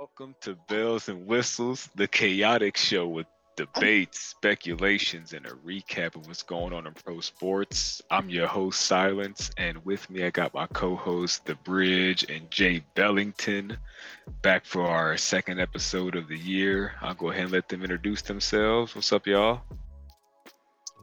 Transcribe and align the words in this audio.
Welcome 0.00 0.34
to 0.40 0.56
Bells 0.66 1.10
and 1.10 1.26
Whistles, 1.26 1.90
the 1.94 2.08
chaotic 2.08 2.78
show 2.78 3.06
with 3.06 3.26
debates, 3.54 4.18
speculations, 4.18 5.34
and 5.34 5.44
a 5.44 5.50
recap 5.50 6.16
of 6.16 6.26
what's 6.26 6.42
going 6.42 6.72
on 6.72 6.86
in 6.86 6.94
pro 6.94 7.20
sports. 7.20 8.00
I'm 8.10 8.30
your 8.30 8.46
host, 8.46 8.80
Silence, 8.80 9.50
and 9.58 9.84
with 9.84 10.08
me 10.08 10.24
I 10.24 10.30
got 10.30 10.54
my 10.54 10.66
co-host, 10.68 11.44
The 11.44 11.54
Bridge, 11.54 12.24
and 12.30 12.50
Jay 12.50 12.82
Bellington, 12.94 13.76
back 14.40 14.64
for 14.64 14.86
our 14.86 15.18
second 15.18 15.60
episode 15.60 16.16
of 16.16 16.28
the 16.28 16.38
year. 16.38 16.94
I'll 17.02 17.12
go 17.12 17.28
ahead 17.28 17.42
and 17.42 17.52
let 17.52 17.68
them 17.68 17.82
introduce 17.82 18.22
themselves. 18.22 18.94
What's 18.94 19.12
up, 19.12 19.26
y'all? 19.26 19.60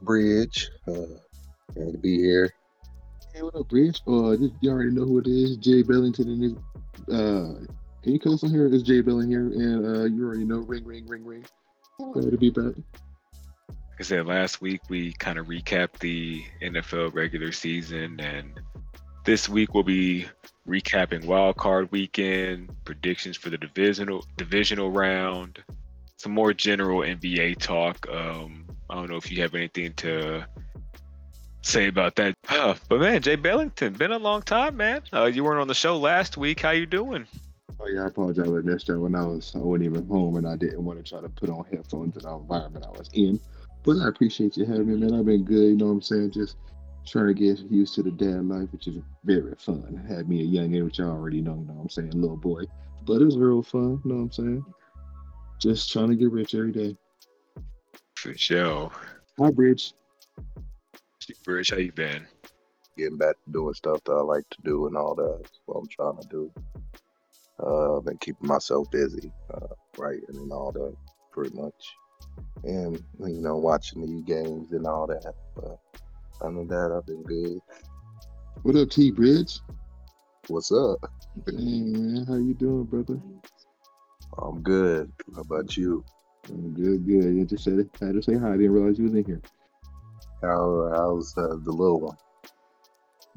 Bridge, 0.02 0.70
uh, 0.88 1.06
glad 1.72 1.92
to 1.92 1.98
be 1.98 2.18
here. 2.18 2.52
Hey, 3.32 3.42
what 3.42 3.54
up, 3.54 3.68
Bridge? 3.68 4.02
Uh, 4.08 4.34
just, 4.34 4.54
you 4.60 4.72
already 4.72 4.90
know 4.90 5.04
who 5.04 5.20
it 5.20 5.28
is, 5.28 5.56
Jay 5.58 5.82
Bellington 5.82 6.28
and 6.30 6.42
his, 6.42 7.14
uh, 7.14 7.72
you 8.12 8.18
cuss 8.18 8.44
on 8.44 8.50
here? 8.50 8.66
It's 8.66 8.82
Jay 8.82 9.00
Bellington 9.00 9.30
here, 9.30 9.46
and, 9.46 9.86
uh, 9.86 10.04
you 10.04 10.24
already 10.24 10.44
know, 10.44 10.58
ring, 10.58 10.84
ring, 10.84 11.06
ring, 11.06 11.24
ring. 11.24 11.44
Glad 12.12 12.30
to 12.30 12.38
be 12.38 12.50
back. 12.50 12.74
Like 13.68 14.00
I 14.00 14.02
said 14.02 14.26
last 14.26 14.60
week, 14.60 14.80
we 14.88 15.12
kind 15.14 15.38
of 15.38 15.46
recapped 15.46 15.98
the 15.98 16.44
NFL 16.62 17.12
regular 17.14 17.50
season, 17.50 18.20
and 18.20 18.60
this 19.24 19.48
week 19.48 19.74
we'll 19.74 19.82
be 19.82 20.26
recapping 20.68 21.24
Wild 21.24 21.56
Card 21.56 21.90
Weekend, 21.90 22.70
predictions 22.84 23.36
for 23.36 23.50
the 23.50 23.58
divisional 23.58 24.24
divisional 24.36 24.90
round, 24.90 25.58
some 26.16 26.32
more 26.32 26.52
general 26.52 27.00
NBA 27.00 27.58
talk. 27.58 28.08
Um, 28.08 28.66
I 28.88 28.94
don't 28.94 29.10
know 29.10 29.16
if 29.16 29.30
you 29.32 29.42
have 29.42 29.54
anything 29.54 29.92
to 29.94 30.46
say 31.62 31.88
about 31.88 32.14
that, 32.16 32.36
uh, 32.48 32.74
but 32.88 33.00
man, 33.00 33.20
Jay 33.22 33.36
Bellington, 33.36 33.94
been 33.94 34.12
a 34.12 34.18
long 34.18 34.42
time, 34.42 34.76
man. 34.76 35.02
Uh, 35.12 35.24
you 35.24 35.42
weren't 35.42 35.60
on 35.60 35.68
the 35.68 35.74
show 35.74 35.96
last 35.96 36.36
week. 36.36 36.60
How 36.60 36.70
you 36.70 36.86
doing? 36.86 37.26
Oh 37.80 37.86
yeah, 37.86 38.04
I 38.04 38.06
apologize. 38.06 38.48
I 38.48 38.60
missed 38.60 38.88
that 38.88 38.98
when 38.98 39.14
I 39.14 39.24
was 39.24 39.52
I 39.54 39.58
wasn't 39.58 39.84
even 39.84 40.06
home 40.08 40.36
and 40.36 40.48
I 40.48 40.56
didn't 40.56 40.84
want 40.84 40.98
to 40.98 41.08
try 41.08 41.20
to 41.20 41.28
put 41.28 41.48
on 41.48 41.64
headphones 41.70 42.16
in 42.16 42.22
the 42.22 42.34
environment 42.34 42.84
I 42.86 42.90
was 42.90 43.08
in. 43.12 43.40
But 43.84 43.98
I 43.98 44.08
appreciate 44.08 44.56
you 44.56 44.64
having 44.64 44.88
me, 44.88 44.96
man. 44.96 45.18
I've 45.18 45.26
been 45.26 45.44
good, 45.44 45.68
you 45.68 45.76
know 45.76 45.86
what 45.86 45.92
I'm 45.92 46.02
saying? 46.02 46.32
Just 46.32 46.56
trying 47.06 47.28
to 47.28 47.34
get 47.34 47.58
used 47.70 47.94
to 47.94 48.02
the 48.02 48.10
dad 48.10 48.44
life, 48.44 48.68
which 48.72 48.88
is 48.88 48.96
very 49.24 49.54
fun. 49.54 50.04
Had 50.08 50.28
me 50.28 50.40
a 50.40 50.44
young 50.44 50.74
age, 50.74 50.82
which 50.82 51.00
I 51.00 51.04
already 51.04 51.40
know, 51.40 51.54
you 51.54 51.66
know 51.66 51.74
what 51.74 51.82
I'm 51.82 51.88
saying, 51.88 52.10
little 52.10 52.36
boy. 52.36 52.64
But 53.06 53.22
it 53.22 53.24
was 53.24 53.38
real 53.38 53.62
fun, 53.62 54.00
you 54.04 54.10
know 54.10 54.16
what 54.16 54.22
I'm 54.22 54.32
saying? 54.32 54.64
Just 55.60 55.92
trying 55.92 56.08
to 56.08 56.16
get 56.16 56.32
rich 56.32 56.54
every 56.54 56.72
day. 56.72 56.96
For 58.16 58.36
sure. 58.36 58.90
Hi, 59.38 59.50
Bridge. 59.50 59.94
Bridge, 61.44 61.70
how 61.70 61.76
you 61.76 61.92
been? 61.92 62.26
Getting 62.96 63.16
back 63.16 63.36
to 63.44 63.52
doing 63.52 63.74
stuff 63.74 64.02
that 64.04 64.12
I 64.12 64.20
like 64.20 64.48
to 64.50 64.58
do 64.64 64.86
and 64.86 64.96
all 64.96 65.14
that. 65.14 65.38
That's 65.42 65.60
what 65.66 65.78
I'm 65.78 65.88
trying 65.88 66.20
to 66.20 66.28
do. 66.28 66.52
Uh, 67.60 67.96
I've 67.96 68.04
been 68.04 68.18
keeping 68.18 68.48
myself 68.48 68.90
busy, 68.90 69.32
uh, 69.52 69.74
writing 69.96 70.24
and 70.28 70.52
all 70.52 70.72
that, 70.72 70.94
pretty 71.32 71.56
much. 71.56 71.72
And, 72.64 73.02
you 73.20 73.40
know, 73.40 73.56
watching 73.56 74.02
the 74.02 74.22
games 74.22 74.72
and 74.72 74.86
all 74.86 75.06
that. 75.06 75.34
But 75.56 75.78
other 76.40 76.54
than 76.54 76.68
that, 76.68 76.92
I've 76.96 77.06
been 77.06 77.22
good. 77.24 77.58
What 78.62 78.76
up, 78.76 78.90
T 78.90 79.10
Bridge? 79.10 79.60
What's 80.48 80.72
up? 80.72 80.98
Hey 81.46 81.52
man, 81.52 82.24
how 82.26 82.34
you 82.34 82.54
doing, 82.54 82.84
brother? 82.84 83.20
I'm 84.38 84.62
good. 84.62 85.12
How 85.34 85.42
about 85.42 85.76
you? 85.76 86.04
I'm 86.48 86.72
good, 86.74 87.06
good. 87.06 87.34
You 87.34 87.44
just 87.44 87.64
said 87.64 87.78
it. 87.78 87.88
I 88.02 88.12
to 88.12 88.22
say 88.22 88.34
hi. 88.34 88.48
I 88.48 88.56
didn't 88.56 88.72
realize 88.72 88.98
you 88.98 89.04
was 89.04 89.14
in 89.14 89.24
here. 89.24 89.42
How, 90.42 90.90
how's 90.94 91.36
uh, 91.36 91.56
the 91.64 91.72
little 91.72 92.00
one? 92.00 92.16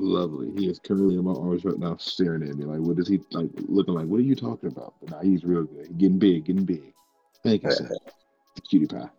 Lovely. 0.03 0.51
He 0.57 0.67
is 0.67 0.79
currently 0.79 1.15
in 1.15 1.23
my 1.23 1.33
arms 1.33 1.63
right 1.63 1.77
now, 1.77 1.95
staring 1.97 2.41
at 2.41 2.55
me. 2.55 2.65
Like, 2.65 2.79
what 2.79 2.97
is 2.97 3.07
he 3.07 3.21
like? 3.33 3.49
Looking 3.67 3.93
like, 3.93 4.07
what 4.07 4.17
are 4.17 4.23
you 4.23 4.35
talking 4.35 4.71
about? 4.71 4.95
But 4.99 5.11
nah, 5.11 5.21
he's 5.21 5.43
real 5.43 5.63
good. 5.63 5.85
He's 5.85 5.95
getting 5.95 6.17
big, 6.17 6.45
getting 6.45 6.65
big. 6.65 6.91
Thank 7.43 7.61
you, 7.61 7.71
sir. 7.71 7.87
Cutie 8.67 8.87
pie. 8.87 9.09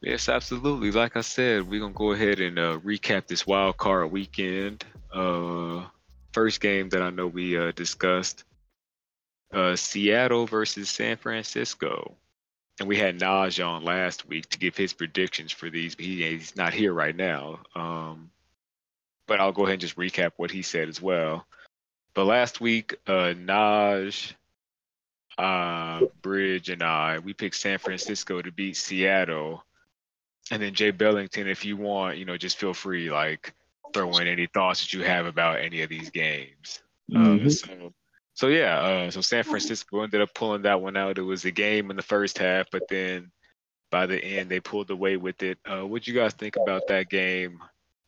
Yes, 0.00 0.30
absolutely. 0.30 0.90
Like 0.92 1.14
I 1.14 1.20
said, 1.20 1.68
we're 1.68 1.80
gonna 1.80 1.92
go 1.92 2.12
ahead 2.12 2.40
and 2.40 2.58
uh, 2.58 2.78
recap 2.78 3.26
this 3.26 3.46
wild 3.46 3.76
card 3.76 4.10
weekend. 4.10 4.82
Uh, 5.12 5.84
first 6.32 6.62
game 6.62 6.88
that 6.88 7.02
I 7.02 7.10
know 7.10 7.26
we 7.26 7.58
uh, 7.58 7.72
discussed: 7.72 8.44
uh, 9.52 9.76
Seattle 9.76 10.46
versus 10.46 10.88
San 10.88 11.18
Francisco, 11.18 12.16
and 12.80 12.88
we 12.88 12.96
had 12.96 13.20
Naj 13.20 13.62
on 13.62 13.84
last 13.84 14.26
week 14.26 14.48
to 14.48 14.58
give 14.58 14.74
his 14.74 14.94
predictions 14.94 15.52
for 15.52 15.68
these. 15.68 15.94
But 15.94 16.06
he, 16.06 16.22
he's 16.22 16.56
not 16.56 16.72
here 16.72 16.94
right 16.94 17.14
now. 17.14 17.60
Um, 17.74 18.30
but 19.26 19.40
I'll 19.40 19.52
go 19.52 19.62
ahead 19.62 19.74
and 19.74 19.80
just 19.80 19.96
recap 19.96 20.32
what 20.36 20.50
he 20.50 20.62
said 20.62 20.88
as 20.88 21.00
well. 21.00 21.46
But 22.14 22.26
last 22.26 22.60
week, 22.60 22.96
uh, 23.06 23.34
Naj, 23.34 24.34
uh, 25.36 26.06
Bridge, 26.22 26.68
and 26.68 26.82
I 26.82 27.18
we 27.18 27.32
picked 27.32 27.56
San 27.56 27.78
Francisco 27.78 28.40
to 28.40 28.52
beat 28.52 28.76
Seattle 28.76 29.64
and 30.50 30.62
then 30.62 30.74
Jay 30.74 30.90
Bellington, 30.90 31.48
if 31.48 31.64
you 31.64 31.76
want, 31.76 32.18
you 32.18 32.24
know, 32.24 32.36
just 32.36 32.58
feel 32.58 32.74
free, 32.74 33.10
like 33.10 33.54
throw 33.92 34.16
in 34.18 34.26
any 34.26 34.46
thoughts 34.46 34.80
that 34.80 34.92
you 34.92 35.02
have 35.02 35.26
about 35.26 35.60
any 35.60 35.82
of 35.82 35.88
these 35.88 36.10
games. 36.10 36.82
Uh, 37.14 37.48
so, 37.48 37.92
so 38.34 38.48
yeah, 38.48 38.78
uh, 38.78 39.10
so 39.10 39.20
San 39.20 39.44
Francisco 39.44 40.02
ended 40.02 40.20
up 40.20 40.34
pulling 40.34 40.62
that 40.62 40.80
one 40.80 40.96
out. 40.96 41.18
It 41.18 41.22
was 41.22 41.44
a 41.44 41.50
game 41.50 41.90
in 41.90 41.96
the 41.96 42.02
first 42.02 42.38
half, 42.38 42.66
but 42.70 42.88
then 42.88 43.30
by 43.90 44.06
the 44.06 44.22
end 44.22 44.50
they 44.50 44.60
pulled 44.60 44.90
away 44.90 45.16
with 45.16 45.42
it. 45.42 45.58
Uh, 45.64 45.86
what 45.86 46.02
do 46.02 46.12
you 46.12 46.18
guys 46.18 46.34
think 46.34 46.56
about 46.56 46.88
that 46.88 47.08
game? 47.08 47.60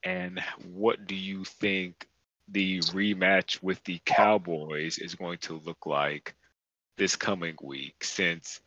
And 0.06 0.40
what 0.72 1.04
do 1.08 1.16
you 1.16 1.42
think 1.44 2.06
the 2.46 2.78
rematch 2.78 3.60
with 3.60 3.82
the 3.82 4.00
Cowboys 4.04 4.98
is 4.98 5.16
going 5.16 5.38
to 5.38 5.60
look 5.64 5.84
like 5.84 6.36
this 6.96 7.16
coming 7.16 7.56
week? 7.60 8.04
Since 8.04 8.60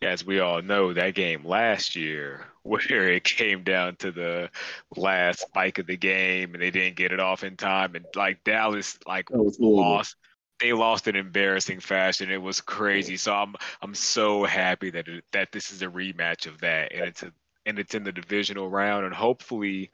as 0.00 0.24
we 0.24 0.40
all 0.40 0.62
know, 0.62 0.94
that 0.94 1.14
game 1.14 1.44
last 1.44 1.96
year, 1.96 2.46
where 2.62 3.12
it 3.12 3.24
came 3.24 3.62
down 3.62 3.96
to 3.96 4.10
the 4.10 4.48
last 4.96 5.40
spike 5.40 5.78
of 5.78 5.86
the 5.86 5.98
game 5.98 6.54
and 6.54 6.62
they 6.62 6.70
didn't 6.70 6.96
get 6.96 7.12
it 7.12 7.20
off 7.20 7.44
in 7.44 7.58
time, 7.58 7.94
and 7.94 8.06
like 8.16 8.42
Dallas, 8.42 8.98
like 9.06 9.28
That 9.28 9.42
was 9.42 9.58
horrible. 9.58 9.82
lost. 9.82 10.16
They 10.60 10.72
lost 10.72 11.08
in 11.08 11.14
embarrassing 11.14 11.80
fashion. 11.80 12.30
It 12.30 12.42
was 12.42 12.62
crazy. 12.62 13.18
So 13.18 13.34
I'm 13.34 13.54
I'm 13.82 13.94
so 13.94 14.44
happy 14.44 14.90
that 14.92 15.08
it, 15.08 15.24
that 15.32 15.52
this 15.52 15.72
is 15.72 15.82
a 15.82 15.88
rematch 15.88 16.46
of 16.46 16.58
that, 16.62 16.92
and 16.92 17.02
it's 17.02 17.22
a, 17.22 17.32
and 17.66 17.78
it's 17.78 17.94
in 17.94 18.02
the 18.04 18.12
divisional 18.12 18.70
round, 18.70 19.04
and 19.04 19.14
hopefully 19.14 19.90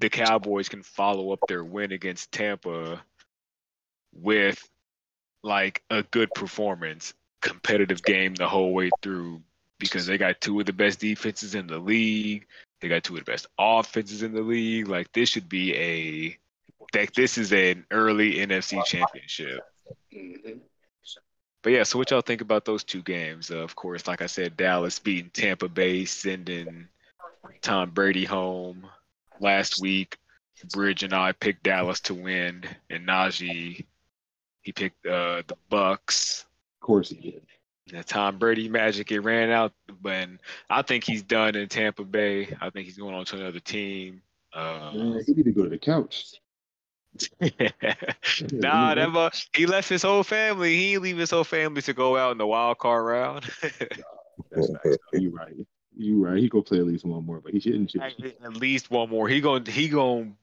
the 0.00 0.08
Cowboys 0.08 0.68
can 0.68 0.82
follow 0.82 1.32
up 1.32 1.40
their 1.46 1.62
win 1.62 1.92
against 1.92 2.32
Tampa 2.32 3.02
with 4.12 4.66
like 5.42 5.82
a 5.90 6.02
good 6.02 6.30
performance, 6.34 7.14
competitive 7.42 8.02
game 8.02 8.34
the 8.34 8.48
whole 8.48 8.72
way 8.72 8.90
through 9.02 9.42
because 9.78 10.06
they 10.06 10.18
got 10.18 10.40
two 10.40 10.58
of 10.58 10.66
the 10.66 10.72
best 10.72 11.00
defenses 11.00 11.54
in 11.54 11.66
the 11.66 11.78
league. 11.78 12.46
They 12.80 12.88
got 12.88 13.04
two 13.04 13.14
of 13.14 13.24
the 13.24 13.30
best 13.30 13.46
offenses 13.58 14.22
in 14.22 14.32
the 14.32 14.42
league. 14.42 14.88
Like 14.88 15.12
this 15.12 15.28
should 15.28 15.48
be 15.48 15.74
a 15.76 16.38
like 16.94 17.12
this 17.12 17.38
is 17.38 17.52
an 17.52 17.84
early 17.90 18.34
NFC 18.34 18.82
championship. 18.84 19.60
But 21.62 21.72
yeah, 21.72 21.82
so 21.82 21.98
what 21.98 22.10
y'all 22.10 22.22
think 22.22 22.40
about 22.40 22.64
those 22.64 22.84
two 22.84 23.02
games? 23.02 23.50
Uh, 23.50 23.58
of 23.58 23.76
course, 23.76 24.06
like 24.06 24.22
I 24.22 24.26
said, 24.26 24.56
Dallas 24.56 24.98
beating 24.98 25.30
Tampa 25.30 25.68
Bay, 25.68 26.06
sending 26.06 26.88
Tom 27.60 27.90
Brady 27.90 28.24
home 28.24 28.86
last 29.40 29.80
week. 29.80 30.16
Bridge 30.72 31.02
and 31.02 31.14
I 31.14 31.32
picked 31.32 31.62
Dallas 31.62 32.00
to 32.00 32.14
win, 32.14 32.64
and 32.90 33.06
Najee 33.08 33.86
he 34.62 34.72
picked 34.72 35.06
uh, 35.06 35.42
the 35.46 35.56
Bucks. 35.68 36.44
Of 36.80 36.86
course 36.86 37.10
he 37.10 37.16
did. 37.16 37.42
The 37.86 38.04
Tom 38.04 38.38
Brady 38.38 38.68
magic 38.68 39.10
it 39.10 39.20
ran 39.20 39.50
out, 39.50 39.72
but 40.00 40.28
I 40.68 40.82
think 40.82 41.04
he's 41.04 41.22
done 41.22 41.56
in 41.56 41.68
Tampa 41.68 42.04
Bay. 42.04 42.54
I 42.60 42.70
think 42.70 42.86
he's 42.86 42.98
going 42.98 43.14
on 43.14 43.24
to 43.26 43.36
another 43.36 43.58
team. 43.58 44.22
Uh, 44.52 44.92
Man, 44.94 45.24
he 45.26 45.34
need 45.34 45.44
to 45.44 45.52
go 45.52 45.64
to 45.64 45.70
the 45.70 45.78
couch. 45.78 46.34
nah, 48.52 48.94
that 48.94 49.10
mu- 49.10 49.28
he 49.56 49.66
left 49.66 49.88
his 49.88 50.02
whole 50.02 50.22
family. 50.22 50.76
He 50.76 50.98
leave 50.98 51.18
his 51.18 51.30
whole 51.30 51.42
family 51.42 51.82
to 51.82 51.92
go 51.92 52.16
out 52.16 52.32
in 52.32 52.38
the 52.38 52.46
wild 52.46 52.78
card 52.78 53.04
round. 53.04 53.44
That's 53.62 54.68
nice. 54.70 54.80
though. 54.84 55.18
You 55.18 55.30
right. 55.30 55.54
You 56.00 56.24
right. 56.24 56.38
He 56.38 56.48
go 56.48 56.62
play 56.62 56.78
at 56.78 56.86
least 56.86 57.04
one 57.04 57.26
more, 57.26 57.40
but 57.40 57.52
he 57.52 57.60
shouldn't. 57.60 57.90
should 57.90 58.00
At 58.00 58.56
least 58.56 58.90
one 58.90 59.10
more. 59.10 59.28
He 59.28 59.42
going 59.42 59.66
he 59.66 59.88
going 59.88 60.36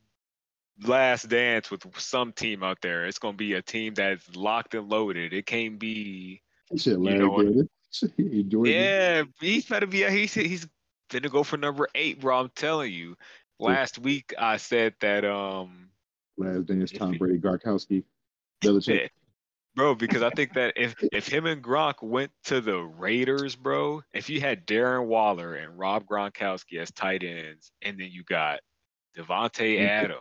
last 0.83 1.29
dance 1.29 1.71
with 1.71 1.83
some 1.97 2.31
team 2.31 2.61
out 2.61 2.77
there. 2.81 3.05
It's 3.05 3.17
going 3.17 3.33
to 3.33 3.37
be 3.37 3.53
a 3.53 3.61
team 3.63 3.95
that's 3.95 4.35
locked 4.35 4.75
and 4.75 4.87
loaded. 4.87 5.33
It 5.33 5.47
can't 5.47 5.79
be. 5.79 6.43
He 6.69 6.77
should 6.77 7.03
You 7.03 7.15
know 7.15 7.29
what? 7.29 7.45
it. 7.47 7.69
He 8.17 8.41
enjoyed 8.41 8.67
it. 8.67 8.71
Yeah, 8.71 9.23
he's 9.41 9.65
better 9.65 9.87
be. 9.87 10.03
He's 10.03 10.35
he's 10.35 10.67
gonna 11.09 11.29
go 11.29 11.41
for 11.41 11.57
number 11.57 11.87
eight, 11.95 12.21
bro. 12.21 12.41
I'm 12.41 12.51
telling 12.55 12.93
you. 12.93 13.17
Last 13.59 13.97
week 13.97 14.35
I 14.37 14.57
said 14.57 14.93
that 15.01 15.25
um 15.25 15.89
Last 16.37 16.67
dance, 16.67 16.91
Tom 16.91 17.17
Brady, 17.17 17.39
Gronkowski, 17.39 18.03
Belichick. 18.63 19.09
Bro, 19.77 19.93
because 19.95 20.23
I 20.23 20.31
think 20.31 20.53
that 20.55 20.73
if 20.75 20.95
if 21.11 21.27
him 21.27 21.45
and 21.45 21.63
Gronk 21.63 22.01
went 22.01 22.31
to 22.45 22.61
the 22.61 22.79
Raiders, 22.79 23.55
bro, 23.55 24.01
if 24.11 24.27
you 24.27 24.41
had 24.41 24.65
Darren 24.65 25.05
Waller 25.05 25.53
and 25.53 25.77
Rob 25.77 26.03
Gronkowski 26.07 26.79
as 26.81 26.89
tight 26.91 27.23
ends, 27.23 27.71
and 27.83 27.99
then 27.99 28.09
you 28.09 28.23
got 28.23 28.59
Davante 29.15 29.75
Okay. 29.75 29.85
Adams, 29.87 30.19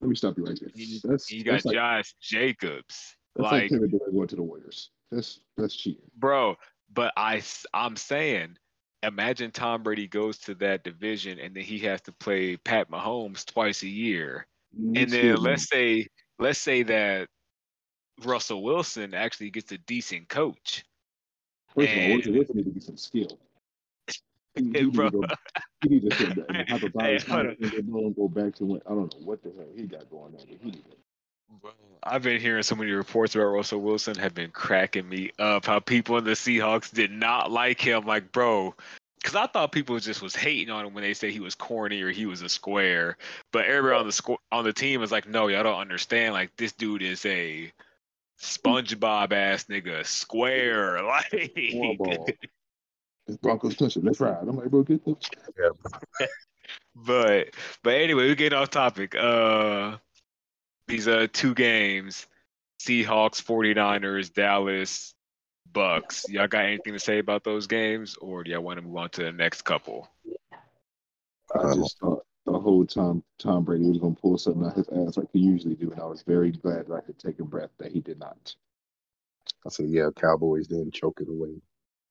Let 0.00 0.10
me 0.10 0.16
stop 0.16 0.36
you 0.36 0.44
right 0.44 0.58
there. 0.60 0.70
you, 0.74 0.98
That's, 1.04 1.30
you 1.30 1.44
got 1.44 1.52
that's 1.52 1.66
like, 1.66 1.74
Josh 1.74 2.14
Jacobs. 2.20 3.16
That's 3.36 3.44
like, 3.44 3.70
like 3.70 3.90
going 4.12 4.26
to 4.26 4.36
the 4.36 4.42
Warriors. 4.42 4.90
That's 5.12 5.38
that's 5.56 5.76
cheating. 5.76 6.02
bro. 6.16 6.56
But 6.92 7.12
I 7.16 7.44
I'm 7.72 7.94
saying, 7.94 8.56
imagine 9.04 9.52
Tom 9.52 9.84
Brady 9.84 10.08
goes 10.08 10.38
to 10.38 10.56
that 10.56 10.82
division 10.82 11.38
and 11.38 11.54
then 11.54 11.62
he 11.62 11.78
has 11.78 12.00
to 12.02 12.12
play 12.12 12.56
Pat 12.56 12.90
Mahomes 12.90 13.44
twice 13.44 13.84
a 13.84 13.88
year, 13.88 14.48
and 14.96 15.08
then 15.08 15.36
let's 15.36 15.68
say 15.68 16.08
let's 16.40 16.58
say 16.58 16.82
that 16.82 17.28
Russell 18.24 18.62
Wilson 18.62 19.14
actually 19.14 19.50
gets 19.50 19.72
a 19.72 19.78
decent 19.78 20.28
coach. 20.28 20.84
First 21.74 21.92
of 21.92 21.98
all, 21.98 22.08
Wilson, 22.14 22.32
needs 22.32 22.48
to 22.48 22.62
get 22.62 22.82
some 22.82 22.96
skill. 22.96 23.38
He, 24.54 24.62
he 24.62 24.62
Hey, 24.72 24.82
need 24.82 24.94
bro. 24.94 25.10
to 25.10 25.22
go, 25.22 25.26
he 25.82 25.88
needs 25.88 26.04
to 26.04 26.10
sit 26.12 26.36
and 26.48 26.68
have 26.68 26.82
a 26.82 26.88
Hey, 26.88 27.18
body 27.18 27.18
hold 27.18 27.46
and 27.46 27.56
then 27.72 28.14
go 28.16 28.28
back 28.28 28.54
to 28.56 28.64
when 28.64 28.80
I 28.86 28.90
don't 28.90 29.12
know 29.12 29.26
what 29.26 29.42
the 29.42 29.52
hell 29.56 29.66
he 29.74 29.82
got 29.82 30.08
going 30.10 30.34
on. 30.34 30.40
But 30.48 30.58
he 30.62 30.70
need 30.70 30.84
to 30.84 30.96
I've 32.02 32.22
been 32.22 32.40
hearing 32.40 32.62
so 32.62 32.76
many 32.76 32.92
reports 32.92 33.34
about 33.34 33.46
Russell 33.46 33.80
Wilson 33.80 34.16
have 34.16 34.34
been 34.34 34.50
cracking 34.50 35.08
me 35.08 35.32
up. 35.38 35.66
How 35.66 35.80
people 35.80 36.16
in 36.18 36.24
the 36.24 36.32
Seahawks 36.32 36.92
did 36.92 37.10
not 37.10 37.50
like 37.50 37.80
him. 37.80 38.06
Like, 38.06 38.30
bro, 38.30 38.74
because 39.16 39.34
I 39.34 39.46
thought 39.46 39.72
people 39.72 39.98
just 39.98 40.22
was 40.22 40.36
hating 40.36 40.70
on 40.70 40.86
him 40.86 40.94
when 40.94 41.02
they 41.02 41.14
say 41.14 41.32
he 41.32 41.40
was 41.40 41.54
corny 41.54 42.02
or 42.02 42.10
he 42.10 42.26
was 42.26 42.42
a 42.42 42.48
square. 42.48 43.16
But 43.52 43.66
everybody 43.66 43.98
on 43.98 44.06
the 44.06 44.12
squ- 44.12 44.38
on 44.52 44.64
the 44.64 44.72
team 44.72 45.02
is 45.02 45.10
like, 45.10 45.28
no, 45.28 45.48
y'all 45.48 45.64
don't 45.64 45.80
understand. 45.80 46.34
Like, 46.34 46.54
this 46.56 46.72
dude 46.72 47.02
is 47.02 47.26
a 47.26 47.72
SpongeBob 48.40 49.32
ass 49.32 49.64
nigga, 49.64 50.04
square. 50.04 51.02
Like. 51.06 52.38
If 53.28 53.40
Broncos 53.40 53.76
touch 53.76 53.96
it, 53.96 54.04
let's 54.04 54.20
ride. 54.20 54.38
I'm 54.42 54.56
like, 54.56 54.70
bro, 54.70 54.82
get 54.82 55.04
the 55.04 55.16
but 56.94 57.48
but 57.82 57.94
anyway, 57.94 58.28
we 58.28 58.34
get 58.36 58.52
off 58.52 58.70
topic. 58.70 59.16
Uh 59.16 59.96
these 60.86 61.08
uh 61.08 61.26
two 61.32 61.52
games, 61.54 62.26
Seahawks, 62.80 63.42
49ers, 63.42 64.32
Dallas, 64.32 65.14
Bucks. 65.72 66.24
Y'all 66.28 66.46
got 66.46 66.66
anything 66.66 66.92
to 66.92 67.00
say 67.00 67.18
about 67.18 67.42
those 67.42 67.66
games 67.66 68.16
or 68.20 68.44
do 68.44 68.52
y'all 68.52 68.60
want 68.60 68.78
to 68.78 68.86
move 68.86 68.96
on 68.96 69.10
to 69.10 69.24
the 69.24 69.32
next 69.32 69.62
couple? 69.62 70.08
I 71.52 71.74
just 71.74 71.98
thought 71.98 72.24
the 72.46 72.58
whole 72.58 72.86
time 72.86 73.22
Tom 73.38 73.64
Brady 73.64 73.88
was 73.88 73.98
gonna 73.98 74.14
pull 74.14 74.38
something 74.38 74.64
out 74.64 74.78
of 74.78 74.86
his 74.86 75.08
ass 75.08 75.16
like 75.16 75.28
he 75.32 75.40
usually 75.40 75.74
do, 75.74 75.90
and 75.90 76.00
I 76.00 76.06
was 76.06 76.22
very 76.22 76.52
glad 76.52 76.86
that 76.86 76.94
I 76.94 77.00
could 77.00 77.18
take 77.18 77.40
a 77.40 77.44
breath 77.44 77.70
that 77.78 77.92
he 77.92 78.00
did 78.00 78.18
not. 78.18 78.54
I 79.66 79.68
said, 79.68 79.88
yeah, 79.88 80.10
Cowboys 80.16 80.68
didn't 80.68 80.94
choke 80.94 81.20
it 81.20 81.28
away. 81.28 81.60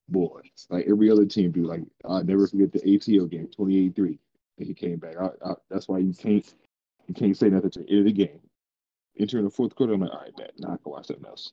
Boy, 0.08 0.40
it's 0.44 0.66
like 0.70 0.86
every 0.88 1.10
other 1.10 1.26
team 1.26 1.50
do. 1.50 1.66
Like 1.66 1.82
I 2.08 2.22
never 2.22 2.46
forget 2.46 2.72
the 2.72 2.80
ATO 2.80 3.26
game, 3.26 3.48
28-3, 3.58 4.18
and 4.58 4.66
he 4.66 4.74
came 4.74 4.98
back. 4.98 5.16
I, 5.18 5.30
I, 5.44 5.54
that's 5.70 5.88
why 5.88 5.98
you 5.98 6.12
can't 6.12 6.54
you 7.08 7.14
can't 7.14 7.36
say 7.36 7.48
nothing 7.48 7.70
to 7.70 7.78
the 7.80 7.90
end 7.90 7.98
of 8.00 8.04
the 8.04 8.12
game. 8.12 8.40
Entering 9.18 9.44
the 9.44 9.50
fourth 9.50 9.74
quarter, 9.74 9.94
I'm 9.94 10.00
like, 10.00 10.10
all 10.12 10.20
right, 10.20 10.36
bet. 10.36 10.52
Now 10.58 10.74
I 10.74 10.76
can 10.76 10.92
watch 10.92 11.06
something 11.06 11.26
else. 11.26 11.52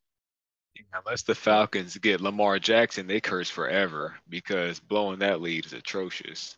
Unless 0.93 1.23
the 1.23 1.35
Falcons 1.35 1.97
get 1.97 2.19
Lamar 2.19 2.59
Jackson, 2.59 3.07
they 3.07 3.21
curse 3.21 3.49
forever 3.49 4.15
because 4.27 4.79
blowing 4.79 5.19
that 5.19 5.41
lead 5.41 5.65
is 5.65 5.73
atrocious. 5.73 6.57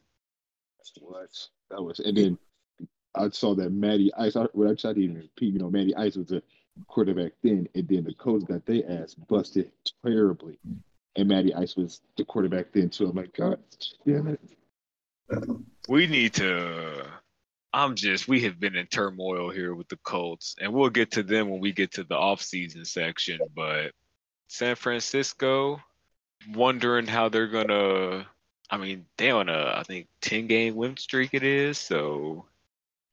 What? 1.02 1.30
That 1.72 1.82
was, 1.82 2.00
and 2.00 2.16
then 2.16 2.38
I 3.16 3.30
saw 3.30 3.56
that 3.56 3.72
Matty 3.72 4.14
Ice. 4.18 4.36
I, 4.36 4.44
I 4.44 4.74
tried 4.76 4.96
to 4.96 5.02
even 5.02 5.16
repeat, 5.18 5.54
you 5.54 5.60
know, 5.60 5.70
Matty 5.70 5.96
Ice 5.96 6.16
was 6.16 6.32
a 6.32 6.42
quarterback 6.88 7.32
then, 7.44 7.68
and 7.74 7.88
then 7.88 8.04
the 8.04 8.14
coach 8.14 8.46
got 8.46 8.66
their 8.66 8.84
ass 8.90 9.14
busted 9.14 9.72
terribly, 10.06 10.58
and 11.16 11.28
Matty 11.28 11.54
Ice 11.54 11.76
was 11.76 12.02
the 12.18 12.26
quarterback 12.26 12.72
then 12.74 12.90
too. 12.90 13.08
I'm 13.08 13.16
like, 13.16 13.36
God 13.36 13.60
damn 14.06 14.28
it! 14.28 14.40
We 15.88 16.08
need 16.08 16.34
to. 16.36 17.06
I'm 17.74 17.96
just. 17.96 18.28
We 18.28 18.42
have 18.42 18.60
been 18.60 18.76
in 18.76 18.88
turmoil 18.88 19.50
here 19.50 19.74
with 19.76 19.88
the 19.88 19.98
Colts, 19.98 20.56
and 20.62 20.74
we'll 20.74 20.90
get 20.90 21.12
to 21.12 21.24
them 21.24 21.50
when 21.50 21.62
we 21.62 21.72
get 21.72 21.94
to 21.94 22.04
the 22.04 22.16
off-season 22.16 22.86
section. 22.86 23.40
But 23.56 23.92
San 24.48 24.76
Francisco, 24.76 25.82
wondering 26.54 27.08
how 27.08 27.30
they're 27.30 27.48
gonna. 27.48 28.28
I 28.70 28.78
mean, 28.78 29.06
they 29.18 29.32
on 29.32 29.50
a 29.50 29.76
I 29.78 29.84
think 29.84 30.08
10 30.22 30.48
game 30.48 30.76
win 30.76 30.98
streak 30.98 31.34
it 31.34 31.44
is. 31.44 31.78
So 31.78 32.46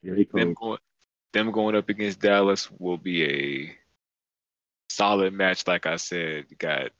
Yeah, 0.03 0.25
them 0.35 0.55
going 0.55 0.79
them 1.33 1.51
going 1.51 1.77
up 1.77 1.89
against 1.89 2.21
Dallas 2.21 2.71
will 2.79 2.99
be 2.99 3.25
a 3.25 3.77
solid 4.89 5.33
match. 5.33 5.67
Like 5.67 5.87
I 5.87 5.97
said, 5.97 6.47
you 6.51 6.57
got 6.57 6.91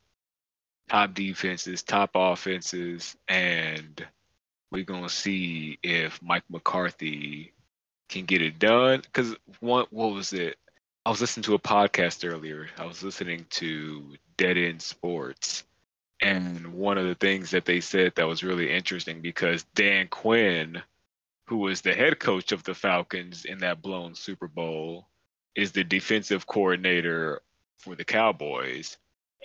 top 0.89 1.15
defenses, 1.15 1.83
top 1.83 2.11
offenses, 2.15 3.17
and 3.29 4.05
we're 4.71 4.85
gonna 4.85 5.09
see 5.09 5.79
if 5.83 6.21
Mike 6.23 6.45
McCarthy 6.49 7.53
can 8.09 8.25
get 8.25 8.43
it 8.43 8.59
done. 8.59 9.01
Because 9.01 9.35
what 9.61 9.93
what 9.93 10.13
was 10.13 10.33
it? 10.33 10.57
I 11.05 11.11
was 11.11 11.21
listening 11.21 11.45
to 11.45 11.55
a 11.55 11.59
podcast 11.59 12.29
earlier. 12.31 12.69
I 12.79 12.87
was 12.87 13.03
listening 13.03 13.47
to 13.51 14.15
Dead 14.37 14.57
End 14.57 14.81
Sports, 14.81 15.65
and 16.23 16.73
one 16.73 16.99
of 16.99 17.07
the 17.07 17.17
things 17.17 17.51
that 17.51 17.65
they 17.65 17.81
said 17.81 18.13
that 18.15 18.29
was 18.29 18.45
really 18.45 18.71
interesting 18.71 19.21
because 19.21 19.65
Dan 19.75 20.07
Quinn, 20.09 20.81
who 21.49 21.59
was 21.59 21.81
the 21.81 21.93
head 21.93 22.21
coach 22.21 22.53
of 22.53 22.63
the 22.63 22.75
Falcons 22.75 23.45
in 23.45 23.59
that 23.59 23.83
blown 23.83 24.15
Super 24.15 24.47
Bowl, 24.47 25.09
is 25.57 25.73
the 25.73 25.85
defensive 25.85 26.47
coordinator 26.47 27.43
for 27.79 27.97
the 27.97 28.05
Cowboys. 28.05 28.97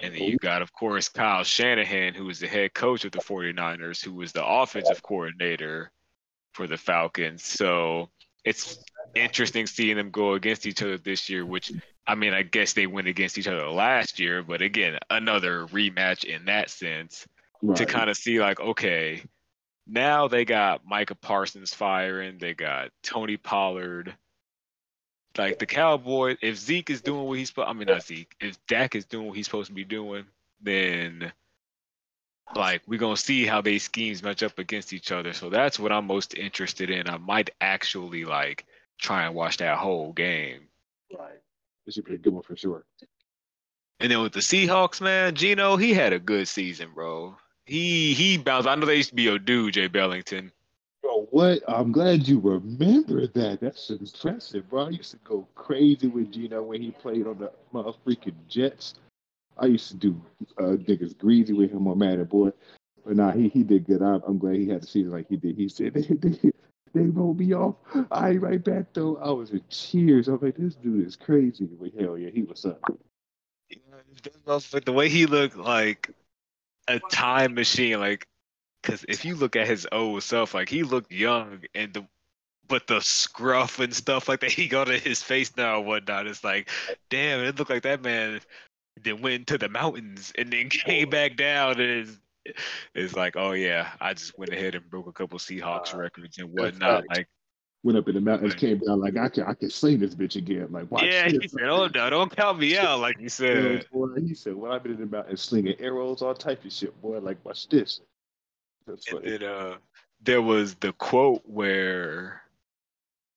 And 0.01 0.13
then 0.13 0.21
you 0.21 0.37
got, 0.37 0.61
of 0.61 0.71
course, 0.71 1.09
Kyle 1.09 1.43
Shanahan, 1.43 2.13
who 2.13 2.29
is 2.29 2.39
the 2.39 2.47
head 2.47 2.75
coach 2.75 3.03
of 3.03 3.11
the 3.11 3.17
49ers, 3.17 4.05
who 4.05 4.13
was 4.13 4.31
the 4.31 4.45
offensive 4.45 5.01
coordinator 5.01 5.91
for 6.53 6.67
the 6.67 6.77
Falcons. 6.77 7.43
So 7.43 8.09
it's 8.45 8.77
interesting 9.15 9.65
seeing 9.65 9.97
them 9.97 10.11
go 10.11 10.33
against 10.33 10.67
each 10.67 10.83
other 10.83 10.99
this 10.99 11.27
year, 11.29 11.43
which, 11.43 11.71
I 12.07 12.15
mean, 12.15 12.33
I 12.33 12.43
guess 12.43 12.73
they 12.73 12.87
went 12.87 13.07
against 13.07 13.37
each 13.37 13.47
other 13.47 13.69
last 13.69 14.19
year, 14.19 14.41
but 14.41 14.61
again, 14.61 14.97
another 15.09 15.67
rematch 15.67 16.23
in 16.23 16.45
that 16.45 16.69
sense 16.69 17.27
to 17.75 17.85
kind 17.85 18.09
of 18.09 18.15
see, 18.15 18.39
like, 18.39 18.59
okay, 18.59 19.23
now 19.87 20.27
they 20.27 20.45
got 20.45 20.85
Micah 20.85 21.15
Parsons 21.15 21.73
firing, 21.73 22.37
they 22.37 22.53
got 22.53 22.91
Tony 23.03 23.37
Pollard. 23.37 24.15
Like 25.37 25.59
the 25.59 25.67
Cowboys, 25.67 26.37
if 26.41 26.57
Zeke 26.57 26.89
is 26.89 27.01
doing 27.01 27.25
what 27.25 27.37
he's 27.37 27.49
supposed, 27.49 27.69
I 27.69 27.73
mean 27.73 27.87
not 27.87 28.03
Zeke, 28.03 28.33
if 28.39 28.57
Dak 28.65 28.95
is 28.95 29.05
doing 29.05 29.27
what 29.27 29.37
he's 29.37 29.45
supposed 29.45 29.67
to 29.67 29.73
be 29.73 29.83
doing, 29.83 30.25
then 30.61 31.31
like 32.55 32.81
we're 32.87 32.99
gonna 32.99 33.17
see 33.17 33.45
how 33.45 33.61
they 33.61 33.77
schemes 33.77 34.23
match 34.23 34.41
up 34.41 34.57
against 34.57 34.93
each 34.93 35.11
other. 35.11 35.33
So 35.33 35.51
that's 35.51 35.77
what 35.77 35.91
I'm 35.91 36.07
most 36.07 36.33
interested 36.33 36.89
in. 36.89 37.07
I 37.07 37.17
might 37.17 37.51
actually 37.61 38.25
like 38.25 38.65
try 38.97 39.25
and 39.25 39.35
watch 39.35 39.57
that 39.57 39.77
whole 39.77 40.11
game. 40.11 40.61
Right. 41.15 41.39
This 41.87 41.95
should 41.95 42.05
be 42.05 42.15
a 42.15 42.17
good 42.17 42.33
one 42.33 42.43
for 42.43 42.57
sure. 42.57 42.83
And 44.01 44.11
then 44.11 44.21
with 44.21 44.33
the 44.33 44.41
Seahawks, 44.41 44.99
man, 44.99 45.33
Geno, 45.33 45.77
he 45.77 45.93
had 45.93 46.11
a 46.11 46.19
good 46.19 46.49
season, 46.49 46.89
bro. 46.93 47.37
He 47.65 48.13
he 48.13 48.37
bounced. 48.37 48.67
I 48.67 48.75
know 48.75 48.85
they 48.85 48.97
used 48.97 49.09
to 49.09 49.15
be 49.15 49.23
your 49.23 49.39
dude, 49.39 49.73
Jay 49.73 49.87
Bellington. 49.87 50.51
Bro, 51.01 51.27
what? 51.31 51.61
I'm 51.65 51.93
glad 51.93 52.27
you 52.27 52.39
remember 52.39 53.25
that. 53.27 53.59
That's 53.61 53.89
impressive, 53.89 54.69
bro. 54.69 54.87
I 54.87 54.89
used 54.89 55.11
to 55.11 55.17
go 55.23 55.47
crazy 55.55 56.07
with 56.07 56.33
Geno 56.33 56.61
when 56.61 56.81
he 56.81 56.91
played 56.91 57.25
on 57.25 57.37
the 57.39 57.51
motherfucking 57.73 58.35
Jets. 58.49 58.95
I 59.57 59.67
used 59.67 59.87
to 59.91 59.95
do 59.95 60.21
uh, 60.59 60.75
niggas 60.75 61.17
greasy 61.17 61.53
with 61.53 61.71
him 61.71 61.87
on 61.87 61.99
Madden, 61.99 62.25
boy. 62.25 62.51
But 63.05 63.15
nah, 63.15 63.31
he, 63.31 63.47
he 63.47 63.63
did 63.63 63.85
good. 63.87 64.01
I'm, 64.01 64.21
I'm 64.27 64.37
glad 64.37 64.57
he 64.57 64.67
had 64.67 64.81
the 64.81 64.87
season 64.87 65.13
like 65.13 65.29
he 65.29 65.37
did. 65.37 65.55
He 65.55 65.69
said 65.69 65.95
they, 66.97 67.05
rolled 67.05 67.39
me 67.39 67.53
off. 67.53 67.75
I 68.11 68.31
right 68.31 68.63
back 68.63 68.93
though. 68.93 69.17
I 69.17 69.29
was 69.31 69.51
in 69.51 69.61
cheers. 69.69 70.27
I'm 70.27 70.39
like, 70.41 70.57
this 70.57 70.75
dude 70.75 71.07
is 71.07 71.15
crazy. 71.15 71.65
But 71.65 71.91
hell 71.99 72.17
yeah, 72.17 72.29
he 72.29 72.43
was 72.43 72.65
up. 72.65 72.81
But 74.45 74.85
the 74.85 74.93
way 74.93 75.09
he 75.09 75.25
looked 75.25 75.57
like 75.57 76.09
a 76.87 76.99
time 77.11 77.53
machine, 77.53 77.99
like, 77.99 78.27
because 78.81 79.05
if 79.07 79.25
you 79.25 79.35
look 79.35 79.55
at 79.55 79.67
his 79.67 79.87
old 79.91 80.23
self, 80.23 80.53
like 80.53 80.69
he 80.69 80.83
looked 80.83 81.11
young, 81.11 81.61
and 81.75 81.93
the 81.93 82.05
but 82.67 82.87
the 82.87 82.99
scruff 82.99 83.79
and 83.79 83.93
stuff 83.93 84.27
like 84.27 84.41
that 84.41 84.51
he 84.53 84.67
got 84.67 84.89
in 84.89 84.99
his 84.99 85.23
face 85.23 85.55
now 85.57 85.77
and 85.77 85.87
whatnot, 85.87 86.27
it's 86.27 86.43
like, 86.43 86.69
damn, 87.09 87.39
it 87.43 87.57
looked 87.57 87.71
like 87.71 87.83
that 87.83 88.01
man 88.01 88.41
then 89.03 89.21
went 89.21 89.47
to 89.47 89.57
the 89.57 89.69
mountains 89.69 90.33
and 90.37 90.51
then 90.51 90.69
came 90.71 91.09
back 91.09 91.37
down 91.37 91.79
and 91.79 92.07
it's, 92.07 92.17
it's 92.95 93.15
like, 93.15 93.35
oh 93.37 93.51
yeah, 93.51 93.91
I 93.99 94.13
just 94.13 94.37
went 94.37 94.51
ahead 94.53 94.75
and 94.75 94.89
broke 94.89 95.07
a 95.07 95.11
couple 95.13 95.39
Seahawks 95.39 95.95
records 95.95 96.37
and 96.37 96.51
whatnot. 96.51 97.03
facts. 97.03 97.17
Like, 97.17 97.27
Went 97.83 97.97
up 97.99 98.07
in 98.09 98.15
the 98.15 98.21
mountains, 98.21 98.53
Right. 98.53 98.59
came 98.59 98.79
down 98.79 98.99
like 98.99 99.15
I 99.17 99.29
can 99.29 99.43
I 99.43 99.53
can 99.53 99.69
sling 99.69 99.99
this 99.99 100.15
bitch 100.15 100.35
again. 100.35 100.67
Like 100.71 100.89
watch 100.91 101.03
yeah, 101.03 101.29
this. 101.29 101.37
he 101.43 101.47
said, 101.47 101.69
oh 101.69 101.87
no, 101.93 102.09
don't 102.09 102.35
count 102.35 102.59
me 102.59 102.75
out, 102.77 102.99
like 102.99 103.17
you 103.19 103.25
Yeah, 103.25 103.29
said. 103.29 103.85
boy, 103.91 104.07
he 104.25 104.33
said, 104.33 104.55
"When 104.55 104.71
I've 104.71 104.81
been 104.83 104.93
in 104.93 104.99
the 104.99 105.05
mountains 105.05 105.41
slinging 105.41 105.75
arrows, 105.79 106.21
all 106.21 106.33
type 106.33 106.65
of 106.65 106.73
shit, 106.73 106.99
boy. 107.01 107.19
Like 107.19 107.37
watch 107.45 107.69
this." 107.69 108.01
That's 108.87 109.07
And 109.07 109.19
funny. 109.19 109.37
then 109.37 109.43
uh, 109.49 109.77
there 110.21 110.41
was 110.41 110.75
the 110.75 110.91
quote 110.93 111.43
where 111.45 112.41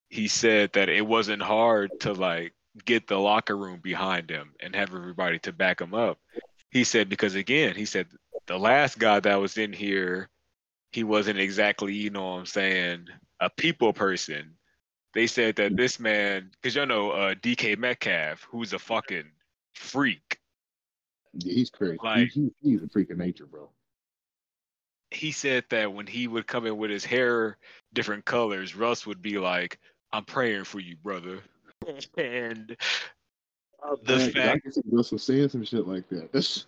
he 0.09 0.27
said 0.27 0.73
that 0.73 0.89
it 0.89 1.07
wasn't 1.07 1.43
hard 1.43 1.91
to 2.01 2.13
like 2.13 2.55
get 2.85 3.07
the 3.07 3.19
locker 3.19 3.57
room 3.57 3.79
behind 3.81 4.31
him 4.31 4.55
and 4.61 4.75
have 4.75 4.95
everybody 4.95 5.39
to 5.41 5.53
back 5.53 5.81
him 5.81 5.95
up. 5.95 6.19
He 6.71 6.85
said 6.85 7.09
because 7.09 7.35
again, 7.35 7.77
he 7.77 7.85
said 7.85 8.07
the 8.47 8.59
last 8.59 8.99
guy 8.99 9.21
that 9.21 9.41
was 9.41 9.57
in 9.59 9.73
here, 9.73 10.29
he 10.93 11.05
wasn't 11.05 11.39
exactly, 11.39 11.95
you 11.95 12.11
know 12.11 12.23
what 12.33 12.39
I'm 12.41 12.47
saying, 12.47 13.07
a 13.41 13.49
people 13.51 13.93
person. 13.93 14.57
They 15.15 15.27
said 15.27 15.57
that 15.57 15.77
this 15.77 15.99
man, 15.99 16.51
because 16.53 16.77
you 16.77 16.87
know 16.87 17.11
uh, 17.11 17.35
DK 17.35 17.77
Metcalf, 17.79 18.47
who's 18.51 18.73
a 18.73 18.79
fucking 18.79 19.31
freak. 19.75 20.39
Yeah, 21.35 21.55
he's 21.55 21.71
crazy. 21.71 21.99
Like- 22.03 22.31
he, 22.31 22.51
he, 22.63 22.71
he's 22.73 22.83
a 22.83 22.89
freak 22.89 23.11
of 23.11 23.19
nature, 23.19 23.47
bro. 23.47 23.71
He 25.13 25.33
said 25.33 25.65
that 25.71 25.93
when 25.93 26.07
he 26.07 26.29
would 26.29 26.47
come 26.47 26.67
in 26.67 26.77
with 26.77 26.91
his 26.91 27.05
hair 27.05 27.57
different 27.93 28.25
colors, 28.25 28.77
Russ 28.77 29.05
would 29.09 29.21
be 29.21 29.39
like, 29.39 29.81
"I'm 30.13 30.25
praying 30.25 30.65
for 30.65 30.79
you, 30.79 30.97
brother." 31.03 31.41
and 32.17 32.77
the 34.05 34.17
Man, 34.17 34.33
'cause 34.33 34.37
I 34.37 34.41
fact 34.41 34.63
can 34.63 34.73
see 34.73 34.83
Russell 34.87 35.19
saying 35.19 35.49
some 35.49 35.65
shit 35.65 35.89
like 35.89 36.09
that. 36.11 36.31
That's 36.33 36.67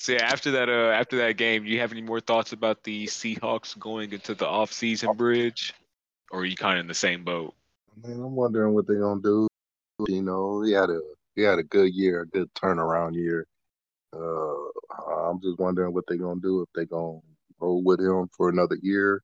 So 0.00 0.12
yeah, 0.12 0.24
after 0.24 0.52
that, 0.52 0.70
uh, 0.70 0.92
after 0.92 1.18
that 1.18 1.36
game, 1.36 1.64
do 1.64 1.68
you 1.68 1.80
have 1.80 1.92
any 1.92 2.00
more 2.00 2.20
thoughts 2.20 2.54
about 2.54 2.84
the 2.84 3.04
Seahawks 3.04 3.78
going 3.78 4.14
into 4.14 4.34
the 4.34 4.48
off-season 4.48 5.12
bridge, 5.12 5.74
or 6.30 6.40
are 6.40 6.44
you 6.46 6.56
kind 6.56 6.78
of 6.78 6.84
in 6.84 6.88
the 6.88 6.94
same 6.94 7.22
boat? 7.22 7.52
Man, 8.02 8.12
I'm 8.12 8.34
wondering 8.34 8.72
what 8.72 8.86
they're 8.86 8.98
gonna 8.98 9.20
do. 9.20 9.46
You 10.08 10.22
know, 10.22 10.62
he 10.62 10.72
had 10.72 10.88
a 10.88 11.02
he 11.36 11.42
had 11.42 11.58
a 11.58 11.62
good 11.62 11.92
year, 11.92 12.22
a 12.22 12.26
good 12.26 12.48
turnaround 12.54 13.14
year. 13.14 13.46
Uh, 14.16 15.28
I'm 15.28 15.38
just 15.42 15.58
wondering 15.58 15.92
what 15.92 16.04
they're 16.08 16.16
gonna 16.16 16.40
do 16.40 16.62
if 16.62 16.70
they're 16.74 16.86
gonna 16.86 17.18
roll 17.58 17.82
with 17.82 18.00
him 18.00 18.30
for 18.34 18.48
another 18.48 18.78
year, 18.80 19.22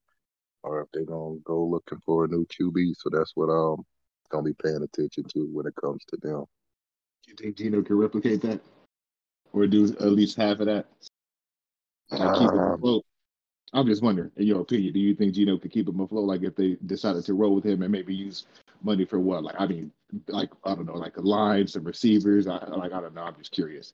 or 0.62 0.83
if 0.83 0.88
they're 0.92 1.06
gonna 1.06 1.38
go 1.42 1.64
looking 1.64 2.00
for 2.04 2.26
a 2.26 2.28
new 2.28 2.45
QB. 2.49 2.92
So 2.99 3.09
that's 3.11 3.33
what 3.35 3.47
I'm 3.47 3.83
gonna 4.28 4.42
be 4.42 4.52
paying 4.62 4.83
attention 4.83 5.25
to 5.25 5.49
when 5.54 5.66
it 5.66 5.75
comes 5.76 6.04
to 6.09 6.18
them. 6.18 6.45
Do 7.25 7.30
you 7.30 7.35
think 7.35 7.56
Geno 7.56 7.80
can 7.80 7.97
replicate 7.97 8.42
that, 8.42 8.61
or 9.52 9.66
do 9.66 9.84
at 9.84 10.12
least 10.12 10.36
half 10.36 10.60
of 10.60 10.66
that? 10.66 10.86
Like 12.10 12.38
keep 12.38 12.48
Um, 12.48 12.74
afloat. 12.74 13.04
I'm 13.72 13.86
just 13.86 14.02
wondering, 14.02 14.30
in 14.36 14.46
your 14.46 14.60
opinion, 14.60 14.92
do 14.92 15.00
you 15.00 15.14
think 15.14 15.34
Geno 15.34 15.58
could 15.58 15.72
keep 15.72 15.88
him 15.88 16.00
afloat? 16.00 16.24
Like 16.24 16.42
if 16.42 16.54
they 16.54 16.76
decided 16.86 17.24
to 17.24 17.34
roll 17.34 17.54
with 17.54 17.64
him 17.64 17.82
and 17.82 17.90
maybe 17.90 18.14
use 18.14 18.46
money 18.82 19.04
for 19.04 19.18
what? 19.18 19.42
Like 19.42 19.56
I 19.58 19.66
mean, 19.66 19.90
like 20.28 20.50
I 20.64 20.74
don't 20.74 20.86
know, 20.86 20.94
like 20.94 21.16
a 21.16 21.20
line, 21.22 21.66
some 21.66 21.84
receivers. 21.84 22.46
I 22.46 22.64
like 22.66 22.92
I 22.92 23.00
don't 23.00 23.14
know. 23.14 23.22
I'm 23.22 23.36
just 23.36 23.52
curious. 23.52 23.92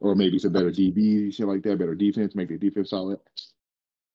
Or 0.00 0.14
maybe 0.14 0.38
some 0.38 0.52
better 0.52 0.70
DB, 0.70 1.32
shit 1.32 1.46
like 1.46 1.62
that, 1.62 1.78
better 1.78 1.94
defense, 1.94 2.34
make 2.34 2.48
the 2.48 2.58
defense 2.58 2.90
solid. 2.90 3.20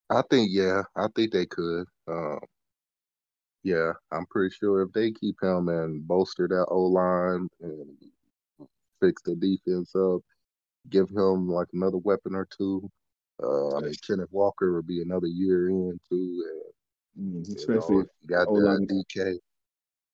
I 0.09 0.21
think 0.29 0.49
yeah, 0.51 0.83
I 0.95 1.07
think 1.15 1.31
they 1.31 1.45
could. 1.45 1.85
Um, 2.07 2.39
yeah, 3.63 3.91
I'm 4.11 4.25
pretty 4.27 4.55
sure 4.55 4.81
if 4.81 4.91
they 4.93 5.11
keep 5.11 5.35
him 5.41 5.67
and 5.69 6.05
bolster 6.07 6.47
that 6.47 6.65
O 6.69 6.83
line 6.83 7.49
and 7.61 7.97
fix 9.01 9.21
the 9.23 9.35
defense 9.35 9.93
up, 9.95 10.21
give 10.89 11.09
him 11.09 11.49
like 11.49 11.67
another 11.73 11.97
weapon 11.97 12.35
or 12.35 12.47
two. 12.57 12.89
Uh, 13.41 13.75
I 13.75 13.81
mean, 13.81 13.93
Kenneth 14.05 14.29
Walker 14.31 14.73
will 14.73 14.81
be 14.81 15.01
another 15.01 15.27
year 15.27 15.69
in 15.69 15.99
too. 16.09 16.43
Mm, 17.19 17.35
And, 17.35 17.47
you 17.47 17.55
especially, 17.55 17.95
know, 17.95 18.01
if, 18.01 18.07
got 18.27 18.47
O-line- 18.47 18.85
that 18.87 19.05
DK. 19.15 19.39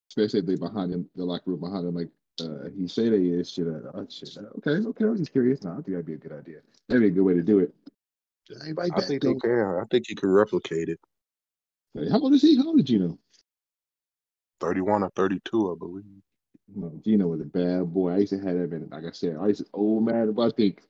especially 0.10 0.40
if 0.42 0.46
they 0.46 0.56
behind 0.56 0.94
him, 0.94 1.10
the 1.16 1.24
locker 1.26 1.52
room 1.52 1.60
behind 1.62 1.88
him, 1.88 1.96
like 1.96 2.10
uh, 2.42 2.70
he 2.76 2.88
say 2.88 3.10
they 3.10 3.18
is 3.26 3.50
shit. 3.50 3.68
Uh, 3.68 4.06
shit. 4.10 4.36
uh, 4.38 4.42
Okay, 4.58 4.86
okay. 4.88 5.06
I'm 5.06 5.18
just 5.18 5.32
curious. 5.32 5.64
No, 5.64 5.72
I 5.72 5.76
think 5.76 5.88
that'd 5.88 6.06
be 6.06 6.14
a 6.14 6.18
good 6.18 6.32
idea. 6.34 6.58
That'd 6.90 7.02
be 7.04 7.08
a 7.08 7.12
good 7.12 7.22
way 7.24 7.34
to 7.36 7.44
do 7.44 7.60
it. 7.60 7.74
Everybody 8.60 8.92
I 8.94 9.02
think 9.02 9.22
they 9.22 9.30
though. 9.34 9.40
can. 9.40 9.80
I 9.82 9.84
think 9.90 10.06
he 10.08 10.16
could 10.16 10.30
replicate 10.30 10.90
it. 10.90 11.00
Hey, 11.94 12.10
How 12.10 12.20
old 12.20 12.34
is 12.34 12.42
he? 12.42 12.58
How 12.58 12.68
old 12.68 12.80
is 12.80 12.86
Geno? 12.86 13.18
31 14.60 15.04
or 15.04 15.10
32, 15.16 15.72
I 15.72 15.76
believe. 15.78 16.04
No, 16.76 16.92
Geno 17.04 17.28
was 17.28 17.42
a 17.42 17.46
bad 17.46 17.94
boy. 17.94 18.12
I 18.12 18.18
used 18.20 18.34
to 18.34 18.40
have 18.40 18.58
that 18.58 18.72
man. 18.72 18.90
Like 18.92 19.06
I 19.06 19.12
said, 19.12 19.38
I 19.40 19.48
used 19.48 19.62
to 19.62 19.70
old 19.74 20.06
man, 20.06 20.32
but 20.34 20.48
I 20.48 20.56
think 20.56 20.82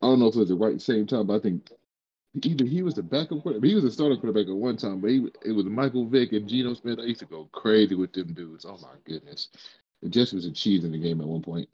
I 0.00 0.06
don't 0.06 0.18
know 0.18 0.26
if 0.28 0.34
it 0.34 0.40
was 0.40 0.48
the 0.48 0.56
right 0.56 0.80
same 0.80 1.06
time, 1.06 1.26
but 1.26 1.36
I 1.36 1.38
think 1.40 1.70
either 2.42 2.64
he 2.64 2.82
was 2.82 2.94
the 2.94 3.02
backup 3.02 3.42
quarterback, 3.42 3.68
he 3.68 3.74
was 3.74 3.84
a 3.84 3.90
starting 3.90 4.18
quarterback 4.18 4.48
at 4.48 4.54
one 4.56 4.76
time, 4.76 5.00
but 5.00 5.10
he 5.10 5.26
it 5.44 5.52
was 5.52 5.66
Michael 5.66 6.06
Vick 6.06 6.32
and 6.32 6.48
Geno 6.48 6.74
Smith. 6.74 6.98
I 6.98 7.04
used 7.04 7.20
to 7.20 7.26
go 7.26 7.48
crazy 7.52 7.94
with 7.94 8.12
them 8.12 8.32
dudes. 8.32 8.64
Oh 8.64 8.78
my 8.82 8.94
goodness, 9.04 9.48
it 10.02 10.10
just 10.10 10.32
was 10.32 10.46
a 10.46 10.52
cheese 10.52 10.84
in 10.84 10.92
the 10.92 10.98
game 10.98 11.20
at 11.20 11.26
one 11.26 11.42
point. 11.42 11.68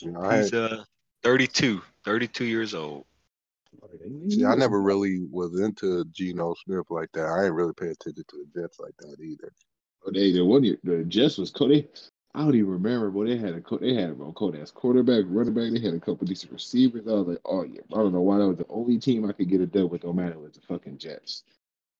You 0.00 0.12
know, 0.12 0.22
I, 0.22 0.36
He's 0.36 0.52
uh 0.52 0.84
32, 1.22 1.82
32 2.04 2.44
years 2.44 2.74
old. 2.74 3.04
see, 4.28 4.44
I 4.44 4.54
never 4.54 4.80
really 4.80 5.26
was 5.30 5.58
into 5.60 6.04
Geno 6.06 6.54
Smith 6.64 6.86
like 6.90 7.10
that. 7.12 7.26
I 7.26 7.42
didn't 7.42 7.54
really 7.54 7.74
pay 7.74 7.88
attention 7.88 8.24
to 8.28 8.44
the 8.54 8.60
Jets 8.60 8.78
like 8.80 8.96
that 8.98 9.16
either. 9.20 9.52
Oh, 10.06 10.10
They 10.12 10.32
the 10.32 10.44
one 10.44 10.64
year 10.64 10.78
the 10.82 11.04
Jets 11.04 11.38
was 11.38 11.50
co- 11.50 11.68
they 11.68 11.88
I 12.34 12.40
don't 12.44 12.54
even 12.54 12.70
remember, 12.70 13.10
but 13.10 13.26
they 13.26 13.36
had 13.36 13.54
a 13.54 13.60
co- 13.60 13.78
they 13.78 13.94
had 13.94 14.10
a 14.10 14.12
real 14.14 14.32
cold 14.32 14.54
ass 14.56 14.70
quarterback, 14.70 15.24
running 15.26 15.52
back. 15.54 15.72
They 15.72 15.80
had 15.84 15.94
a 15.94 16.00
couple 16.00 16.26
decent 16.26 16.52
receivers. 16.52 17.08
I 17.08 17.12
was 17.12 17.26
like, 17.26 17.40
oh 17.44 17.64
yeah, 17.64 17.80
I 17.92 17.96
don't 17.96 18.12
know 18.12 18.20
why 18.20 18.38
that 18.38 18.46
was 18.48 18.58
the 18.58 18.66
only 18.68 18.98
team 18.98 19.24
I 19.28 19.32
could 19.32 19.48
get 19.48 19.60
a 19.60 19.66
dub 19.66 19.90
with. 19.90 20.04
No 20.04 20.12
matter 20.12 20.38
was 20.38 20.52
the 20.52 20.60
fucking 20.60 20.98
Jets. 20.98 21.42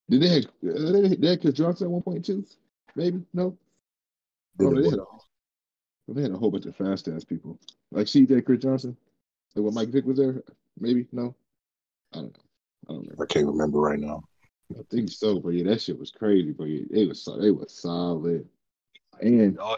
Did 0.08 0.22
they 0.22 0.28
have 0.28 0.44
uh, 0.44 0.92
they, 0.92 1.16
they 1.16 1.28
had 1.30 1.40
Chris 1.40 1.54
Johnson 1.54 1.86
at 1.86 1.90
one 1.90 2.02
point 2.02 2.24
too? 2.24 2.44
Maybe 2.94 3.22
no. 3.34 3.56
Oh, 4.60 4.74
they 4.74 4.88
had 4.88 4.98
a 4.98 5.04
they 6.14 6.22
had 6.22 6.30
a 6.32 6.36
whole 6.36 6.50
bunch 6.50 6.66
of 6.66 6.76
fast 6.76 7.08
ass 7.08 7.24
people 7.24 7.58
like 7.90 8.06
CJ 8.06 8.44
Chris 8.46 8.60
Johnson. 8.62 8.96
Like 9.56 9.64
when 9.64 9.74
Mike 9.74 9.88
Vick 9.88 10.04
was 10.04 10.18
there, 10.18 10.42
maybe 10.78 11.06
no. 11.12 11.34
I 12.12 12.18
don't 12.18 12.24
know. 12.36 12.42
I 12.88 12.92
don't 12.92 13.00
remember. 13.02 13.24
I 13.24 13.26
can't 13.26 13.46
remember 13.46 13.78
right 13.80 13.98
now. 13.98 14.22
I 14.78 14.82
think 14.90 15.10
so, 15.10 15.40
but 15.40 15.50
yeah, 15.50 15.64
that 15.64 15.82
shit 15.82 15.98
was 15.98 16.12
crazy. 16.12 16.52
But 16.52 16.64
yeah, 16.64 16.82
it 17.02 17.08
was 17.08 17.20
so- 17.22 17.40
it 17.42 17.50
was 17.50 17.72
solid. 17.72 18.48
And 19.20 19.58
All- 19.58 19.76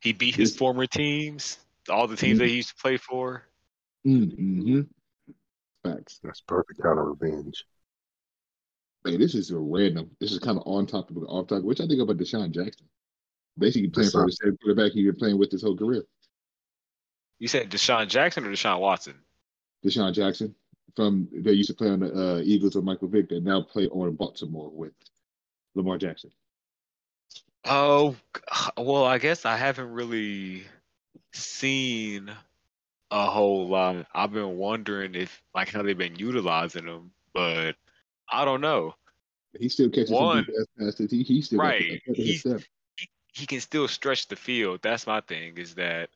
He 0.00 0.12
beat 0.12 0.34
his 0.34 0.50
This- 0.52 0.58
former 0.58 0.86
teams, 0.86 1.58
all 1.88 2.06
the 2.06 2.16
teams 2.16 2.38
that 2.38 2.48
he 2.48 2.56
used 2.56 2.70
to 2.70 2.74
play 2.76 2.96
for. 2.96 3.44
mm-hmm. 4.06 4.82
facts. 5.82 6.20
That's 6.22 6.40
perfect 6.40 6.80
kind 6.82 6.98
of 6.98 7.06
revenge. 7.06 7.64
Hey, 9.04 9.16
this 9.16 9.34
is 9.34 9.50
a 9.52 9.58
random. 9.58 10.10
This 10.20 10.32
is 10.32 10.38
kind 10.38 10.58
of 10.58 10.64
on 10.66 10.86
topic, 10.86 11.14
but 11.14 11.26
off 11.26 11.46
topic. 11.48 11.64
Which 11.64 11.80
I 11.80 11.86
think 11.86 12.00
about 12.00 12.16
DeSean 12.16 12.50
Jackson. 12.50 12.88
Basically 13.58 13.88
playing 13.88 14.10
for 14.10 14.26
the 14.26 14.32
same 14.32 14.56
quarterback 14.58 14.92
he's 14.92 15.06
been 15.06 15.16
playing 15.16 15.38
with 15.38 15.50
his 15.50 15.62
whole 15.62 15.76
career. 15.76 16.04
You 17.38 17.48
said 17.48 17.70
DeSean 17.70 18.08
Jackson 18.08 18.44
or 18.44 18.50
Deshaun 18.50 18.80
Watson? 18.80 19.14
DeSean 19.84 20.12
Jackson 20.12 20.54
from 20.96 21.28
they 21.32 21.52
used 21.52 21.68
to 21.68 21.74
play 21.74 21.90
on 21.90 22.00
the 22.00 22.12
uh, 22.12 22.38
Eagles 22.38 22.74
with 22.74 22.84
Michael 22.84 23.08
Vick, 23.08 23.28
that 23.28 23.42
now 23.44 23.62
play 23.62 23.86
on 23.88 24.14
Baltimore 24.16 24.70
with 24.70 24.92
Lamar 25.74 25.98
Jackson. 25.98 26.30
Oh, 27.68 28.16
well, 28.76 29.04
I 29.04 29.18
guess 29.18 29.44
I 29.44 29.56
haven't 29.56 29.90
really 29.90 30.64
seen 31.32 32.30
a 33.10 33.26
whole 33.30 33.68
lot. 33.68 34.06
I've 34.14 34.32
been 34.32 34.56
wondering 34.56 35.14
if 35.14 35.42
like 35.54 35.68
how 35.70 35.82
they've 35.82 35.96
been 35.98 36.16
utilizing 36.16 36.86
them, 36.86 37.10
but 37.32 37.76
I 38.30 38.44
don't 38.44 38.60
know. 38.60 38.94
He 39.58 39.68
still 39.68 39.88
catches 39.90 40.10
One- 40.10 40.44
some 40.44 40.54
deep 40.54 40.66
passes. 40.78 41.10
He, 41.10 41.22
he 41.22 41.42
still 41.42 41.58
Right. 41.58 42.02
He's- 42.04 42.40
step. 42.40 42.60
he 43.32 43.46
can 43.46 43.60
still 43.60 43.88
stretch 43.88 44.28
the 44.28 44.36
field. 44.36 44.80
That's 44.82 45.06
my 45.06 45.20
thing. 45.20 45.56
Is 45.58 45.74
that 45.76 46.10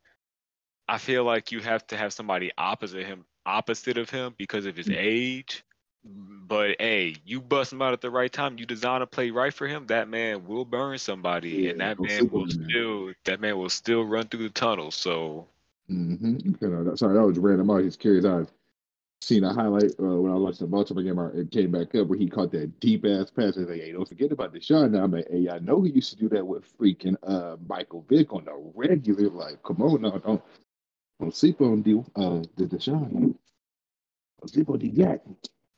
I 0.88 0.98
feel 0.98 1.24
like 1.24 1.52
you 1.52 1.60
have 1.60 1.86
to 1.88 1.96
have 1.96 2.12
somebody 2.12 2.50
opposite 2.58 3.06
him, 3.06 3.24
opposite 3.46 3.96
of 3.98 4.10
him, 4.10 4.34
because 4.38 4.66
of 4.66 4.76
his 4.76 4.88
Mm. 4.88 4.96
age. 4.98 5.62
But 6.04 6.76
hey, 6.80 7.14
you 7.24 7.40
bust 7.40 7.72
him 7.72 7.82
out 7.82 7.92
at 7.92 8.00
the 8.00 8.10
right 8.10 8.32
time. 8.32 8.58
You 8.58 8.66
design 8.66 9.02
a 9.02 9.06
play 9.06 9.30
right 9.30 9.52
for 9.54 9.68
him. 9.68 9.86
That 9.86 10.08
man 10.08 10.46
will 10.46 10.64
burn 10.64 10.98
somebody, 10.98 11.66
Yeah, 11.66 11.70
and 11.70 11.80
that 11.80 12.00
man 12.00 12.28
will 12.30 12.46
man. 12.46 12.66
still 12.68 13.12
that 13.24 13.40
man 13.40 13.58
will 13.58 13.68
still 13.70 14.04
run 14.04 14.26
through 14.28 14.44
the 14.44 14.50
tunnel. 14.50 14.90
So 14.90 15.46
Mm-hmm. 15.90 16.94
Sorry, 16.94 17.14
that 17.14 17.26
was 17.26 17.38
random. 17.38 17.70
I 17.70 17.74
was 17.76 17.86
just 17.86 17.98
curious. 18.00 18.24
I've 18.24 18.50
seen 19.20 19.44
a 19.44 19.52
highlight 19.52 19.92
uh, 20.00 20.04
when 20.20 20.32
I 20.32 20.36
watched 20.36 20.60
the 20.60 20.66
Baltimore 20.66 21.02
game. 21.02 21.18
It 21.18 21.50
came 21.50 21.72
back 21.72 21.94
up 21.94 22.06
where 22.06 22.18
he 22.18 22.28
caught 22.28 22.52
that 22.52 22.78
deep 22.80 23.04
ass 23.04 23.30
pass. 23.30 23.56
I 23.56 23.60
was 23.60 23.68
like, 23.70 23.80
hey, 23.80 23.92
don't 23.92 24.08
forget 24.08 24.32
about 24.32 24.54
DeSean. 24.54 24.92
Now 24.92 25.04
I'm 25.04 25.10
like, 25.12 25.28
hey, 25.30 25.48
I 25.50 25.58
know 25.58 25.82
he 25.82 25.90
used 25.90 26.10
to 26.10 26.16
do 26.16 26.28
that 26.30 26.46
with 26.46 26.64
freaking 26.78 27.16
uh, 27.24 27.56
Michael 27.68 28.04
Vick 28.08 28.32
on 28.32 28.44
the 28.44 28.54
regular. 28.74 29.30
Like, 29.30 29.62
come 29.62 29.82
on 29.82 30.02
now, 30.02 30.18
don't 30.18 30.42
don't 31.20 31.34
sleep 31.34 31.60
on 31.60 31.82
the 31.82 31.98
uh 32.16 32.42
the 32.56 32.64
DeSean. 32.64 33.10
Don't 33.10 34.48
sleep 34.48 34.70
on 34.70 34.78
the 34.78 34.88
Yak. 34.88 35.20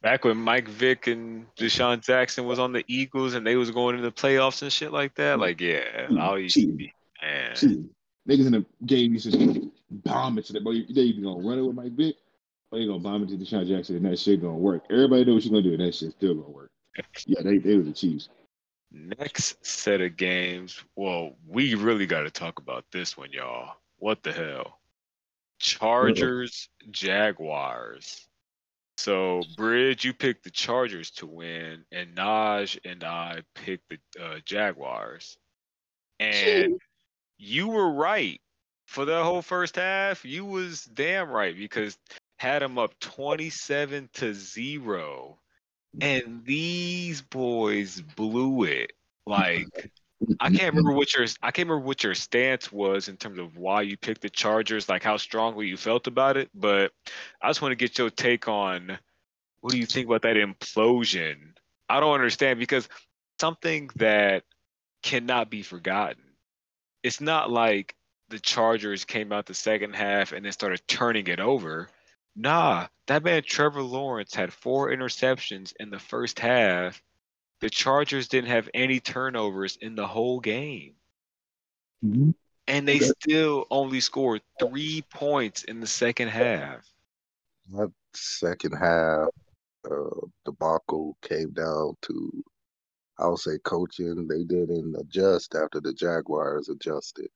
Back 0.02 0.24
when 0.24 0.36
Mike 0.36 0.66
Vick 0.68 1.06
and 1.06 1.46
DeSean 1.56 2.02
Jackson 2.02 2.44
was 2.44 2.58
on 2.58 2.72
the 2.72 2.84
Eagles 2.88 3.34
and 3.34 3.46
they 3.46 3.54
was 3.54 3.70
going 3.70 3.94
into 3.96 4.08
the 4.08 4.14
playoffs 4.14 4.62
and 4.62 4.72
shit 4.72 4.92
like 4.92 5.14
that, 5.14 5.38
like 5.38 5.60
yeah, 5.60 6.08
I 6.18 6.36
used 6.38 6.56
to 6.56 6.72
be 6.72 6.92
man. 7.22 7.54
Niggas 8.28 8.46
in 8.46 8.52
the 8.52 8.66
game 8.84 9.14
used 9.14 9.32
to 9.32 9.72
bomb 9.90 10.38
it 10.38 10.46
to 10.46 10.52
them. 10.52 10.64
But 10.64 10.72
they 10.72 11.02
either 11.02 11.22
gonna 11.22 11.46
run 11.46 11.58
it 11.58 11.62
with 11.62 11.76
Mike 11.76 11.92
Vick 11.92 12.16
or 12.70 12.78
they 12.78 12.86
gonna 12.86 12.98
bomb 12.98 13.22
it 13.22 13.28
to 13.28 13.36
DeSean 13.36 13.66
Jackson, 13.68 13.96
and 13.96 14.06
that 14.06 14.18
shit 14.18 14.42
gonna 14.42 14.54
work. 14.54 14.84
Everybody 14.90 15.24
knows 15.24 15.34
what 15.34 15.44
you're 15.44 15.52
gonna 15.52 15.62
do, 15.62 15.74
and 15.74 15.88
that 15.88 15.94
shit 15.94 16.12
still 16.12 16.34
gonna 16.34 16.50
work. 16.50 16.70
Yeah, 17.26 17.42
they 17.42 17.58
they 17.58 17.76
were 17.76 17.82
the 17.82 17.92
Chiefs. 17.92 18.28
Next 18.90 19.64
set 19.64 20.00
of 20.00 20.16
games. 20.16 20.84
Well, 20.96 21.36
we 21.48 21.74
really 21.74 22.06
got 22.06 22.22
to 22.22 22.30
talk 22.30 22.58
about 22.58 22.84
this 22.92 23.16
one, 23.16 23.32
y'all. 23.32 23.76
What 23.98 24.22
the 24.22 24.32
hell? 24.32 24.80
Chargers, 25.58 26.68
Jaguars. 26.90 28.28
So, 29.02 29.42
Bridge, 29.56 30.04
you 30.04 30.14
picked 30.14 30.44
the 30.44 30.50
Chargers 30.50 31.10
to 31.12 31.26
win, 31.26 31.84
and 31.90 32.14
Naj 32.14 32.78
and 32.84 33.02
I 33.02 33.42
picked 33.56 33.88
the 33.88 34.24
uh, 34.24 34.38
Jaguars. 34.44 35.36
And 36.20 36.80
you 37.36 37.66
were 37.66 37.90
right 37.90 38.40
for 38.86 39.04
the 39.04 39.24
whole 39.24 39.42
first 39.42 39.74
half. 39.74 40.24
You 40.24 40.44
was 40.44 40.84
damn 40.84 41.30
right 41.30 41.56
because 41.56 41.98
had 42.38 42.62
them 42.62 42.78
up 42.78 42.96
27 43.00 44.08
to 44.14 44.34
0 44.34 45.38
and 46.00 46.44
these 46.44 47.22
boys 47.22 48.00
blew 48.00 48.64
it 48.64 48.92
like 49.26 49.90
I 50.40 50.50
can't 50.50 50.74
remember 50.74 50.92
what 50.92 51.14
your 51.14 51.26
I 51.42 51.50
can't 51.50 51.68
remember 51.68 51.86
what 51.86 52.02
your 52.04 52.14
stance 52.14 52.70
was 52.72 53.08
in 53.08 53.16
terms 53.16 53.38
of 53.38 53.56
why 53.56 53.82
you 53.82 53.96
picked 53.96 54.22
the 54.22 54.30
Chargers, 54.30 54.88
like 54.88 55.02
how 55.02 55.16
strongly 55.16 55.66
you 55.66 55.76
felt 55.76 56.06
about 56.06 56.36
it. 56.36 56.50
But 56.54 56.92
I 57.40 57.48
just 57.48 57.62
want 57.62 57.72
to 57.72 57.76
get 57.76 57.98
your 57.98 58.10
take 58.10 58.48
on 58.48 58.98
what 59.60 59.72
do 59.72 59.78
you 59.78 59.86
think 59.86 60.06
about 60.06 60.22
that 60.22 60.36
implosion? 60.36 61.36
I 61.88 62.00
don't 62.00 62.14
understand 62.14 62.58
because 62.58 62.88
something 63.40 63.90
that 63.96 64.44
cannot 65.02 65.50
be 65.50 65.62
forgotten. 65.62 66.22
It's 67.02 67.20
not 67.20 67.50
like 67.50 67.94
the 68.28 68.38
Chargers 68.38 69.04
came 69.04 69.32
out 69.32 69.46
the 69.46 69.54
second 69.54 69.94
half 69.94 70.32
and 70.32 70.44
then 70.44 70.52
started 70.52 70.82
turning 70.86 71.28
it 71.28 71.40
over. 71.40 71.88
Nah, 72.34 72.86
that 73.06 73.24
man 73.24 73.42
Trevor 73.44 73.82
Lawrence 73.82 74.34
had 74.34 74.52
four 74.52 74.90
interceptions 74.90 75.74
in 75.78 75.90
the 75.90 75.98
first 75.98 76.38
half. 76.38 77.02
The 77.62 77.70
Chargers 77.70 78.26
didn't 78.26 78.50
have 78.50 78.68
any 78.74 78.98
turnovers 78.98 79.78
in 79.80 79.94
the 79.94 80.06
whole 80.06 80.40
game. 80.40 80.94
Mm-hmm. 82.04 82.30
And 82.66 82.88
they 82.88 82.98
still 82.98 83.68
only 83.70 84.00
scored 84.00 84.42
three 84.58 85.04
points 85.10 85.62
in 85.62 85.78
the 85.78 85.86
second 85.86 86.28
half. 86.28 86.84
That 87.72 87.92
second 88.14 88.72
half 88.72 89.28
uh, 89.88 90.26
debacle 90.44 91.16
came 91.22 91.52
down 91.52 91.96
to, 92.02 92.44
I 93.20 93.28
would 93.28 93.38
say, 93.38 93.58
coaching. 93.62 94.26
They 94.26 94.42
didn't 94.42 94.96
adjust 94.98 95.54
after 95.54 95.78
the 95.80 95.92
Jaguars 95.92 96.68
adjusted. 96.68 97.28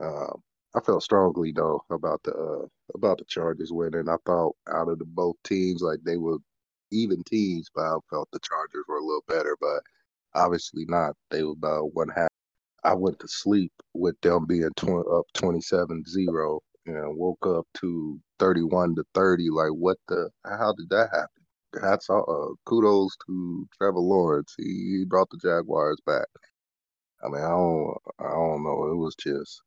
Um, 0.00 0.42
I 0.74 0.80
felt 0.80 1.02
strongly 1.02 1.52
though 1.52 1.84
about 1.90 2.22
the 2.22 2.32
uh, 2.32 2.66
about 2.94 3.18
the 3.18 3.24
Chargers 3.26 3.72
winning. 3.72 4.08
I 4.08 4.16
thought 4.24 4.56
out 4.72 4.88
of 4.88 4.98
the 4.98 5.04
both 5.04 5.36
teams, 5.44 5.82
like 5.82 6.00
they 6.02 6.16
were 6.16 6.38
even 6.90 7.22
teams, 7.24 7.68
but 7.74 7.82
I 7.82 7.96
felt 8.10 8.28
the 8.32 8.40
Chargers 8.40 8.84
were 8.88 8.98
a 8.98 9.04
little 9.04 9.24
better. 9.28 9.56
But 9.60 9.82
obviously 10.34 10.84
not. 10.88 11.14
They 11.30 11.42
were 11.42 11.52
about 11.52 11.94
one 11.94 12.08
half. 12.08 12.28
I 12.84 12.94
went 12.94 13.18
to 13.20 13.28
sleep 13.28 13.72
with 13.94 14.20
them 14.20 14.46
being 14.46 14.70
tw- 14.76 15.08
up 15.10 15.24
27-0 15.34 16.60
and 16.86 17.16
woke 17.16 17.46
up 17.46 17.66
to 17.80 18.20
31 18.38 18.94
to 18.96 19.04
30. 19.14 19.50
Like 19.50 19.70
what 19.70 19.96
the? 20.08 20.30
How 20.44 20.74
did 20.76 20.90
that 20.90 21.08
happen? 21.12 21.82
Hats 21.82 22.08
off, 22.08 22.24
uh, 22.28 22.54
kudos 22.66 23.16
to 23.26 23.66
Trevor 23.76 23.98
Lawrence. 23.98 24.54
He, 24.56 24.98
he 24.98 25.04
brought 25.04 25.28
the 25.30 25.38
Jaguars 25.38 25.98
back. 26.06 26.26
I 27.24 27.28
mean, 27.28 27.42
I 27.42 27.48
don't, 27.48 27.96
I 28.20 28.28
don't 28.28 28.62
know. 28.62 28.92
It 28.92 28.96
was 28.96 29.16
just 29.16 29.62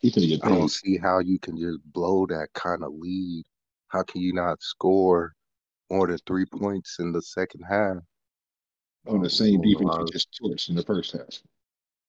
He's 0.00 0.14
gonna 0.14 0.26
get 0.26 0.44
I 0.44 0.48
don't 0.48 0.68
see 0.68 0.98
how 0.98 1.20
you 1.20 1.38
can 1.38 1.56
just 1.56 1.78
blow 1.92 2.26
that 2.26 2.48
kind 2.54 2.82
of 2.82 2.92
lead. 2.92 3.44
How 3.88 4.02
can 4.02 4.20
you 4.20 4.32
not 4.32 4.62
score 4.62 5.32
more 5.90 6.06
than 6.06 6.18
three 6.26 6.46
points 6.46 6.98
in 6.98 7.12
the 7.12 7.22
second 7.22 7.62
half? 7.62 7.98
On 9.06 9.22
the 9.22 9.30
same 9.30 9.60
defense 9.60 9.94
you 9.98 10.06
just 10.12 10.38
torched 10.42 10.68
in 10.68 10.74
the 10.74 10.82
first 10.82 11.12
half. 11.12 11.40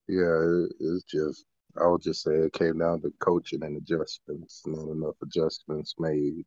Yeah, 0.08 0.64
it, 0.64 0.72
it's 0.80 1.04
just 1.04 1.44
I 1.80 1.86
would 1.86 2.02
just 2.02 2.22
say 2.22 2.32
it 2.32 2.52
came 2.52 2.78
down 2.78 3.00
to 3.02 3.12
coaching 3.20 3.62
and 3.62 3.76
adjustments. 3.76 4.62
Not 4.66 4.90
enough 4.90 5.14
adjustments 5.22 5.94
made 5.98 6.44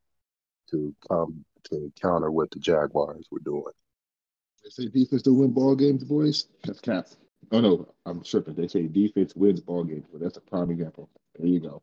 to 0.71 0.93
come 1.07 1.45
to 1.69 1.91
counter 2.01 2.31
what 2.31 2.51
the 2.51 2.59
Jaguars 2.59 3.27
were 3.31 3.39
doing. 3.39 3.63
They 4.63 4.69
say 4.69 4.87
defense 4.89 5.21
to 5.23 5.33
win 5.33 5.51
ball 5.51 5.75
games, 5.75 6.03
boys. 6.03 6.47
That's 6.65 6.79
cap. 6.81 7.07
Oh 7.51 7.61
no, 7.61 7.87
I'm 8.05 8.23
tripping. 8.23 8.55
They 8.55 8.67
say 8.67 8.87
defense 8.87 9.35
wins 9.35 9.61
ball 9.61 9.83
games, 9.83 10.05
but 10.11 10.21
that's 10.21 10.37
a 10.37 10.41
prime 10.41 10.69
example. 10.71 11.09
There 11.37 11.47
you 11.47 11.59
go. 11.59 11.81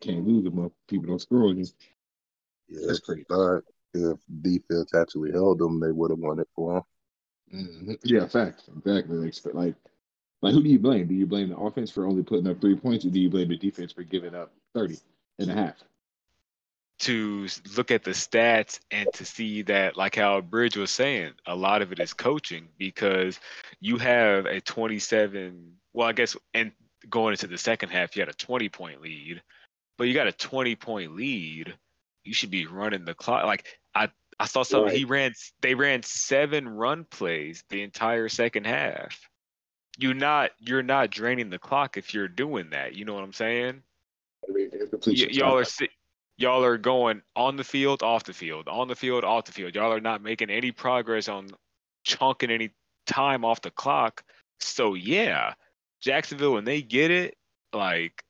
Can't 0.00 0.26
lose 0.26 0.44
them 0.44 0.64
up. 0.64 0.72
People 0.88 1.06
don't 1.06 1.20
score 1.20 1.48
on 1.48 1.58
you. 1.58 1.66
Yeah, 2.68 2.86
That's 2.86 3.00
crazy. 3.00 3.24
but 3.28 3.62
if 3.94 4.18
defense 4.42 4.94
actually 4.94 5.32
held 5.32 5.58
them, 5.58 5.80
they 5.80 5.92
would 5.92 6.10
have 6.10 6.18
won 6.18 6.38
it 6.38 6.48
for 6.54 6.74
them. 6.74 6.84
Mhm. 7.52 7.98
Yeah, 8.04 8.26
facts. 8.26 8.68
Exactly. 8.76 9.16
Like, 9.16 9.54
like, 9.54 9.74
like, 10.42 10.54
who 10.54 10.62
do 10.62 10.68
you 10.68 10.78
blame? 10.78 11.06
Do 11.06 11.14
you 11.14 11.26
blame 11.26 11.50
the 11.50 11.56
offense 11.56 11.90
for 11.90 12.06
only 12.06 12.22
putting 12.22 12.46
up 12.46 12.60
three 12.60 12.76
points, 12.76 13.04
or 13.04 13.10
do 13.10 13.20
you 13.20 13.28
blame 13.30 13.48
the 13.48 13.56
defense 13.56 13.92
for 13.92 14.04
giving 14.04 14.34
up 14.34 14.52
30 14.74 14.98
and 15.38 15.50
a 15.50 15.54
half? 15.54 15.82
to 17.00 17.48
look 17.76 17.90
at 17.90 18.04
the 18.04 18.10
stats 18.10 18.78
and 18.90 19.10
to 19.14 19.24
see 19.24 19.62
that, 19.62 19.96
like 19.96 20.16
how 20.16 20.40
Bridge 20.40 20.76
was 20.76 20.90
saying, 20.90 21.32
a 21.46 21.56
lot 21.56 21.80
of 21.82 21.92
it 21.92 21.98
is 21.98 22.12
coaching 22.12 22.68
because 22.78 23.40
you 23.80 23.96
have 23.96 24.44
a 24.44 24.60
27. 24.60 25.76
Well, 25.94 26.06
I 26.06 26.12
guess, 26.12 26.36
and 26.52 26.72
going 27.08 27.32
into 27.32 27.46
the 27.46 27.58
second 27.58 27.88
half, 27.88 28.14
you 28.14 28.20
had 28.20 28.28
a 28.28 28.34
20 28.34 28.68
point 28.68 29.00
lead, 29.00 29.42
but 29.96 30.08
you 30.08 30.14
got 30.14 30.26
a 30.26 30.32
20 30.32 30.76
point 30.76 31.16
lead. 31.16 31.74
You 32.24 32.34
should 32.34 32.50
be 32.50 32.66
running 32.66 33.06
the 33.06 33.14
clock. 33.14 33.46
Like 33.46 33.79
I, 33.94 34.08
I 34.38 34.46
saw 34.46 34.62
something. 34.62 34.94
He 34.94 35.04
ran. 35.04 35.32
They 35.60 35.74
ran 35.74 36.02
seven 36.02 36.68
run 36.68 37.04
plays 37.04 37.64
the 37.68 37.82
entire 37.82 38.28
second 38.28 38.66
half. 38.66 39.28
You're 39.98 40.14
not. 40.14 40.52
You're 40.58 40.82
not 40.82 41.10
draining 41.10 41.50
the 41.50 41.58
clock 41.58 41.96
if 41.96 42.14
you're 42.14 42.28
doing 42.28 42.70
that. 42.70 42.94
You 42.94 43.04
know 43.04 43.14
what 43.14 43.24
I'm 43.24 43.32
saying? 43.32 43.82
I 44.48 44.52
mean, 44.52 44.70
Y- 45.06 45.28
y'all 45.30 45.56
are 45.56 45.64
si- 45.64 45.90
y'all 46.36 46.64
are 46.64 46.78
going 46.78 47.22
on 47.36 47.56
the 47.56 47.64
field, 47.64 48.02
off 48.02 48.24
the 48.24 48.32
field, 48.32 48.68
on 48.68 48.88
the 48.88 48.96
field, 48.96 49.24
off 49.24 49.44
the 49.44 49.52
field. 49.52 49.74
Y'all 49.74 49.92
are 49.92 50.00
not 50.00 50.22
making 50.22 50.50
any 50.50 50.72
progress 50.72 51.28
on 51.28 51.48
chunking 52.04 52.50
any 52.50 52.70
time 53.06 53.44
off 53.44 53.60
the 53.60 53.70
clock. 53.70 54.24
So 54.58 54.94
yeah, 54.94 55.54
Jacksonville 56.00 56.54
when 56.54 56.64
they 56.64 56.82
get 56.82 57.10
it, 57.10 57.36
like 57.72 58.24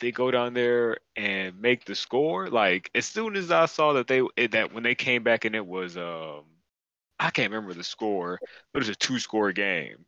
they 0.00 0.10
go 0.12 0.30
down 0.30 0.54
there 0.54 0.98
and 1.16 1.60
make 1.60 1.84
the 1.84 1.94
score. 1.94 2.48
Like 2.50 2.90
as 2.94 3.06
soon 3.06 3.36
as 3.36 3.50
I 3.50 3.66
saw 3.66 3.92
that 3.94 4.06
they 4.08 4.22
that 4.48 4.72
when 4.72 4.82
they 4.82 4.94
came 4.94 5.22
back 5.22 5.44
and 5.44 5.54
it 5.54 5.66
was 5.66 5.96
um 5.96 6.44
I 7.18 7.30
can't 7.30 7.52
remember 7.52 7.74
the 7.74 7.84
score, 7.84 8.38
but 8.72 8.78
it 8.82 8.86
was 8.86 8.88
a 8.88 8.94
two 8.94 9.18
score 9.18 9.52
game. 9.52 10.06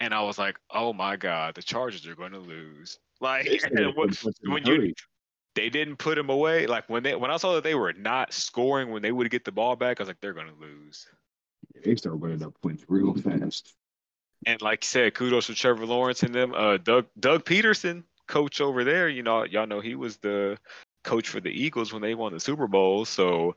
And 0.00 0.12
I 0.14 0.22
was 0.22 0.38
like, 0.38 0.58
oh 0.70 0.92
my 0.92 1.16
god, 1.16 1.54
the 1.54 1.62
Chargers 1.62 2.06
are 2.06 2.14
going 2.14 2.32
to 2.32 2.38
lose. 2.38 2.98
Like 3.20 3.44
They 3.46 3.58
started 3.58 3.86
what- 3.96 4.08
putting 4.10 4.16
points 4.16 4.40
in 4.42 4.50
a 4.50 4.54
when 4.54 4.66
you 4.66 4.94
they 5.54 5.70
didn't 5.70 5.96
put 5.96 6.18
him 6.18 6.28
away. 6.28 6.66
Like 6.66 6.88
when 6.88 7.02
they 7.02 7.14
when 7.14 7.30
I 7.30 7.36
saw 7.38 7.54
that 7.54 7.64
they 7.64 7.74
were 7.74 7.92
not 7.94 8.32
scoring 8.32 8.90
when 8.90 9.00
they 9.02 9.12
would 9.12 9.30
get 9.30 9.44
the 9.44 9.52
ball 9.52 9.76
back, 9.76 10.00
I 10.00 10.02
was 10.02 10.08
like, 10.08 10.20
they're 10.20 10.34
gonna 10.34 10.52
lose. 10.60 11.06
they 11.84 11.94
started 11.96 12.18
running 12.22 12.42
up 12.42 12.54
points 12.62 12.84
real 12.88 13.14
fast. 13.14 13.74
And 14.44 14.60
like 14.60 14.84
you 14.84 14.88
said, 14.88 15.14
kudos 15.14 15.46
to 15.46 15.54
Trevor 15.54 15.86
Lawrence 15.86 16.22
and 16.22 16.34
them. 16.34 16.52
Uh, 16.54 16.76
Doug 16.76 17.06
Doug 17.18 17.44
Pederson, 17.46 18.04
coach 18.26 18.60
over 18.60 18.84
there. 18.84 19.08
You 19.08 19.22
know, 19.22 19.44
y'all 19.44 19.66
know 19.66 19.80
he 19.80 19.94
was 19.94 20.16
the 20.18 20.58
coach 21.04 21.28
for 21.28 21.40
the 21.40 21.50
Eagles 21.50 21.92
when 21.92 22.02
they 22.02 22.14
won 22.14 22.32
the 22.32 22.40
Super 22.40 22.66
Bowl. 22.66 23.04
So 23.04 23.56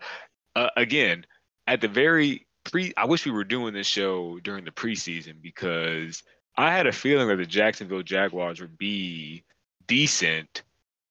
uh, 0.56 0.70
again, 0.78 1.26
at 1.68 1.82
the 1.82 1.88
very 1.88 2.48
pre, 2.64 2.94
I 2.98 3.06
wish 3.06 3.26
we 3.26 3.32
were 3.32 3.44
doing 3.44 3.74
this 3.74 3.88
show 3.88 4.40
during 4.40 4.66
the 4.66 4.72
preseason 4.72 5.42
because 5.42 6.24
I 6.56 6.72
had 6.72 6.88
a 6.88 6.92
feeling 6.92 7.28
that 7.28 7.38
the 7.38 7.46
Jacksonville 7.46 8.04
Jaguars 8.04 8.62
would 8.62 8.78
be 8.78 9.44
decent. 9.88 10.64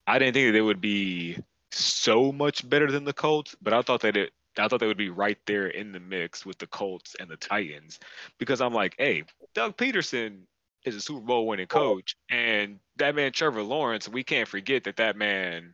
I 0.07 0.19
didn't 0.19 0.33
think 0.33 0.47
that 0.47 0.51
they 0.53 0.61
would 0.61 0.81
be 0.81 1.37
so 1.71 2.31
much 2.31 2.67
better 2.67 2.91
than 2.91 3.03
the 3.03 3.13
Colts, 3.13 3.55
but 3.61 3.73
I 3.73 3.81
thought 3.81 4.01
that 4.01 4.17
it 4.17 4.31
I 4.57 4.67
thought 4.67 4.79
they 4.79 4.87
would 4.87 4.97
be 4.97 5.09
right 5.09 5.37
there 5.45 5.67
in 5.67 5.91
the 5.91 5.99
mix 5.99 6.45
with 6.45 6.57
the 6.57 6.67
Colts 6.67 7.15
and 7.19 7.29
the 7.29 7.37
Titans 7.37 7.99
because 8.39 8.61
I'm 8.61 8.73
like, 8.73 8.95
hey, 8.97 9.23
Doug 9.53 9.77
Pederson 9.77 10.41
is 10.85 10.95
a 10.95 11.01
Super 11.01 11.21
Bowl 11.21 11.47
winning 11.47 11.67
coach, 11.67 12.15
and 12.29 12.79
that 12.97 13.15
man 13.15 13.31
Trevor 13.31 13.63
Lawrence, 13.63 14.07
we 14.07 14.23
can't 14.23 14.47
forget 14.47 14.83
that 14.85 14.97
that 14.97 15.17
man 15.17 15.73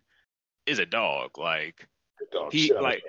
is 0.65 0.79
a 0.79 0.85
dog. 0.85 1.37
Like 1.37 1.87
he 2.51 2.73
like 2.73 3.03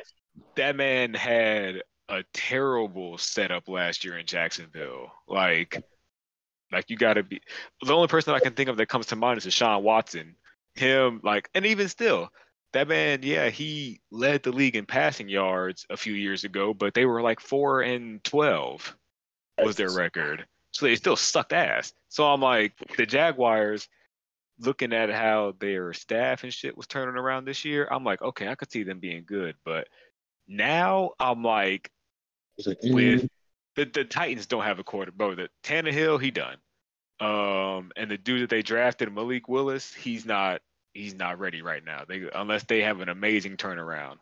that 0.57 0.77
man 0.77 1.15
had 1.15 1.83
a 2.09 2.23
terrible 2.33 3.19
setup 3.19 3.69
last 3.69 4.05
year 4.05 4.19
in 4.19 4.27
Jacksonville. 4.27 5.13
Like 5.27 5.83
like 6.73 6.91
you 6.91 6.97
got 6.97 7.15
to 7.15 7.23
be 7.23 7.41
the 7.83 7.95
only 7.95 8.09
person 8.09 8.33
that 8.33 8.37
I 8.37 8.45
can 8.45 8.55
think 8.55 8.69
of 8.69 8.77
that 8.77 8.87
comes 8.87 9.07
to 9.07 9.17
mind 9.17 9.39
is 9.39 9.47
Deshaun 9.47 9.83
Watson. 9.83 10.37
Him 10.75 11.21
like 11.23 11.49
and 11.55 11.65
even 11.65 11.89
still 11.89 12.31
that 12.73 12.89
man, 12.89 13.21
yeah, 13.23 13.49
he 13.49 14.01
led 14.11 14.43
the 14.43 14.53
league 14.53 14.77
in 14.77 14.85
passing 14.85 15.29
yards 15.29 15.87
a 15.89 15.97
few 15.97 16.13
years 16.13 16.45
ago, 16.45 16.75
but 16.75 16.93
they 16.93 17.07
were 17.07 17.23
like 17.23 17.41
four 17.41 17.81
and 17.81 18.23
twelve 18.23 18.95
was 19.63 19.77
their 19.77 19.91
record. 19.91 20.47
So 20.77 20.85
they 20.85 20.97
still 20.97 21.17
sucked 21.17 21.55
ass. 21.55 21.95
So 22.09 22.27
I'm 22.27 22.43
like, 22.43 22.75
the 22.99 23.07
Jaguars, 23.07 23.89
looking 24.61 24.93
at 24.93 25.11
how 25.11 25.55
their 25.59 25.95
staff 25.95 26.45
and 26.45 26.53
shit 26.53 26.77
was 26.77 26.87
turning 26.87 27.17
around 27.17 27.47
this 27.47 27.65
year, 27.65 27.89
I'm 27.91 28.05
like, 28.05 28.21
okay, 28.21 28.49
I 28.49 28.55
could 28.57 28.71
see 28.71 28.83
them 28.83 28.99
being 28.99 29.25
good. 29.27 29.55
But 29.65 29.89
now 30.47 31.13
I'm 31.19 31.43
like, 31.43 31.91
like, 32.67 32.77
with 32.83 33.25
eh, 33.25 33.27
the, 33.77 33.85
the 33.87 34.05
Titans 34.05 34.47
don't 34.47 34.65
have 34.65 34.79
a 34.79 34.85
quarter, 34.85 35.13
bro. 35.13 35.35
The 35.35 35.49
Tannehill, 35.65 36.21
he 36.21 36.31
done. 36.31 36.59
Um, 37.21 37.91
and 37.97 38.11
the 38.11 38.19
dude 38.19 38.43
that 38.43 38.51
they 38.51 38.61
drafted, 38.61 39.11
Malik 39.11 39.49
Willis, 39.49 39.95
he's 39.95 40.27
not 40.27 40.61
he's 40.93 41.15
not 41.15 41.39
ready 41.39 41.63
right 41.63 41.83
now. 41.83 42.03
They 42.07 42.29
unless 42.35 42.65
they 42.65 42.83
have 42.83 43.01
an 43.01 43.09
amazing 43.09 43.57
turnaround. 43.57 44.17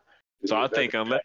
So 0.45 0.55
I 0.55 0.69
think 0.69 0.93
unless 0.93 1.21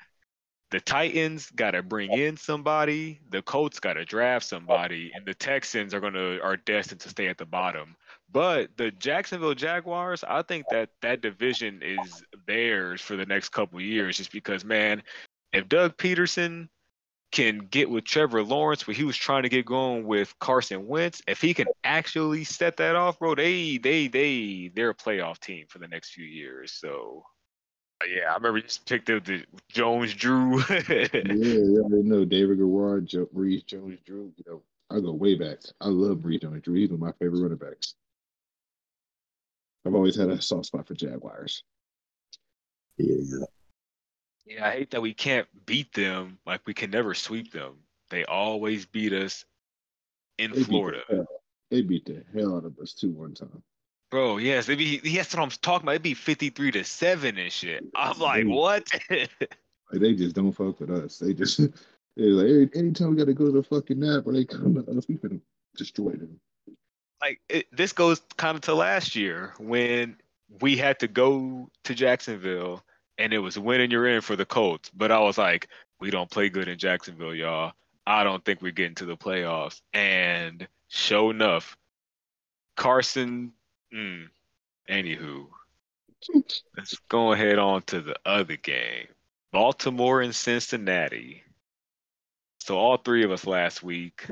the 0.71 0.81
Titans 0.81 1.51
got 1.51 1.73
to 1.73 1.83
bring 1.83 2.13
in 2.13 2.37
somebody, 2.37 3.21
the 3.31 3.43
Colts 3.43 3.81
got 3.81 3.95
to 3.95 4.05
draft 4.05 4.47
somebody, 4.47 5.11
and 5.15 5.27
the 5.27 5.35
Texans 5.35 5.93
are 5.93 6.01
gonna 6.01 6.39
are 6.39 6.57
destined 6.57 7.01
to 7.01 7.09
stay 7.09 7.27
at 7.27 7.39
the 7.39 7.45
bottom. 7.45 7.97
But 8.33 8.77
the 8.77 8.93
Jacksonville 8.93 9.55
Jaguars, 9.55 10.23
I 10.23 10.43
think 10.43 10.67
that 10.71 10.91
that 11.03 11.21
division 11.21 11.81
is 11.83 12.23
theirs 12.47 13.01
for 13.01 13.17
the 13.17 13.27
next 13.27 13.49
couple 13.49 13.81
years, 13.81 14.17
just 14.17 14.31
because 14.31 14.65
man, 14.65 15.03
if 15.53 15.69
Doug 15.69 15.97
Pederson 15.97 16.69
can 17.33 17.59
get 17.59 17.91
with 17.91 18.05
Trevor 18.05 18.43
Lawrence, 18.43 18.87
where 18.87 18.95
he 18.95 19.05
was 19.05 19.17
trying 19.17 19.43
to 19.45 19.49
get 19.49 19.65
going 19.65 20.05
with 20.05 20.37
Carson 20.39 20.87
Wentz, 20.87 21.23
if 21.27 21.41
he 21.41 21.55
can 21.55 21.67
actually 21.83 22.45
set 22.45 22.77
that 22.77 22.95
off, 22.95 23.19
bro, 23.19 23.35
they 23.35 23.79
they 23.79 24.07
they 24.07 24.71
they're 24.75 24.91
a 24.91 24.95
playoff 24.95 25.41
team 25.41 25.67
for 25.69 25.79
the 25.79 25.89
next 25.89 26.11
few 26.11 26.25
years. 26.25 26.73
So 26.73 27.25
yeah, 28.09 28.31
I 28.31 28.35
remember 28.35 28.59
you 28.59 28.65
just 28.65 28.87
picked 28.87 29.11
up 29.11 29.25
the 29.25 29.45
Jones 29.69 30.15
Drew. 30.15 30.59
yeah, 30.71 31.09
yeah, 31.13 31.83
I 31.85 32.03
know 32.03 32.25
David 32.25 32.59
Garrard, 32.59 33.07
Joe, 33.07 33.29
Maurice 33.33 33.63
Jones 33.63 33.99
Drew. 34.05 34.33
You 34.37 34.45
know, 34.47 34.63
I 34.91 35.01
go 35.01 35.13
way 35.13 35.35
back. 35.35 35.59
I 35.81 35.89
love 35.89 36.23
Maurice 36.23 36.41
Jones 36.41 36.63
Drew. 36.63 36.75
He's 36.75 36.91
one 36.91 36.97
of 36.97 37.01
my 37.01 37.13
favorite 37.13 37.41
running 37.41 37.59
backs. 37.59 37.95
I've 39.87 39.95
always 39.95 40.17
had 40.17 40.29
a 40.29 40.41
soft 40.41 40.67
spot 40.67 40.87
for 40.87 40.95
Jaguars. 40.95 41.63
Yeah. 42.99 43.47
Yeah, 44.47 44.67
I 44.67 44.73
hate 44.73 44.91
that 44.91 45.01
we 45.01 45.15
can't 45.15 45.47
beat 45.65 45.93
them. 45.93 46.39
Like 46.45 46.67
we 46.67 46.75
can 46.75 46.91
never 46.91 47.15
sweep 47.15 47.53
them. 47.53 47.77
They 48.11 48.25
always 48.25 48.85
beat 48.85 49.13
us 49.13 49.45
in 50.39 50.53
They 50.53 50.65
Florida. 50.65 51.03
Beat 51.09 51.19
the 51.19 51.27
they 51.71 51.83
beat 51.83 52.05
the 52.05 52.25
hell 52.35 52.57
out 52.57 52.65
of 52.65 52.79
us 52.79 52.93
too 52.93 53.11
one 53.11 53.35
time. 53.35 53.63
Bro, 54.11 54.39
yes, 54.39 54.67
they 54.67 54.75
be 54.75 54.99
that's 54.99 55.35
what 55.35 55.43
I'm 55.43 55.51
talking 55.51 55.85
about. 55.85 55.93
It'd 55.93 56.03
be 56.03 56.15
53 56.15 56.73
to 56.73 56.85
7 56.85 57.39
and 57.39 57.53
shit. 57.53 57.85
I'm 57.95 58.19
like, 58.19 58.43
Dude. 58.43 58.53
what? 58.53 58.89
Like 59.93 60.03
they 60.03 60.15
just 60.15 60.37
don't 60.37 60.53
fuck 60.53 60.79
with 60.81 60.91
us. 60.91 61.19
They 61.19 61.35
just 61.35 61.59
they're 62.17 62.31
like 62.31 62.47
every, 62.47 62.71
anytime 62.75 63.11
we 63.11 63.17
got 63.17 63.27
to 63.27 63.35
go 63.35 63.47
to 63.47 63.53
the 63.53 63.63
fucking 63.63 63.99
nap 63.99 64.25
or 64.27 64.33
they 64.33 64.45
come 64.45 64.75
to 64.75 64.99
us, 64.99 65.09
we 65.09 65.17
can 65.17 65.41
destroy 65.77 66.13
them. 66.13 66.41
like 67.21 67.41
it, 67.49 67.67
this 67.73 67.93
goes 67.93 68.21
kind 68.37 68.57
of 68.57 68.63
to 68.63 68.75
last 68.75 69.17
year 69.17 69.55
when 69.59 70.17
we 70.61 70.77
had 70.77 70.99
to 71.01 71.09
go 71.09 71.69
to 71.85 71.95
Jacksonville 71.95 72.85
and 73.19 73.33
it 73.33 73.39
was 73.39 73.59
winning 73.59 73.91
you're 73.91 74.09
in 74.09 74.21
for 74.21 74.37
the 74.37 74.47
Colts. 74.47 74.91
But 74.95 75.13
I 75.13 75.21
was 75.21 75.39
like, 75.39 75.69
we 76.01 76.11
don't 76.11 76.31
play 76.31 76.49
good 76.49 76.69
in 76.69 76.79
Jacksonville, 76.79 77.35
y'all. 77.35 77.73
I 78.07 78.25
don't 78.25 78.45
think 78.45 78.63
we're 78.63 78.73
getting 78.73 78.95
to 78.97 79.05
the 79.05 79.17
playoffs. 79.17 79.81
And 79.93 80.67
sure 80.89 81.31
enough, 81.31 81.77
Carson, 82.77 83.53
mm, 83.95 84.29
anywho, 84.89 85.47
let's 86.77 86.97
go 87.09 87.33
ahead 87.33 87.59
on 87.59 87.83
to 87.83 88.01
the 88.01 88.17
other 88.25 88.57
game. 88.57 89.07
Baltimore 89.53 90.21
and 90.21 90.35
Cincinnati. 90.35 91.43
So 92.61 92.79
all 92.79 92.99
three 92.99 93.25
of 93.25 93.33
us 93.33 93.47
last 93.47 93.83
week, 93.83 94.27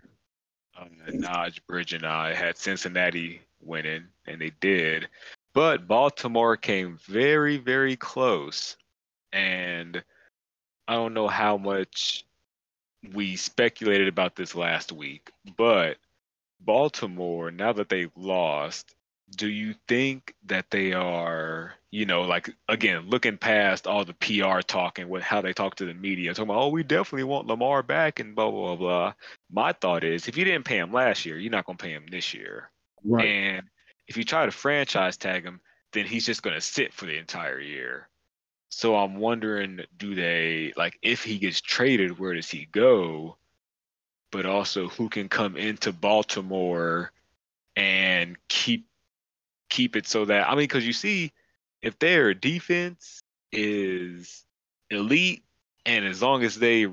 uh, 0.78 0.84
Naj, 1.10 1.58
Bridge, 1.66 1.92
and 1.92 2.04
I 2.04 2.34
had 2.34 2.56
Cincinnati 2.56 3.40
winning, 3.60 4.04
and 4.26 4.40
they 4.40 4.52
did. 4.60 5.08
But 5.54 5.88
Baltimore 5.88 6.56
came 6.56 6.98
very, 7.06 7.56
very 7.56 7.96
close. 7.96 8.76
And 9.32 10.02
I 10.86 10.94
don't 10.94 11.14
know 11.14 11.28
how 11.28 11.56
much 11.56 12.24
we 13.12 13.36
speculated 13.36 14.08
about 14.08 14.36
this 14.36 14.54
last 14.54 14.92
week, 14.92 15.30
but 15.56 15.96
Baltimore, 16.60 17.50
now 17.50 17.72
that 17.72 17.88
they've 17.88 18.16
lost, 18.16 18.94
do 19.36 19.48
you 19.48 19.74
think 19.86 20.34
that 20.46 20.70
they 20.70 20.92
are, 20.92 21.74
you 21.90 22.06
know, 22.06 22.22
like 22.22 22.50
again, 22.68 23.08
looking 23.08 23.36
past 23.36 23.86
all 23.86 24.04
the 24.04 24.14
PR 24.14 24.60
talk 24.60 24.98
and 24.98 25.08
what 25.08 25.22
how 25.22 25.40
they 25.40 25.52
talk 25.52 25.76
to 25.76 25.84
the 25.84 25.94
media, 25.94 26.32
talking 26.34 26.50
about, 26.50 26.62
oh, 26.62 26.68
we 26.68 26.82
definitely 26.82 27.24
want 27.24 27.46
Lamar 27.46 27.82
back 27.82 28.20
and 28.20 28.34
blah 28.34 28.50
blah 28.50 28.74
blah 28.74 28.76
blah. 28.76 29.12
My 29.50 29.72
thought 29.72 30.04
is, 30.04 30.28
if 30.28 30.36
you 30.36 30.44
didn't 30.44 30.64
pay 30.64 30.78
him 30.78 30.92
last 30.92 31.26
year, 31.26 31.38
you're 31.38 31.52
not 31.52 31.66
gonna 31.66 31.78
pay 31.78 31.92
him 31.92 32.06
this 32.10 32.34
year. 32.34 32.70
Right. 33.04 33.26
And 33.26 33.66
if 34.06 34.16
you 34.16 34.24
try 34.24 34.46
to 34.46 34.52
franchise 34.52 35.16
tag 35.16 35.44
him, 35.44 35.60
then 35.92 36.06
he's 36.06 36.26
just 36.26 36.42
going 36.42 36.54
to 36.54 36.60
sit 36.60 36.92
for 36.92 37.06
the 37.06 37.16
entire 37.16 37.60
year. 37.60 38.08
So 38.70 38.96
I'm 38.96 39.16
wondering, 39.16 39.80
do 39.96 40.14
they 40.14 40.72
like 40.76 40.98
if 41.02 41.24
he 41.24 41.38
gets 41.38 41.60
traded, 41.60 42.18
where 42.18 42.34
does 42.34 42.50
he 42.50 42.68
go? 42.70 43.38
But 44.30 44.44
also, 44.44 44.88
who 44.88 45.08
can 45.08 45.28
come 45.28 45.56
into 45.56 45.90
Baltimore 45.90 47.12
and 47.76 48.36
keep 48.48 48.86
keep 49.68 49.96
it 49.96 50.06
so 50.06 50.24
that 50.26 50.48
I 50.48 50.50
mean, 50.50 50.64
because 50.64 50.86
you 50.86 50.92
see, 50.92 51.32
if 51.82 51.98
their 51.98 52.34
defense 52.34 53.20
is 53.52 54.44
elite, 54.90 55.44
and 55.86 56.04
as 56.04 56.20
long 56.22 56.42
as 56.44 56.58
they 56.58 56.86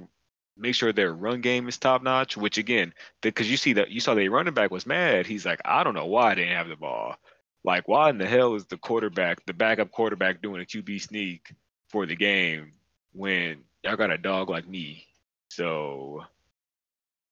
make 0.58 0.76
sure 0.76 0.94
their 0.94 1.14
run 1.14 1.42
game 1.42 1.68
is 1.68 1.78
top 1.78 2.02
notch, 2.02 2.38
which 2.38 2.58
again, 2.58 2.94
because 3.22 3.50
you 3.50 3.58
see 3.58 3.74
that 3.74 3.90
you 3.90 4.00
saw 4.00 4.14
the 4.14 4.30
running 4.30 4.54
back 4.54 4.72
was 4.72 4.86
mad. 4.86 5.26
He's 5.26 5.46
like, 5.46 5.62
I 5.66 5.84
don't 5.84 5.94
know 5.94 6.06
why 6.06 6.32
I 6.32 6.36
didn't 6.36 6.56
have 6.56 6.70
the 6.70 6.76
ball. 6.76 7.16
Like, 7.64 7.88
why 7.88 8.10
in 8.10 8.18
the 8.18 8.28
hell 8.28 8.56
is 8.56 8.66
the 8.66 8.78
quarterback, 8.78 9.46
the 9.46 9.54
backup 9.54 9.92
quarterback, 9.92 10.42
doing 10.42 10.62
a 10.62 10.66
QB 10.66 11.02
sneak 11.02 11.54
for 11.90 12.06
the 12.06 12.16
game 12.16 12.72
when 13.12 13.64
y'all 13.84 13.96
got 13.96 14.12
a 14.12 14.18
dog 14.18 14.50
like 14.50 14.68
me? 14.68 15.08
So, 15.50 16.24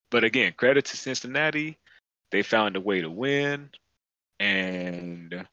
but 0.10 0.23
again, 0.23 0.53
credit 0.58 0.86
to 0.86 0.97
Cincinnati, 0.97 1.77
they 2.32 2.41
found 2.41 2.75
a 2.75 2.82
way 2.82 3.01
to 3.01 3.10
win, 3.10 3.69
and 4.39 5.46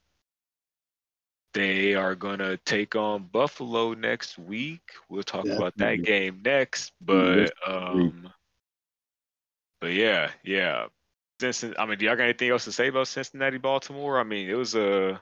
they 1.52 1.94
are 1.94 2.14
gonna 2.14 2.56
take 2.58 2.94
on 2.94 3.24
Buffalo 3.24 3.94
next 3.94 4.38
week. 4.38 4.82
We'll 5.08 5.22
talk 5.22 5.46
about 5.46 5.76
that 5.78 6.02
game 6.02 6.42
next, 6.44 6.92
but 7.00 7.52
um, 7.66 8.32
but 9.80 9.92
yeah, 9.92 10.30
yeah. 10.44 10.86
Cincinnati, 11.40 11.78
I 11.78 11.86
mean, 11.86 11.98
do 11.98 12.04
y'all 12.04 12.16
got 12.16 12.24
anything 12.24 12.50
else 12.50 12.66
to 12.66 12.72
say 12.72 12.88
about 12.88 13.08
Cincinnati, 13.08 13.56
Baltimore? 13.56 14.20
I 14.20 14.24
mean, 14.24 14.48
it 14.48 14.54
was 14.54 14.74
a, 14.74 15.20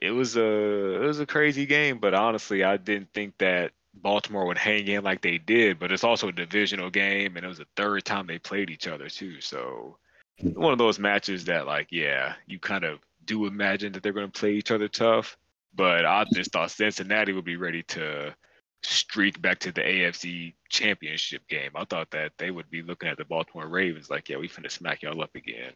it 0.00 0.10
was 0.10 0.36
a, 0.36 0.94
it 1.02 1.06
was 1.06 1.20
a 1.20 1.26
crazy 1.26 1.66
game, 1.66 1.98
but 1.98 2.14
honestly, 2.14 2.64
I 2.64 2.78
didn't 2.78 3.12
think 3.12 3.34
that 3.38 3.72
Baltimore 3.92 4.46
would 4.46 4.58
hang 4.58 4.88
in 4.88 5.04
like 5.04 5.20
they 5.20 5.36
did. 5.36 5.78
But 5.78 5.92
it's 5.92 6.04
also 6.04 6.28
a 6.28 6.32
divisional 6.32 6.88
game, 6.88 7.36
and 7.36 7.44
it 7.44 7.48
was 7.48 7.58
the 7.58 7.66
third 7.76 8.04
time 8.06 8.26
they 8.26 8.38
played 8.38 8.70
each 8.70 8.88
other 8.88 9.10
too. 9.10 9.40
So 9.42 9.98
one 10.42 10.72
of 10.72 10.78
those 10.78 10.98
matches 10.98 11.44
that, 11.46 11.66
like, 11.66 11.88
yeah, 11.90 12.34
you 12.46 12.58
kind 12.58 12.84
of 12.84 13.00
do 13.24 13.46
imagine 13.46 13.92
that 13.92 14.02
they're 14.02 14.12
going 14.12 14.30
to 14.30 14.40
play 14.40 14.52
each 14.52 14.70
other 14.70 14.88
tough. 14.88 15.36
But 15.74 16.04
I 16.04 16.24
just 16.32 16.52
thought 16.52 16.70
Cincinnati 16.70 17.32
would 17.32 17.44
be 17.44 17.56
ready 17.56 17.82
to 17.84 18.34
streak 18.82 19.40
back 19.40 19.58
to 19.60 19.72
the 19.72 19.82
AFC 19.82 20.54
championship 20.68 21.46
game. 21.48 21.70
I 21.74 21.84
thought 21.84 22.10
that 22.10 22.32
they 22.38 22.50
would 22.50 22.70
be 22.70 22.82
looking 22.82 23.08
at 23.08 23.18
the 23.18 23.24
Baltimore 23.24 23.68
Ravens 23.68 24.10
like, 24.10 24.28
yeah, 24.28 24.38
we 24.38 24.48
finna 24.48 24.70
smack 24.70 25.02
y'all 25.02 25.22
up 25.22 25.34
again. 25.34 25.72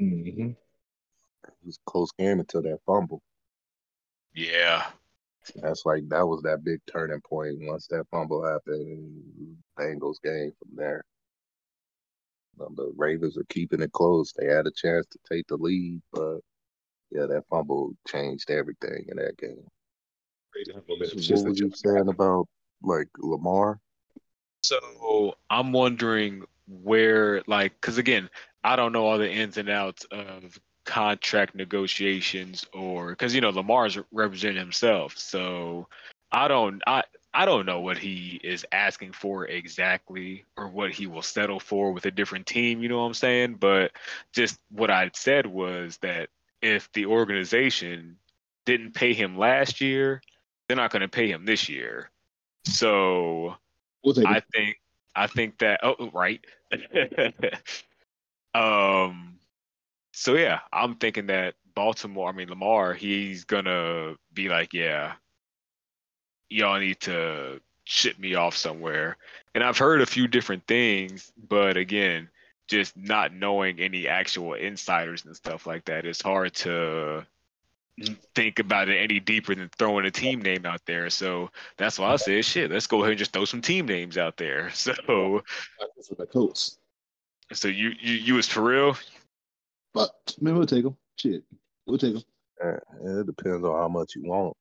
Mm-hmm. 0.00 0.50
It 0.50 1.54
was 1.64 1.76
a 1.76 1.90
close 1.90 2.10
game 2.18 2.40
until 2.40 2.62
that 2.62 2.80
fumble. 2.84 3.22
Yeah. 4.34 4.86
That's 5.56 5.86
like 5.86 6.08
that 6.08 6.26
was 6.26 6.42
that 6.42 6.64
big 6.64 6.80
turning 6.86 7.20
point. 7.20 7.56
Once 7.60 7.86
that 7.86 8.06
fumble 8.10 8.44
happened, 8.44 9.56
Bengals 9.78 10.20
game 10.22 10.52
from 10.58 10.76
there. 10.76 11.04
Um, 12.60 12.74
the 12.76 12.92
Ravens 12.96 13.36
are 13.38 13.44
keeping 13.48 13.80
it 13.80 13.92
close. 13.92 14.32
They 14.32 14.46
had 14.46 14.66
a 14.66 14.70
chance 14.70 15.06
to 15.06 15.18
take 15.30 15.46
the 15.48 15.56
lead, 15.56 16.00
but 16.12 16.38
yeah, 17.10 17.26
that 17.26 17.44
fumble 17.50 17.94
changed 18.06 18.50
everything 18.50 19.06
in 19.08 19.16
that 19.16 19.36
game. 19.38 19.66
What 20.86 21.44
were 21.44 21.54
you 21.54 21.70
saying 21.74 22.08
about 22.08 22.48
like 22.82 23.08
Lamar? 23.18 23.80
So 24.62 25.34
I'm 25.50 25.72
wondering 25.72 26.44
where, 26.66 27.42
like, 27.46 27.72
because 27.80 27.98
again, 27.98 28.28
I 28.64 28.76
don't 28.76 28.92
know 28.92 29.06
all 29.06 29.18
the 29.18 29.30
ins 29.30 29.56
and 29.56 29.70
outs 29.70 30.04
of 30.10 30.58
contract 30.84 31.54
negotiations 31.54 32.66
or 32.72 33.10
because 33.10 33.34
you 33.34 33.40
know 33.40 33.50
Lamar's 33.50 33.98
representing 34.10 34.58
himself, 34.58 35.16
so 35.16 35.86
I 36.32 36.48
don't, 36.48 36.82
I, 36.86 37.04
I 37.38 37.44
don't 37.44 37.66
know 37.66 37.78
what 37.78 37.98
he 37.98 38.40
is 38.42 38.66
asking 38.72 39.12
for 39.12 39.46
exactly 39.46 40.44
or 40.56 40.66
what 40.66 40.90
he 40.90 41.06
will 41.06 41.22
settle 41.22 41.60
for 41.60 41.92
with 41.92 42.04
a 42.04 42.10
different 42.10 42.46
team. 42.46 42.82
You 42.82 42.88
know 42.88 42.98
what 42.98 43.06
I'm 43.06 43.14
saying? 43.14 43.58
But 43.60 43.92
just 44.32 44.58
what 44.72 44.90
I 44.90 45.08
said 45.14 45.46
was 45.46 45.98
that 45.98 46.30
if 46.60 46.90
the 46.94 47.06
organization 47.06 48.16
didn't 48.66 48.96
pay 48.96 49.14
him 49.14 49.38
last 49.38 49.80
year, 49.80 50.20
they're 50.66 50.76
not 50.76 50.90
going 50.90 51.02
to 51.02 51.08
pay 51.08 51.30
him 51.30 51.44
this 51.44 51.68
year. 51.68 52.10
So 52.64 53.54
We'll 54.02 54.26
I 54.26 54.42
think 54.52 54.80
I 55.14 55.28
think 55.28 55.58
that 55.58 55.78
oh 55.84 56.10
right. 56.12 56.44
um 58.52 59.38
so 60.12 60.34
yeah, 60.34 60.58
I'm 60.72 60.96
thinking 60.96 61.28
that 61.28 61.54
Baltimore, 61.76 62.30
I 62.30 62.32
mean 62.32 62.48
Lamar, 62.48 62.94
he's 62.94 63.44
gonna 63.44 64.16
be 64.34 64.48
like, 64.48 64.74
yeah, 64.74 65.12
y'all 66.50 66.78
need 66.78 67.00
to 67.00 67.60
ship 67.84 68.18
me 68.18 68.34
off 68.34 68.56
somewhere. 68.56 69.16
And 69.54 69.64
I've 69.64 69.78
heard 69.78 70.00
a 70.00 70.06
few 70.06 70.28
different 70.28 70.66
things, 70.66 71.32
but 71.48 71.76
again, 71.76 72.28
just 72.68 72.96
not 72.96 73.32
knowing 73.32 73.80
any 73.80 74.06
actual 74.06 74.54
insiders 74.54 75.24
and 75.24 75.34
stuff 75.34 75.66
like 75.66 75.84
that, 75.86 76.04
it's 76.04 76.20
hard 76.20 76.54
to 76.56 77.26
think 78.34 78.58
about 78.60 78.88
it 78.88 78.96
any 78.96 79.18
deeper 79.18 79.54
than 79.54 79.70
throwing 79.78 80.04
a 80.06 80.10
team 80.10 80.40
name 80.42 80.64
out 80.66 80.82
there. 80.86 81.10
So 81.10 81.50
that's 81.78 81.98
why 81.98 82.12
I 82.12 82.16
said, 82.16 82.44
shit, 82.44 82.70
let's 82.70 82.86
go 82.86 82.98
ahead 82.98 83.12
and 83.12 83.18
just 83.18 83.32
throw 83.32 83.44
some 83.44 83.62
team 83.62 83.86
names 83.86 84.16
out 84.18 84.36
there. 84.36 84.70
So, 84.74 84.92
for 86.06 86.14
the 86.16 86.26
Colts. 86.26 86.78
so 87.52 87.68
you 87.68 87.92
you 88.00 88.14
you 88.14 88.34
was 88.34 88.46
for 88.46 88.60
real? 88.62 88.96
But 89.94 90.12
man, 90.40 90.54
we'll 90.56 90.66
take 90.66 90.84
them. 90.84 90.96
Shit, 91.16 91.42
we'll 91.86 91.98
take 91.98 92.14
them. 92.14 92.22
Eh, 92.62 92.76
It 93.20 93.26
depends 93.26 93.64
on 93.64 93.72
how 93.76 93.88
much 93.88 94.14
you 94.14 94.22
want. 94.24 94.56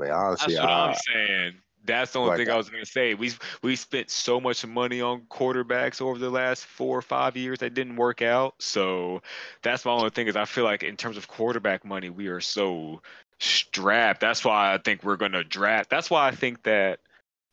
I 0.00 0.04
mean, 0.04 0.10
That's 0.36 0.42
honestly, 0.42 0.56
what 0.56 0.70
I, 0.70 0.86
I'm 0.86 0.94
saying. 0.94 1.54
That's 1.84 2.12
the 2.12 2.18
only 2.20 2.30
Like 2.30 2.38
thing 2.38 2.50
I 2.50 2.54
I- 2.54 2.56
was 2.56 2.68
gonna 2.68 2.84
say. 2.84 3.14
We 3.14 3.32
we 3.62 3.74
spent 3.76 4.10
so 4.10 4.40
much 4.40 4.64
money 4.66 5.00
on 5.00 5.22
quarterbacks 5.22 6.00
over 6.02 6.18
the 6.18 6.28
last 6.30 6.66
four 6.66 6.98
or 6.98 7.02
five 7.02 7.36
years 7.36 7.58
that 7.60 7.74
didn't 7.74 7.96
work 7.96 8.20
out. 8.22 8.54
So 8.58 9.22
that's 9.62 9.84
my 9.84 9.92
only 9.92 10.10
thing 10.10 10.26
is 10.28 10.36
I 10.36 10.44
feel 10.44 10.64
like 10.64 10.82
in 10.82 10.96
terms 10.96 11.16
of 11.16 11.28
quarterback 11.28 11.84
money, 11.84 12.10
we 12.10 12.28
are 12.28 12.40
so 12.40 13.02
strapped. 13.38 14.20
That's 14.20 14.44
why 14.44 14.74
I 14.74 14.78
think 14.78 15.02
we're 15.02 15.16
gonna 15.16 15.44
draft. 15.44 15.88
That's 15.90 16.10
why 16.10 16.26
I 16.28 16.32
think 16.32 16.62
that 16.64 17.00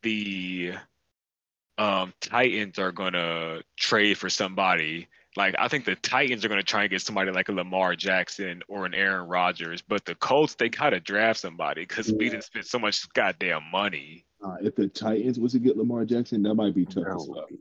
the 0.01 0.73
um 1.77 2.13
Titans 2.21 2.79
are 2.79 2.91
gonna 2.91 3.61
trade 3.77 4.17
for 4.17 4.29
somebody. 4.29 5.07
Like 5.37 5.55
I 5.59 5.67
think 5.67 5.85
the 5.85 5.95
Titans 5.95 6.45
are 6.45 6.49
gonna 6.49 6.63
try 6.63 6.81
and 6.83 6.89
get 6.89 7.01
somebody 7.01 7.31
like 7.31 7.49
a 7.49 7.51
Lamar 7.51 7.95
Jackson 7.95 8.61
or 8.67 8.85
an 8.85 8.93
Aaron 8.93 9.27
Rodgers, 9.27 9.81
but 9.81 10.05
the 10.05 10.15
Colts 10.15 10.55
they 10.55 10.69
gotta 10.69 10.99
draft 10.99 11.39
somebody 11.39 11.81
because 11.81 12.11
we 12.11 12.25
Yeah. 12.25 12.31
didn't 12.31 12.43
spend 12.45 12.65
so 12.65 12.79
much 12.79 13.07
goddamn 13.13 13.63
money. 13.71 14.25
Uh, 14.43 14.55
if 14.61 14.75
the 14.75 14.87
Titans 14.87 15.39
was 15.39 15.53
to 15.53 15.59
get 15.59 15.75
Lamar 15.77 16.05
Jackson, 16.05 16.41
that 16.43 16.55
might 16.55 16.73
be 16.75 16.85
tough 16.85 17.03
That 17.05 17.15
as 17.15 17.27
would 17.27 17.47
be, 17.49 17.57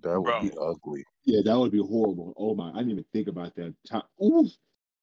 that 0.00 0.20
would 0.20 0.42
be 0.42 0.50
ugly. 0.60 1.04
Yeah, 1.24 1.40
that 1.44 1.58
would 1.58 1.70
be 1.72 1.78
horrible. 1.78 2.34
Oh 2.36 2.54
my, 2.54 2.70
I 2.70 2.78
didn't 2.78 2.90
even 2.92 3.04
think 3.12 3.28
about 3.28 3.54
that. 3.56 3.74
Ti- 3.86 4.00
Ooh, 4.24 4.48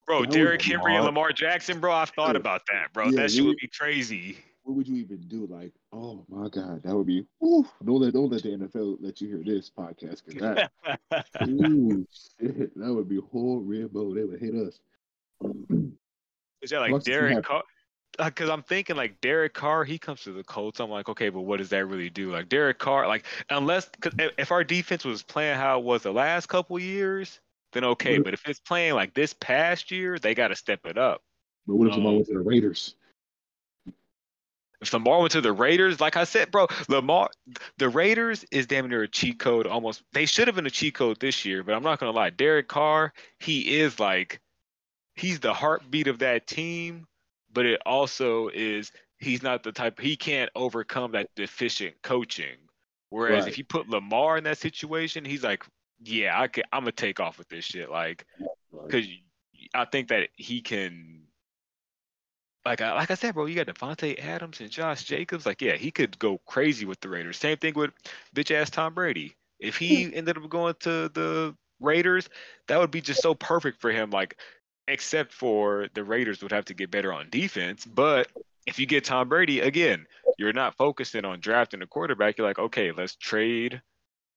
Bro, 0.06 0.22
That 0.22 0.30
would 0.30 0.30
Derrick 0.32 0.64
be 0.64 0.72
Henry 0.72 0.96
and. 0.96 1.06
Lamar 1.06 1.32
Jackson, 1.32 1.80
bro, 1.80 1.94
I've 1.94 2.10
thought 2.10 2.34
Yeah. 2.36 2.40
about 2.40 2.64
that, 2.72 2.92
bro. 2.94 3.10
Yeah, 3.10 3.22
that 3.22 3.32
shit 3.32 3.46
would 3.46 3.58
be 3.58 3.68
crazy. 3.78 4.38
What 4.70 4.78
would 4.78 4.88
you 4.88 4.98
even 4.98 5.18
do? 5.28 5.48
Like, 5.50 5.72
oh 5.92 6.24
my 6.30 6.48
God, 6.48 6.84
that 6.84 6.96
would 6.96 7.08
be. 7.08 7.26
Ooh, 7.44 7.66
don't 7.84 8.02
let 8.02 8.14
don't 8.14 8.32
let 8.32 8.44
the 8.44 8.50
NFL 8.50 8.98
let 9.02 9.20
you 9.20 9.28
hear 9.28 9.44
this 9.44 9.72
podcast 9.76 10.22
because 10.24 10.68
that. 11.10 11.26
ooh, 11.50 12.06
shit, 12.40 12.78
that 12.78 12.94
would 12.94 13.10
be 13.10 13.20
horrible. 13.32 14.14
They 14.14 14.24
would 14.24 14.40
hate 14.40 14.54
us. 14.54 14.80
Is 16.62 16.70
that 16.70 16.82
like 16.82 16.92
Plus, 16.92 17.04
Derek 17.04 17.44
Carr? 17.44 17.64
Because 18.24 18.50
I'm 18.50 18.62
thinking 18.62 18.96
like 18.96 19.20
Derek 19.22 19.56
Carr, 19.56 19.86
he 19.86 19.98
comes 19.98 20.22
to 20.24 20.34
the 20.34 20.44
Colts. 20.44 20.80
I'm 20.80 20.92
like, 20.92 21.10
okay, 21.10 21.30
but 21.30 21.42
what 21.42 21.58
does 21.58 21.70
that 21.70 21.88
really 21.88 22.12
do? 22.12 22.32
Like 22.32 22.48
Derek 22.48 22.78
Carr, 22.78 23.08
like 23.08 23.26
unless 23.50 23.90
cause 24.02 24.14
if 24.38 24.52
our 24.52 24.64
defense 24.64 25.04
was 25.04 25.24
playing 25.24 25.58
how 25.58 25.80
it 25.80 25.84
was 25.84 26.04
the 26.04 26.14
last 26.14 26.46
couple 26.46 26.78
years, 26.78 27.40
then 27.74 27.86
okay. 27.86 28.20
But 28.20 28.36
if 28.36 28.48
it's 28.48 28.60
playing 28.60 28.94
like 28.94 29.16
this 29.16 29.34
past 29.34 29.90
year, 29.90 30.20
they 30.20 30.36
got 30.36 30.50
to 30.50 30.56
step 30.56 30.82
it 30.86 31.00
up. 31.00 31.24
But 31.66 31.76
what 31.76 31.88
if 31.88 31.96
Um, 31.96 32.04
went 32.04 32.28
to 32.28 32.34
the 32.34 32.40
Raiders? 32.40 32.94
If 34.82 34.94
Lamar 34.94 35.20
went 35.20 35.34
to 35.34 35.42
the 35.42 35.52
Raiders, 35.52 36.00
like 36.00 36.16
I 36.16 36.24
said, 36.24 36.52
bro, 36.52 36.68
Lamar, 36.88 37.30
the 37.78 37.90
Raiders 37.90 38.46
is 38.52 38.66
damn 38.66 38.88
near 38.88 39.04
a 39.04 39.08
cheat 39.08 39.40
code. 39.40 39.68
Almost, 39.68 40.04
they 40.14 40.26
should 40.26 40.48
have 40.48 40.56
been 40.56 40.66
a 40.66 40.72
cheat 40.72 40.94
code 40.94 41.20
this 41.20 41.44
year. 41.44 41.64
But 41.64 41.76
I'm 41.76 41.84
not 41.84 42.00
gonna 42.00 42.12
lie, 42.12 42.30
Derek 42.30 42.68
Carr, 42.70 43.14
he 43.40 43.80
is 43.80 44.00
like, 44.00 44.40
he's 45.16 45.42
the 45.42 45.54
heartbeat 45.54 46.08
of 46.08 46.20
that 46.20 46.48
team. 46.48 47.08
But 47.52 47.66
it 47.66 47.82
also 47.86 48.50
is 48.50 48.92
he's 49.18 49.44
not 49.44 49.64
the 49.64 49.72
type 49.72 50.00
he 50.00 50.16
can't 50.16 50.50
overcome 50.56 51.12
that 51.12 51.28
deficient 51.36 51.96
coaching. 52.02 52.56
Whereas 53.10 53.44
Right. 53.44 53.52
if 53.52 53.58
you 53.58 53.64
put 53.66 53.90
Lamar 53.90 54.38
in 54.38 54.44
that 54.46 54.60
situation, 54.60 55.26
he's 55.26 55.44
like, 55.44 55.66
yeah, 56.02 56.40
I 56.40 56.48
can, 56.48 56.64
I'm 56.72 56.84
gonna 56.84 56.92
take 56.92 57.20
off 57.20 57.38
with 57.38 57.50
this 57.50 57.66
shit. 57.66 57.90
Like, 57.90 58.26
because 58.86 59.08
I 59.74 59.86
think 59.86 60.10
that 60.10 60.30
he 60.36 60.62
can. 60.62 61.24
Like 62.66 62.82
I, 62.82 62.94
like 62.94 63.12
I 63.12 63.16
said, 63.16 63.34
bro, 63.34 63.46
you 63.46 63.56
got 63.56 63.68
Davante 63.68 64.20
Adams 64.20 64.60
and 64.60 64.70
Josh 64.70 65.04
Jacobs. 65.04 65.46
Like, 65.46 65.62
yeah, 65.62 65.76
he 65.76 65.92
could 65.92 66.20
go 66.20 66.40
crazy 66.46 66.86
with 66.86 67.00
the 67.00 67.10
Raiders. 67.10 67.38
Same 67.38 67.58
thing 67.58 67.74
with 67.74 67.92
bitch 68.36 68.54
ass 68.54 68.70
Tom 68.70 68.94
Brady. 68.94 69.36
If 69.60 69.78
he 69.78 70.06
hmm. 70.06 70.12
ended 70.14 70.38
up 70.38 70.50
going 70.50 70.76
to 70.82 71.10
the 71.10 71.56
Raiders, 71.80 72.30
that 72.68 72.80
would 72.80 72.92
be 72.92 73.02
just 73.02 73.22
so 73.22 73.34
perfect 73.34 73.80
for 73.80 73.92
him. 73.92 74.10
Like, 74.10 74.38
except 74.88 75.34
for 75.34 75.88
the 75.94 76.04
Raiders 76.04 76.42
would 76.42 76.52
have 76.52 76.66
to 76.66 76.74
get 76.74 76.92
better 76.92 77.14
on 77.14 77.30
defense. 77.30 77.86
But 77.86 78.28
if 78.66 78.80
you 78.80 78.86
get 78.86 79.06
Tom 79.06 79.30
Brady 79.30 79.62
again, 79.62 80.06
you're 80.38 80.54
not 80.54 80.76
focusing 80.76 81.26
on 81.26 81.40
drafting 81.40 81.82
a 81.82 81.88
quarterback. 81.88 82.38
You're 82.38 82.48
like, 82.48 82.60
okay, 82.60 82.92
let's 82.92 83.16
trade 83.16 83.82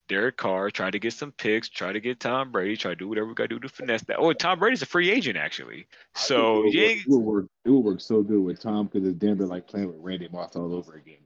Derek 0.09 0.37
Carr, 0.37 0.71
try 0.71 0.91
to 0.91 0.99
get 0.99 1.13
some 1.13 1.33
picks, 1.33 1.69
try 1.69 1.93
to 1.93 2.01
get 2.01 2.21
Tom 2.21 2.53
Brady, 2.53 2.77
try 2.77 2.93
to 2.93 2.97
do 2.97 3.09
whatever 3.09 3.29
we 3.29 3.35
got 3.35 3.45
to 3.45 3.49
do 3.49 3.61
to 3.61 3.69
finesse 3.69 4.03
that. 4.03 4.19
Oh, 4.19 4.33
Tom 4.33 4.59
Brady's 4.59 4.83
a 4.83 4.87
free 4.87 5.11
agent 5.11 5.37
actually. 5.37 5.87
So 6.15 6.59
it 6.59 6.65
would, 6.65 6.75
yeah, 6.75 6.89
work, 6.89 6.97
it 6.97 7.09
would 7.09 7.19
work. 7.19 7.47
It 7.65 7.71
would 7.71 7.85
work 7.85 8.01
so 8.01 8.23
good 8.23 8.41
with 8.41 8.61
Tom 8.61 8.87
because 8.87 9.09
it's 9.09 9.19
damn 9.19 9.39
near 9.39 9.47
like 9.47 9.67
playing 9.67 9.89
with 9.89 9.97
Randy 9.99 10.29
Moss 10.31 10.57
all 10.57 10.75
over 10.75 10.95
again. 10.95 11.25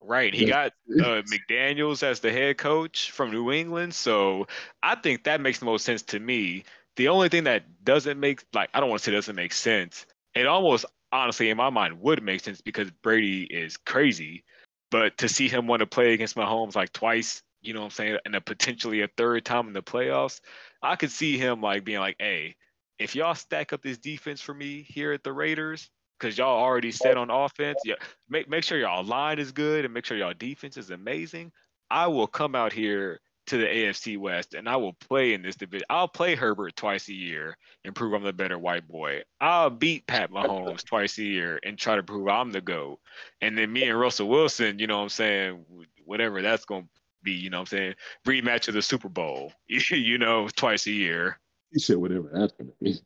right. 0.00 0.32
He 0.34 0.46
got 0.46 0.72
uh, 1.00 1.22
McDaniels 1.50 2.02
as 2.02 2.20
the 2.20 2.32
head 2.32 2.58
coach 2.58 3.10
from 3.10 3.30
New 3.30 3.50
England. 3.50 3.94
So 3.94 4.46
I 4.82 4.94
think 4.94 5.24
that 5.24 5.40
makes 5.40 5.58
the 5.58 5.64
most 5.64 5.84
sense 5.84 6.02
to 6.02 6.20
me. 6.20 6.64
The 6.96 7.08
only 7.08 7.28
thing 7.28 7.44
that 7.44 7.84
doesn't 7.84 8.20
make 8.20 8.44
like 8.52 8.70
I 8.74 8.80
don't 8.80 8.90
want 8.90 9.00
to 9.02 9.06
say 9.06 9.12
doesn't 9.12 9.34
make 9.34 9.52
sense. 9.52 10.06
It 10.34 10.46
almost 10.46 10.84
honestly 11.10 11.50
in 11.50 11.56
my 11.56 11.70
mind 11.70 12.00
would 12.00 12.22
make 12.22 12.42
sense 12.42 12.60
because 12.60 12.90
Brady 13.02 13.42
is 13.42 13.76
crazy. 13.76 14.44
But 14.90 15.16
to 15.18 15.28
see 15.28 15.48
him 15.48 15.66
want 15.66 15.80
to 15.80 15.86
play 15.86 16.12
against 16.12 16.36
Mahomes 16.36 16.76
like 16.76 16.92
twice, 16.92 17.42
you 17.62 17.72
know 17.72 17.80
what 17.80 17.86
I'm 17.86 17.90
saying, 17.92 18.18
and 18.24 18.34
a 18.36 18.40
potentially 18.40 19.02
a 19.02 19.08
third 19.16 19.44
time 19.44 19.66
in 19.68 19.72
the 19.72 19.82
playoffs, 19.82 20.40
I 20.82 20.96
could 20.96 21.10
see 21.10 21.38
him 21.38 21.60
like 21.60 21.84
being 21.84 22.00
like, 22.00 22.16
hey, 22.18 22.56
if 22.98 23.14
y'all 23.14 23.34
stack 23.34 23.72
up 23.72 23.82
this 23.82 23.98
defense 23.98 24.40
for 24.40 24.54
me 24.54 24.84
here 24.88 25.12
at 25.12 25.22
the 25.22 25.32
Raiders, 25.32 25.90
because 26.18 26.38
y'all 26.38 26.62
already 26.62 26.92
set 26.92 27.16
on 27.16 27.30
offense, 27.30 27.78
yeah, 27.84 27.94
make 28.28 28.48
make 28.48 28.64
sure 28.64 28.78
y'all 28.78 29.04
line 29.04 29.38
is 29.38 29.52
good 29.52 29.84
and 29.84 29.92
make 29.92 30.04
sure 30.04 30.16
y'all 30.16 30.34
defense 30.34 30.76
is 30.76 30.90
amazing. 30.90 31.50
I 31.90 32.06
will 32.06 32.26
come 32.26 32.54
out 32.54 32.72
here 32.72 33.20
to 33.48 33.58
the 33.58 33.66
AFC 33.66 34.16
West 34.16 34.54
and 34.54 34.68
I 34.68 34.76
will 34.76 34.92
play 34.92 35.34
in 35.34 35.42
this 35.42 35.56
division. 35.56 35.84
I'll 35.90 36.08
play 36.08 36.36
Herbert 36.36 36.76
twice 36.76 37.08
a 37.08 37.12
year 37.12 37.56
and 37.84 37.94
prove 37.94 38.14
I'm 38.14 38.22
the 38.22 38.32
better 38.32 38.58
white 38.58 38.86
boy. 38.86 39.22
I'll 39.40 39.70
beat 39.70 40.06
Pat 40.06 40.30
Mahomes 40.30 40.84
twice 40.84 41.18
a 41.18 41.24
year 41.24 41.58
and 41.64 41.76
try 41.76 41.96
to 41.96 42.02
prove 42.02 42.28
I'm 42.28 42.52
the 42.52 42.60
GOAT. 42.60 43.00
And 43.40 43.58
then 43.58 43.72
me 43.72 43.84
and 43.84 43.98
Russell 43.98 44.28
Wilson, 44.28 44.78
you 44.78 44.86
know 44.86 44.98
what 44.98 45.02
I'm 45.02 45.08
saying, 45.08 45.64
whatever 46.04 46.40
that's 46.40 46.64
going 46.64 46.84
to 46.84 46.88
be, 47.22 47.32
you 47.32 47.50
know 47.50 47.58
what 47.58 47.72
I'm 47.72 47.78
saying, 47.78 47.94
rematch 48.26 48.68
of 48.68 48.74
the 48.74 48.82
Super 48.82 49.08
Bowl, 49.08 49.52
you 49.68 50.18
know, 50.18 50.48
twice 50.56 50.86
a 50.86 50.92
year. 50.92 51.38
He 51.72 51.78
said 51.78 51.96
whatever 51.96 52.30
that's 52.32 52.52
gonna 52.52 52.70
be. 52.80 53.00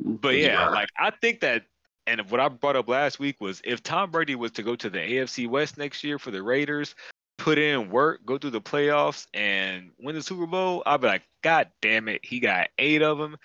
But 0.00 0.36
yeah, 0.36 0.68
like 0.68 0.88
I 0.98 1.10
think 1.10 1.40
that, 1.40 1.64
and 2.06 2.20
what 2.30 2.40
I 2.40 2.48
brought 2.48 2.76
up 2.76 2.88
last 2.88 3.18
week 3.18 3.40
was 3.40 3.60
if 3.64 3.82
Tom 3.82 4.10
Brady 4.10 4.34
was 4.34 4.52
to 4.52 4.62
go 4.62 4.76
to 4.76 4.88
the 4.88 4.98
AFC 4.98 5.48
West 5.48 5.76
next 5.76 6.04
year 6.04 6.18
for 6.18 6.30
the 6.30 6.42
Raiders, 6.42 6.94
put 7.38 7.58
in 7.58 7.90
work, 7.90 8.24
go 8.24 8.38
through 8.38 8.50
the 8.50 8.60
playoffs, 8.60 9.26
and 9.34 9.90
win 9.98 10.14
the 10.14 10.22
Super 10.22 10.46
Bowl, 10.46 10.82
I'd 10.86 11.00
be 11.00 11.06
like, 11.06 11.22
God 11.42 11.68
damn 11.82 12.08
it, 12.08 12.24
he 12.24 12.40
got 12.40 12.68
eight 12.78 13.02
of 13.02 13.18
them, 13.18 13.36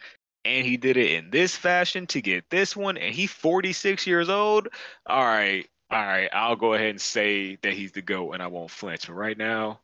and 0.46 0.66
he 0.66 0.78
did 0.78 0.98
it 0.98 1.12
in 1.12 1.30
this 1.30 1.56
fashion 1.56 2.08
to 2.08 2.22
get 2.22 2.50
this 2.50 2.76
one, 2.76 2.98
and 2.98 3.14
he 3.14 3.28
46 3.28 4.08
years 4.08 4.30
old. 4.30 4.68
All 5.08 5.24
right, 5.24 5.68
all 5.92 6.06
right, 6.06 6.30
I'll 6.32 6.56
go 6.56 6.74
ahead 6.74 6.90
and 6.92 7.02
say 7.02 7.58
that 7.64 7.74
he's 7.74 7.92
the 7.92 8.02
GOAT, 8.02 8.32
and 8.32 8.42
I 8.42 8.48
won't 8.48 8.72
flinch. 8.72 9.08
But 9.08 9.14
right 9.14 9.38
now, 9.38 9.82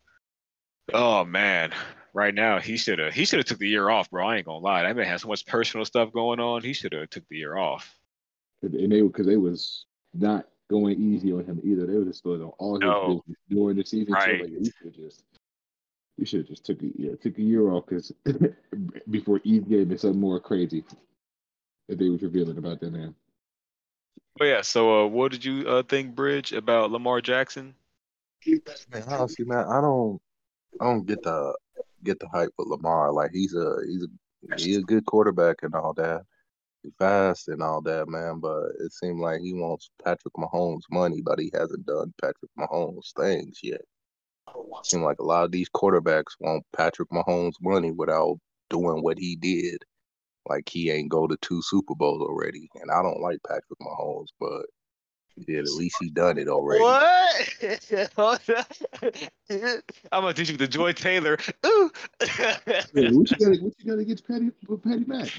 oh 0.93 1.25
man, 1.25 1.73
right 2.13 2.33
now 2.33 2.59
he 2.59 2.77
should 2.77 2.99
have 2.99 3.13
he 3.13 3.25
should 3.25 3.39
have 3.39 3.45
took 3.45 3.59
the 3.59 3.67
year 3.67 3.89
off, 3.89 4.09
bro. 4.09 4.27
I 4.27 4.37
ain't 4.37 4.45
gonna 4.45 4.59
lie, 4.59 4.83
that 4.83 4.95
man 4.95 5.05
has 5.05 5.23
so 5.23 5.27
much 5.27 5.45
personal 5.45 5.85
stuff 5.85 6.13
going 6.13 6.39
on. 6.39 6.61
He 6.61 6.73
should 6.73 6.93
have 6.93 7.09
took 7.09 7.27
the 7.29 7.37
year 7.37 7.57
off. 7.57 7.93
and 8.61 8.91
they 8.91 9.01
because 9.01 9.25
they 9.27 9.37
was 9.37 9.85
not 10.13 10.47
going 10.69 10.99
easy 10.99 11.31
on 11.33 11.45
him 11.45 11.59
either. 11.63 11.85
They 11.85 11.97
were 11.97 12.05
just 12.05 12.23
going 12.23 12.41
on 12.41 12.51
all 12.57 12.75
his 12.75 12.81
No. 12.81 13.21
business 13.25 13.37
during 13.49 13.77
the 13.77 13.85
season. 13.85 14.13
Right. 14.13 14.39
So 14.39 14.43
like, 14.45 14.51
you 14.51 14.71
should 14.81 14.95
just 14.95 15.23
you 16.17 16.25
should 16.25 16.39
have 16.39 16.47
just 16.47 16.65
took 16.65 16.81
a 16.83 16.87
yeah, 16.95 17.15
took 17.21 17.37
a 17.37 17.43
year 17.43 17.69
off 17.69 17.85
because 17.85 18.11
before 19.09 19.41
Eve 19.43 19.67
gave 19.67 19.87
me 19.89 19.97
something 19.97 20.19
more 20.19 20.39
crazy 20.39 20.83
that 21.87 21.99
they 21.99 22.09
was 22.09 22.23
revealing 22.23 22.57
about 22.57 22.79
that 22.79 22.91
man. 22.91 23.13
But 24.37 24.45
yeah, 24.45 24.61
so 24.61 25.03
uh, 25.03 25.07
what 25.07 25.31
did 25.31 25.43
you 25.43 25.67
uh, 25.67 25.83
think, 25.83 26.15
Bridge, 26.15 26.53
about 26.53 26.91
Lamar 26.91 27.21
Jackson? 27.21 27.73
Man, 28.45 29.03
honestly, 29.07 29.45
man, 29.45 29.65
I 29.67 29.81
don't, 29.81 30.21
I 30.79 30.85
don't 30.85 31.05
get 31.05 31.23
the 31.23 31.55
get 32.03 32.19
the 32.19 32.27
hype 32.27 32.51
with 32.57 32.67
Lamar. 32.67 33.11
Like 33.11 33.31
he's 33.33 33.55
a 33.55 33.75
he's 33.87 34.03
a 34.03 34.55
he's 34.57 34.77
a 34.77 34.81
good 34.81 35.05
quarterback 35.05 35.57
and 35.63 35.73
all 35.73 35.93
that, 35.93 36.21
He's 36.83 36.93
fast 36.99 37.47
and 37.47 37.61
all 37.61 37.81
that, 37.81 38.07
man. 38.07 38.39
But 38.39 38.67
it 38.79 38.93
seemed 38.93 39.19
like 39.19 39.41
he 39.41 39.53
wants 39.53 39.89
Patrick 40.03 40.33
Mahomes' 40.35 40.83
money, 40.91 41.21
but 41.21 41.39
he 41.39 41.51
hasn't 41.53 41.85
done 41.85 42.13
Patrick 42.21 42.51
Mahomes' 42.57 43.13
things 43.17 43.59
yet. 43.63 43.81
Seem 44.83 45.01
like 45.03 45.19
a 45.19 45.25
lot 45.25 45.43
of 45.43 45.51
these 45.51 45.69
quarterbacks 45.69 46.35
want 46.39 46.63
Patrick 46.75 47.09
Mahomes' 47.09 47.61
money 47.61 47.91
without 47.91 48.39
doing 48.69 49.03
what 49.03 49.17
he 49.17 49.35
did. 49.35 49.83
Like 50.49 50.69
he 50.69 50.89
ain't 50.91 51.09
go 51.09 51.27
to 51.27 51.37
two 51.41 51.61
Super 51.61 51.95
Bowls 51.95 52.21
already, 52.21 52.69
and 52.75 52.89
I 52.91 53.01
don't 53.01 53.21
like 53.21 53.39
Patrick 53.45 53.79
Mahomes, 53.81 54.27
but 54.39 54.65
yeah, 55.47 55.59
at 55.59 55.65
least 55.65 55.97
he 55.99 56.09
done 56.09 56.37
it 56.37 56.47
already. 56.47 56.83
What? 56.83 58.43
I'm 60.11 60.21
gonna 60.21 60.33
teach 60.33 60.49
you 60.49 60.57
the 60.57 60.67
Joy 60.67 60.93
Taylor. 60.93 61.37
Ooh. 61.65 61.91
Yeah, 62.93 63.09
what 63.11 63.29
you 63.29 63.37
got? 63.37 63.61
What 63.61 63.73
you 63.77 63.85
got 63.85 63.99
against 63.99 64.27
Patty? 64.27 64.51
With 64.67 64.83
Patty 64.83 65.03
back? 65.03 65.29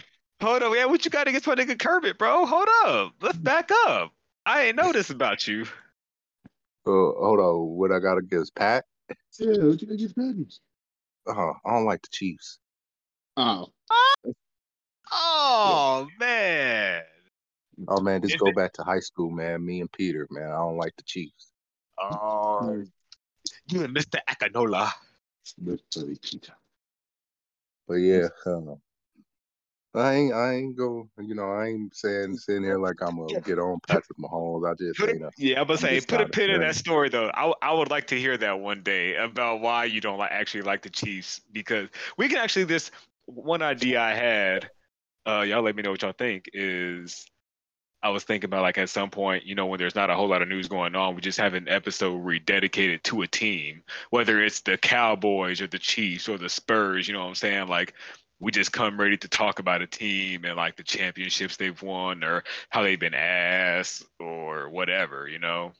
Hold 0.40 0.62
on, 0.62 0.76
yeah. 0.76 0.84
What 0.84 1.04
you 1.04 1.10
got 1.10 1.26
against 1.26 1.46
my 1.46 1.54
nigga 1.54 1.78
Kermit, 1.78 2.18
bro? 2.18 2.46
Hold 2.46 2.68
up. 2.84 3.14
Let's 3.20 3.38
back 3.38 3.70
up. 3.86 4.12
I 4.46 4.64
ain't 4.66 4.76
know 4.76 4.92
this 4.92 5.10
about 5.10 5.48
you. 5.48 5.62
Uh, 6.86 7.12
hold 7.18 7.40
on, 7.40 7.76
what 7.76 7.92
I 7.92 7.98
got 7.98 8.18
against 8.18 8.54
Pat? 8.54 8.84
Yeah, 9.38 9.64
what 9.64 9.80
you 9.82 9.88
got 9.88 9.94
against 9.94 10.16
Patty? 10.16 10.46
Uh, 11.26 11.52
I 11.64 11.70
don't 11.74 11.84
like 11.84 12.02
the 12.02 12.08
Chiefs. 12.10 12.58
Oh, 13.36 13.68
Oh 13.90 14.32
man. 16.20 17.02
Oh 17.86 18.00
man, 18.00 18.20
just 18.22 18.34
Is 18.34 18.40
go 18.40 18.48
it- 18.48 18.56
back 18.56 18.72
to 18.74 18.82
high 18.82 19.00
school, 19.00 19.30
man. 19.30 19.64
Me 19.64 19.80
and 19.80 19.90
Peter, 19.92 20.26
man. 20.30 20.50
I 20.50 20.56
don't 20.56 20.76
like 20.76 20.94
the 20.96 21.02
Chiefs. 21.04 21.52
Oh, 22.00 22.84
you 23.70 23.82
and 23.84 23.94
Mr. 23.96 24.18
Akanola. 24.28 24.90
Mister 25.58 26.00
funny, 26.00 26.16
Peter. 26.22 26.52
But 27.86 27.94
yeah, 27.94 28.28
uh, 28.46 28.74
I 29.94 30.14
ain't 30.14 30.34
I 30.34 30.54
ain't 30.54 30.76
go 30.76 31.08
you 31.18 31.34
know, 31.34 31.50
I 31.50 31.68
ain't 31.68 31.94
saying 31.96 32.36
sitting 32.36 32.62
here 32.64 32.78
like 32.78 33.00
I'm 33.00 33.16
gonna 33.16 33.40
get 33.44 33.58
on 33.58 33.80
Patrick 33.86 34.18
Mahomes. 34.18 34.70
I 34.70 34.74
just 34.74 34.98
Put 34.98 35.10
ain't 35.10 35.22
a, 35.22 35.28
a 35.28 35.30
yeah, 35.38 35.60
I'm 35.60 35.66
gonna 35.66 35.78
say 35.78 36.00
put 36.00 36.20
a 36.20 36.26
pin 36.28 36.50
in 36.50 36.56
fan. 36.60 36.68
that 36.68 36.74
story 36.76 37.08
though. 37.08 37.30
I 37.34 37.52
I 37.62 37.72
would 37.72 37.90
like 37.90 38.06
to 38.08 38.18
hear 38.18 38.36
that 38.36 38.60
one 38.60 38.82
day 38.82 39.16
about 39.16 39.60
why 39.60 39.84
you 39.86 40.00
don't 40.00 40.18
like 40.18 40.30
actually 40.32 40.62
like 40.62 40.82
the 40.82 40.90
Chiefs 40.90 41.40
because 41.52 41.88
we 42.16 42.28
can 42.28 42.38
actually 42.38 42.64
this 42.64 42.90
one 43.26 43.62
idea 43.62 44.00
I 44.00 44.14
had. 44.14 44.70
Uh, 45.28 45.42
y'all 45.42 45.62
let 45.62 45.76
me 45.76 45.82
know 45.82 45.90
what 45.90 46.00
y'all 46.02 46.12
think. 46.12 46.48
Is 46.54 47.26
I 48.02 48.10
was 48.10 48.24
thinking 48.24 48.48
about 48.48 48.62
like 48.62 48.78
at 48.78 48.88
some 48.88 49.10
point, 49.10 49.44
you 49.44 49.54
know, 49.54 49.66
when 49.66 49.78
there's 49.78 49.94
not 49.94 50.08
a 50.08 50.14
whole 50.14 50.28
lot 50.28 50.40
of 50.40 50.48
news 50.48 50.68
going 50.68 50.94
on, 50.96 51.14
we 51.14 51.20
just 51.20 51.38
have 51.38 51.54
an 51.54 51.68
episode 51.68 52.12
where 52.14 52.22
we 52.22 52.38
dedicate 52.38 52.90
it 52.90 53.04
to 53.04 53.22
a 53.22 53.26
team, 53.26 53.82
whether 54.10 54.42
it's 54.42 54.60
the 54.60 54.78
Cowboys 54.78 55.60
or 55.60 55.66
the 55.66 55.78
Chiefs 55.78 56.28
or 56.28 56.38
the 56.38 56.48
Spurs. 56.48 57.06
You 57.08 57.14
know 57.14 57.20
what 57.20 57.26
I'm 57.28 57.34
saying? 57.34 57.68
Like 57.68 57.94
we 58.40 58.52
just 58.52 58.72
come 58.72 58.98
ready 58.98 59.16
to 59.18 59.28
talk 59.28 59.58
about 59.58 59.82
a 59.82 59.86
team 59.86 60.44
and 60.44 60.56
like 60.56 60.76
the 60.76 60.82
championships 60.84 61.56
they've 61.56 61.82
won 61.82 62.22
or 62.24 62.44
how 62.70 62.82
they've 62.82 62.98
been 63.00 63.14
ass 63.14 64.04
or 64.20 64.68
whatever, 64.70 65.28
you 65.28 65.40
know. 65.40 65.72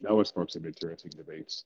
That 0.00 0.14
was 0.14 0.30
spark 0.30 0.50
some 0.50 0.64
interesting 0.64 1.12
debates. 1.16 1.64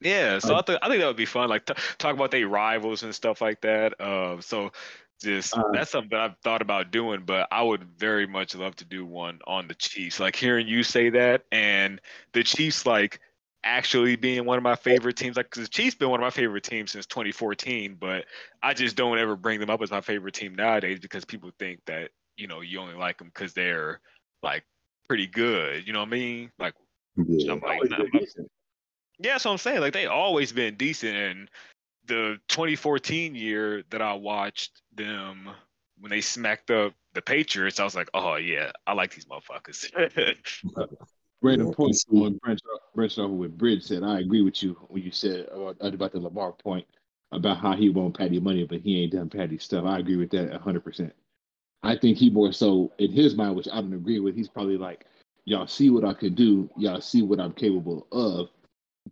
Yeah, 0.00 0.38
so 0.38 0.54
I- 0.54 0.58
I, 0.58 0.62
think 0.62 0.78
I 0.82 0.88
think 0.88 1.00
that 1.00 1.06
would 1.06 1.16
be 1.16 1.24
fun. 1.24 1.48
Like 1.48 1.64
t- 1.64 1.74
talk 1.98 2.14
about 2.14 2.30
their 2.30 2.48
rivals 2.48 3.04
and 3.04 3.14
stuff 3.14 3.40
like 3.40 3.60
that. 3.62 3.98
Uh, 4.00 4.40
so 4.40 4.72
just 5.22 5.56
Uh, 5.56 5.62
that's 5.72 5.90
something 5.90 6.10
that 6.10 6.20
I've 6.20 6.38
thought 6.38 6.62
about 6.62 6.90
doing, 6.90 7.22
but 7.24 7.48
I 7.50 7.62
would 7.62 7.84
very 7.98 8.26
much 8.26 8.54
love 8.54 8.76
to 8.76 8.84
do 8.84 9.04
one 9.06 9.40
on 9.46 9.68
the 9.68 9.74
Chiefs. 9.74 10.20
Like 10.20 10.36
hearing 10.36 10.66
you 10.68 10.82
say 10.82 11.10
that, 11.10 11.44
and 11.52 12.00
the 12.32 12.42
Chiefs 12.42 12.86
like 12.86 13.20
actually 13.62 14.16
being 14.16 14.44
one 14.44 14.58
of 14.58 14.62
my 14.62 14.76
favorite 14.76 15.16
teams. 15.16 15.36
Like 15.36 15.48
'cause 15.50 15.62
the 15.62 15.68
Chiefs 15.68 15.96
been 15.96 16.10
one 16.10 16.20
of 16.20 16.24
my 16.24 16.30
favorite 16.30 16.64
teams 16.64 16.90
since 16.90 17.06
2014, 17.06 17.94
but 17.94 18.26
I 18.62 18.74
just 18.74 18.96
don't 18.96 19.18
ever 19.18 19.36
bring 19.36 19.60
them 19.60 19.70
up 19.70 19.80
as 19.80 19.90
my 19.90 20.02
favorite 20.02 20.34
team 20.34 20.54
nowadays 20.54 21.00
because 21.00 21.24
people 21.24 21.50
think 21.58 21.80
that 21.86 22.10
you 22.36 22.46
know 22.46 22.60
you 22.60 22.78
only 22.80 22.94
like 22.94 23.18
them 23.18 23.28
because 23.28 23.54
they're 23.54 24.00
like 24.42 24.64
pretty 25.08 25.26
good. 25.26 25.86
You 25.86 25.92
know 25.92 26.00
what 26.00 26.08
I 26.08 26.10
mean? 26.10 26.50
Like 26.58 26.74
yeah. 27.16 27.52
I'm 27.52 27.60
like, 27.60 27.70
Always 27.70 27.90
nah, 27.90 27.96
I'm- 27.98 28.10
yeah, 29.20 29.32
that's 29.34 29.44
what 29.44 29.52
I'm 29.52 29.58
saying. 29.58 29.80
Like 29.80 29.92
they 29.92 30.06
always 30.06 30.52
been 30.52 30.76
decent. 30.76 31.16
And 31.16 31.50
the 32.06 32.38
2014 32.48 33.34
year 33.34 33.82
that 33.90 34.02
I 34.02 34.14
watched 34.14 34.82
them 34.94 35.48
when 36.00 36.10
they 36.10 36.20
smacked 36.20 36.70
up 36.70 36.92
the 37.14 37.22
Patriots, 37.22 37.78
I 37.80 37.84
was 37.84 37.94
like, 37.94 38.10
oh 38.14 38.36
yeah, 38.36 38.72
I 38.86 38.92
like 38.94 39.14
these 39.14 39.26
motherfuckers. 39.26 39.90
Random 41.42 41.68
Yeah, 41.68 41.74
point 41.74 41.88
you 41.90 41.94
see- 41.94 42.24
on 42.24 42.34
branch 42.38 42.60
branch 42.94 43.16
what 43.18 43.56
Bridge 43.58 43.84
said. 43.84 44.02
I 44.02 44.20
agree 44.20 44.42
with 44.42 44.62
you 44.62 44.76
when 44.88 45.02
you 45.02 45.10
said 45.10 45.46
about, 45.52 45.76
about 45.94 46.12
the 46.12 46.20
Lamar 46.20 46.52
point 46.52 46.86
about 47.32 47.58
how 47.58 47.74
he 47.74 47.90
won't 47.90 48.16
Patty 48.16 48.40
money, 48.40 48.64
but 48.64 48.80
he 48.80 49.02
ain't 49.02 49.12
done 49.12 49.28
Patty 49.28 49.58
stuff. 49.58 49.84
I 49.84 49.98
agree 49.98 50.16
with 50.16 50.30
that 50.30 50.52
hundred 50.60 50.84
percent. 50.84 51.12
I 51.82 51.96
think 51.96 52.16
he 52.16 52.30
more 52.30 52.52
so 52.52 52.92
in 52.98 53.12
his 53.12 53.34
mind, 53.34 53.56
which 53.56 53.68
I 53.70 53.80
don't 53.80 53.92
agree 53.92 54.20
with. 54.20 54.34
He's 54.34 54.48
probably 54.48 54.78
like, 54.78 55.04
y'all 55.44 55.66
see 55.66 55.90
what 55.90 56.04
I 56.04 56.14
can 56.14 56.34
do, 56.34 56.70
y'all 56.76 57.00
see 57.00 57.22
what 57.22 57.40
I'm 57.40 57.52
capable 57.52 58.06
of, 58.10 58.48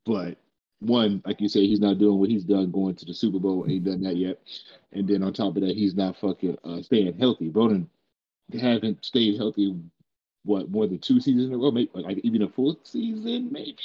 but 0.06 0.38
one, 0.82 1.22
like 1.24 1.40
you 1.40 1.48
say, 1.48 1.66
he's 1.66 1.80
not 1.80 1.98
doing 1.98 2.18
what 2.18 2.28
he's 2.28 2.44
done 2.44 2.70
going 2.70 2.94
to 2.96 3.04
the 3.04 3.14
Super 3.14 3.38
Bowl. 3.38 3.64
Ain't 3.68 3.84
done 3.84 4.02
that 4.02 4.16
yet. 4.16 4.38
And 4.92 5.08
then 5.08 5.22
on 5.22 5.32
top 5.32 5.56
of 5.56 5.62
that, 5.62 5.76
he's 5.76 5.94
not 5.94 6.16
fucking 6.16 6.58
uh, 6.64 6.82
staying 6.82 7.18
healthy. 7.18 7.50
Broden 7.50 7.86
haven't 8.52 9.04
stayed 9.04 9.36
healthy 9.36 9.74
what 10.44 10.70
more 10.70 10.86
than 10.86 10.98
two 10.98 11.20
seasons 11.20 11.46
in 11.46 11.54
a 11.54 11.58
row, 11.58 11.70
maybe 11.70 11.90
like 11.94 12.18
even 12.18 12.42
a 12.42 12.48
full 12.48 12.78
season, 12.84 13.48
maybe. 13.52 13.78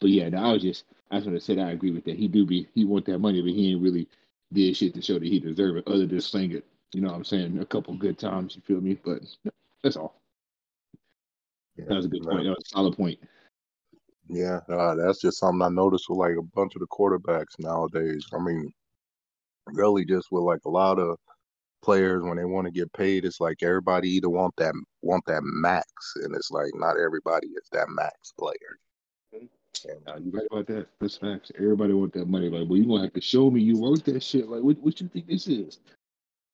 But 0.00 0.10
yeah, 0.10 0.28
no, 0.28 0.38
I 0.38 0.52
was 0.52 0.62
just 0.62 0.84
I 1.10 1.16
just 1.16 1.26
want 1.26 1.38
to 1.38 1.44
say 1.44 1.56
that 1.56 1.66
I 1.66 1.72
agree 1.72 1.90
with 1.90 2.04
that. 2.04 2.16
He 2.16 2.28
do 2.28 2.46
be 2.46 2.68
he 2.74 2.84
want 2.84 3.06
that 3.06 3.18
money, 3.18 3.42
but 3.42 3.50
he 3.50 3.72
ain't 3.72 3.82
really 3.82 4.08
did 4.52 4.76
shit 4.76 4.94
to 4.94 5.02
show 5.02 5.14
that 5.14 5.22
he 5.22 5.40
deserve 5.40 5.76
it, 5.76 5.88
other 5.88 6.06
than 6.06 6.20
sling 6.20 6.52
it. 6.52 6.64
You 6.92 7.00
know 7.00 7.08
what 7.08 7.16
I'm 7.16 7.24
saying? 7.24 7.58
A 7.58 7.66
couple 7.66 7.94
good 7.94 8.18
times, 8.18 8.54
you 8.54 8.62
feel 8.62 8.80
me? 8.80 8.98
But 9.04 9.22
that's 9.82 9.96
all. 9.96 10.20
Yeah, 11.76 11.86
That 11.88 11.96
was 11.96 12.06
a 12.06 12.08
good 12.08 12.22
point. 12.22 12.44
That 12.44 12.50
was 12.50 12.64
a 12.64 12.68
solid 12.68 12.96
point. 12.96 13.18
Yeah, 14.28 14.60
uh, 14.68 14.94
that's 14.94 15.20
just 15.20 15.38
something 15.38 15.62
I 15.62 15.68
noticed 15.68 16.06
with 16.08 16.18
like 16.18 16.36
a 16.38 16.42
bunch 16.42 16.74
of 16.74 16.80
the 16.80 16.86
quarterbacks 16.86 17.58
nowadays. 17.58 18.26
I 18.32 18.38
mean, 18.38 18.72
really 19.66 20.04
just 20.04 20.28
with 20.30 20.44
like 20.44 20.64
a 20.64 20.70
lot 20.70 20.98
of 20.98 21.18
players 21.82 22.22
when 22.22 22.38
they 22.38 22.44
want 22.44 22.66
to 22.66 22.72
get 22.72 22.92
paid, 22.94 23.24
it's 23.24 23.40
like 23.40 23.62
everybody 23.62 24.08
either 24.08 24.30
want 24.30 24.54
that 24.56 24.74
want 25.02 25.24
that 25.26 25.42
max, 25.44 25.86
and 26.22 26.34
it's 26.34 26.50
like 26.50 26.70
not 26.74 26.98
everybody 26.98 27.48
is 27.48 27.68
that 27.72 27.88
max 27.90 28.32
player. 28.38 28.78
And 29.32 29.48
Uh, 30.06 30.16
you 30.16 30.30
right 30.30 30.46
about 30.50 30.66
that. 30.68 30.86
That's 31.00 31.18
facts. 31.18 31.52
Everybody 31.56 31.92
want 31.92 32.14
that 32.14 32.28
money. 32.28 32.48
Like, 32.48 32.68
well, 32.68 32.78
you 32.78 32.86
gonna 32.86 33.02
have 33.02 33.12
to 33.12 33.20
show 33.20 33.50
me 33.50 33.60
you 33.60 33.78
worth 33.78 34.04
that 34.04 34.22
shit. 34.22 34.48
Like, 34.48 34.62
what 34.62 34.78
what 34.78 35.00
you 35.00 35.08
think 35.08 35.26
this 35.26 35.46
is? 35.46 35.80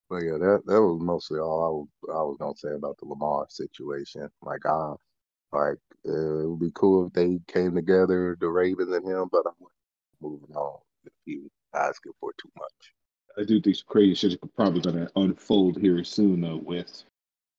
But 0.09 0.23
yeah, 0.23 0.37
that 0.37 0.63
that 0.65 0.81
was 0.81 0.99
mostly 1.01 1.39
all 1.39 1.63
I 1.63 1.69
was 1.69 1.87
I 2.19 2.23
was 2.23 2.37
gonna 2.37 2.57
say 2.57 2.73
about 2.73 2.97
the 2.97 3.05
Lamar 3.05 3.45
situation. 3.49 4.29
Like 4.41 4.65
I 4.65 4.95
like 5.51 5.77
uh, 6.07 6.39
it 6.43 6.49
would 6.49 6.59
be 6.59 6.71
cool 6.73 7.07
if 7.07 7.13
they 7.13 7.39
came 7.47 7.75
together, 7.75 8.37
the 8.39 8.47
Ravens 8.47 8.91
and 8.91 9.05
him, 9.05 9.29
but 9.31 9.43
I'm 9.45 9.67
moving 10.21 10.55
on 10.55 10.79
if 11.05 11.13
he 11.25 11.37
was 11.37 11.51
asking 11.73 12.13
for 12.19 12.31
too 12.41 12.49
much. 12.57 12.93
I 13.37 13.43
do 13.43 13.61
think 13.61 13.75
some 13.75 13.85
crazy 13.87 14.15
shit 14.15 14.31
is 14.31 14.37
probably 14.55 14.81
going 14.81 15.05
to 15.05 15.11
unfold 15.15 15.79
here 15.79 16.03
soon, 16.03 16.41
though, 16.41 16.57
with 16.57 17.03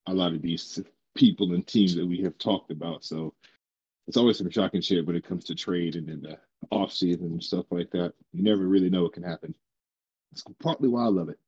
a 0.06 0.12
lot 0.12 0.34
of 0.34 0.42
these 0.42 0.80
people 1.14 1.52
and 1.54 1.66
teams 1.66 1.94
that 1.94 2.06
we 2.06 2.20
have 2.22 2.36
talked 2.38 2.70
about. 2.70 3.04
So 3.04 3.34
it's 4.06 4.16
always 4.16 4.38
some 4.38 4.50
shocking 4.50 4.80
shit 4.80 5.06
when 5.06 5.16
it 5.16 5.24
comes 5.24 5.44
to 5.44 5.54
trade 5.54 5.96
and 5.96 6.08
in 6.08 6.22
the 6.22 6.38
off 6.70 6.92
season 6.92 7.26
and 7.26 7.42
stuff 7.42 7.66
like 7.70 7.90
that. 7.92 8.12
You 8.32 8.42
never 8.42 8.66
really 8.66 8.90
know 8.90 9.04
what 9.04 9.14
can 9.14 9.22
happen. 9.22 9.54
It's 10.32 10.44
partly 10.60 10.88
why 10.88 11.04
I 11.04 11.08
love 11.08 11.28
it. 11.28 11.38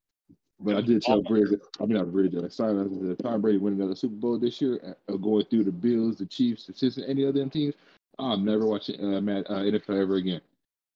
But 0.60 0.76
I 0.76 0.80
did 0.80 1.02
tell 1.02 1.22
Bridge, 1.22 1.48
I 1.80 1.84
mean, 1.84 1.96
not 1.96 2.12
Bridge, 2.12 2.34
I 2.36 2.48
signed 2.48 2.78
up 2.78 2.88
to 2.88 3.16
Tom 3.22 3.40
Brady 3.40 3.58
winning 3.58 3.80
another 3.80 3.96
Super 3.96 4.14
Bowl 4.14 4.38
this 4.38 4.60
year, 4.60 4.96
uh, 5.08 5.16
going 5.16 5.44
through 5.46 5.64
the 5.64 5.72
Bills, 5.72 6.16
the 6.18 6.26
Chiefs, 6.26 6.66
the 6.66 6.72
Cincinnati, 6.72 7.10
any 7.10 7.24
of 7.24 7.34
them 7.34 7.50
teams. 7.50 7.74
I'm 8.18 8.44
never 8.44 8.64
watching 8.64 9.02
uh, 9.02 9.20
Matt, 9.20 9.50
uh, 9.50 9.54
NFL 9.54 10.00
ever 10.00 10.14
again. 10.14 10.40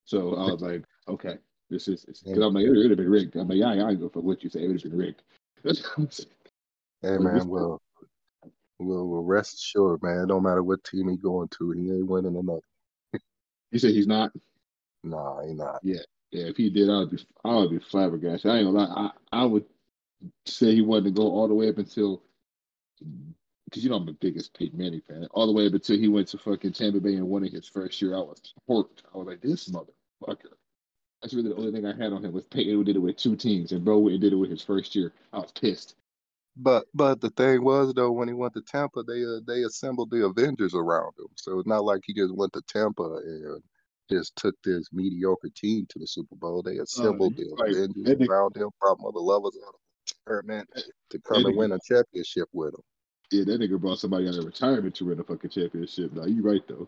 So 0.05 0.37
I 0.37 0.51
was 0.51 0.62
like, 0.62 0.85
okay, 1.09 1.38
this 1.71 1.88
is 1.88 2.05
because 2.05 2.42
I'm 2.42 2.55
like, 2.55 2.64
it 2.64 2.71
would 2.71 2.90
have 2.90 2.97
been 2.97 3.11
rigged. 3.11 3.37
I'm 3.37 3.49
like, 3.49 3.59
yeah, 3.59 3.71
I 3.71 3.90
ain't 3.90 4.01
go 4.01 4.09
for 4.09 4.21
what 4.21 4.42
you 4.44 4.49
say. 4.49 4.62
It 4.62 4.68
would 4.68 4.81
have 4.81 4.90
been 4.90 4.99
rigged. 4.99 5.23
Hey 7.01 7.16
man, 7.16 7.47
well, 7.47 7.81
well, 8.81 9.07
well, 9.07 9.23
rest 9.23 9.55
assured, 9.55 10.03
man. 10.03 10.25
It 10.25 10.27
don't 10.27 10.42
matter 10.42 10.64
what 10.64 10.83
team 10.83 11.09
he 11.09 11.16
going 11.16 11.47
to, 11.47 11.71
he 11.71 11.92
ain't 11.92 12.09
winning 12.09 12.37
another. 12.37 12.61
you 13.71 13.79
said 13.79 13.92
he's 13.92 14.09
not. 14.09 14.33
Nah, 15.05 15.47
he 15.47 15.55
not. 15.55 15.79
Yeah, 15.85 16.01
if 16.31 16.57
he 16.57 16.71
did, 16.71 16.91
I 16.91 16.99
would 16.99 17.11
be, 17.11 17.27
I 17.45 17.55
would 17.57 17.71
be 17.71 17.79
flabbergasted. 17.79 18.51
I 18.51 18.59
ain't 18.59 18.67
gonna 18.67 18.79
lie. 18.79 19.11
I, 19.33 19.43
I 19.43 19.45
would 19.45 19.64
say 20.47 20.75
he 20.75 20.83
wanted 20.83 21.05
to 21.05 21.11
go 21.11 21.23
all 21.23 21.49
the 21.49 21.55
way 21.55 21.69
up 21.69 21.79
until, 21.79 22.23
because 23.64 23.85
you 23.85 23.91
know 23.91 23.97
I'm 23.97 24.07
the 24.07 24.12
biggest 24.12 24.55
Peyton 24.55 24.79
Manning 24.79 25.03
fan. 25.09 25.27
All 25.33 25.47
the 25.47 25.53
way 25.53 25.67
up 25.67 25.73
until 25.73 25.99
he 25.99 26.09
went 26.09 26.29
to 26.29 26.38
fucking 26.38 26.73
Tampa 26.73 27.01
Bay 27.01 27.14
and 27.14 27.29
won 27.29 27.45
it 27.45 27.53
his 27.53 27.69
first 27.69 28.01
year. 28.03 28.14
I 28.17 28.21
was 28.21 28.55
hurt. 28.69 29.03
I 29.14 29.19
was 29.19 29.27
like, 29.27 29.41
this 29.41 29.69
motherfucker. 29.69 30.53
That's 31.23 31.35
really 31.35 31.49
the 31.49 31.57
only 31.57 31.73
thing 31.73 31.87
I 31.87 31.97
had 31.97 32.12
on 32.12 32.25
him 32.25 32.33
was 32.33 32.45
Peyton 32.45 32.75
who 32.75 32.85
did 32.85 32.97
it 32.97 33.01
with 33.01 33.17
two 33.17 33.35
teams, 33.35 33.73
and 33.73 33.85
Bro 33.85 34.09
did 34.09 34.33
it 34.33 34.37
with 34.37 34.51
his 34.51 34.62
first 34.62 34.95
year. 34.95 35.12
I 35.33 35.38
was 35.38 35.53
pissed. 35.53 35.97
But 36.61 36.87
but 36.93 37.21
the 37.21 37.31
thing 37.31 37.62
was 37.62 37.95
though, 37.95 38.11
when 38.11 38.29
he 38.29 38.35
went 38.35 38.55
to 38.55 38.62
Tampa, 38.62 39.03
they 39.05 39.25
uh, 39.25 39.41
they 39.47 39.62
assembled 39.62 40.11
the 40.11 40.27
Avengers 40.27 40.75
around 40.75 41.12
him. 41.19 41.29
So 41.37 41.59
it's 41.59 41.69
not 41.69 41.85
like 41.85 42.03
he 42.05 42.12
just 42.12 42.35
went 42.35 42.53
to 42.55 42.62
Tampa 42.62 43.05
and 43.05 43.62
just 44.11 44.37
took 44.37 44.55
this 44.64 44.88
mediocre 44.92 45.51
team 45.55 45.87
to 45.90 45.99
the 45.99 46.07
Super 46.07 46.37
Bowl. 46.37 46.62
They 46.62 46.79
oh, 46.79 46.83
assembled 46.83 47.37
the 47.37 47.55
right. 47.59 47.71
Avengers 47.73 48.05
That 48.05 48.18
nigga- 48.21 48.29
around 48.29 48.57
him, 48.57 48.71
brought 48.81 48.99
other 49.01 49.21
levels 49.21 49.57
out 49.66 49.75
of 49.75 49.81
retirement 50.27 50.68
to 51.11 51.18
come 51.21 51.47
and 51.47 51.57
win 51.57 51.73
a 51.73 51.79
championship 51.87 52.49
with 52.53 52.75
him. 52.75 52.81
Yeah, 53.31 53.44
that 53.44 53.61
nigga 53.61 53.79
brought 53.79 53.99
somebody 53.99 54.27
out 54.29 54.37
of 54.38 54.44
retirement 54.44 54.94
to 54.97 55.05
win 55.05 55.21
a 55.21 55.25
fucking 55.25 55.51
championship. 55.51 56.12
Now 56.12 56.25
you 56.25 56.42
right 56.42 56.66
though. 56.66 56.87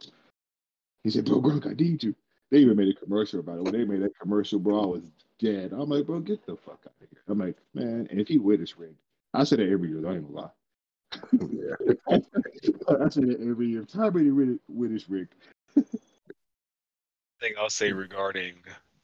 He 1.05 1.11
said, 1.11 1.27
"Bro, 1.27 1.43
Gronk, 1.43 1.67
I 1.67 1.75
need 1.75 2.03
you." 2.03 2.15
They 2.51 2.59
even 2.59 2.77
made 2.77 2.89
a 2.89 2.99
commercial 2.99 3.41
about 3.41 3.59
it. 3.59 3.65
When 3.65 3.73
they 3.73 3.85
made 3.85 4.03
that 4.03 4.19
commercial, 4.21 4.59
bro, 4.59 4.83
I 4.83 4.87
was 4.87 5.03
dead. 5.39 5.73
I'm 5.73 5.89
like, 5.89 6.07
bro, 6.07 6.21
get 6.21 6.45
the 6.47 6.57
fuck 6.57 6.81
out 6.87 6.95
of 7.01 7.09
here. 7.11 7.23
I'm 7.29 7.39
like, 7.39 7.57
man, 7.75 8.09
and 8.11 8.21
if 8.21 8.27
he 8.29 8.39
win 8.39 8.61
this 8.61 8.79
ring, 8.79 8.97
I 9.35 9.45
say 9.45 9.57
that 9.57 9.71
every 9.71 9.89
year. 9.89 10.07
I 10.09 10.15
ain't 10.15 10.27
gonna 10.27 10.47
lie. 10.47 10.51
Yeah. 11.33 12.17
I 12.89 13.09
say 13.09 13.25
that 13.25 13.39
every 13.41 13.69
year. 13.69 13.85
Tom 13.85 14.13
Brady 14.13 14.31
win 14.31 14.59
this 14.69 15.09
ring. 15.09 15.29
thing 17.41 17.55
I'll 17.59 17.71
say 17.71 17.91
hmm. 17.91 17.99
regarding 17.99 18.55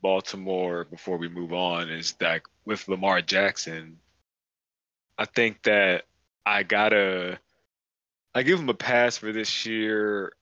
Baltimore 0.02 0.84
before 0.84 1.16
we 1.16 1.28
move 1.28 1.52
on 1.52 1.88
is 1.88 2.12
that 2.14 2.42
with 2.64 2.86
Lamar 2.88 3.22
Jackson, 3.22 3.98
I 5.18 5.24
think 5.24 5.62
that 5.62 6.04
I 6.44 6.62
gotta 6.62 7.38
I 8.34 8.42
give 8.42 8.60
him 8.60 8.68
a 8.68 8.74
pass 8.74 9.16
for 9.16 9.32
this 9.32 9.64
year. 9.64 10.32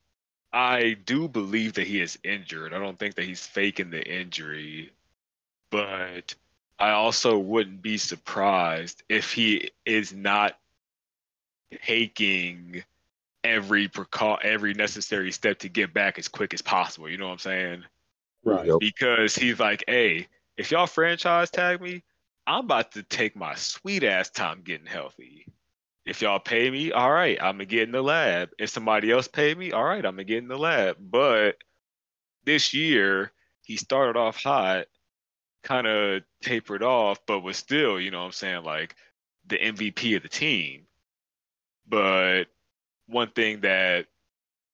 I 0.53 0.97
do 1.05 1.29
believe 1.29 1.75
that 1.75 1.87
he 1.87 2.01
is 2.01 2.19
injured. 2.23 2.75
I 2.75 2.79
don't 2.79 2.99
think 2.99 3.15
that 3.15 3.25
he's 3.25 3.47
faking 3.47 3.91
the 3.91 4.03
injury, 4.03 4.93
but 5.71 6.35
I 6.79 6.91
also 6.91 7.39
wouldn't 7.39 7.83
be 7.83 7.99
surprised 7.99 9.03
if 9.09 9.33
he 9.33 9.71
is 9.85 10.13
not 10.13 10.59
taking 11.85 12.85
every 13.45 13.89
precau- 13.89 14.43
every 14.43 14.75
necessary 14.75 15.31
step 15.31 15.59
to 15.61 15.69
get 15.69 15.93
back 15.93 16.19
as 16.19 16.27
quick 16.27 16.55
as 16.55 16.63
possible. 16.63 17.09
You 17.09 17.19
know 17.19 17.27
what 17.27 17.33
I'm 17.33 17.39
saying? 17.39 17.85
Right. 18.43 18.67
Yep. 18.67 18.77
Because 18.81 19.37
he's 19.37 19.61
like, 19.61 19.85
hey, 19.87 20.27
if 20.57 20.71
y'all 20.71 20.87
franchise 20.87 21.51
tag 21.51 21.81
me, 21.81 22.03
I'm 22.47 22.65
about 22.65 22.93
to 22.93 23.03
take 23.03 23.37
my 23.37 23.55
sweet 23.55 24.05
ass 24.05 24.31
time 24.31 24.63
getting 24.65 24.87
healthy. 24.87 25.47
If 26.05 26.21
y'all 26.21 26.39
pay 26.39 26.71
me, 26.71 26.93
all 26.93 27.11
right, 27.11 27.39
I'm 27.41 27.55
gonna 27.55 27.65
get 27.65 27.85
in 27.85 27.93
the 27.93 28.03
lab. 28.03 28.51
If 28.59 28.71
somebody 28.71 29.11
else 29.11 29.29
pay 29.29 29.55
me, 29.55 29.73
all 29.73 29.85
right, 29.85 30.05
I'm 30.05 30.15
gonna 30.15 30.25
get 30.25 30.39
in 30.39 30.49
the 30.49 30.59
lab. 30.59 30.97
But 31.01 31.57
this 32.45 32.75
year, 32.75 33.33
he 33.63 33.77
started 33.77 34.19
off 34.19 34.43
hot, 34.43 34.87
kind 35.63 35.87
of 35.87 36.23
tapered 36.43 36.83
off, 36.83 37.21
but 37.27 37.41
was 37.41 37.57
still, 37.57 37.99
you 37.99 38.11
know 38.11 38.21
what 38.21 38.27
I'm 38.27 38.33
saying, 38.33 38.65
like 38.65 38.95
the 39.47 39.57
MVP 39.57 40.17
of 40.17 40.23
the 40.23 40.29
team. 40.29 40.83
But 41.89 42.45
one 43.07 43.31
thing 43.31 43.61
that 43.61 44.07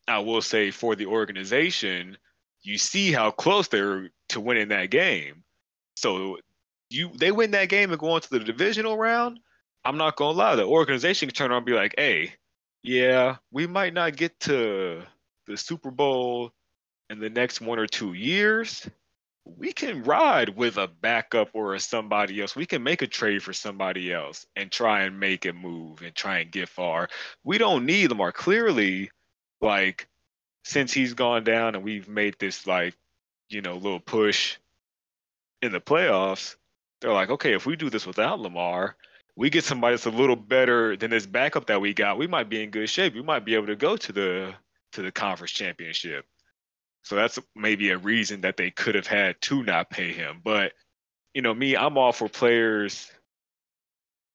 I 0.08 0.18
will 0.18 0.42
say 0.42 0.70
for 0.70 0.96
the 0.96 1.06
organization, 1.06 2.16
you 2.62 2.78
see 2.78 3.12
how 3.12 3.30
close 3.30 3.68
they're 3.68 4.10
to 4.30 4.40
winning 4.40 4.68
that 4.68 4.90
game. 4.90 5.44
So 5.96 6.38
you 6.88 7.10
they 7.16 7.32
win 7.32 7.52
that 7.52 7.68
game 7.68 7.90
and 7.90 8.00
go 8.00 8.10
on 8.10 8.20
to 8.20 8.30
the 8.30 8.40
divisional 8.40 8.96
round. 8.96 9.40
I'm 9.84 9.96
not 9.96 10.16
gonna 10.16 10.36
lie, 10.36 10.56
the 10.56 10.64
organization 10.64 11.28
can 11.28 11.34
turn 11.34 11.50
around 11.50 11.58
and 11.58 11.66
be 11.66 11.72
like, 11.72 11.94
hey, 11.96 12.34
yeah, 12.82 13.36
we 13.50 13.66
might 13.66 13.94
not 13.94 14.16
get 14.16 14.38
to 14.40 15.02
the 15.46 15.56
Super 15.56 15.90
Bowl 15.90 16.52
in 17.08 17.18
the 17.18 17.30
next 17.30 17.60
one 17.60 17.78
or 17.78 17.86
two 17.86 18.12
years. 18.12 18.88
We 19.44 19.72
can 19.72 20.02
ride 20.04 20.50
with 20.50 20.76
a 20.76 20.86
backup 20.86 21.50
or 21.54 21.74
a 21.74 21.80
somebody 21.80 22.40
else. 22.40 22.54
We 22.54 22.66
can 22.66 22.82
make 22.82 23.02
a 23.02 23.06
trade 23.06 23.42
for 23.42 23.52
somebody 23.52 24.12
else 24.12 24.46
and 24.54 24.70
try 24.70 25.02
and 25.02 25.18
make 25.18 25.44
a 25.44 25.52
move 25.52 26.02
and 26.02 26.14
try 26.14 26.38
and 26.38 26.50
get 26.50 26.68
far. 26.68 27.08
We 27.42 27.58
don't 27.58 27.86
need 27.86 28.10
Lamar. 28.10 28.32
Clearly, 28.32 29.10
like 29.60 30.08
since 30.64 30.92
he's 30.92 31.14
gone 31.14 31.44
down 31.44 31.74
and 31.74 31.84
we've 31.84 32.08
made 32.08 32.36
this 32.38 32.66
like, 32.66 32.94
you 33.48 33.62
know, 33.62 33.74
little 33.74 34.00
push 34.00 34.56
in 35.62 35.72
the 35.72 35.80
playoffs, 35.80 36.56
they're 37.00 37.12
like, 37.12 37.30
okay, 37.30 37.54
if 37.54 37.66
we 37.66 37.76
do 37.76 37.90
this 37.90 38.06
without 38.06 38.40
Lamar, 38.40 38.96
we 39.36 39.50
get 39.50 39.64
somebody 39.64 39.94
that's 39.94 40.06
a 40.06 40.10
little 40.10 40.36
better 40.36 40.96
than 40.96 41.10
this 41.10 41.26
backup 41.26 41.66
that 41.66 41.80
we 41.80 41.94
got, 41.94 42.18
we 42.18 42.26
might 42.26 42.48
be 42.48 42.62
in 42.62 42.70
good 42.70 42.88
shape. 42.90 43.14
We 43.14 43.22
might 43.22 43.44
be 43.44 43.54
able 43.54 43.68
to 43.68 43.76
go 43.76 43.96
to 43.96 44.12
the 44.12 44.54
to 44.92 45.02
the 45.02 45.12
conference 45.12 45.52
championship. 45.52 46.26
So 47.02 47.16
that's 47.16 47.38
maybe 47.56 47.90
a 47.90 47.98
reason 47.98 48.42
that 48.42 48.56
they 48.56 48.70
could 48.70 48.94
have 48.94 49.06
had 49.06 49.40
to 49.42 49.62
not 49.62 49.90
pay 49.90 50.12
him. 50.12 50.40
But 50.44 50.72
you 51.34 51.42
know, 51.42 51.54
me, 51.54 51.76
I'm 51.76 51.96
all 51.96 52.12
for 52.12 52.28
players 52.28 53.10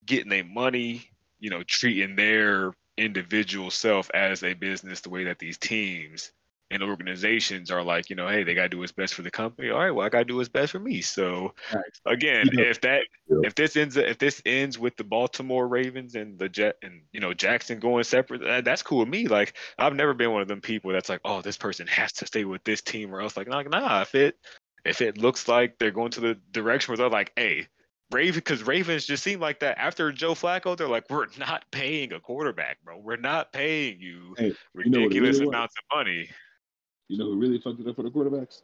getting 0.05 0.29
their 0.29 0.43
money, 0.43 1.09
you 1.39 1.49
know, 1.49 1.63
treating 1.63 2.15
their 2.15 2.73
individual 2.97 3.71
self 3.71 4.09
as 4.13 4.43
a 4.43 4.53
business 4.53 5.01
the 5.01 5.09
way 5.09 5.25
that 5.25 5.39
these 5.39 5.57
teams 5.57 6.31
and 6.71 6.81
organizations 6.81 7.69
are 7.69 7.83
like, 7.83 8.09
you 8.09 8.15
know, 8.15 8.27
hey, 8.27 8.43
they 8.43 8.53
gotta 8.55 8.69
do 8.69 8.79
what's 8.79 8.91
best 8.91 9.13
for 9.13 9.21
the 9.21 9.29
company. 9.31 9.69
All 9.69 9.79
right, 9.79 9.91
well, 9.91 10.05
I 10.05 10.09
gotta 10.09 10.25
do 10.25 10.37
what's 10.37 10.49
best 10.49 10.71
for 10.71 10.79
me. 10.79 11.01
So 11.01 11.53
again, 12.05 12.49
know- 12.53 12.63
if 12.63 12.81
that 12.81 13.03
Yeah. 13.29 13.37
if 13.43 13.55
this 13.55 13.75
ends 13.75 13.97
if 13.97 14.17
this 14.17 14.41
ends 14.45 14.77
with 14.79 14.95
the 14.97 15.03
Baltimore 15.03 15.67
Ravens 15.67 16.15
and 16.15 16.37
the 16.39 16.49
Jet 16.49 16.77
and 16.81 17.03
you 17.11 17.19
know 17.19 17.33
Jackson 17.33 17.79
going 17.79 18.03
separate, 18.03 18.41
that, 18.41 18.65
that's 18.65 18.81
cool 18.83 18.99
with 18.99 19.09
me. 19.09 19.27
Like 19.27 19.53
I've 19.77 19.95
never 19.95 20.13
been 20.13 20.31
one 20.31 20.41
of 20.41 20.47
them 20.47 20.61
people 20.61 20.91
that's 20.91 21.09
like, 21.09 21.21
oh, 21.25 21.41
this 21.41 21.57
person 21.57 21.87
has 21.87 22.11
to 22.13 22.25
stay 22.27 22.45
with 22.45 22.63
this 22.63 22.81
team 22.81 23.13
or 23.13 23.21
else. 23.21 23.37
Like, 23.37 23.47
nah, 23.47 23.61
nah. 23.61 24.01
If 24.01 24.15
it 24.15 24.37
if 24.85 25.01
it 25.01 25.17
looks 25.17 25.47
like 25.47 25.77
they're 25.79 25.91
going 25.91 26.11
to 26.11 26.19
the 26.19 26.35
direction 26.51 26.91
where 26.91 26.97
they're 26.97 27.09
like, 27.09 27.31
hey, 27.35 27.67
Raven, 28.11 28.35
because 28.35 28.61
Ravens 28.63 29.05
just 29.05 29.23
seem 29.23 29.39
like 29.39 29.59
that 29.61 29.79
after 29.79 30.11
Joe 30.11 30.33
Flacco, 30.35 30.77
they're 30.77 30.87
like, 30.87 31.09
we're 31.09 31.25
not 31.39 31.65
paying 31.71 32.13
a 32.13 32.19
quarterback, 32.19 32.77
bro. 32.83 32.99
We're 32.99 33.17
not 33.17 33.51
paying 33.51 33.99
you 33.99 34.35
Hey, 34.37 34.47
you 34.75 34.89
know 34.89 34.99
it 34.99 35.03
ridiculous 35.05 35.39
was? 35.39 35.49
amounts 35.49 35.75
of 35.77 35.97
money. 35.97 36.29
You 37.07 37.17
know 37.17 37.25
who 37.25 37.37
really 37.37 37.59
fucked 37.59 37.79
it 37.79 37.87
up 37.87 37.95
for 37.95 38.03
the 38.03 38.09
quarterbacks? 38.09 38.61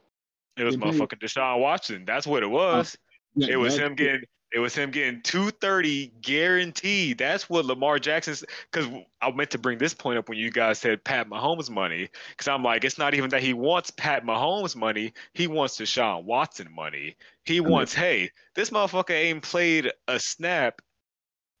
It 0.56 0.64
was 0.64 0.76
motherfucking 0.76 1.20
Deshaun 1.20 1.60
Watson. 1.60 2.04
That's 2.04 2.26
what 2.26 2.42
it 2.42 2.50
was. 2.50 2.96
Yeah, 3.34 3.48
it 3.52 3.56
was 3.56 3.76
him 3.76 3.94
getting. 3.94 4.22
It 4.54 4.58
was 4.58 4.74
him 4.74 4.90
getting 4.90 5.22
230 5.22 6.12
guaranteed. 6.20 7.16
That's 7.16 7.48
what 7.48 7.64
Lamar 7.64 7.98
Jackson's. 7.98 8.44
Because 8.70 8.86
I 9.22 9.30
meant 9.30 9.50
to 9.52 9.58
bring 9.58 9.78
this 9.78 9.94
point 9.94 10.18
up 10.18 10.28
when 10.28 10.36
you 10.36 10.50
guys 10.50 10.78
said 10.78 11.02
Pat 11.02 11.30
Mahomes 11.30 11.70
money. 11.70 12.10
Because 12.30 12.48
I'm 12.48 12.62
like, 12.62 12.84
it's 12.84 12.98
not 12.98 13.14
even 13.14 13.30
that 13.30 13.42
he 13.42 13.54
wants 13.54 13.90
Pat 13.92 14.26
Mahomes 14.26 14.76
money. 14.76 15.14
He 15.32 15.46
wants 15.46 15.78
Deshaun 15.78 16.24
Watson 16.24 16.68
money. 16.70 17.16
He 17.46 17.60
mean- 17.60 17.70
wants, 17.70 17.94
hey, 17.94 18.30
this 18.54 18.68
motherfucker 18.68 19.14
ain't 19.14 19.42
played 19.42 19.90
a 20.06 20.20
snap 20.20 20.82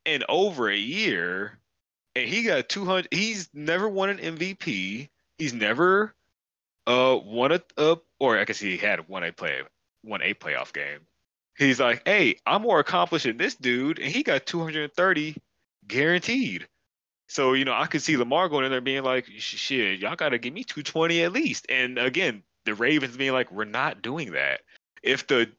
in 0.04 0.22
over 0.28 0.68
a 0.68 0.76
year, 0.76 1.58
and 2.14 2.28
he 2.28 2.42
got 2.42 2.68
200. 2.68 3.08
He's 3.10 3.48
never 3.54 3.88
won 3.88 4.10
an 4.10 4.18
MVP. 4.18 5.08
He's 5.38 5.54
never 5.54 6.14
uh 6.86 7.18
won 7.22 7.52
a, 7.52 7.62
uh, 7.76 7.96
or 8.18 8.38
I 8.38 8.44
guess 8.44 8.58
he 8.58 8.76
had 8.76 9.08
won 9.08 9.24
a 9.24 9.32
play, 9.32 9.62
won 10.02 10.22
a 10.22 10.34
playoff 10.34 10.72
game. 10.72 11.00
He's 11.56 11.80
like, 11.80 12.02
hey, 12.06 12.36
I'm 12.46 12.62
more 12.62 12.80
accomplished 12.80 13.26
than 13.26 13.36
this 13.36 13.54
dude, 13.54 13.98
and 13.98 14.10
he 14.10 14.22
got 14.22 14.46
230 14.46 15.36
guaranteed. 15.86 16.66
So 17.28 17.52
you 17.52 17.64
know, 17.64 17.74
I 17.74 17.86
could 17.86 18.02
see 18.02 18.16
Lamar 18.16 18.48
going 18.48 18.64
in 18.64 18.70
there 18.70 18.80
being 18.80 19.04
like, 19.04 19.26
shit, 19.38 20.00
y'all 20.00 20.16
got 20.16 20.30
to 20.30 20.38
give 20.38 20.52
me 20.52 20.64
220 20.64 21.22
at 21.22 21.32
least. 21.32 21.66
And 21.68 21.98
again, 21.98 22.42
the 22.64 22.74
Ravens 22.74 23.16
being 23.16 23.32
like, 23.32 23.50
we're 23.50 23.64
not 23.64 24.02
doing 24.02 24.32
that. 24.32 24.60
If 25.02 25.26
the 25.26 25.50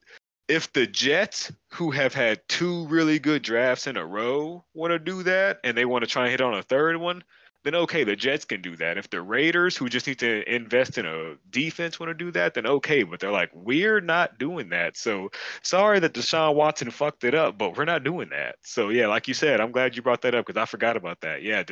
if 0.47 0.71
the 0.73 0.85
Jets, 0.85 1.51
who 1.71 1.91
have 1.91 2.13
had 2.13 2.41
two 2.47 2.85
really 2.87 3.17
good 3.17 3.41
drafts 3.41 3.87
in 3.87 3.97
a 3.97 4.05
row, 4.05 4.63
want 4.73 4.91
to 4.91 4.99
do 4.99 5.23
that, 5.23 5.59
and 5.63 5.77
they 5.77 5.85
want 5.85 6.03
to 6.03 6.09
try 6.09 6.23
and 6.23 6.31
hit 6.31 6.41
on 6.41 6.53
a 6.53 6.63
third 6.63 6.97
one, 6.97 7.23
then 7.63 7.75
okay, 7.75 8.03
the 8.03 8.15
Jets 8.15 8.45
can 8.45 8.61
do 8.61 8.75
that. 8.77 8.97
If 8.97 9.09
the 9.09 9.21
Raiders, 9.21 9.75
who 9.75 9.89
just 9.89 10.07
need 10.07 10.19
to 10.19 10.53
invest 10.53 10.97
in 10.97 11.05
a 11.05 11.35
defense, 11.49 11.99
want 11.99 12.09
to 12.09 12.13
do 12.13 12.31
that, 12.31 12.53
then 12.53 12.65
okay. 12.65 13.03
But 13.03 13.19
they're 13.19 13.31
like, 13.31 13.51
we're 13.53 14.01
not 14.01 14.37
doing 14.37 14.69
that. 14.69 14.97
So 14.97 15.31
sorry 15.61 15.99
that 15.99 16.13
Deshaun 16.13 16.55
Watson 16.55 16.91
fucked 16.91 17.23
it 17.23 17.35
up, 17.35 17.57
but 17.57 17.77
we're 17.77 17.85
not 17.85 18.03
doing 18.03 18.29
that. 18.29 18.55
So 18.61 18.89
yeah, 18.89 19.07
like 19.07 19.27
you 19.27 19.33
said, 19.33 19.61
I'm 19.61 19.71
glad 19.71 19.95
you 19.95 20.01
brought 20.01 20.21
that 20.23 20.35
up 20.35 20.45
because 20.45 20.61
I 20.61 20.65
forgot 20.65 20.97
about 20.97 21.21
that. 21.21 21.41
Yeah, 21.41 21.63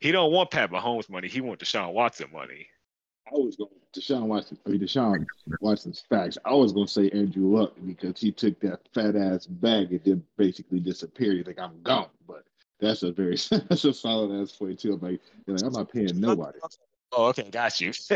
he 0.00 0.12
don't 0.12 0.32
want 0.32 0.50
Pat 0.50 0.70
Mahomes 0.70 1.08
money. 1.10 1.28
He 1.28 1.40
want 1.40 1.60
Deshaun 1.60 1.92
Watson 1.92 2.28
money. 2.32 2.68
I 3.26 3.38
was 3.38 3.56
going 3.56 3.70
Deshaun 3.92 4.26
Watson. 4.26 4.58
I 4.66 4.70
mean, 4.70 4.80
Deshaun 4.80 5.26
Watson's 5.60 6.04
facts. 6.08 6.38
I 6.44 6.54
was 6.54 6.72
going 6.72 6.86
to 6.86 6.92
say 6.92 7.10
Andrew 7.10 7.56
Luck 7.56 7.72
because 7.86 8.20
he 8.20 8.30
took 8.30 8.60
that 8.60 8.80
fat 8.94 9.16
ass 9.16 9.46
bag 9.46 9.90
and 9.90 10.00
then 10.04 10.24
basically 10.36 10.80
disappeared. 10.80 11.38
He's 11.38 11.46
like, 11.46 11.58
I'm 11.58 11.82
gone. 11.82 12.08
But 12.26 12.44
that's 12.80 13.02
a 13.02 13.12
very 13.12 13.36
that's 13.50 13.84
a 13.84 13.92
solid 13.92 14.40
ass 14.40 14.52
point 14.52 14.78
too. 14.78 14.94
I'm 14.94 15.00
like, 15.00 15.20
like, 15.46 15.62
I'm 15.62 15.72
not 15.72 15.92
paying 15.92 16.20
nobody. 16.20 16.58
Oh, 17.12 17.26
okay, 17.26 17.50
got 17.50 17.80
you. 17.80 17.92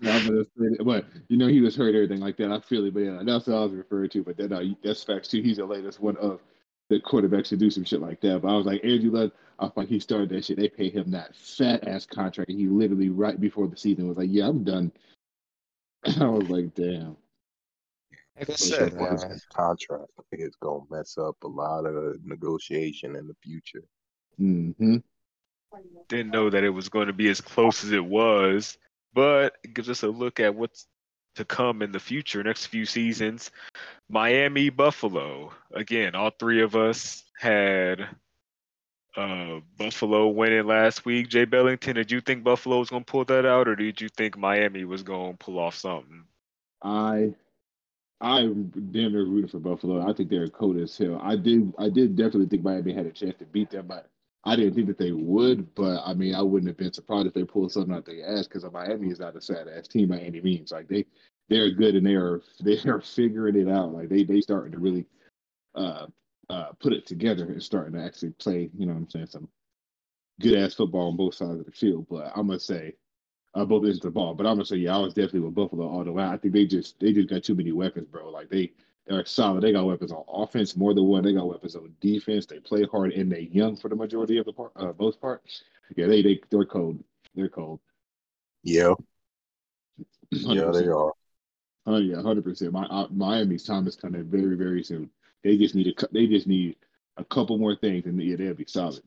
Yeah, 0.00 0.16
I'm 0.16 0.26
gonna 0.26 0.44
say 0.44 0.76
that. 0.76 0.84
But 0.84 1.06
you 1.28 1.36
know, 1.36 1.46
he 1.46 1.60
was 1.60 1.76
hurt, 1.76 1.94
everything 1.94 2.20
like 2.20 2.36
that. 2.38 2.50
I 2.50 2.60
feel 2.60 2.84
it, 2.84 2.94
but 2.94 3.00
yeah, 3.00 3.20
that's 3.24 3.46
what 3.46 3.56
I 3.56 3.64
was 3.64 3.72
referring 3.72 4.10
to. 4.10 4.22
But 4.22 4.36
then 4.36 4.52
uh, 4.52 4.62
that's 4.82 5.02
facts 5.02 5.28
too. 5.28 5.42
He's 5.42 5.58
the 5.58 5.66
latest 5.66 6.00
one 6.00 6.16
of 6.16 6.40
the 6.88 7.00
quarterbacks 7.00 7.48
to 7.48 7.56
do 7.56 7.70
some 7.70 7.84
shit 7.84 8.00
like 8.00 8.20
that. 8.20 8.42
But 8.42 8.48
I 8.48 8.56
was 8.56 8.66
like, 8.66 8.84
Andrew 8.84 9.10
Luck, 9.10 9.32
I 9.58 9.68
thought 9.68 9.86
he 9.86 9.98
started 9.98 10.28
that 10.30 10.44
shit. 10.44 10.58
They 10.58 10.68
paid 10.68 10.92
him 10.94 11.10
that 11.12 11.34
fat 11.34 11.86
ass 11.86 12.06
contract. 12.06 12.50
And 12.50 12.58
he 12.58 12.66
literally 12.66 13.08
right 13.08 13.40
before 13.40 13.68
the 13.68 13.76
season 13.76 14.08
was 14.08 14.16
like, 14.16 14.30
Yeah, 14.30 14.48
I'm 14.48 14.64
done. 14.64 14.92
I 16.20 16.26
was 16.26 16.48
like, 16.48 16.74
damn. 16.74 17.16
Like 18.36 18.50
I 18.50 18.52
It's 18.52 18.68
said, 18.68 18.92
a 18.92 19.40
contract. 19.54 20.10
I 20.18 20.22
think 20.30 20.42
it's 20.42 20.56
gonna 20.56 20.84
mess 20.90 21.16
up 21.18 21.36
a 21.44 21.48
lot 21.48 21.86
of 21.86 22.24
negotiation 22.24 23.16
in 23.16 23.28
the 23.28 23.34
future. 23.42 23.82
hmm 24.38 24.96
Didn't 26.08 26.30
know 26.30 26.50
that 26.50 26.64
it 26.64 26.70
was 26.70 26.88
going 26.88 27.06
to 27.06 27.12
be 27.12 27.28
as 27.28 27.40
close 27.40 27.84
as 27.84 27.92
it 27.92 28.04
was, 28.04 28.76
but 29.12 29.56
it 29.62 29.74
gives 29.74 29.88
us 29.88 30.02
a 30.02 30.08
look 30.08 30.40
at 30.40 30.54
what's 30.54 30.86
to 31.36 31.44
come 31.44 31.82
in 31.82 31.92
the 31.92 31.98
future, 32.00 32.42
next 32.42 32.66
few 32.66 32.84
seasons. 32.86 33.50
Miami, 34.08 34.70
Buffalo. 34.70 35.52
Again, 35.72 36.14
all 36.14 36.30
three 36.30 36.62
of 36.62 36.76
us 36.76 37.24
had 37.38 38.08
uh, 39.16 39.60
Buffalo 39.76 40.28
winning 40.28 40.66
last 40.66 41.04
week. 41.04 41.28
Jay 41.28 41.44
Bellington, 41.44 41.94
did 41.96 42.10
you 42.10 42.20
think 42.20 42.44
Buffalo 42.44 42.78
was 42.78 42.90
going 42.90 43.04
to 43.04 43.10
pull 43.10 43.24
that 43.26 43.46
out, 43.46 43.68
or 43.68 43.76
did 43.76 44.00
you 44.00 44.08
think 44.08 44.36
Miami 44.36 44.84
was 44.84 45.02
going 45.02 45.32
to 45.32 45.38
pull 45.38 45.58
off 45.58 45.74
something? 45.76 46.24
I 46.82 47.34
I 48.24 48.40
damn 48.40 49.12
near 49.12 49.26
rooting 49.26 49.48
for 49.48 49.58
Buffalo. 49.58 50.00
I 50.08 50.14
think 50.14 50.30
they're 50.30 50.48
cold 50.48 50.78
as 50.78 50.96
hell. 50.96 51.20
I 51.22 51.36
did 51.36 51.74
I 51.78 51.90
did 51.90 52.16
definitely 52.16 52.46
think 52.46 52.62
Miami 52.62 52.94
had 52.94 53.04
a 53.04 53.12
chance 53.12 53.36
to 53.38 53.44
beat 53.44 53.68
them, 53.68 53.86
but 53.86 54.08
I 54.44 54.56
didn't 54.56 54.74
think 54.74 54.86
that 54.86 54.96
they 54.96 55.12
would. 55.12 55.74
But 55.74 56.02
I 56.06 56.14
mean, 56.14 56.34
I 56.34 56.40
wouldn't 56.40 56.68
have 56.68 56.78
been 56.78 56.92
surprised 56.92 57.26
if 57.26 57.34
they 57.34 57.44
pulled 57.44 57.70
something 57.70 57.94
out 57.94 58.06
their 58.06 58.26
ass 58.26 58.48
because 58.48 58.64
Miami 58.72 59.10
is 59.10 59.20
not 59.20 59.36
a 59.36 59.42
sad 59.42 59.68
ass 59.68 59.88
team 59.88 60.08
by 60.08 60.20
any 60.20 60.40
means. 60.40 60.72
Like 60.72 60.88
they 60.88 61.04
they're 61.50 61.70
good 61.70 61.96
and 61.96 62.06
they 62.06 62.14
are 62.14 62.40
they 62.60 62.78
are 62.88 63.02
figuring 63.02 63.56
it 63.56 63.68
out. 63.68 63.92
Like 63.92 64.08
they 64.08 64.24
they 64.24 64.40
starting 64.40 64.72
to 64.72 64.78
really 64.78 65.04
uh 65.74 66.06
uh 66.48 66.68
put 66.80 66.94
it 66.94 67.06
together 67.06 67.44
and 67.44 67.62
starting 67.62 67.92
to 67.92 68.02
actually 68.02 68.30
play. 68.30 68.70
You 68.74 68.86
know 68.86 68.94
what 68.94 69.00
I'm 69.00 69.10
saying? 69.10 69.26
Some 69.26 69.48
good 70.40 70.58
ass 70.58 70.72
football 70.72 71.10
on 71.10 71.18
both 71.18 71.34
sides 71.34 71.60
of 71.60 71.66
the 71.66 71.72
field. 71.72 72.06
But 72.08 72.32
I'm 72.34 72.46
gonna 72.46 72.58
say 72.58 72.94
uh, 73.54 73.64
both 73.64 73.84
ends 73.84 73.98
of 73.98 74.02
the 74.02 74.10
ball. 74.10 74.34
But 74.34 74.46
I'm 74.46 74.54
gonna 74.54 74.64
say, 74.64 74.76
yeah, 74.76 74.96
I 74.96 74.98
was 74.98 75.14
definitely 75.14 75.40
with 75.40 75.54
Buffalo 75.54 75.86
all 75.88 76.04
the 76.04 76.12
way. 76.12 76.24
I 76.24 76.36
think 76.36 76.54
they 76.54 76.66
just 76.66 76.98
they 77.00 77.12
just 77.12 77.28
got 77.28 77.44
too 77.44 77.54
many 77.54 77.72
weapons, 77.72 78.08
bro. 78.08 78.30
Like 78.30 78.50
they 78.50 78.72
they're 79.06 79.24
solid. 79.24 79.62
They 79.62 79.72
got 79.72 79.86
weapons 79.86 80.12
on 80.12 80.24
offense 80.28 80.76
more 80.76 80.94
than 80.94 81.04
one. 81.04 81.22
They 81.22 81.34
got 81.34 81.48
weapons 81.48 81.76
on 81.76 81.94
defense. 82.00 82.46
They 82.46 82.58
play 82.58 82.84
hard 82.90 83.12
and 83.12 83.30
they 83.30 83.48
young 83.52 83.76
for 83.76 83.88
the 83.88 83.96
majority 83.96 84.38
of 84.38 84.46
the 84.46 84.52
part, 84.52 84.72
uh, 84.76 84.92
most 84.98 85.20
part. 85.20 85.42
Yeah, 85.96 86.06
they 86.06 86.22
they 86.22 86.40
they're 86.50 86.64
cold. 86.64 87.02
They're 87.34 87.48
cold. 87.48 87.80
Yeah, 88.62 88.94
100%. 90.32 90.54
yeah, 90.54 90.70
they 90.72 90.88
are. 90.88 91.12
Oh 91.86 91.98
yeah, 91.98 92.22
hundred 92.22 92.44
percent. 92.44 92.72
My 92.72 92.84
uh, 92.86 93.08
Miami's 93.10 93.64
time 93.64 93.86
is 93.86 93.96
coming 93.96 94.24
very 94.24 94.56
very 94.56 94.82
soon. 94.82 95.10
They 95.42 95.58
just 95.58 95.74
need 95.74 95.86
a 95.86 96.08
they 96.12 96.26
just 96.26 96.46
need 96.46 96.76
a 97.16 97.24
couple 97.24 97.58
more 97.58 97.76
things 97.76 98.06
and 98.06 98.20
yeah, 98.20 98.36
they'll 98.36 98.54
be 98.54 98.64
solid. 98.66 99.02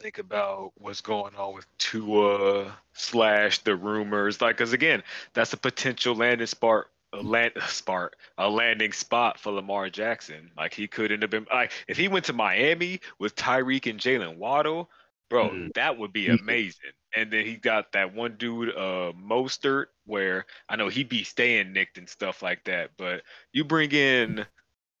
Think 0.00 0.18
about 0.18 0.72
what's 0.76 1.00
going 1.02 1.34
on 1.36 1.54
with 1.54 1.66
Tua 1.78 2.76
slash 2.94 3.58
the 3.60 3.76
rumors, 3.76 4.40
like, 4.40 4.56
because 4.56 4.72
again, 4.72 5.02
that's 5.34 5.52
a 5.52 5.56
potential 5.58 6.14
landing 6.14 6.46
spot, 6.46 6.86
a 7.12 7.22
land 7.22 7.52
spot, 7.68 8.14
a 8.38 8.48
landing 8.48 8.92
spot 8.92 9.38
for 9.38 9.52
Lamar 9.52 9.90
Jackson. 9.90 10.50
Like 10.56 10.74
he 10.74 10.88
could 10.88 11.12
end 11.12 11.24
up 11.24 11.34
in, 11.34 11.46
like, 11.52 11.72
if 11.88 11.96
he 11.96 12.08
went 12.08 12.26
to 12.26 12.32
Miami 12.32 13.00
with 13.18 13.36
Tyreek 13.36 13.88
and 13.90 14.00
Jalen 14.00 14.36
Waddle, 14.36 14.90
bro, 15.28 15.50
Mm. 15.50 15.72
that 15.74 15.98
would 15.98 16.12
be 16.12 16.28
amazing. 16.30 16.92
And 17.14 17.30
then 17.32 17.44
he 17.44 17.56
got 17.56 17.92
that 17.92 18.14
one 18.14 18.36
dude, 18.36 18.70
uh, 18.70 19.12
Mostert, 19.20 19.86
where 20.06 20.46
I 20.68 20.76
know 20.76 20.88
he'd 20.88 21.08
be 21.08 21.24
staying 21.24 21.72
nicked 21.72 21.98
and 21.98 22.08
stuff 22.08 22.42
like 22.42 22.64
that, 22.64 22.92
but 22.96 23.22
you 23.52 23.64
bring 23.64 23.90
in 23.92 24.46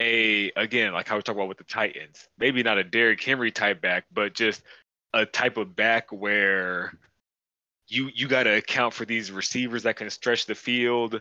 a 0.00 0.50
again, 0.56 0.92
like 0.92 1.06
how 1.06 1.16
we 1.16 1.22
talk 1.22 1.34
about 1.36 1.48
with 1.48 1.58
the 1.58 1.64
Titans, 1.64 2.28
maybe 2.38 2.62
not 2.62 2.78
a 2.78 2.84
Derrick 2.84 3.22
Henry 3.22 3.50
type 3.52 3.80
back, 3.80 4.06
but 4.12 4.34
just 4.34 4.62
a 5.12 5.26
type 5.26 5.56
of 5.56 5.74
back 5.74 6.12
where 6.12 6.92
you 7.88 8.10
you 8.14 8.28
got 8.28 8.44
to 8.44 8.56
account 8.56 8.94
for 8.94 9.04
these 9.04 9.30
receivers 9.32 9.82
that 9.82 9.96
can 9.96 10.10
stretch 10.10 10.46
the 10.46 10.54
field. 10.54 11.20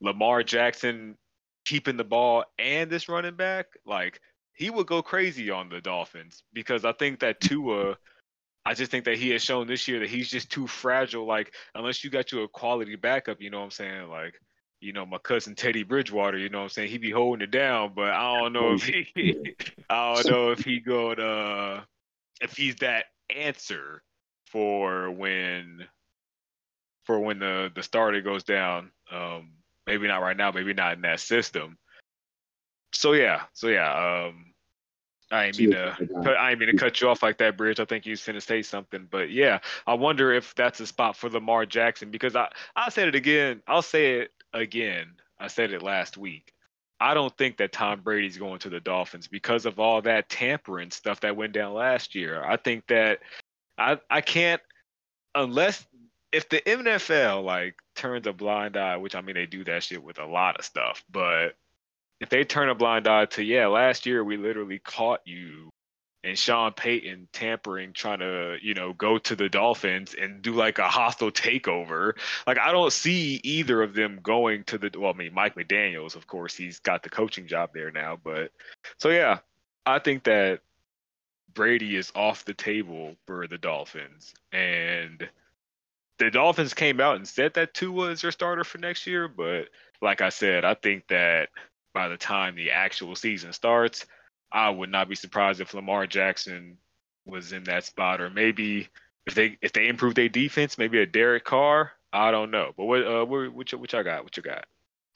Lamar 0.00 0.42
Jackson 0.42 1.16
keeping 1.64 1.96
the 1.96 2.04
ball 2.04 2.44
and 2.58 2.90
this 2.90 3.08
running 3.08 3.34
back, 3.34 3.66
like 3.84 4.20
he 4.54 4.70
would 4.70 4.86
go 4.86 5.02
crazy 5.02 5.50
on 5.50 5.68
the 5.68 5.80
Dolphins 5.80 6.42
because 6.52 6.84
I 6.84 6.92
think 6.92 7.20
that 7.20 7.40
Tua, 7.40 7.96
I 8.64 8.74
just 8.74 8.90
think 8.90 9.04
that 9.04 9.18
he 9.18 9.30
has 9.30 9.42
shown 9.42 9.66
this 9.66 9.86
year 9.86 10.00
that 10.00 10.08
he's 10.08 10.30
just 10.30 10.50
too 10.50 10.66
fragile. 10.66 11.26
Like 11.26 11.54
unless 11.74 12.02
you 12.02 12.10
got 12.10 12.32
you 12.32 12.42
a 12.42 12.48
quality 12.48 12.96
backup, 12.96 13.40
you 13.40 13.50
know 13.50 13.58
what 13.58 13.64
I'm 13.64 13.70
saying? 13.70 14.08
Like 14.08 14.40
you 14.80 14.92
know 14.92 15.04
my 15.04 15.18
cousin 15.18 15.54
Teddy 15.54 15.82
Bridgewater, 15.82 16.38
you 16.38 16.48
know 16.48 16.58
what 16.58 16.64
I'm 16.64 16.70
saying? 16.70 16.90
He 16.90 16.98
be 16.98 17.10
holding 17.10 17.42
it 17.42 17.50
down, 17.50 17.92
but 17.94 18.10
I 18.10 18.40
don't 18.40 18.52
know 18.54 18.74
if 18.74 18.84
he, 18.84 19.54
I 19.90 20.14
don't 20.14 20.30
know 20.30 20.50
if 20.52 20.64
he 20.64 20.80
go 20.80 21.12
uh 21.12 21.82
if 22.40 22.56
he's 22.56 22.76
that 22.76 23.06
answer 23.34 24.02
for 24.46 25.10
when 25.10 25.86
for 27.04 27.20
when 27.20 27.38
the 27.38 27.70
the 27.74 27.82
starter 27.82 28.20
goes 28.20 28.44
down. 28.44 28.90
Um, 29.10 29.52
maybe 29.86 30.08
not 30.08 30.22
right 30.22 30.36
now, 30.36 30.50
maybe 30.50 30.74
not 30.74 30.94
in 30.94 31.02
that 31.02 31.20
system. 31.20 31.78
So 32.92 33.12
yeah, 33.12 33.42
so 33.52 33.68
yeah. 33.68 34.26
Um, 34.26 34.46
I 35.30 35.46
ain't 35.46 35.58
mean 35.58 35.72
to 35.72 35.96
cut, 36.22 36.36
I 36.36 36.50
ain't 36.50 36.60
mean 36.60 36.68
to 36.68 36.76
cut 36.76 37.00
you 37.00 37.08
off 37.08 37.22
like 37.22 37.38
that, 37.38 37.56
Bridge. 37.56 37.80
I 37.80 37.84
think 37.84 38.06
you 38.06 38.12
was 38.12 38.24
to 38.24 38.40
say 38.40 38.62
something, 38.62 39.08
but 39.10 39.30
yeah, 39.30 39.58
I 39.86 39.94
wonder 39.94 40.32
if 40.32 40.54
that's 40.54 40.78
a 40.80 40.86
spot 40.86 41.16
for 41.16 41.28
Lamar 41.28 41.66
Jackson 41.66 42.10
because 42.10 42.36
I 42.36 42.48
I 42.76 42.90
said 42.90 43.08
it 43.08 43.14
again. 43.14 43.62
I'll 43.66 43.82
say 43.82 44.20
it 44.20 44.30
again. 44.52 45.08
I 45.38 45.48
said 45.48 45.72
it 45.72 45.82
last 45.82 46.16
week. 46.16 46.52
I 47.00 47.14
don't 47.14 47.36
think 47.36 47.58
that 47.58 47.72
Tom 47.72 48.00
Brady's 48.00 48.38
going 48.38 48.58
to 48.60 48.70
the 48.70 48.80
Dolphins 48.80 49.28
because 49.28 49.66
of 49.66 49.78
all 49.78 50.00
that 50.02 50.28
tampering 50.28 50.90
stuff 50.90 51.20
that 51.20 51.36
went 51.36 51.52
down 51.52 51.74
last 51.74 52.14
year. 52.14 52.42
I 52.42 52.56
think 52.56 52.86
that 52.86 53.20
I 53.76 53.98
I 54.08 54.20
can't 54.22 54.62
unless 55.34 55.86
if 56.32 56.48
the 56.48 56.60
NFL 56.62 57.44
like 57.44 57.76
turns 57.94 58.26
a 58.26 58.32
blind 58.32 58.76
eye, 58.76 58.96
which 58.96 59.14
I 59.14 59.20
mean 59.20 59.34
they 59.34 59.46
do 59.46 59.64
that 59.64 59.82
shit 59.82 60.02
with 60.02 60.18
a 60.18 60.26
lot 60.26 60.58
of 60.58 60.64
stuff, 60.64 61.04
but 61.10 61.56
if 62.20 62.30
they 62.30 62.44
turn 62.44 62.70
a 62.70 62.74
blind 62.74 63.06
eye 63.06 63.26
to 63.26 63.44
yeah, 63.44 63.66
last 63.66 64.06
year 64.06 64.24
we 64.24 64.38
literally 64.38 64.78
caught 64.78 65.20
you 65.26 65.68
and 66.26 66.36
Sean 66.36 66.72
Payton 66.72 67.28
tampering, 67.32 67.92
trying 67.92 68.18
to, 68.18 68.56
you 68.60 68.74
know, 68.74 68.92
go 68.92 69.16
to 69.16 69.36
the 69.36 69.48
Dolphins 69.48 70.14
and 70.20 70.42
do 70.42 70.52
like 70.52 70.78
a 70.78 70.88
hostile 70.88 71.30
takeover. 71.30 72.14
Like 72.46 72.58
I 72.58 72.72
don't 72.72 72.92
see 72.92 73.40
either 73.44 73.80
of 73.80 73.94
them 73.94 74.18
going 74.22 74.64
to 74.64 74.78
the 74.78 74.90
well, 74.98 75.12
I 75.12 75.16
mean 75.16 75.32
Mike 75.32 75.54
McDaniels, 75.54 76.16
of 76.16 76.26
course, 76.26 76.56
he's 76.56 76.80
got 76.80 77.04
the 77.04 77.10
coaching 77.10 77.46
job 77.46 77.70
there 77.72 77.92
now, 77.92 78.18
but 78.22 78.50
so 78.98 79.10
yeah, 79.10 79.38
I 79.86 80.00
think 80.00 80.24
that 80.24 80.60
Brady 81.54 81.94
is 81.94 82.10
off 82.16 82.44
the 82.44 82.54
table 82.54 83.14
for 83.26 83.46
the 83.46 83.58
Dolphins. 83.58 84.34
And 84.52 85.28
the 86.18 86.30
Dolphins 86.30 86.74
came 86.74 87.00
out 87.00 87.16
and 87.16 87.28
said 87.28 87.54
that 87.54 87.72
Tua 87.72 88.10
is 88.10 88.22
their 88.22 88.32
starter 88.32 88.64
for 88.64 88.78
next 88.78 89.06
year, 89.06 89.28
but 89.28 89.68
like 90.02 90.20
I 90.20 90.30
said, 90.30 90.64
I 90.64 90.74
think 90.74 91.06
that 91.08 91.50
by 91.94 92.08
the 92.08 92.16
time 92.16 92.56
the 92.56 92.72
actual 92.72 93.14
season 93.14 93.52
starts, 93.52 94.06
I 94.52 94.70
would 94.70 94.90
not 94.90 95.08
be 95.08 95.14
surprised 95.14 95.60
if 95.60 95.74
Lamar 95.74 96.06
Jackson 96.06 96.78
was 97.24 97.52
in 97.52 97.64
that 97.64 97.84
spot, 97.84 98.20
or 98.20 98.30
maybe 98.30 98.88
if 99.26 99.34
they 99.34 99.58
if 99.60 99.72
they 99.72 99.88
improve 99.88 100.14
their 100.14 100.28
defense, 100.28 100.78
maybe 100.78 101.00
a 101.00 101.06
Derek 101.06 101.44
Carr. 101.44 101.92
I 102.12 102.30
don't 102.30 102.50
know, 102.50 102.72
but 102.76 102.84
what 102.84 103.06
uh 103.06 103.24
what 103.24 103.52
what, 103.52 103.74
what 103.74 103.92
y'all 103.92 104.04
got? 104.04 104.24
What 104.24 104.36
you 104.36 104.42
got? 104.42 104.66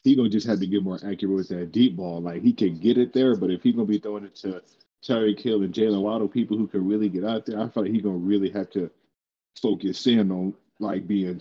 He 0.02 0.16
gonna 0.16 0.28
just 0.28 0.46
have 0.46 0.60
to 0.60 0.66
get 0.66 0.82
more 0.82 0.96
accurate 0.96 1.36
with 1.36 1.48
that 1.48 1.72
deep 1.72 1.96
ball. 1.96 2.20
Like 2.20 2.42
he 2.42 2.52
can 2.52 2.78
get 2.78 2.98
it 2.98 3.12
there, 3.12 3.36
but 3.36 3.50
if 3.50 3.62
he's 3.62 3.74
gonna 3.74 3.86
be 3.86 3.98
throwing 3.98 4.24
it 4.24 4.34
to 4.36 4.62
Terry 5.02 5.34
Hill 5.36 5.62
and 5.62 5.72
Jalen 5.72 6.02
Waddle, 6.02 6.28
people 6.28 6.56
who 6.56 6.66
can 6.66 6.86
really 6.86 7.08
get 7.08 7.24
out 7.24 7.46
there, 7.46 7.60
I 7.60 7.68
feel 7.68 7.84
like 7.84 7.92
he's 7.92 8.02
gonna 8.02 8.16
really 8.16 8.50
have 8.50 8.70
to 8.70 8.90
focus 9.60 10.06
in 10.06 10.30
on 10.30 10.54
like 10.78 11.06
being 11.06 11.40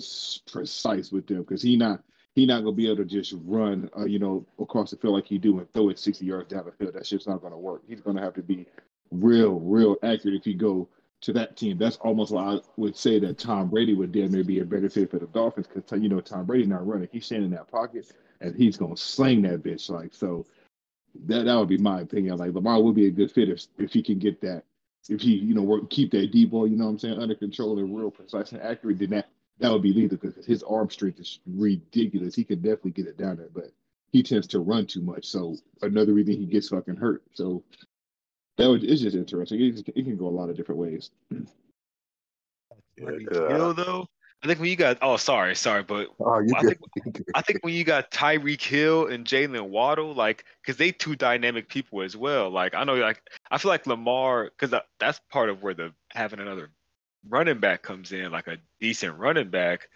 precise 0.52 1.12
with 1.12 1.28
them 1.28 1.40
because 1.40 1.62
he 1.62 1.78
not 1.78 2.04
he 2.36 2.46
not 2.46 2.64
gonna 2.64 2.76
be 2.76 2.86
able 2.86 2.98
to 2.98 3.06
just 3.06 3.34
run, 3.44 3.90
uh, 3.98 4.06
you 4.06 4.20
know, 4.20 4.46
across 4.60 4.92
the 4.92 4.98
field 4.98 5.16
like 5.16 5.26
he 5.26 5.38
do 5.38 5.60
and 5.60 5.72
throw 5.74 5.90
it 5.90 6.00
sixty 6.00 6.26
yards 6.26 6.50
down 6.50 6.66
the 6.66 6.72
field. 6.72 6.94
That's 6.94 7.10
just 7.10 7.28
not 7.28 7.42
gonna 7.42 7.58
work. 7.58 7.82
He's 7.88 8.02
gonna 8.02 8.22
have 8.22 8.34
to 8.36 8.44
be 8.44 8.66
real, 9.12 9.60
real 9.60 9.98
accurate 10.04 10.36
if 10.36 10.46
he 10.46 10.54
go 10.54 10.88
to 11.22 11.34
that 11.34 11.58
team. 11.58 11.78
That's 11.78 11.98
almost 11.98 12.32
why 12.32 12.56
I 12.56 12.60
would 12.78 12.96
say 12.96 13.20
that 13.20 13.38
Tom 13.38 13.70
Brady 13.70 13.94
would 13.94 14.12
damn 14.12 14.32
near 14.32 14.44
be 14.44 14.60
a 14.60 14.66
better 14.66 14.90
fit 14.90 15.12
for 15.12 15.20
the 15.20 15.28
Dolphins 15.28 15.68
because 15.68 16.02
you 16.02 16.10
know 16.10 16.22
Tom 16.22 16.46
Brady's 16.46 16.68
not 16.68 16.88
running. 16.88 17.10
He's 17.12 17.26
standing 17.26 17.52
in 17.52 17.58
that 17.58 17.70
pocket 17.70 18.12
and 18.42 18.56
he's 18.56 18.78
gonna 18.78 18.98
sling 18.98 19.42
that 19.44 19.64
bitch 19.64 19.90
like 19.90 20.14
so. 20.14 20.46
That 21.26 21.46
that 21.46 21.56
would 21.56 21.70
be 21.70 21.78
my 21.78 22.02
opinion. 22.02 22.38
Like 22.38 22.54
Lamar 22.54 22.82
would 22.82 22.96
be 22.96 23.08
a 23.08 23.12
good 23.12 23.32
fit 23.32 23.50
if 23.50 23.66
if 23.78 23.92
he 23.92 24.02
can 24.02 24.20
get 24.20 24.40
that. 24.42 24.64
If 25.10 25.22
he 25.22 25.34
you 25.34 25.54
know 25.54 25.64
work 25.64 25.90
keep 25.90 26.12
that 26.12 26.32
deep 26.32 26.52
ball, 26.52 26.68
you 26.68 26.78
know 26.78 26.86
what 26.86 26.92
I'm 26.92 27.00
saying, 27.00 27.20
under 27.20 27.36
control 27.36 27.80
and 27.80 27.96
real 27.96 28.12
precise 28.12 28.52
and 28.52 28.62
accurate, 28.62 29.00
then 29.00 29.10
that 29.10 29.30
that 29.60 29.72
would 29.72 29.82
be 29.82 29.94
lethal 29.94 30.18
because 30.18 30.46
his 30.46 30.64
arm 30.64 30.90
strength 30.90 31.20
is 31.20 31.40
ridiculous. 31.46 32.36
He 32.36 32.44
can 32.44 32.62
definitely 32.62 32.92
get 32.92 33.08
it 33.08 33.18
down 33.18 33.38
there, 33.38 33.50
but 33.54 33.72
he 34.12 34.24
tends 34.24 34.48
to 34.48 34.60
run 34.60 34.86
too 34.86 35.02
much. 35.02 35.26
So 35.26 35.56
another 35.82 36.14
reason 36.14 36.38
he 36.38 36.46
gets 36.46 36.70
fucking 36.70 36.96
hurt. 36.96 37.24
So 37.34 37.64
that 38.58 38.70
would 38.70 38.84
it's 38.84 39.02
just 39.02 39.16
interesting. 39.16 39.62
It, 39.62 39.88
it 39.88 40.04
can 40.04 40.18
go 40.18 40.28
a 40.28 40.30
lot 40.30 40.50
of 40.50 40.58
different 40.58 40.80
ways. 40.80 41.12
Tyreek 43.00 43.28
Yeah. 43.32 43.50
Hill 43.50 43.74
though. 43.74 44.08
I 44.42 44.48
think 44.48 44.60
when 44.62 44.70
you 44.70 44.78
got 44.78 44.98
oh 45.02 45.18
sorry 45.18 45.54
sorry, 45.56 45.84
but 45.84 46.08
Oh, 46.20 46.40
you 46.40 46.54
I 46.56 46.62
think 46.62 46.80
I 47.36 47.42
think 47.42 47.60
when 47.62 47.74
you 47.74 47.84
got 47.84 48.10
Tyreek 48.12 48.62
Hill 48.62 49.08
and 49.08 49.26
Jalen 49.26 49.68
Waddle, 49.70 50.14
like, 50.14 50.46
because 50.62 50.78
they 50.78 50.92
two 50.92 51.18
dynamic 51.18 51.68
people 51.68 52.02
as 52.02 52.16
well. 52.16 52.50
Like, 52.50 52.74
I 52.74 52.86
know, 52.86 52.96
like, 52.96 53.22
I 53.52 53.58
feel 53.58 53.70
like 53.70 53.86
Lamar, 53.86 54.46
because 54.46 54.74
uh, 54.74 54.80
that's 54.98 55.20
part 55.30 55.50
of 55.50 55.62
where 55.62 55.74
the 55.74 55.94
having 56.12 56.40
another 56.40 56.70
running 57.28 57.60
back 57.60 57.82
comes 57.82 58.12
in, 58.12 58.32
like 58.32 58.48
a 58.48 58.58
decent 58.80 59.18
running 59.18 59.50
back 59.50 59.90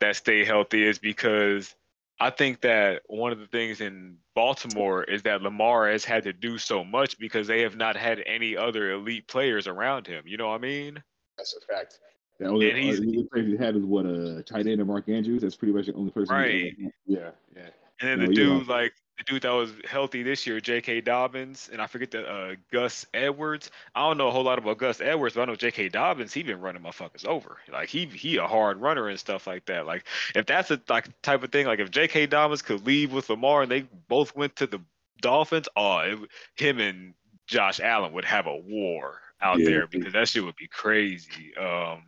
that 0.00 0.16
stay 0.16 0.44
healthy, 0.44 0.84
is 0.84 0.98
because 0.98 1.74
I 2.20 2.30
think 2.30 2.60
that 2.62 3.02
one 3.06 3.32
of 3.32 3.38
the 3.38 3.46
things 3.46 3.80
in 3.80 4.16
Baltimore 4.34 5.04
is 5.04 5.22
that 5.22 5.42
Lamar 5.42 5.88
has 5.90 6.04
had 6.04 6.22
to 6.24 6.32
do 6.32 6.58
so 6.58 6.82
much 6.84 7.18
because 7.18 7.46
they 7.46 7.60
have 7.62 7.76
not 7.76 7.96
had 7.96 8.22
any 8.26 8.56
other 8.56 8.92
elite 8.92 9.26
players 9.28 9.66
around 9.66 10.06
him. 10.06 10.24
You 10.26 10.36
know 10.36 10.48
what 10.48 10.54
I 10.54 10.58
mean? 10.58 11.02
That's 11.36 11.54
a 11.56 11.60
fact. 11.72 11.98
The 12.38 12.46
only, 12.46 12.70
And 12.70 12.78
he's- 12.78 12.98
uh, 12.98 13.00
the 13.02 13.28
only 13.34 13.50
he 13.52 13.56
had 13.56 13.76
is 13.76 13.84
what 13.84 14.04
a 14.06 14.42
tight 14.42 14.66
end 14.66 14.80
and 14.80 14.86
Mark 14.86 15.08
Andrews. 15.08 15.42
That's 15.42 15.56
pretty 15.56 15.72
much 15.72 15.86
the 15.86 15.94
only 15.94 16.10
person. 16.10 16.34
Right. 16.34 16.74
Yeah, 17.06 17.30
yeah. 17.54 17.68
And 18.00 18.08
then 18.10 18.18
No, 18.20 18.26
the 18.26 18.34
you're 18.34 18.58
dude, 18.58 18.68
like 18.68 18.92
the 19.18 19.24
dude 19.24 19.42
that 19.42 19.50
was 19.50 19.72
healthy 19.88 20.22
this 20.22 20.46
year, 20.46 20.60
J.K. 20.60 21.00
Dobbins, 21.00 21.70
and 21.72 21.80
I 21.80 21.86
forget 21.86 22.10
the 22.10 22.26
uh, 22.26 22.54
Gus 22.72 23.06
Edwards. 23.14 23.70
I 23.94 24.06
don't 24.06 24.18
know 24.18 24.28
a 24.28 24.30
whole 24.30 24.42
lot 24.44 24.58
about 24.58 24.78
Gus 24.78 25.00
Edwards, 25.00 25.34
but 25.34 25.42
I 25.42 25.44
know 25.46 25.54
J.K. 25.56 25.88
Dobbins. 25.88 26.32
He 26.32 26.42
been 26.42 26.60
running 26.60 26.82
motherfuckers 26.82 27.24
over. 27.24 27.56
Like 27.72 27.88
he 27.88 28.06
he 28.06 28.36
a 28.36 28.46
hard 28.46 28.78
runner 28.80 29.08
and 29.08 29.18
stuff 29.18 29.46
like 29.46 29.64
that. 29.66 29.86
Like 29.86 30.04
if 30.34 30.46
that's 30.46 30.70
a 30.70 30.80
like 30.88 31.08
type 31.22 31.42
of 31.42 31.50
thing, 31.50 31.66
like 31.66 31.78
if 31.80 31.90
J.K. 31.90 32.26
Dobbins 32.26 32.62
could 32.62 32.86
leave 32.86 33.12
with 33.12 33.30
Lamar 33.30 33.62
and 33.62 33.70
they 33.70 33.82
both 34.08 34.36
went 34.36 34.56
to 34.56 34.66
the 34.66 34.80
Dolphins, 35.20 35.68
oh, 35.76 35.98
it, 35.98 36.18
him 36.56 36.78
and 36.78 37.14
Josh 37.46 37.80
Allen 37.80 38.12
would 38.12 38.24
have 38.26 38.46
a 38.46 38.56
war 38.56 39.20
out 39.40 39.58
Yeah. 39.60 39.66
there 39.70 39.86
because 39.86 40.12
that 40.12 40.28
shit 40.28 40.44
would 40.44 40.56
be 40.56 40.68
crazy. 40.68 41.56
Um, 41.56 42.02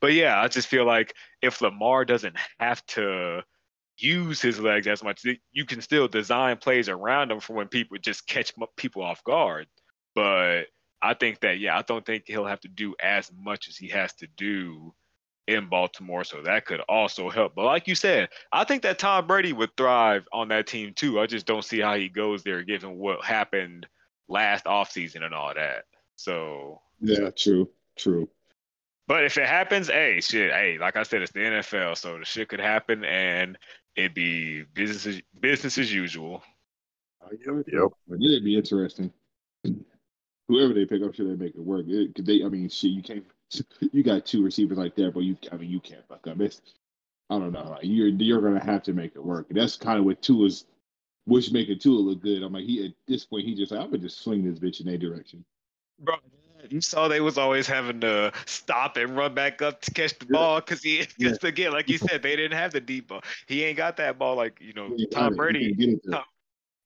but 0.00 0.14
yeah, 0.14 0.40
I 0.40 0.48
just 0.48 0.66
feel 0.68 0.84
like 0.86 1.14
if 1.42 1.60
Lamar 1.60 2.04
doesn't 2.04 2.36
have 2.58 2.84
to 2.86 3.42
use 4.02 4.40
his 4.40 4.60
legs 4.60 4.86
as 4.86 5.02
much, 5.02 5.24
you 5.52 5.64
can 5.64 5.80
still 5.80 6.08
design 6.08 6.56
plays 6.56 6.88
around 6.88 7.30
him 7.30 7.40
for 7.40 7.54
when 7.54 7.68
people 7.68 7.98
just 7.98 8.26
catch 8.26 8.52
people 8.76 9.02
off 9.02 9.22
guard. 9.24 9.66
But 10.14 10.64
I 11.02 11.14
think 11.14 11.40
that 11.40 11.58
yeah, 11.58 11.78
I 11.78 11.82
don't 11.82 12.04
think 12.04 12.24
he'll 12.26 12.46
have 12.46 12.60
to 12.60 12.68
do 12.68 12.94
as 13.02 13.30
much 13.36 13.68
as 13.68 13.76
he 13.76 13.88
has 13.88 14.12
to 14.14 14.26
do 14.36 14.94
in 15.46 15.68
Baltimore, 15.68 16.24
so 16.24 16.42
that 16.42 16.66
could 16.66 16.80
also 16.80 17.28
help. 17.28 17.54
But 17.54 17.64
like 17.64 17.88
you 17.88 17.94
said, 17.94 18.28
I 18.52 18.64
think 18.64 18.82
that 18.82 18.98
Tom 18.98 19.26
Brady 19.26 19.52
would 19.52 19.76
thrive 19.76 20.28
on 20.32 20.48
that 20.48 20.66
team 20.66 20.92
too. 20.94 21.18
I 21.18 21.26
just 21.26 21.46
don't 21.46 21.64
see 21.64 21.80
how 21.80 21.96
he 21.96 22.08
goes 22.08 22.42
there 22.42 22.62
given 22.62 22.96
what 22.96 23.24
happened 23.24 23.86
last 24.28 24.64
offseason 24.64 25.24
and 25.24 25.34
all 25.34 25.52
that. 25.54 25.84
So 26.16 26.80
Yeah, 27.00 27.30
true, 27.30 27.70
true. 27.96 28.28
But 29.10 29.24
if 29.24 29.36
it 29.38 29.48
happens, 29.48 29.88
hey, 29.88 30.20
shit, 30.20 30.52
hey, 30.52 30.78
like 30.78 30.94
I 30.94 31.02
said, 31.02 31.20
it's 31.20 31.32
the 31.32 31.40
NFL, 31.40 31.96
so 31.96 32.16
the 32.16 32.24
shit 32.24 32.48
could 32.48 32.60
happen 32.60 33.04
and 33.04 33.58
it'd 33.96 34.14
be 34.14 34.62
business 34.72 35.04
as, 35.04 35.20
business 35.40 35.78
as 35.78 35.92
usual. 35.92 36.44
Uh, 37.20 37.30
yep. 37.32 37.88
But 38.06 38.20
it'd 38.22 38.44
be 38.44 38.56
interesting. 38.56 39.12
Whoever 40.48 40.74
they 40.74 40.86
pick 40.86 41.02
up, 41.02 41.12
should 41.12 41.26
they 41.28 41.44
make 41.44 41.56
it 41.56 41.60
work? 41.60 41.86
It, 41.88 42.14
'cause 42.14 42.24
they, 42.24 42.44
I 42.44 42.48
mean, 42.48 42.68
shit, 42.68 42.92
you 42.92 43.02
can't. 43.02 43.24
You 43.92 44.04
got 44.04 44.26
two 44.26 44.44
receivers 44.44 44.78
like 44.78 44.94
that, 44.94 45.12
but 45.12 45.24
you, 45.24 45.36
I 45.50 45.56
mean, 45.56 45.70
you 45.70 45.80
can't 45.80 46.06
fuck 46.06 46.24
up. 46.28 46.40
It's, 46.40 46.60
I 47.30 47.40
don't 47.40 47.50
know. 47.50 47.68
Like 47.68 47.80
you're, 47.82 48.06
you're 48.06 48.40
gonna 48.40 48.64
have 48.64 48.84
to 48.84 48.92
make 48.92 49.16
it 49.16 49.24
work. 49.24 49.46
And 49.48 49.58
that's 49.58 49.76
kind 49.76 49.98
of 49.98 50.04
what 50.04 50.22
Tua's, 50.22 50.66
which 51.24 51.50
making 51.50 51.80
Tua 51.80 51.98
look 51.98 52.22
good. 52.22 52.44
I'm 52.44 52.52
like, 52.52 52.62
he 52.62 52.86
at 52.86 52.92
this 53.08 53.24
point, 53.24 53.44
he 53.44 53.56
just, 53.56 53.72
like, 53.72 53.80
I'm 53.80 53.86
gonna 53.90 53.98
just 54.04 54.22
swing 54.22 54.44
this 54.44 54.60
bitch 54.60 54.80
in 54.80 54.86
a 54.86 54.96
direction. 54.96 55.44
Bro, 55.98 56.14
you 56.70 56.80
saw 56.80 57.08
they 57.08 57.20
was 57.20 57.36
always 57.38 57.66
having 57.66 58.00
to 58.00 58.32
stop 58.46 58.96
and 58.96 59.16
run 59.16 59.34
back 59.34 59.60
up 59.62 59.80
to 59.82 59.90
catch 59.90 60.18
the 60.18 60.26
ball 60.26 60.60
because 60.60 60.82
he, 60.82 60.98
Yeah. 60.98 61.30
because 61.30 61.44
again, 61.44 61.72
like 61.72 61.88
you 61.88 61.98
said, 61.98 62.22
they 62.22 62.36
didn't 62.36 62.56
have 62.56 62.72
the 62.72 62.80
deep 62.80 63.08
ball. 63.08 63.22
He 63.46 63.64
ain't 63.64 63.76
got 63.76 63.96
that 63.98 64.18
ball 64.18 64.36
like 64.36 64.58
you 64.60 64.72
know 64.72 64.94
Yeah, 64.96 65.06
Tom 65.10 65.34
Brady. 65.36 65.66
can't 65.66 65.78
get 65.78 65.88
it 65.90 66.00
there. 66.04 66.14
Tom- 66.14 66.24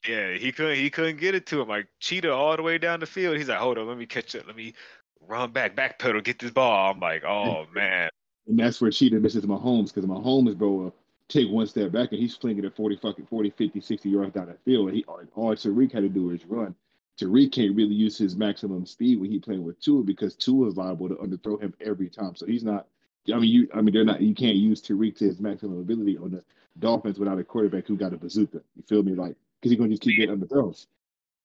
Yeah, 0.09 0.32
he 0.35 0.53
couldn't 0.53 0.76
he 0.76 0.91
couldn't 0.91 1.18
get 1.18 1.35
it 1.35 1.47
to 1.47 1.61
him. 1.62 1.68
Like 1.68 1.87
cheetah 2.01 2.32
all 2.32 2.57
the 2.57 2.62
way 2.62 2.78
down 2.78 3.01
the 3.01 3.07
field. 3.07 3.37
He's 3.37 3.49
like, 3.49 3.59
hold 3.59 3.78
on, 3.78 3.87
let 3.87 3.99
me 3.99 4.07
catch 4.07 4.35
it. 4.35 4.47
Let 4.47 4.57
me 4.57 4.74
run 5.20 5.53
back, 5.53 5.74
backpedal, 5.76 6.22
get 6.24 6.39
this 6.39 6.51
ball. 6.51 6.93
I'm 6.93 7.01
like, 7.01 7.24
oh 7.26 7.66
man. 7.74 8.11
And 8.47 8.59
that's 8.59 8.80
where 8.80 8.91
Cheetah 8.91 9.20
misses 9.20 9.47
Mahomes 9.47 9.95
because 9.95 10.05
Mahomes, 10.05 10.57
bro, 10.57 10.70
will 10.70 10.95
take 11.28 11.51
one 11.51 11.66
step 11.66 11.93
back 11.93 12.12
and 12.12 12.20
he's 12.20 12.37
flinging 12.37 12.64
it 12.64 12.76
40, 12.76 12.97
fucking 12.97 13.26
40, 13.26 13.51
50, 13.51 13.80
60 13.80 14.09
yards 14.11 14.35
down 14.35 14.47
the 14.47 14.55
field. 14.66 14.89
And 14.89 14.97
he, 14.99 15.05
all 15.05 15.22
all 15.35 15.55
Tyreek 15.55 15.93
had 15.93 16.03
to 16.03 16.09
do 16.11 16.30
is 16.30 16.45
run. 16.45 16.74
Tyreek 17.18 17.52
can't 17.52 17.76
really 17.76 17.94
use 17.94 18.18
his 18.18 18.36
maximum 18.36 18.86
speed 18.86 19.20
when 19.20 19.30
he 19.30 19.38
playing 19.38 19.64
with 19.64 19.80
Tua 19.80 20.02
because 20.02 20.34
Tua 20.34 20.68
is 20.68 20.76
liable 20.76 21.08
to 21.08 21.14
underthrow 21.16 21.60
him 21.60 21.72
every 21.80 22.08
time. 22.08 22.34
So 22.34 22.46
he's 22.46 22.64
not. 22.64 22.86
I 23.32 23.38
mean, 23.38 23.50
you. 23.50 23.68
I 23.74 23.80
mean, 23.80 23.94
they're 23.94 24.04
not. 24.04 24.20
You 24.20 24.34
can't 24.34 24.56
use 24.56 24.82
Tyreek 24.82 25.16
to 25.18 25.26
his 25.26 25.40
maximum 25.40 25.78
ability 25.78 26.18
on 26.18 26.32
the 26.32 26.44
Dolphins 26.78 27.18
without 27.18 27.38
a 27.38 27.44
quarterback 27.44 27.86
who 27.86 27.96
got 27.96 28.12
a 28.12 28.16
bazooka. 28.16 28.60
You 28.76 28.82
feel 28.88 29.02
me? 29.02 29.14
Like 29.14 29.36
because 29.60 29.72
he's 29.72 29.78
gonna 29.78 29.90
just 29.90 30.02
keep 30.02 30.18
getting 30.18 30.36
underthrows. 30.36 30.86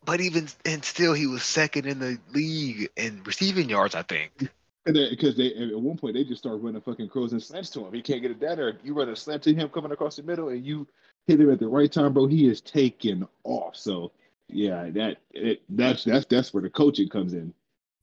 But 0.06 0.22
even 0.22 0.48
and 0.66 0.84
still, 0.84 1.14
he 1.14 1.28
was 1.28 1.44
second 1.44 1.86
in 1.86 2.00
the 2.00 2.18
league 2.34 2.90
in 2.98 3.22
receiving 3.24 3.70
yards. 3.70 3.96
I 3.96 4.02
think. 4.04 4.50
And 4.86 4.96
because 5.12 5.38
they 5.38 5.54
at 5.54 5.80
one 5.80 5.98
point 5.98 6.16
they 6.16 6.24
just 6.24 6.42
start 6.42 6.62
running 6.62 6.82
fucking 6.82 7.10
crows 7.10 7.32
and 7.32 7.44
slants 7.44 7.70
to 7.72 7.86
him. 7.86 7.94
He 7.94 8.02
can't 8.02 8.22
get 8.22 8.32
it 8.32 8.40
down 8.40 8.58
there. 8.58 8.78
You 8.84 8.94
run 8.94 9.10
a 9.10 9.16
slant 9.16 9.44
to 9.44 9.54
him 9.54 9.70
coming 9.70 9.92
across 9.92 10.16
the 10.16 10.24
middle, 10.24 10.50
and 10.50 10.66
you 10.66 10.88
hit 11.28 11.40
him 11.40 11.52
at 11.52 11.60
the 11.60 11.68
right 11.68 11.92
time, 11.92 12.14
bro. 12.14 12.26
He 12.26 12.48
is 12.48 12.60
taking 12.62 13.28
off. 13.44 13.76
So 13.76 14.12
yeah, 14.50 14.90
that 14.92 15.18
it, 15.32 15.62
that's 15.70 16.04
that's 16.04 16.26
that's 16.26 16.54
where 16.54 16.64
the 16.64 16.70
coaching 16.70 17.10
comes 17.10 17.34
in. 17.34 17.54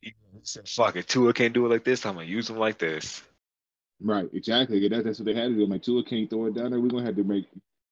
He 0.01 0.15
said, 0.43 0.69
Fuck 0.69 0.97
it, 0.97 1.09
Tua 1.09 1.33
can't 1.33 1.53
do 1.53 1.67
it 1.67 1.71
like 1.71 1.85
this. 1.85 2.07
I'm 2.07 2.15
gonna 2.15 2.27
use 2.27 2.49
him 2.49 2.59
like 2.59 2.79
this. 2.79 3.23
Right, 4.01 4.29
exactly. 4.33 4.87
That, 4.89 5.05
that's 5.05 5.19
what 5.19 5.27
they 5.27 5.35
had 5.35 5.49
to 5.49 5.55
do. 5.55 5.67
Like 5.67 5.83
Tua 5.83 6.05
can't 6.05 6.29
throw 6.29 6.47
it 6.47 6.55
down 6.55 6.71
there. 6.71 6.81
We're 6.81 6.89
gonna 6.89 7.05
have 7.05 7.17
to 7.17 7.25
make 7.25 7.47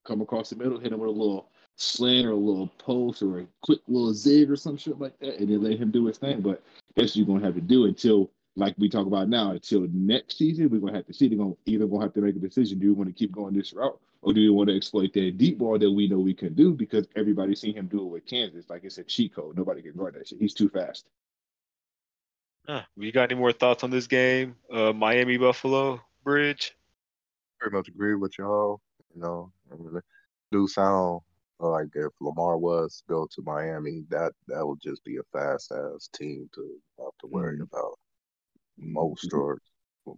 come 0.05 0.21
across 0.21 0.51
the 0.51 0.57
middle, 0.57 0.79
hit 0.79 0.93
him 0.93 1.01
with 1.01 1.09
a 1.09 1.13
little 1.13 1.49
slant 1.77 2.27
or 2.27 2.31
a 2.31 2.37
little 2.37 2.69
post 2.79 3.23
or 3.23 3.41
a 3.41 3.47
quick 3.63 3.81
little 3.89 4.15
zig 4.15 4.51
or 4.51 4.57
some 4.57 4.77
shit 4.77 4.99
like 4.99 5.19
that, 5.19 5.39
and 5.39 5.49
then 5.49 5.63
let 5.63 5.79
him 5.79 5.91
do 5.91 6.07
his 6.07 6.19
thing. 6.19 6.41
But 6.41 6.63
that's 6.95 7.13
what 7.13 7.17
you're 7.17 7.27
gonna 7.27 7.45
have 7.45 7.55
to 7.55 7.61
do 7.61 7.87
until, 7.87 8.31
like 8.57 8.75
we 8.79 8.89
talk 8.89 9.07
about 9.07 9.29
now, 9.29 9.51
until 9.53 9.87
next 9.93 10.39
season. 10.39 10.69
We're 10.71 10.79
gonna 10.81 10.95
have 10.95 11.07
to 11.07 11.15
see. 11.15 11.29
They're 11.29 11.39
gonna 11.39 11.55
either 11.67 11.87
gonna 11.87 12.03
have 12.05 12.15
to 12.15 12.21
make 12.21 12.37
a 12.37 12.39
decision. 12.39 12.79
Do 12.79 12.89
we 12.89 12.93
want 12.93 13.09
to 13.09 13.15
keep 13.15 13.33
going 13.33 13.55
this 13.55 13.73
route, 13.73 13.99
or 14.23 14.33
do 14.33 14.41
we 14.41 14.51
want 14.51 14.69
to 14.69 14.77
exploit 14.77 15.13
that 15.15 15.39
deep 15.39 15.59
ball 15.59 15.79
that 15.79 15.91
we 15.91 16.09
know 16.09 16.19
we 16.19 16.35
can 16.35 16.55
do 16.55 16.73
because 16.73 17.07
everybody's 17.17 17.61
seen 17.61 17.75
him 17.75 17.87
do 17.89 18.03
it 18.03 18.11
with 18.11 18.27
Kansas? 18.27 18.69
Like 18.71 18.85
it's 18.85 18.99
a 18.99 19.05
cheat 19.05 19.35
code. 19.35 19.57
Nobody 19.57 19.83
can 19.83 19.93
guard 19.97 20.15
that 20.15 20.29
shit. 20.29 20.39
He's 20.41 20.55
too 20.55 20.69
fast. 20.69 21.09
Huh. 22.67 22.83
You 22.97 23.13
got 23.13 23.31
any 23.31 23.39
more 23.39 23.53
thoughts 23.53 23.85
on 23.85 23.91
this 23.91 24.07
game? 24.07 24.57
Uh, 24.73 24.93
Miami 24.93 25.37
Buffalo 25.37 26.01
Bridge. 26.23 26.75
Pretty 27.61 27.77
much 27.77 27.89
agree 27.89 28.15
with 28.15 28.39
y'all. 28.39 28.81
You 29.15 29.21
know, 29.21 29.53
I 29.71 29.77
mean, 29.77 30.01
do 30.51 30.67
sound 30.67 31.21
like 31.61 31.89
if 31.95 32.13
Lamar 32.21 32.57
was 32.57 33.03
to 33.07 33.13
go 33.13 33.29
to 33.33 33.43
Miami, 33.43 34.05
that 34.09 34.33
that 34.49 34.67
would 34.67 34.81
just 34.81 35.05
be 35.05 35.17
a 35.19 35.23
fast 35.33 35.73
ass 35.73 36.09
team 36.15 36.49
to 36.55 36.81
have 36.99 37.13
to 37.21 37.27
worry 37.27 37.59
Mhm. 37.59 37.63
about. 37.65 37.99
Most 38.79 39.33
or 39.33 39.59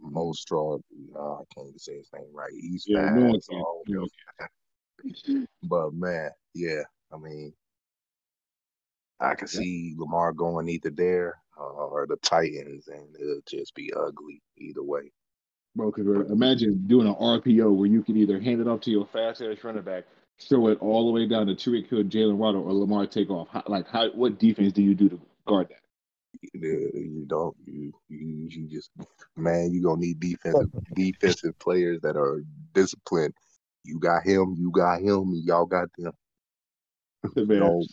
most 0.00 0.50
or 0.50 0.80
no, 1.12 1.40
I 1.40 1.54
can't 1.54 1.68
even 1.68 1.78
say 1.78 1.96
his 1.98 2.10
name 2.14 2.26
right. 2.32 2.50
He's 2.52 2.84
Yeah, 2.86 3.02
fast. 3.02 3.14
no 3.14 3.26
one 3.26 3.40
so 3.40 3.52
can. 3.52 3.60
I 3.60 3.94
don't 3.94 4.08
No 5.08 5.46
But 5.62 5.94
man, 5.94 6.30
yeah, 6.54 6.82
I 7.12 7.18
mean, 7.18 7.52
I 9.20 9.34
can 9.34 9.48
Yeah. 9.48 9.60
see 9.60 9.94
Lamar 9.96 10.32
going 10.32 10.68
either 10.68 10.90
there 10.90 11.38
uh, 11.58 11.62
or 11.62 12.06
the 12.06 12.16
Titans, 12.16 12.88
and 12.88 13.14
it'll 13.18 13.40
just 13.46 13.74
be 13.74 13.92
ugly 13.92 14.42
either 14.56 14.82
way. 14.82 15.12
Bro, 15.74 15.92
because 15.92 16.30
imagine 16.30 16.86
doing 16.86 17.06
an 17.06 17.14
RPO 17.14 17.74
where 17.74 17.86
you 17.86 18.02
can 18.02 18.16
either 18.16 18.40
hand 18.40 18.60
it 18.60 18.68
off 18.68 18.80
to 18.82 18.90
your 18.90 19.06
fast 19.06 19.42
ass 19.42 19.62
running 19.62 19.82
back, 19.82 20.04
throw 20.40 20.68
it 20.68 20.78
all 20.80 21.06
the 21.06 21.12
way 21.12 21.26
down 21.26 21.46
to 21.46 21.54
Tyreek 21.54 21.88
Hill, 21.88 22.04
Jalen 22.04 22.36
Waddle, 22.36 22.62
or 22.62 22.72
Lamar 22.72 23.06
take 23.06 23.28
off. 23.30 23.48
How, 23.50 23.62
like, 23.66 23.86
how? 23.88 24.08
What 24.10 24.38
defense 24.38 24.72
do 24.72 24.82
you 24.82 24.94
do 24.94 25.10
to 25.10 25.20
guard 25.46 25.68
that? 25.68 25.80
You 26.52 26.90
you 26.94 27.24
don't 27.26 27.56
you 27.64 27.92
you 28.08 28.48
you 28.50 28.68
just 28.68 28.90
man, 29.36 29.72
you 29.72 29.82
gonna 29.82 30.00
need 30.00 30.20
defensive 30.20 30.70
defensive 30.94 31.58
players 31.58 32.00
that 32.02 32.16
are 32.16 32.42
disciplined. 32.72 33.34
You 33.84 33.98
got 33.98 34.24
him, 34.24 34.54
you 34.58 34.70
got 34.70 35.00
him, 35.00 35.32
y'all 35.44 35.66
got 35.66 35.88
them. 35.96 36.12
Man, 37.36 37.58
No, 37.58 37.86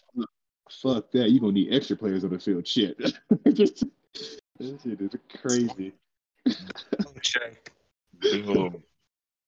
fuck 0.69 1.11
that. 1.11 1.29
You 1.29 1.39
gonna 1.39 1.53
need 1.53 1.73
extra 1.73 1.95
players 1.95 2.23
on 2.23 2.31
the 2.31 2.39
field. 2.39 2.67
Shit, 2.67 2.97
Just- 3.53 3.83
that 4.59 4.79
shit 4.83 5.01
is 5.01 5.11
crazy. 5.41 5.93
Check. 7.21 7.71
Bill, 8.19 8.81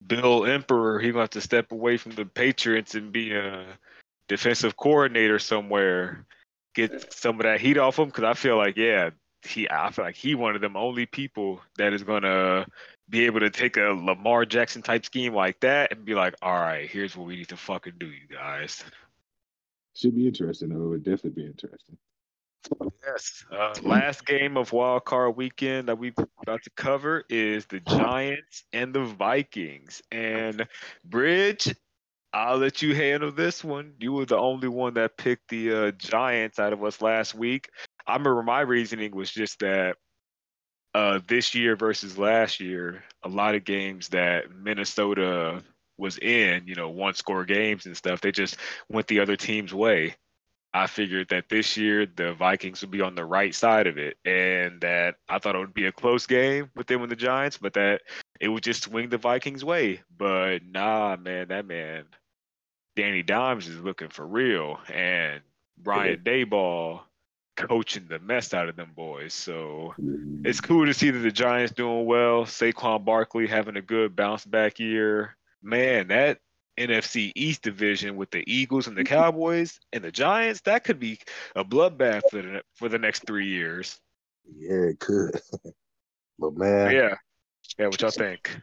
Bill 0.06 0.46
Emperor, 0.46 1.00
he 1.00 1.10
gonna 1.12 1.24
have 1.24 1.30
to 1.32 1.42
step 1.42 1.72
away 1.72 1.98
from 1.98 2.14
the 2.14 2.26
Patriots 2.26 2.96
and 2.96 3.12
be 3.12 3.34
a 3.34 3.66
defensive 4.28 4.76
coordinator 4.76 5.40
somewhere. 5.40 6.26
Get 6.76 7.14
some 7.14 7.40
of 7.40 7.44
that 7.44 7.62
heat 7.62 7.78
off 7.78 7.98
him 7.98 8.08
because 8.08 8.26
I 8.26 8.34
feel 8.34 8.58
like, 8.58 8.78
yeah, 8.78 9.12
he, 9.44 9.68
I 9.70 9.92
feel 9.92 10.06
like 10.06 10.16
he 10.16 10.36
one 10.36 10.56
of 10.56 10.62
them 10.62 10.76
only 10.76 11.06
people 11.06 11.62
that 11.78 11.94
is 11.94 12.04
gonna 12.04 12.68
be 13.10 13.26
able 13.26 13.40
to 13.40 13.50
take 13.50 13.78
a 13.78 13.94
Lamar 13.94 14.46
Jackson 14.46 14.82
type 14.82 15.06
scheme 15.06 15.34
like 15.34 15.60
that 15.62 15.92
and 15.92 16.06
be 16.06 16.16
like, 16.16 16.36
all 16.42 16.54
right, 16.54 16.90
here's 16.90 17.16
what 17.16 17.28
we 17.28 17.38
need 17.38 17.50
to 17.50 17.58
fucking 17.58 17.94
do, 18.00 18.08
you 18.08 18.28
guys. 18.30 18.84
Should 19.96 20.16
be 20.16 20.28
interesting. 20.28 20.70
though. 20.70 20.86
It 20.86 20.90
would 20.90 21.04
definitely 21.04 21.44
be 21.44 21.48
interesting. 21.48 21.98
Yes. 23.06 23.46
Uh, 23.52 23.74
last 23.84 24.26
game 24.26 24.58
of 24.58 24.74
Wild 24.74 25.06
Card 25.06 25.36
Weekend 25.36 25.88
that 25.88 25.98
we've 25.98 26.18
about 26.42 26.64
to 26.64 26.70
cover 26.72 27.24
is 27.30 27.66
the 27.68 27.80
Giants 27.80 28.64
and 28.74 28.94
the 28.94 29.04
Vikings. 29.04 30.02
And 30.12 30.68
Bridge, 31.04 31.74
I'll 32.36 32.58
let 32.58 32.82
you 32.82 32.94
handle 32.94 33.32
this 33.32 33.64
one. 33.64 33.94
You 33.98 34.12
were 34.12 34.26
the 34.26 34.38
only 34.38 34.68
one 34.68 34.96
that 34.96 35.16
picked 35.16 35.48
the 35.48 35.74
uh, 35.74 35.92
Giants 35.92 36.60
out 36.60 36.74
of 36.74 36.84
us 36.84 37.02
last 37.02 37.34
week. 37.34 37.70
I 38.06 38.12
remember 38.18 38.44
my 38.44 38.60
reasoning 38.60 39.16
was 39.16 39.32
just 39.32 39.60
that 39.60 39.96
uh, 40.94 41.22
this 41.26 41.56
year 41.56 41.78
versus 41.78 42.18
last 42.18 42.60
year, 42.60 43.06
a 43.24 43.30
lot 43.30 43.56
of 43.56 43.64
games 43.64 44.10
that 44.10 44.54
Minnesota 44.54 45.64
was 45.98 46.18
in, 46.18 46.68
you 46.68 46.76
know, 46.76 46.90
one 46.90 47.14
score 47.14 47.46
games 47.46 47.86
and 47.86 47.96
stuff, 47.96 48.20
they 48.20 48.34
just 48.34 48.58
went 48.90 49.08
the 49.08 49.22
other 49.22 49.38
team's 49.38 49.74
way. 49.74 50.18
I 50.74 50.88
figured 50.88 51.30
that 51.30 51.48
this 51.48 51.78
year 51.78 52.06
the 52.06 52.34
Vikings 52.34 52.82
would 52.82 52.92
be 52.92 53.00
on 53.00 53.16
the 53.16 53.24
right 53.24 53.56
side 53.56 53.88
of 53.88 53.98
it, 53.98 54.18
and 54.26 54.82
that 54.82 55.16
I 55.30 55.40
thought 55.40 55.56
it 55.56 55.60
would 55.60 55.74
be 55.74 55.86
a 55.86 55.92
close 55.94 56.28
game 56.28 56.70
with 56.76 56.88
them 56.88 57.02
and 57.02 57.10
the 57.10 57.16
Giants, 57.16 57.58
but 57.58 57.76
that 57.76 58.02
it 58.42 58.50
would 58.50 58.64
just 58.64 58.84
swing 58.84 59.08
the 59.08 59.18
Vikings' 59.18 59.64
way. 59.64 60.02
But 60.18 60.66
nah, 60.66 61.16
man, 61.16 61.48
that 61.48 61.66
man, 61.66 62.04
Danny 62.96 63.24
Dimes 63.24 63.68
is 63.68 63.80
looking 63.80 64.10
for 64.10 64.26
real, 64.26 64.80
and 64.92 65.42
Brian 65.78 66.20
Daboll 66.20 67.02
coaching 67.56 68.08
the 68.08 68.20
mess 68.20 68.54
out 68.54 68.70
of 68.70 68.76
them 68.76 68.92
boys. 68.96 69.34
So 69.34 69.94
mm-hmm. 70.00 70.46
it's 70.46 70.62
cool 70.62 70.86
to 70.86 70.94
see 70.94 71.10
that 71.10 71.20
the 71.20 71.32
Giants 71.32 71.74
doing 71.74 72.06
well. 72.06 72.46
Saquon 72.46 73.06
Barkley 73.06 73.48
having 73.48 73.78
a 73.78 73.82
good 73.82 74.16
bounce 74.16 74.46
back 74.46 74.80
year. 74.80 75.36
Man, 75.62 76.10
that 76.10 76.40
NFC 76.78 77.32
East 77.36 77.62
division 77.62 78.18
with 78.18 78.32
the 78.32 78.44
Eagles 78.48 78.88
and 78.88 78.98
the 78.98 79.04
Cowboys 79.06 79.80
and 79.94 80.04
the 80.04 80.12
Giants, 80.12 80.62
that 80.62 80.84
could 80.84 81.00
be 81.00 81.20
a 81.56 81.64
bloodbath 81.64 82.22
for 82.30 82.42
the 82.42 82.62
for 82.74 82.90
the 82.90 83.00
next 83.00 83.26
three 83.26 83.48
years. 83.48 84.00
yeah, 84.58 84.90
it 84.90 85.00
could. 85.00 85.40
but 86.40 86.56
man, 86.56 86.92
Yeah, 86.92 87.16
yeah. 87.80 87.88
What 87.88 88.02
y'all 88.02 88.12
think? 88.12 88.60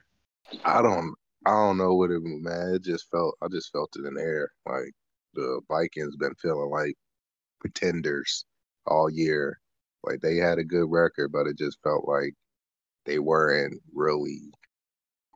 I 0.64 0.82
don't 0.82 1.14
I 1.46 1.50
don't 1.50 1.78
know 1.78 1.94
what 1.94 2.10
it 2.10 2.20
man. 2.22 2.74
It 2.74 2.82
just 2.84 3.10
felt 3.10 3.36
I 3.42 3.48
just 3.50 3.72
felt 3.72 3.96
it 3.96 4.06
in 4.06 4.14
the 4.14 4.20
air. 4.20 4.50
Like 4.66 4.92
the 5.34 5.60
Vikings 5.68 6.16
been 6.16 6.34
feeling 6.36 6.70
like 6.70 6.94
pretenders 7.60 8.44
all 8.86 9.10
year. 9.10 9.58
Like 10.04 10.20
they 10.20 10.36
had 10.36 10.58
a 10.58 10.64
good 10.64 10.90
record, 10.90 11.32
but 11.32 11.46
it 11.46 11.58
just 11.58 11.78
felt 11.82 12.06
like 12.06 12.34
they 13.06 13.18
weren't 13.18 13.80
really 13.92 14.52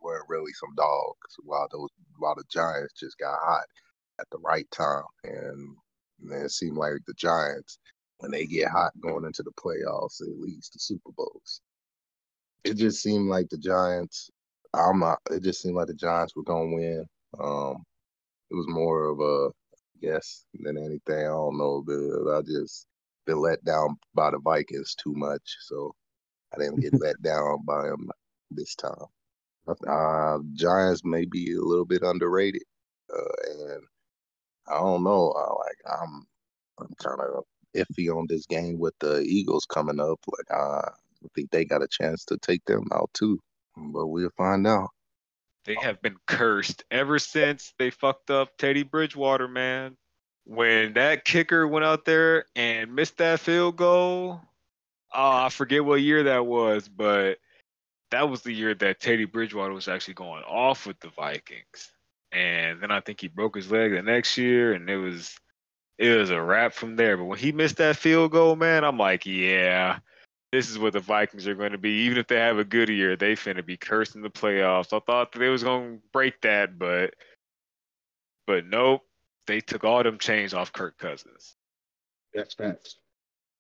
weren't 0.03 0.29
really 0.29 0.53
some 0.53 0.75
dogs. 0.77 1.37
While 1.43 1.69
those 1.73 1.91
while 2.19 2.35
the 2.37 2.45
Giants 2.51 2.95
just 2.99 3.19
got 3.19 3.39
hot 3.43 3.65
at 4.21 4.27
the 4.31 4.39
right 4.39 4.71
time, 4.71 5.03
and, 5.25 5.77
and 6.23 6.45
it 6.45 6.51
seemed 6.51 6.77
like 6.77 6.93
the 7.07 7.15
Giants 7.15 7.79
when 8.19 8.31
they 8.31 8.47
get 8.47 8.69
hot 8.71 8.93
going 9.01 9.25
into 9.25 9.43
the 9.43 9.53
playoffs, 9.53 10.23
at 10.23 10.39
least 10.39 10.73
the 10.73 10.79
Super 10.79 11.11
Bowls. 11.17 11.61
It 12.65 12.75
just 12.75 13.03
seemed 13.03 13.29
like 13.29 13.49
the 13.49 13.59
Giants. 13.59 14.31
I'm 14.77 15.01
not. 15.01 15.19
It 15.31 15.43
just 15.45 15.63
seemed 15.63 15.77
like 15.77 15.89
the 15.89 15.95
Giants 15.95 16.35
were 16.37 16.45
gonna 16.45 16.75
win. 16.75 17.07
Um, 17.41 17.85
it 18.51 18.55
was 18.55 18.67
more 18.69 19.07
of 19.11 19.21
a 19.21 19.51
guess 20.03 20.45
than 20.55 20.79
anything. 20.79 21.27
I 21.27 21.29
don't 21.29 21.59
know, 21.59 21.83
but 21.87 22.39
I 22.39 22.43
just 22.43 22.87
been 23.27 23.41
let 23.41 23.65
down 23.65 23.97
by 24.15 24.31
the 24.33 24.39
Vikings 24.41 24.95
too 24.97 25.15
much, 25.15 25.43
so 25.63 25.95
I 26.55 26.59
didn't 26.59 26.81
get 26.81 26.95
let 27.01 27.23
down 27.23 27.65
by 27.67 27.85
them 27.89 28.11
this 28.51 28.75
time. 28.77 29.07
Uh, 29.89 30.39
Giants 30.55 31.03
may 31.05 31.25
be 31.27 31.55
a 31.55 31.61
little 31.63 31.87
bit 31.87 32.03
underrated, 32.03 32.63
uh, 33.15 33.51
and 33.51 33.83
I 34.69 34.79
don't 34.79 35.05
know. 35.05 35.33
I, 35.33 35.51
like 35.55 36.01
I'm, 36.01 36.27
I'm 36.81 36.95
kind 36.99 37.21
of 37.21 37.45
iffy 37.77 38.09
on 38.17 38.27
this 38.29 38.47
game 38.47 38.79
with 38.79 38.95
the 39.01 39.21
Eagles 39.23 39.67
coming 39.67 40.01
up. 40.01 40.21
Like 40.29 40.59
I 40.59 40.91
think 41.35 41.51
they 41.51 41.65
got 41.65 41.83
a 41.83 41.89
chance 41.89 42.25
to 42.27 42.39
take 42.39 42.65
them 42.67 42.85
out 42.95 43.11
too, 43.15 43.39
but 43.77 44.07
we'll 44.07 44.31
find 44.37 44.67
out. 44.67 44.91
They 45.65 45.77
have 45.83 46.01
been 46.01 46.17
cursed 46.27 46.85
ever 46.91 47.19
since 47.19 47.75
they 47.79 47.91
fucked 47.91 48.31
up 48.31 48.57
Teddy 48.57 48.85
Bridgewater, 48.85 49.49
man. 49.49 49.97
When 50.45 50.93
that 50.93 51.25
kicker 51.25 51.67
went 51.67 51.85
out 51.85 52.05
there 52.05 52.45
and 52.55 52.95
missed 52.95 53.19
that 53.19 53.41
field 53.41 53.77
goal, 53.77 54.41
oh, 55.13 55.31
I 55.45 55.49
forget 55.49 55.85
what 55.85 56.03
year 56.03 56.23
that 56.25 56.47
was, 56.47 56.89
but 56.89 57.39
that 58.13 58.29
was 58.31 58.43
the 58.43 58.53
year 58.53 58.75
that 58.75 59.01
Teddy 59.01 59.25
Bridgewater 59.25 59.73
was 59.73 59.89
actually 59.89 60.15
going 60.15 60.45
off 60.45 60.87
with 60.87 61.01
the 61.01 61.09
Vikings. 61.09 61.91
And 62.31 62.81
then 62.81 62.93
I 62.93 63.01
think 63.01 63.21
he 63.21 63.29
broke 63.29 63.57
his 63.57 63.71
leg 63.71 63.93
the 63.93 64.03
next 64.03 64.39
year, 64.39 64.73
and 64.73 64.89
it 64.89 64.99
was 64.99 65.37
it 65.99 66.17
was 66.17 66.31
a 66.31 66.41
wrap 66.41 66.75
from 66.75 66.97
there. 66.97 67.17
But 67.17 67.25
when 67.25 67.39
he 67.39 67.53
missed 67.53 67.79
that 67.79 67.97
field 67.97 68.33
goal, 68.33 68.57
man, 68.57 68.85
I'm 68.85 68.99
like, 68.99 69.27
yeah, 69.27 69.99
this 70.53 70.71
is 70.71 70.79
what 70.79 70.93
the 70.93 71.01
Vikings 71.01 71.47
are 71.47 71.55
going 71.55 71.73
to 71.73 71.79
be. 71.79 71.91
Even 72.05 72.19
if 72.19 72.29
they 72.29 72.37
have 72.37 72.59
a 72.59 72.65
good 72.65 72.89
year, 72.89 73.17
they 73.17 73.35
finna 73.35 73.65
be 73.65 73.77
cursing 73.77 74.23
the 74.23 74.31
playoffs. 74.31 74.93
I 74.93 75.01
thought 75.01 75.33
they 75.33 75.49
was 75.49 75.65
going 75.65 75.99
to 75.99 76.03
break 76.13 76.41
that, 76.43 76.79
but 76.79 77.15
but 78.47 78.67
nope, 78.67 79.03
they 79.47 79.61
took 79.61 79.85
all 79.85 80.03
them 80.03 80.19
chains 80.19 80.55
off 80.55 80.73
Kirk 80.73 80.99
Cousins. 80.99 81.57
That's 82.33 82.55
facts. 82.55 82.99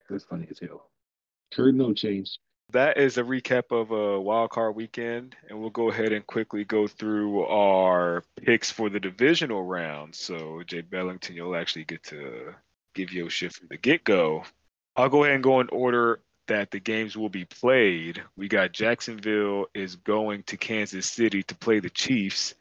That's 0.08 0.24
funny 0.24 0.46
as 0.50 0.58
hell. 0.58 0.90
Kirk 1.52 1.74
no 1.74 1.92
chains. 1.92 2.38
That 2.72 2.98
is 2.98 3.16
a 3.16 3.22
recap 3.22 3.70
of 3.70 3.92
a 3.92 4.20
wild 4.20 4.50
card 4.50 4.74
weekend, 4.74 5.36
and 5.48 5.60
we'll 5.60 5.70
go 5.70 5.90
ahead 5.90 6.12
and 6.12 6.26
quickly 6.26 6.64
go 6.64 6.88
through 6.88 7.44
our 7.44 8.24
picks 8.42 8.70
for 8.72 8.90
the 8.90 8.98
divisional 8.98 9.62
round. 9.62 10.16
So, 10.16 10.62
Jay 10.66 10.80
Bellington, 10.80 11.36
you'll 11.36 11.54
actually 11.54 11.84
get 11.84 12.02
to 12.04 12.54
give 12.94 13.12
your 13.12 13.30
shit 13.30 13.52
from 13.52 13.68
the 13.68 13.76
get 13.76 14.02
go. 14.02 14.42
I'll 14.96 15.08
go 15.08 15.22
ahead 15.22 15.36
and 15.36 15.44
go 15.44 15.60
in 15.60 15.68
order 15.68 16.20
that 16.46 16.70
the 16.70 16.80
games 16.80 17.16
will 17.16 17.28
be 17.28 17.44
played. 17.44 18.22
We 18.36 18.48
got 18.48 18.72
Jacksonville 18.72 19.66
is 19.74 19.96
going 19.96 20.44
to 20.44 20.56
Kansas 20.56 21.06
City 21.06 21.42
to 21.44 21.54
play 21.54 21.80
the 21.80 21.90
Chiefs. 21.90 22.54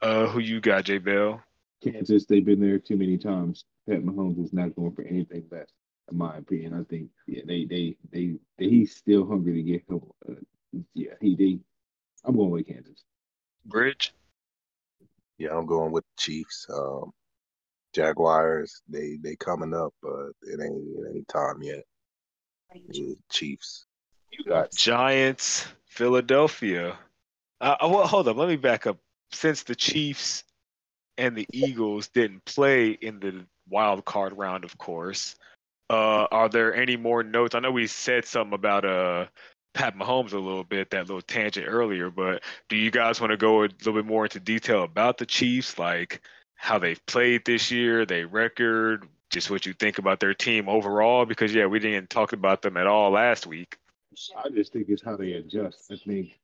Uh, 0.00 0.26
who 0.26 0.40
you 0.40 0.60
got, 0.60 0.84
Jay 0.84 0.98
Bell? 0.98 1.42
Kansas, 1.82 2.26
they've 2.26 2.44
been 2.44 2.60
there 2.60 2.78
too 2.78 2.96
many 2.96 3.18
times. 3.18 3.64
Pat 3.88 4.02
Mahomes 4.02 4.42
is 4.42 4.52
not 4.52 4.74
going 4.76 4.92
for 4.92 5.02
anything 5.02 5.44
less 5.50 5.68
in 6.10 6.18
my 6.18 6.36
opinion. 6.36 6.74
I 6.74 6.84
think 6.84 7.08
yeah, 7.26 7.42
they 7.46 7.64
they 7.64 7.96
they, 8.12 8.34
they 8.58 8.68
he's 8.68 8.96
still 8.96 9.26
hungry 9.26 9.54
to 9.54 9.62
get 9.62 9.82
him. 9.88 10.00
Uh, 10.28 10.80
yeah, 10.94 11.14
he 11.20 11.34
they. 11.34 11.58
I'm 12.24 12.36
going 12.36 12.50
with 12.50 12.66
Kansas. 12.66 13.04
Bridge. 13.66 14.14
Yeah, 15.38 15.56
I'm 15.56 15.66
going 15.66 15.92
with 15.92 16.04
the 16.04 16.22
Chiefs. 16.22 16.66
Um, 16.72 17.12
Jaguars, 17.92 18.82
they 18.88 19.18
they 19.20 19.36
coming 19.36 19.74
up, 19.74 19.92
but 20.02 20.30
it 20.42 20.60
ain't 20.62 20.84
it 20.98 21.16
ain't 21.16 21.28
time 21.28 21.62
yet. 21.62 21.84
Chiefs. 23.30 23.86
You 24.30 24.44
got 24.44 24.72
Giants, 24.72 25.66
Philadelphia. 25.86 26.98
Uh, 27.60 27.76
uh, 27.80 27.88
well, 27.88 28.06
hold 28.06 28.28
up. 28.28 28.36
Let 28.36 28.48
me 28.48 28.56
back 28.56 28.86
up. 28.86 28.98
Since 29.32 29.62
the 29.62 29.74
Chiefs 29.74 30.44
and 31.16 31.36
the 31.36 31.46
Eagles 31.52 32.08
didn't 32.08 32.44
play 32.44 32.90
in 32.90 33.20
the 33.20 33.46
wild 33.68 34.04
card 34.04 34.36
round, 34.36 34.64
of 34.64 34.76
course, 34.78 35.36
uh, 35.90 36.26
are 36.30 36.48
there 36.48 36.74
any 36.74 36.96
more 36.96 37.22
notes? 37.22 37.54
I 37.54 37.60
know 37.60 37.70
we 37.70 37.86
said 37.86 38.24
something 38.24 38.54
about 38.54 38.84
uh 38.84 39.26
Pat 39.74 39.96
Mahomes 39.96 40.32
a 40.32 40.38
little 40.38 40.64
bit, 40.64 40.90
that 40.90 41.08
little 41.08 41.22
tangent 41.22 41.66
earlier, 41.68 42.10
but 42.10 42.42
do 42.68 42.76
you 42.76 42.90
guys 42.90 43.20
want 43.20 43.30
to 43.30 43.36
go 43.36 43.60
a 43.60 43.62
little 43.62 43.94
bit 43.94 44.04
more 44.04 44.24
into 44.24 44.40
detail 44.40 44.82
about 44.82 45.18
the 45.18 45.26
Chiefs, 45.26 45.78
like 45.78 46.20
how 46.56 46.78
they've 46.78 47.04
played 47.06 47.44
this 47.44 47.70
year, 47.70 48.04
their 48.04 48.26
record, 48.26 49.08
just 49.32 49.50
what 49.50 49.66
you 49.66 49.72
think 49.72 49.98
about 49.98 50.20
their 50.20 50.34
team 50.34 50.68
overall? 50.68 51.24
Because 51.24 51.52
yeah, 51.54 51.66
we 51.66 51.78
didn't 51.78 52.10
talk 52.10 52.32
about 52.32 52.62
them 52.62 52.76
at 52.76 52.86
all 52.86 53.10
last 53.10 53.46
week. 53.46 53.76
I 54.36 54.48
just 54.50 54.72
think 54.72 54.88
it's 54.88 55.02
how 55.02 55.16
they 55.16 55.32
adjust. 55.32 55.90
I 55.90 55.96
think 55.96 56.38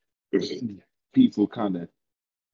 people 1.12 1.47
kind 1.47 1.76
of, 1.76 1.89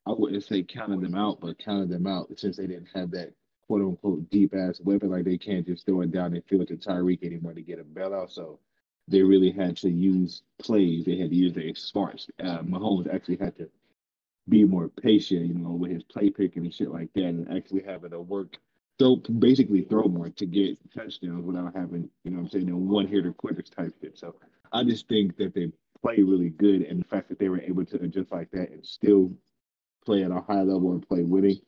I 0.06 0.10
wouldn't 0.10 0.44
say 0.44 0.62
counted 0.62 1.00
them 1.00 1.14
out, 1.14 1.40
but 1.40 1.58
counted 1.58 1.88
them 1.88 2.06
out 2.06 2.28
since 2.36 2.56
they 2.56 2.66
didn't 2.66 2.88
have 2.94 3.12
that 3.12 3.32
quote 3.66 3.80
unquote 3.80 4.28
deep 4.30 4.54
ass 4.54 4.80
weapon. 4.80 5.10
Like 5.10 5.24
they 5.24 5.38
can't 5.38 5.66
just 5.66 5.86
throw 5.86 6.02
it 6.02 6.12
down 6.12 6.34
and 6.34 6.44
field 6.44 6.62
it 6.62 6.68
to 6.68 6.76
Tyreek 6.76 7.22
anymore 7.22 7.54
to 7.54 7.62
get 7.62 7.78
a 7.78 7.84
bailout. 7.84 8.32
So 8.32 8.58
they 9.06 9.22
really 9.22 9.52
had 9.52 9.76
to 9.78 9.90
use 9.90 10.42
plays. 10.58 11.04
They 11.04 11.16
had 11.16 11.30
to 11.30 11.36
use 11.36 11.52
their 11.54 11.74
smarts. 11.74 12.28
Uh, 12.40 12.58
Mahomes 12.58 13.12
actually 13.12 13.36
had 13.36 13.56
to 13.58 13.68
be 14.48 14.64
more 14.64 14.88
patient, 14.88 15.46
you 15.46 15.54
know, 15.54 15.70
with 15.70 15.92
his 15.92 16.02
play 16.02 16.30
picking 16.30 16.64
and 16.64 16.74
shit 16.74 16.90
like 16.90 17.12
that, 17.14 17.24
and 17.24 17.56
actually 17.56 17.82
having 17.82 18.10
to 18.10 18.20
work. 18.20 18.56
So 19.00 19.16
basically, 19.16 19.82
throw 19.82 20.04
more 20.04 20.30
to 20.30 20.46
get 20.46 20.78
touchdowns 20.94 21.44
without 21.44 21.74
having, 21.74 22.08
you 22.24 22.30
know, 22.30 22.38
I'm 22.40 22.48
saying, 22.48 22.70
a 22.70 22.76
one 22.76 23.08
hitter 23.08 23.32
quitters 23.32 23.70
type 23.70 23.94
shit. 24.00 24.16
So 24.16 24.36
I 24.72 24.84
just 24.84 25.08
think 25.08 25.36
that 25.38 25.54
they 25.54 25.72
play 26.00 26.22
really 26.22 26.50
good, 26.50 26.82
and 26.82 27.00
the 27.00 27.04
fact 27.04 27.28
that 27.28 27.38
they 27.38 27.48
were 27.48 27.60
able 27.60 27.84
to 27.86 28.02
adjust 28.02 28.30
like 28.30 28.50
that 28.52 28.70
and 28.70 28.86
still 28.86 29.32
play 30.04 30.22
at 30.22 30.30
a 30.30 30.40
high 30.40 30.62
level 30.62 30.92
and 30.92 31.06
play 31.08 31.22
winning 31.22 31.58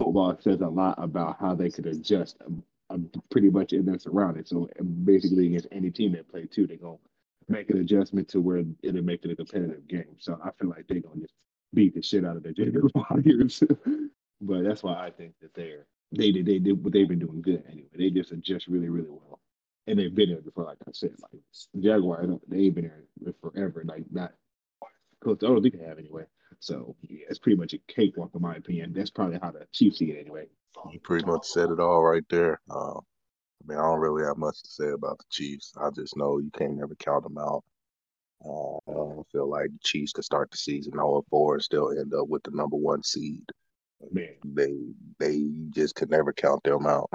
football 0.00 0.36
says 0.40 0.60
a 0.62 0.66
lot 0.66 0.94
about 0.98 1.36
how 1.38 1.54
they 1.54 1.68
could 1.70 1.86
adjust 1.86 2.38
um, 2.46 2.62
um, 2.88 3.10
pretty 3.30 3.50
much 3.50 3.72
in 3.72 3.84
their 3.84 3.98
surroundings. 3.98 4.48
So 4.48 4.68
basically, 5.04 5.46
against 5.46 5.68
any 5.70 5.90
team 5.90 6.12
that 6.12 6.28
play 6.30 6.46
too, 6.46 6.66
they're 6.66 6.78
gonna 6.78 6.96
make 7.48 7.68
an 7.70 7.78
adjustment 7.78 8.28
to 8.28 8.40
where 8.40 8.64
it'll 8.82 9.02
make 9.02 9.24
it 9.24 9.30
a 9.30 9.36
competitive 9.36 9.86
game. 9.86 10.16
So 10.18 10.40
I 10.42 10.50
feel 10.58 10.70
like 10.70 10.86
they're 10.88 11.00
gonna 11.00 11.20
just 11.20 11.34
beat 11.74 11.94
the 11.94 12.02
shit 12.02 12.24
out 12.24 12.36
of 12.36 12.42
the 12.42 12.52
Jaguars. 12.52 13.62
But 14.42 14.64
that's 14.64 14.82
why 14.82 14.94
I 14.94 15.10
think 15.10 15.34
that 15.42 15.52
they're 15.52 15.84
they 16.12 16.32
did 16.32 16.46
they 16.46 16.58
did 16.58 16.82
what 16.82 16.92
they've 16.92 17.08
been 17.08 17.18
doing 17.18 17.42
good 17.42 17.64
anyway. 17.70 17.88
They 17.96 18.10
just 18.10 18.32
adjust 18.32 18.66
really 18.66 18.88
really 18.88 19.10
well, 19.10 19.40
and 19.86 19.98
they've 19.98 20.14
been 20.14 20.30
there 20.30 20.40
before. 20.40 20.64
Like 20.64 20.78
I 20.86 20.90
said, 20.92 21.14
like 21.22 21.42
Jaguars, 21.78 22.28
they've 22.48 22.74
been 22.74 22.90
there 23.20 23.34
forever. 23.40 23.82
Like 23.84 24.04
not 24.10 24.32
don't 25.22 25.62
think 25.62 25.78
they 25.78 25.84
have 25.84 25.98
anyway. 25.98 26.24
So 26.58 26.96
yeah, 27.02 27.26
it's 27.28 27.38
pretty 27.38 27.56
much 27.56 27.74
a 27.74 27.78
cakewalk 27.88 28.30
in 28.34 28.42
my 28.42 28.56
opinion. 28.56 28.92
That's 28.92 29.10
probably 29.10 29.38
how 29.40 29.50
the 29.50 29.66
Chiefs 29.72 29.98
see 29.98 30.10
it 30.10 30.20
anyway. 30.20 30.46
You 30.90 31.00
pretty 31.00 31.26
much 31.26 31.46
said 31.46 31.70
it 31.70 31.80
all 31.80 32.02
right 32.02 32.24
there. 32.30 32.60
Uh, 32.70 32.98
I 32.98 33.66
mean, 33.66 33.78
I 33.78 33.82
don't 33.82 34.00
really 34.00 34.24
have 34.24 34.38
much 34.38 34.62
to 34.62 34.70
say 34.70 34.88
about 34.88 35.18
the 35.18 35.24
Chiefs. 35.30 35.74
I 35.80 35.90
just 35.90 36.16
know 36.16 36.38
you 36.38 36.50
can't 36.56 36.76
never 36.76 36.94
count 36.94 37.24
them 37.24 37.38
out. 37.38 37.64
Uh, 38.42 38.76
I 38.88 38.94
don't 38.94 39.28
feel 39.30 39.48
like 39.48 39.70
the 39.70 39.78
Chiefs 39.84 40.12
could 40.12 40.24
start 40.24 40.50
the 40.50 40.56
season 40.56 40.92
0 40.92 41.24
4 41.28 41.54
and 41.54 41.62
still 41.62 41.90
end 41.90 42.14
up 42.14 42.28
with 42.28 42.42
the 42.44 42.52
number 42.52 42.76
one 42.76 43.02
seed. 43.02 43.44
Man, 44.10 44.34
they 44.44 44.74
they 45.18 45.50
just 45.70 45.94
could 45.94 46.10
never 46.10 46.32
count 46.32 46.62
them 46.62 46.86
out. 46.86 47.10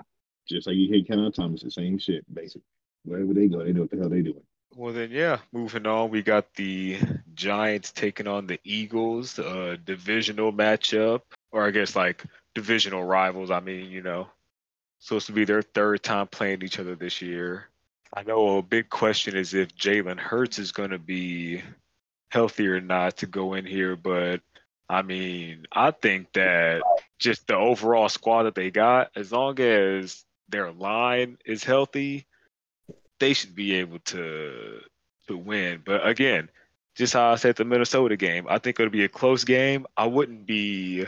Just 0.47 0.67
like 0.67 0.75
you 0.75 0.89
hate 0.89 1.07
Kevin 1.07 1.31
Thomas, 1.31 1.63
the 1.63 1.71
same 1.71 1.97
shit, 1.97 2.23
basically. 2.33 2.61
Wherever 3.03 3.33
they 3.33 3.47
go, 3.47 3.63
they 3.63 3.73
know 3.73 3.81
what 3.81 3.91
the 3.91 3.97
hell 3.97 4.09
they 4.09 4.21
doing. 4.21 4.43
Well, 4.75 4.93
then, 4.93 5.09
yeah, 5.11 5.39
moving 5.53 5.87
on, 5.87 6.09
we 6.09 6.21
got 6.21 6.53
the 6.55 6.99
Giants 7.33 7.91
taking 7.91 8.27
on 8.27 8.45
the 8.45 8.59
Eagles, 8.63 9.39
uh, 9.39 9.77
divisional 9.85 10.51
matchup, 10.51 11.21
or 11.51 11.65
I 11.65 11.71
guess 11.71 11.95
like 11.95 12.23
divisional 12.53 13.03
rivals. 13.03 13.51
I 13.51 13.61
mean, 13.61 13.89
you 13.89 14.01
know, 14.01 14.27
supposed 14.99 15.27
to 15.27 15.33
be 15.33 15.45
their 15.45 15.61
third 15.61 16.03
time 16.03 16.27
playing 16.27 16.61
each 16.61 16.79
other 16.79 16.95
this 16.95 17.21
year. 17.21 17.69
I 18.13 18.23
know 18.23 18.57
a 18.57 18.61
big 18.61 18.89
question 18.89 19.35
is 19.35 19.53
if 19.53 19.75
Jalen 19.75 20.19
Hurts 20.19 20.59
is 20.59 20.71
going 20.71 20.91
to 20.91 20.99
be 20.99 21.61
healthy 22.29 22.67
or 22.67 22.81
not 22.81 23.17
to 23.17 23.27
go 23.27 23.53
in 23.53 23.65
here, 23.65 23.95
but 23.95 24.41
I 24.89 25.01
mean, 25.01 25.65
I 25.71 25.91
think 25.91 26.33
that 26.33 26.81
just 27.19 27.47
the 27.47 27.55
overall 27.55 28.09
squad 28.09 28.43
that 28.43 28.55
they 28.55 28.71
got, 28.71 29.11
as 29.15 29.31
long 29.31 29.59
as 29.59 30.23
their 30.49 30.71
line 30.71 31.37
is 31.45 31.63
healthy, 31.63 32.27
they 33.19 33.33
should 33.33 33.55
be 33.55 33.75
able 33.75 33.99
to 33.99 34.81
to 35.27 35.37
win. 35.37 35.81
But 35.83 36.07
again, 36.07 36.49
just 36.95 37.13
how 37.13 37.31
I 37.31 37.35
said 37.35 37.55
the 37.55 37.65
Minnesota 37.65 38.15
game, 38.15 38.45
I 38.47 38.59
think 38.59 38.79
it'll 38.79 38.91
be 38.91 39.03
a 39.03 39.09
close 39.09 39.43
game. 39.43 39.85
I 39.97 40.07
wouldn't 40.07 40.45
be. 40.45 41.05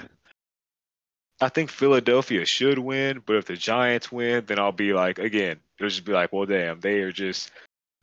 I 1.40 1.50
think 1.50 1.70
Philadelphia 1.70 2.46
should 2.48 2.80
win, 2.80 3.22
but 3.24 3.36
if 3.36 3.46
the 3.46 3.56
Giants 3.56 4.12
win, 4.12 4.46
then 4.48 4.58
I'll 4.58 4.72
be 4.72 4.94
like, 4.94 5.20
again, 5.20 5.60
it'll 5.78 5.90
just 5.90 6.04
be 6.04 6.12
like, 6.12 6.34
well, 6.34 6.48
damn, 6.48 6.80
they 6.80 7.02
are 7.02 7.12
just 7.12 7.52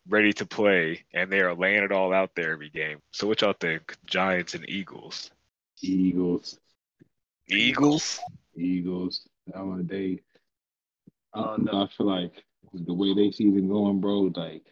ready 0.08 0.32
to 0.34 0.46
play 0.46 1.02
and 1.12 1.32
they 1.32 1.40
are 1.40 1.54
laying 1.54 1.82
it 1.82 1.90
all 1.90 2.12
out 2.12 2.36
there 2.36 2.52
every 2.52 2.68
game. 2.68 3.00
So 3.10 3.26
what 3.26 3.40
y'all 3.40 3.54
think, 3.58 3.96
Giants 4.06 4.54
and 4.54 4.68
Eagles? 4.68 5.32
Eagles. 5.82 6.58
Eagles. 7.48 8.20
Eagles. 8.56 9.28
Um, 9.54 9.86
they. 9.86 10.20
I 11.34 11.42
don't 11.42 11.64
know. 11.64 11.82
I 11.82 11.88
feel 11.96 12.06
like 12.06 12.44
the 12.72 12.94
way 12.94 13.14
they 13.14 13.30
season 13.30 13.68
going, 13.68 14.00
bro. 14.00 14.32
Like, 14.34 14.64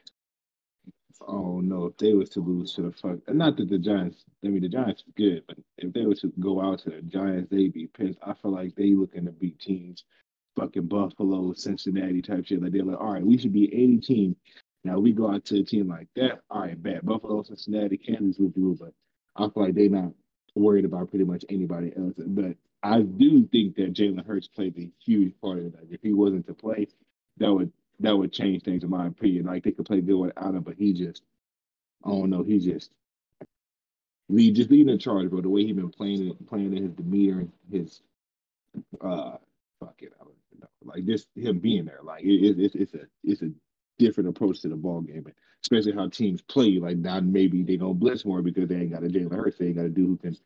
I 1.28 1.32
don't 1.32 1.68
know 1.68 1.86
if 1.86 1.96
they 1.98 2.14
was 2.14 2.30
to 2.30 2.40
lose 2.40 2.74
to 2.74 2.82
the 2.82 2.92
fuck. 2.92 3.18
Not 3.34 3.56
that 3.56 3.68
the 3.68 3.78
Giants. 3.78 4.24
I 4.44 4.48
mean, 4.48 4.62
the 4.62 4.68
Giants 4.68 5.02
are 5.02 5.12
good, 5.16 5.44
but 5.46 5.58
if 5.78 5.92
they 5.92 6.06
was 6.06 6.20
to 6.20 6.32
go 6.40 6.60
out 6.60 6.80
to 6.80 6.90
the 6.90 7.02
Giants, 7.02 7.50
they'd 7.50 7.72
be 7.72 7.86
pissed. 7.86 8.18
I 8.24 8.34
feel 8.34 8.52
like 8.52 8.74
they 8.74 8.94
looking 8.94 9.26
to 9.26 9.32
beat 9.32 9.58
teams, 9.60 10.04
fucking 10.56 10.86
Buffalo, 10.86 11.52
Cincinnati 11.52 12.22
type 12.22 12.46
shit. 12.46 12.62
Like 12.62 12.72
they're 12.72 12.84
like, 12.84 13.00
all 13.00 13.12
right, 13.12 13.26
we 13.26 13.38
should 13.38 13.52
be 13.52 13.72
80 13.72 13.98
team. 13.98 14.36
Now 14.84 14.98
we 14.98 15.12
go 15.12 15.30
out 15.30 15.44
to 15.46 15.60
a 15.60 15.64
team 15.64 15.88
like 15.88 16.08
that. 16.16 16.40
All 16.50 16.62
right, 16.62 16.80
bad. 16.80 17.02
Buffalo, 17.04 17.42
Cincinnati, 17.42 17.96
Kansas, 17.96 18.38
with 18.38 18.56
you, 18.56 18.76
but 18.78 18.92
I 19.36 19.48
feel 19.48 19.64
like 19.64 19.74
they're 19.74 19.88
not 19.88 20.12
worried 20.54 20.84
about 20.84 21.10
pretty 21.10 21.24
much 21.24 21.44
anybody 21.48 21.92
else. 21.96 22.14
But 22.18 22.56
I 22.82 23.02
do 23.02 23.46
think 23.46 23.76
that 23.76 23.94
Jalen 23.94 24.26
Hurts 24.26 24.48
played 24.48 24.76
a 24.78 24.90
huge 25.04 25.34
part 25.40 25.58
of 25.58 25.72
that. 25.72 25.86
If 25.90 26.02
he 26.02 26.12
wasn't 26.12 26.46
to 26.46 26.54
play, 26.54 26.88
that 27.38 27.52
would 27.52 27.72
that 28.00 28.16
would 28.16 28.32
change 28.32 28.62
things 28.62 28.82
in 28.82 28.90
my 28.90 29.06
opinion. 29.06 29.46
Like 29.46 29.64
they 29.64 29.72
could 29.72 29.86
play 29.86 30.00
good 30.00 30.16
without 30.16 30.54
him, 30.54 30.62
but 30.62 30.74
he 30.76 30.92
just 30.92 31.22
I 32.04 32.10
don't 32.10 32.30
know, 32.30 32.42
he 32.42 32.58
just 32.58 32.90
lead 34.28 34.56
just 34.56 34.70
leading 34.70 34.86
the 34.86 34.98
charge, 34.98 35.30
bro. 35.30 35.40
The 35.40 35.48
way 35.48 35.64
he 35.64 35.72
been 35.72 35.90
playing 35.90 36.36
playing 36.48 36.76
in 36.76 36.82
his 36.82 36.92
demeanor, 36.92 37.46
his 37.70 38.02
uh 39.00 39.36
fuck 39.80 39.96
it, 40.00 40.12
I 40.20 40.24
don't 40.24 40.60
know. 40.60 40.68
Like 40.84 41.04
just 41.06 41.28
him 41.36 41.58
being 41.58 41.84
there, 41.84 42.00
like 42.02 42.24
it, 42.24 42.28
it, 42.28 42.60
it's 42.60 42.74
it's 42.74 42.94
a 42.94 43.06
it's 43.22 43.42
a 43.42 43.50
different 43.98 44.30
approach 44.30 44.60
to 44.62 44.68
the 44.68 44.76
ball 44.76 45.00
game, 45.02 45.24
especially 45.62 45.92
how 45.92 46.08
teams 46.08 46.42
play. 46.42 46.78
Like 46.78 46.96
now, 46.96 47.20
maybe 47.20 47.62
they 47.62 47.76
don't 47.76 47.98
blitz 47.98 48.24
more 48.24 48.42
because 48.42 48.68
they 48.68 48.76
ain't 48.76 48.92
got 48.92 49.04
a 49.04 49.08
Jalen 49.08 49.34
Hurts. 49.34 49.58
They 49.58 49.66
ain't 49.66 49.76
got 49.76 49.86
a 49.86 49.90
dude 49.90 50.06
who 50.06 50.16
can 50.16 50.36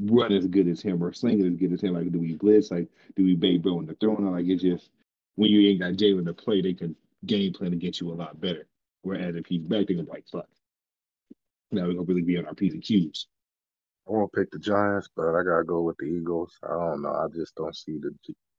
run 0.00 0.32
as 0.32 0.46
good 0.46 0.68
as 0.68 0.82
him 0.82 1.02
or 1.02 1.12
sling 1.12 1.44
as 1.44 1.54
good 1.54 1.72
as 1.72 1.80
him. 1.80 1.94
Like, 1.94 2.10
do 2.12 2.18
we 2.18 2.34
blitz? 2.34 2.70
Like, 2.70 2.88
do 3.14 3.24
we 3.24 3.34
bait 3.34 3.62
bro 3.62 3.80
in 3.80 3.86
the 3.86 3.94
throwing? 3.94 4.30
Like, 4.30 4.46
it's 4.46 4.62
just 4.62 4.90
when 5.36 5.50
you 5.50 5.68
ain't 5.68 5.80
got 5.80 5.92
Jalen 5.92 6.26
to 6.26 6.34
play, 6.34 6.60
they 6.60 6.74
can 6.74 6.96
game 7.24 7.52
plan 7.52 7.70
to 7.70 7.76
get 7.76 8.00
you 8.00 8.12
a 8.12 8.14
lot 8.14 8.40
better. 8.40 8.66
Whereas 9.02 9.36
if 9.36 9.46
he's 9.46 9.62
back, 9.62 9.86
they're 9.86 10.02
like, 10.02 10.24
fuck. 10.30 10.48
Now 11.70 11.82
we're 11.82 11.94
gonna 11.94 12.02
really 12.02 12.22
be 12.22 12.38
on 12.38 12.46
our 12.46 12.54
P's 12.54 12.74
and 12.74 12.82
Q's. 12.82 13.26
I 14.08 14.12
won't 14.12 14.32
pick 14.32 14.50
the 14.50 14.58
Giants, 14.58 15.08
but 15.16 15.34
I 15.34 15.42
gotta 15.42 15.64
go 15.64 15.82
with 15.82 15.96
the 15.98 16.06
Eagles. 16.06 16.56
I 16.62 16.68
don't 16.68 17.02
know. 17.02 17.12
I 17.12 17.26
just 17.34 17.54
don't 17.56 17.76
see 17.76 17.98
the 17.98 18.12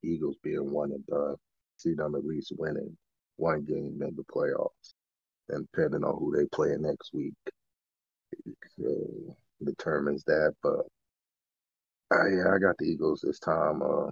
Eagles 0.04 0.36
being 0.44 0.72
one 0.72 0.92
and 0.92 1.06
done. 1.08 1.36
See 1.78 1.94
them 1.94 2.16
at 2.16 2.26
least 2.26 2.52
winning 2.58 2.98
one 3.38 3.64
game 3.64 4.02
in 4.02 4.16
the 4.16 4.24
playoffs. 4.24 4.94
And 5.50 5.68
depending 5.72 6.04
on 6.04 6.18
who 6.18 6.36
they 6.36 6.46
play 6.54 6.76
next 6.78 7.14
week, 7.14 7.34
determines 9.64 10.24
that. 10.26 10.54
But 10.62 10.86
uh, 12.12 12.28
yeah, 12.28 12.54
I 12.54 12.60
got 12.60 12.78
the 12.78 12.86
Eagles 12.86 13.22
this 13.22 13.40
time. 13.40 13.82
Uh, 13.82 14.08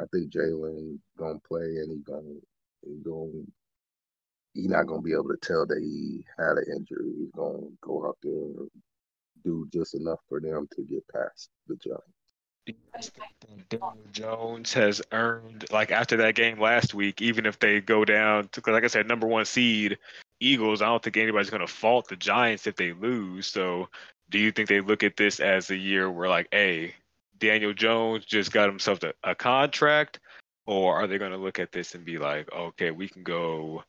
I 0.00 0.04
think 0.12 0.32
Jalen 0.32 0.98
gonna 1.18 1.38
play, 1.46 1.60
and 1.60 1.90
he 1.90 1.98
gonna 1.98 2.40
he 2.82 2.96
gonna 3.04 3.44
he 4.54 4.68
not 4.68 4.86
gonna 4.86 5.02
be 5.02 5.12
able 5.12 5.28
to 5.28 5.38
tell 5.42 5.66
that 5.66 5.80
he 5.80 6.24
had 6.38 6.56
an 6.56 6.64
injury. 6.76 7.12
He's 7.18 7.32
gonna 7.36 7.68
go 7.80 8.06
out 8.06 8.18
there 8.22 8.32
and 8.32 8.70
do 9.44 9.68
just 9.72 9.94
enough 9.94 10.20
for 10.28 10.40
them 10.40 10.66
to 10.74 10.82
get 10.82 11.04
past 11.08 11.50
the 11.68 11.76
Giants. 11.76 13.10
Daniel 13.68 13.98
Jones 14.10 14.72
has 14.72 15.02
earned 15.12 15.66
like 15.70 15.90
after 15.90 16.16
that 16.18 16.34
game 16.34 16.58
last 16.58 16.94
week, 16.94 17.20
even 17.20 17.44
if 17.44 17.58
they 17.58 17.80
go 17.80 18.04
down 18.04 18.48
to 18.52 18.62
like 18.70 18.84
I 18.84 18.88
said, 18.88 19.06
number 19.06 19.26
one 19.26 19.44
seed 19.44 19.98
Eagles, 20.40 20.82
I 20.82 20.86
don't 20.86 21.02
think 21.02 21.16
anybody's 21.16 21.50
gonna 21.50 21.66
fault 21.66 22.08
the 22.08 22.16
Giants 22.16 22.66
if 22.66 22.76
they 22.76 22.92
lose. 22.92 23.46
So 23.46 23.88
do 24.30 24.38
you 24.38 24.52
think 24.52 24.68
they 24.68 24.80
look 24.80 25.02
at 25.02 25.16
this 25.16 25.40
as 25.40 25.70
a 25.70 25.76
year 25.76 26.10
where 26.10 26.28
like, 26.28 26.48
hey, 26.50 26.94
Daniel 27.38 27.72
Jones 27.72 28.24
just 28.24 28.52
got 28.52 28.68
himself 28.68 29.02
a, 29.02 29.12
a 29.22 29.34
contract, 29.34 30.20
or 30.66 30.96
are 30.96 31.06
they 31.06 31.18
gonna 31.18 31.38
look 31.38 31.58
at 31.58 31.72
this 31.72 31.94
and 31.94 32.04
be 32.04 32.18
like, 32.18 32.52
okay, 32.52 32.90
we 32.90 33.08
can 33.08 33.22
go 33.22 33.84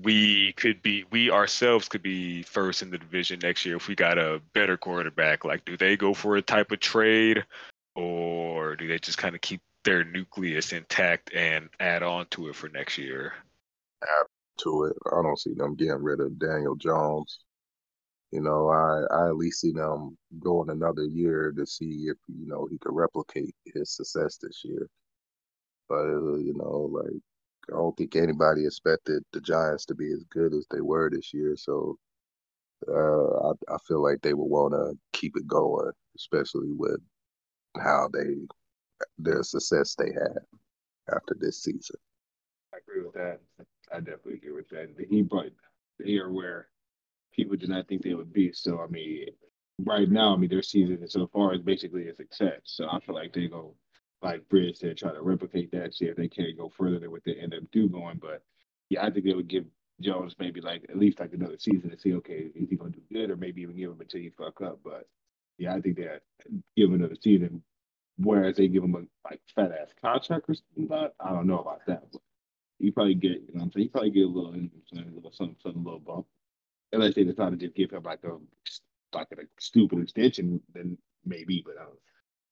we 0.00 0.52
could 0.54 0.82
be 0.82 1.04
we 1.10 1.30
ourselves 1.30 1.88
could 1.88 2.02
be 2.02 2.42
first 2.42 2.82
in 2.82 2.90
the 2.90 2.98
division 2.98 3.38
next 3.42 3.66
year 3.66 3.76
if 3.76 3.88
we 3.88 3.94
got 3.94 4.18
a 4.18 4.40
better 4.54 4.76
quarterback? 4.76 5.44
Like 5.44 5.64
do 5.64 5.76
they 5.76 5.96
go 5.96 6.14
for 6.14 6.36
a 6.36 6.42
type 6.42 6.72
of 6.72 6.80
trade? 6.80 7.44
Or 7.94 8.74
do 8.76 8.88
they 8.88 8.98
just 8.98 9.18
kind 9.18 9.34
of 9.34 9.42
keep 9.42 9.60
their 9.84 10.04
nucleus 10.04 10.72
intact 10.72 11.32
and 11.34 11.68
add 11.78 12.02
on 12.02 12.26
to 12.30 12.48
it 12.48 12.56
for 12.56 12.68
next 12.68 12.96
year? 12.96 13.34
Add 14.02 14.26
to 14.58 14.84
it 14.84 14.96
i 15.06 15.22
don't 15.22 15.38
see 15.38 15.54
them 15.54 15.74
getting 15.74 16.02
rid 16.02 16.20
of 16.20 16.38
daniel 16.38 16.74
jones 16.74 17.40
you 18.30 18.40
know 18.40 18.68
i 18.68 19.02
i 19.14 19.28
at 19.28 19.36
least 19.36 19.60
see 19.60 19.72
them 19.72 20.16
going 20.40 20.70
another 20.70 21.04
year 21.04 21.52
to 21.56 21.66
see 21.66 22.06
if 22.08 22.16
you 22.28 22.46
know 22.46 22.66
he 22.70 22.78
could 22.78 22.94
replicate 22.94 23.54
his 23.66 23.90
success 23.90 24.38
this 24.38 24.62
year 24.64 24.88
but 25.88 26.04
uh, 26.04 26.36
you 26.36 26.54
know 26.56 26.90
like 26.92 27.20
I 27.68 27.74
don't 27.74 27.96
think 27.96 28.16
anybody 28.16 28.66
expected 28.66 29.22
the 29.32 29.40
Giants 29.40 29.86
to 29.86 29.94
be 29.94 30.10
as 30.12 30.24
good 30.24 30.52
as 30.52 30.66
they 30.70 30.80
were 30.80 31.08
this 31.10 31.32
year. 31.32 31.54
So 31.56 31.96
uh, 32.88 33.50
I, 33.50 33.74
I 33.74 33.76
feel 33.86 34.02
like 34.02 34.20
they 34.20 34.34
would 34.34 34.44
want 34.44 34.72
to 34.74 34.98
keep 35.12 35.36
it 35.36 35.46
going, 35.46 35.92
especially 36.16 36.72
with 36.72 37.00
how 37.76 38.08
they 38.12 38.34
their 39.18 39.42
success 39.42 39.94
they 39.94 40.12
had 40.12 40.38
after 41.08 41.36
this 41.38 41.62
season. 41.62 41.96
I 42.74 42.78
agree 42.78 43.04
with 43.04 43.14
that. 43.14 43.40
I 43.92 43.98
definitely 43.98 44.34
agree 44.34 44.52
with 44.52 44.68
that. 44.70 44.88
He 45.08 45.22
brought 45.22 45.50
they 45.98 46.16
are 46.16 46.30
where 46.32 46.68
people 47.34 47.56
did 47.56 47.68
not 47.68 47.88
think 47.88 48.02
they 48.02 48.14
would 48.14 48.32
be. 48.32 48.52
So 48.52 48.80
I 48.80 48.86
mean, 48.88 49.26
right 49.84 50.08
now, 50.08 50.34
I 50.34 50.36
mean 50.36 50.50
their 50.50 50.62
season 50.62 51.06
so 51.08 51.26
far 51.32 51.54
is 51.54 51.62
basically 51.62 52.08
a 52.08 52.14
success. 52.14 52.60
So 52.64 52.88
I 52.90 53.00
feel 53.00 53.14
like 53.14 53.32
they 53.32 53.48
go 53.48 53.74
like 54.22 54.48
Bridge 54.48 54.78
said, 54.78 54.96
try 54.96 55.12
to 55.12 55.22
replicate 55.22 55.72
that, 55.72 55.94
see 55.94 56.06
if 56.06 56.16
they 56.16 56.28
can't 56.28 56.56
go 56.56 56.68
further 56.68 56.98
than 56.98 57.10
what 57.10 57.24
they 57.24 57.34
end 57.34 57.54
up 57.54 57.62
do 57.72 57.88
going. 57.88 58.18
But 58.20 58.42
yeah, 58.88 59.04
I 59.04 59.10
think 59.10 59.24
they 59.24 59.34
would 59.34 59.48
give 59.48 59.64
Jones 60.00 60.36
maybe 60.38 60.60
like 60.60 60.84
at 60.88 60.98
least 60.98 61.20
like 61.20 61.32
another 61.32 61.58
season 61.58 61.90
to 61.90 61.98
see, 61.98 62.14
okay, 62.14 62.50
is 62.54 62.70
he 62.70 62.76
gonna 62.76 62.90
do 62.90 63.02
good, 63.12 63.30
or 63.30 63.36
maybe 63.36 63.62
even 63.62 63.76
give 63.76 63.90
him 63.90 64.00
until 64.00 64.20
he 64.20 64.30
fuck 64.30 64.60
up. 64.60 64.80
But 64.84 65.08
yeah, 65.58 65.74
I 65.74 65.80
think 65.80 65.96
that 65.96 66.22
give 66.76 66.88
him 66.88 66.94
another 66.94 67.16
season. 67.20 67.62
Whereas 68.18 68.56
they 68.56 68.68
give 68.68 68.84
him 68.84 68.94
a 68.94 69.28
like 69.28 69.40
fat 69.54 69.72
ass 69.72 69.88
contract 70.00 70.44
or 70.48 70.54
something, 70.54 71.10
I 71.20 71.30
don't 71.30 71.46
know 71.46 71.58
about 71.58 71.80
that. 71.86 72.04
But 72.12 72.20
you 72.82 72.92
probably 72.92 73.14
get, 73.14 73.32
you 73.32 73.54
know, 73.54 73.60
what 73.60 73.62
I'm 73.64 73.72
saying, 73.72 73.84
you 73.84 73.90
probably 73.90 74.10
get 74.10 74.24
a 74.24 74.28
little, 74.28 74.54
a 74.54 75.14
little 75.14 75.32
something, 75.32 75.56
a 75.64 75.68
little 75.68 76.00
bump. 76.00 76.26
Unless 76.92 77.14
they 77.14 77.24
decide 77.24 77.50
to 77.50 77.56
just 77.56 77.74
give 77.74 77.90
him 77.90 78.02
like 78.02 78.22
a 78.24 78.36
like 79.14 79.28
a 79.32 79.42
stupid 79.58 80.00
extension, 80.00 80.60
then 80.74 80.98
maybe. 81.24 81.62
But 81.64 81.76
I 81.80 81.84
don't. 81.84 81.98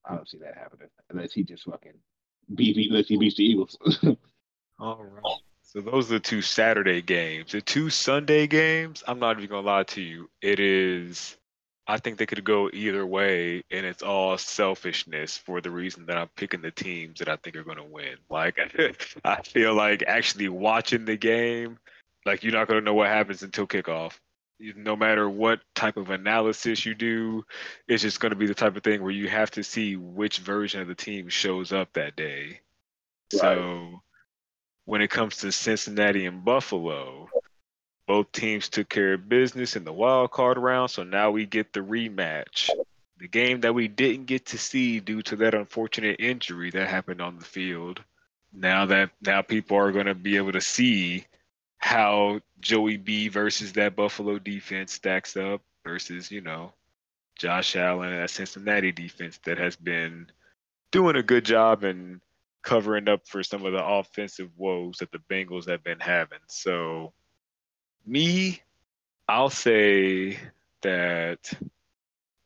I 0.06 0.14
don't 0.14 0.28
see 0.28 0.38
that 0.38 0.56
happening 0.56 0.88
unless 1.10 1.32
he 1.32 1.44
just 1.44 1.64
fucking 1.64 1.92
beat, 2.54 2.90
unless 2.90 3.08
he 3.08 3.18
beats 3.18 3.36
the 3.36 3.44
Eagles. 3.44 3.76
All 4.78 5.04
right. 5.04 5.40
So 5.62 5.80
those 5.80 6.10
are 6.10 6.14
the 6.14 6.20
two 6.20 6.42
Saturday 6.42 7.02
games. 7.02 7.52
The 7.52 7.60
two 7.60 7.90
Sunday 7.90 8.46
games, 8.46 9.04
I'm 9.06 9.18
not 9.18 9.36
even 9.36 9.50
gonna 9.50 9.66
lie 9.66 9.84
to 9.84 10.00
you. 10.00 10.30
It 10.40 10.58
is 10.58 11.36
I 11.90 11.98
think 11.98 12.18
they 12.18 12.26
could 12.26 12.44
go 12.44 12.70
either 12.72 13.04
way, 13.04 13.64
and 13.70 13.84
it's 13.84 14.02
all 14.02 14.38
selfishness 14.38 15.36
for 15.36 15.60
the 15.60 15.70
reason 15.70 16.06
that 16.06 16.16
I'm 16.16 16.28
picking 16.36 16.62
the 16.62 16.70
teams 16.70 17.18
that 17.18 17.28
I 17.28 17.36
think 17.36 17.56
are 17.56 17.64
gonna 17.64 17.84
win. 17.84 18.16
Like 18.28 18.58
I 19.24 19.42
feel 19.42 19.74
like 19.74 20.04
actually 20.06 20.48
watching 20.48 21.04
the 21.04 21.16
game, 21.16 21.78
like 22.24 22.42
you're 22.42 22.52
not 22.52 22.68
gonna 22.68 22.80
know 22.80 22.94
what 22.94 23.08
happens 23.08 23.42
until 23.42 23.66
kickoff 23.66 24.18
no 24.76 24.96
matter 24.96 25.28
what 25.28 25.60
type 25.74 25.96
of 25.96 26.10
analysis 26.10 26.84
you 26.84 26.94
do, 26.94 27.44
it's 27.88 28.02
just 28.02 28.20
going 28.20 28.30
to 28.30 28.36
be 28.36 28.46
the 28.46 28.54
type 28.54 28.76
of 28.76 28.82
thing 28.82 29.02
where 29.02 29.10
you 29.10 29.28
have 29.28 29.50
to 29.52 29.62
see 29.64 29.96
which 29.96 30.38
version 30.38 30.80
of 30.80 30.88
the 30.88 30.94
team 30.94 31.28
shows 31.28 31.72
up 31.72 31.92
that 31.94 32.16
day. 32.16 32.60
Right. 33.32 33.40
So 33.40 34.02
when 34.84 35.00
it 35.00 35.10
comes 35.10 35.38
to 35.38 35.52
Cincinnati 35.52 36.26
and 36.26 36.44
Buffalo, 36.44 37.28
both 38.10 38.32
teams 38.32 38.68
took 38.68 38.88
care 38.88 39.12
of 39.12 39.28
business 39.28 39.76
in 39.76 39.84
the 39.84 39.92
wild 39.92 40.32
card 40.32 40.58
round, 40.58 40.90
so 40.90 41.04
now 41.04 41.30
we 41.30 41.46
get 41.46 41.72
the 41.72 41.78
rematch. 41.78 42.68
The 43.18 43.28
game 43.28 43.60
that 43.60 43.72
we 43.72 43.86
didn't 43.86 44.26
get 44.26 44.46
to 44.46 44.58
see 44.58 44.98
due 44.98 45.22
to 45.22 45.36
that 45.36 45.54
unfortunate 45.54 46.16
injury 46.18 46.72
that 46.72 46.88
happened 46.88 47.20
on 47.20 47.38
the 47.38 47.44
field. 47.44 48.02
Now 48.52 48.86
that 48.86 49.10
now 49.22 49.42
people 49.42 49.76
are 49.76 49.92
going 49.92 50.06
to 50.06 50.16
be 50.16 50.38
able 50.38 50.50
to 50.50 50.60
see 50.60 51.24
how 51.78 52.40
Joey 52.58 52.96
B 52.96 53.28
versus 53.28 53.74
that 53.74 53.94
Buffalo 53.94 54.40
defense 54.40 54.92
stacks 54.92 55.36
up 55.36 55.62
versus, 55.84 56.32
you 56.32 56.40
know, 56.40 56.72
Josh 57.38 57.76
Allen 57.76 58.12
and 58.12 58.22
that 58.24 58.30
Cincinnati 58.30 58.90
defense 58.90 59.38
that 59.44 59.58
has 59.58 59.76
been 59.76 60.26
doing 60.90 61.14
a 61.14 61.22
good 61.22 61.44
job 61.44 61.84
and 61.84 62.20
covering 62.62 63.08
up 63.08 63.28
for 63.28 63.44
some 63.44 63.64
of 63.64 63.72
the 63.72 63.86
offensive 63.86 64.50
woes 64.56 64.98
that 64.98 65.12
the 65.12 65.22
Bengals 65.30 65.68
have 65.68 65.84
been 65.84 66.00
having. 66.00 66.40
So, 66.48 67.12
me, 68.06 68.60
I'll 69.28 69.50
say 69.50 70.38
that 70.82 71.52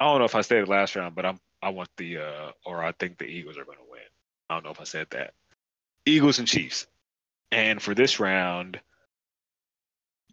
I 0.01 0.05
don't 0.05 0.19
know 0.19 0.25
if 0.25 0.35
I 0.35 0.43
said 0.43 0.63
it 0.63 0.69
last 0.69 0.97
round, 0.97 1.15
but 1.15 1.27
I'm 1.27 1.41
I 1.63 1.71
want 1.71 1.89
the 1.97 2.19
uh 2.19 2.51
or 2.67 2.85
I 2.85 2.93
think 2.93 3.19
the 3.19 3.25
Eagles 3.25 3.57
are 3.57 3.65
going 3.65 3.79
to 3.79 3.91
win. 3.91 4.01
I 4.51 4.55
don't 4.55 4.65
know 4.65 4.71
if 4.71 4.81
I 4.81 4.85
said 4.85 5.09
that. 5.11 5.33
Eagles 6.07 6.39
and 6.39 6.49
Chiefs. 6.49 6.87
And 7.51 7.81
for 7.81 7.95
this 7.95 8.21
round, 8.21 8.81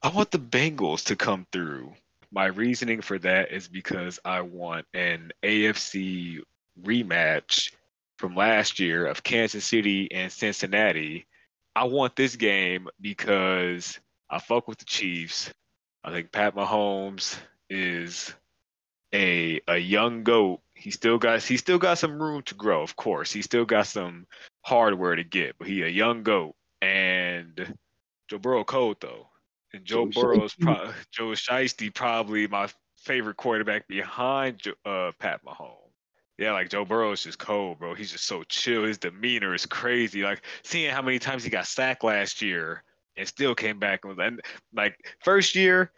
I 0.04 0.10
want 0.10 0.32
the 0.32 0.40
Bengals 0.40 1.06
to 1.06 1.16
come 1.16 1.46
through 1.52 1.94
my 2.32 2.46
reasoning 2.46 3.02
for 3.02 3.20
that 3.20 3.52
is 3.52 3.68
because 3.68 4.20
I 4.24 4.42
want 4.42 4.86
an 4.94 5.32
AFC 5.44 6.40
rematch 6.82 7.74
from 8.18 8.36
last 8.36 8.80
year 8.80 9.06
of 9.06 9.24
Kansas 9.24 9.66
City 9.66 10.10
and 10.12 10.32
Cincinnati. 10.32 11.28
I 11.76 11.86
want 11.86 12.16
this 12.16 12.36
game 12.36 12.88
because 13.02 14.00
I 14.32 14.40
fuck 14.40 14.68
with 14.68 14.78
the 14.78 14.86
Chiefs. 14.86 15.52
I 16.04 16.12
think 16.12 16.32
Pat 16.32 16.56
Mahomes 16.56 17.38
is 17.70 18.34
a 19.14 19.60
a 19.68 19.78
young 19.78 20.24
goat. 20.24 20.62
He 20.74 20.90
still 20.90 21.18
got 21.18 21.44
he 21.44 21.58
still 21.58 21.78
got 21.78 21.98
some 21.98 22.22
room 22.22 22.42
to 22.44 22.56
grow, 22.56 22.82
of 22.82 22.96
course. 22.96 23.32
He 23.32 23.42
still 23.42 23.66
got 23.66 23.88
some 23.88 24.26
hardware 24.62 25.16
to 25.16 25.24
get, 25.24 25.58
but 25.60 25.68
he 25.68 25.82
a 25.82 25.88
young 25.88 26.24
goat. 26.24 26.56
And 26.82 27.78
Joe 28.30 28.40
Burrow 28.40 28.64
cold 28.64 28.98
though. 29.02 29.28
And 29.74 29.86
Joe, 29.86 30.08
Joe 30.08 30.22
Burrow's 30.22 30.56
pro- 30.56 30.92
Joe 31.12 31.32
Shiesty 31.32 31.94
probably 31.94 32.48
my 32.48 32.70
favorite 32.98 33.38
quarterback 33.38 33.88
behind 33.88 34.62
uh, 34.86 35.12
Pat 35.20 35.42
Mahomes. 35.46 35.78
Yeah, 36.38 36.54
like 36.54 36.70
Joe 36.70 36.86
Burrow 36.86 37.12
is 37.12 37.24
just 37.24 37.38
cold, 37.38 37.80
bro. 37.80 37.94
He's 37.94 38.12
just 38.12 38.26
so 38.26 38.44
chill. 38.44 38.86
His 38.86 38.98
demeanor 38.98 39.54
is 39.54 39.66
crazy. 39.66 40.24
Like 40.24 40.42
seeing 40.64 40.90
how 40.90 41.02
many 41.02 41.20
times 41.20 41.44
he 41.44 41.50
got 41.50 41.68
sacked 41.68 42.04
last 42.04 42.42
year 42.42 42.84
and 43.22 43.28
still 43.28 43.54
came 43.54 43.78
back 43.78 44.04
and 44.04 44.42
like 44.74 44.98
first 45.24 45.56
year 45.56 45.92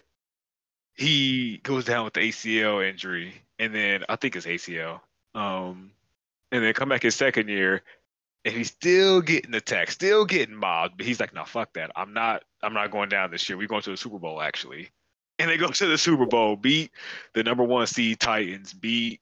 he 0.94 1.58
goes 1.64 1.86
down 1.86 2.04
with 2.04 2.14
the 2.14 2.20
ACL 2.20 2.88
injury 2.88 3.34
and 3.58 3.74
then 3.74 4.04
I 4.10 4.18
think 4.18 4.36
it's 4.36 4.46
ACL. 4.46 5.00
Um 5.34 5.92
and 6.52 6.64
then 6.64 6.74
come 6.74 6.90
back 6.90 7.02
his 7.02 7.16
second 7.16 7.48
year 7.48 7.82
and 8.46 8.54
he's 8.54 8.68
still 8.68 9.22
getting 9.22 9.54
attacked, 9.54 9.94
still 9.94 10.26
getting 10.26 10.56
mobbed. 10.56 10.98
But 10.98 11.06
he's 11.06 11.20
like, 11.20 11.34
no, 11.34 11.46
fuck 11.46 11.74
that. 11.74 11.92
I'm 11.96 12.14
not. 12.14 12.44
I'm 12.62 12.74
not 12.74 12.92
going 12.92 13.10
down 13.10 13.32
this 13.32 13.48
year. 13.48 13.58
We're 13.58 13.68
going 13.68 13.82
to 13.84 13.92
the 13.92 13.98
Super 13.98 14.20
Bowl 14.20 14.42
actually, 14.42 14.90
and 15.40 15.50
they 15.50 15.58
go 15.58 15.70
to 15.70 15.86
the 15.88 15.98
Super 15.98 16.26
Bowl, 16.26 16.58
beat 16.58 16.92
the 17.34 17.44
number 17.44 17.64
one 17.64 17.88
seed 17.88 18.20
Titans, 18.20 18.74
beat 18.74 19.22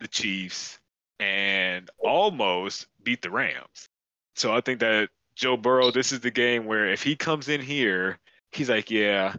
the 0.00 0.08
Chiefs, 0.08 0.78
and 1.20 1.88
almost 1.98 2.88
beat 3.02 3.22
the 3.22 3.30
Rams. 3.30 3.88
So 4.34 4.54
I 4.54 4.60
think 4.60 4.80
that 4.80 5.08
Joe 5.36 5.58
Burrow, 5.58 5.90
this 5.90 6.12
is 6.12 6.20
the 6.20 6.30
game 6.30 6.64
where 6.64 6.90
if 6.90 7.02
he 7.02 7.14
comes 7.14 7.48
in 7.48 7.60
here, 7.60 8.18
he's 8.52 8.70
like, 8.70 8.90
yeah, 8.90 9.34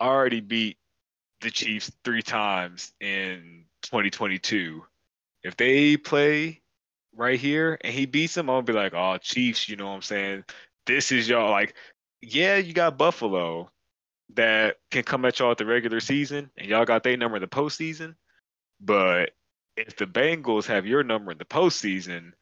I 0.00 0.06
already 0.06 0.40
beat 0.40 0.78
the 1.42 1.50
Chiefs 1.50 1.92
three 2.04 2.22
times 2.22 2.92
in 3.00 3.66
2022. 3.82 4.82
If 5.44 5.56
they 5.56 5.98
play 5.98 6.62
right 7.14 7.38
here 7.38 7.76
and 7.82 7.92
he 7.92 8.06
beats 8.06 8.34
them, 8.34 8.46
gonna 8.46 8.62
be 8.62 8.72
like, 8.72 8.94
oh, 8.94 9.18
Chiefs, 9.18 9.68
you 9.68 9.76
know 9.76 9.88
what 9.88 9.96
I'm 9.96 10.02
saying? 10.02 10.44
This 10.86 11.12
is 11.12 11.28
y'all 11.28 11.50
like, 11.50 11.74
yeah, 12.22 12.56
you 12.56 12.72
got 12.72 12.96
Buffalo 12.96 13.70
that 14.34 14.76
can 14.90 15.02
come 15.02 15.26
at 15.26 15.38
y'all 15.38 15.50
at 15.50 15.58
the 15.58 15.66
regular 15.66 16.00
season, 16.00 16.50
and 16.56 16.66
y'all 16.66 16.86
got 16.86 17.02
their 17.02 17.16
number 17.18 17.36
in 17.36 17.42
the 17.42 17.48
postseason. 17.48 18.14
But 18.80 19.32
if 19.76 19.96
the 19.96 20.06
Bengals 20.06 20.66
have 20.66 20.86
your 20.86 21.02
number 21.02 21.32
in 21.32 21.38
the 21.38 21.44
postseason, 21.44 22.32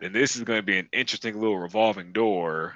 then 0.00 0.12
this 0.12 0.36
is 0.36 0.42
going 0.42 0.58
to 0.58 0.66
be 0.66 0.78
an 0.78 0.88
interesting 0.92 1.38
little 1.38 1.58
revolving 1.58 2.12
door 2.12 2.74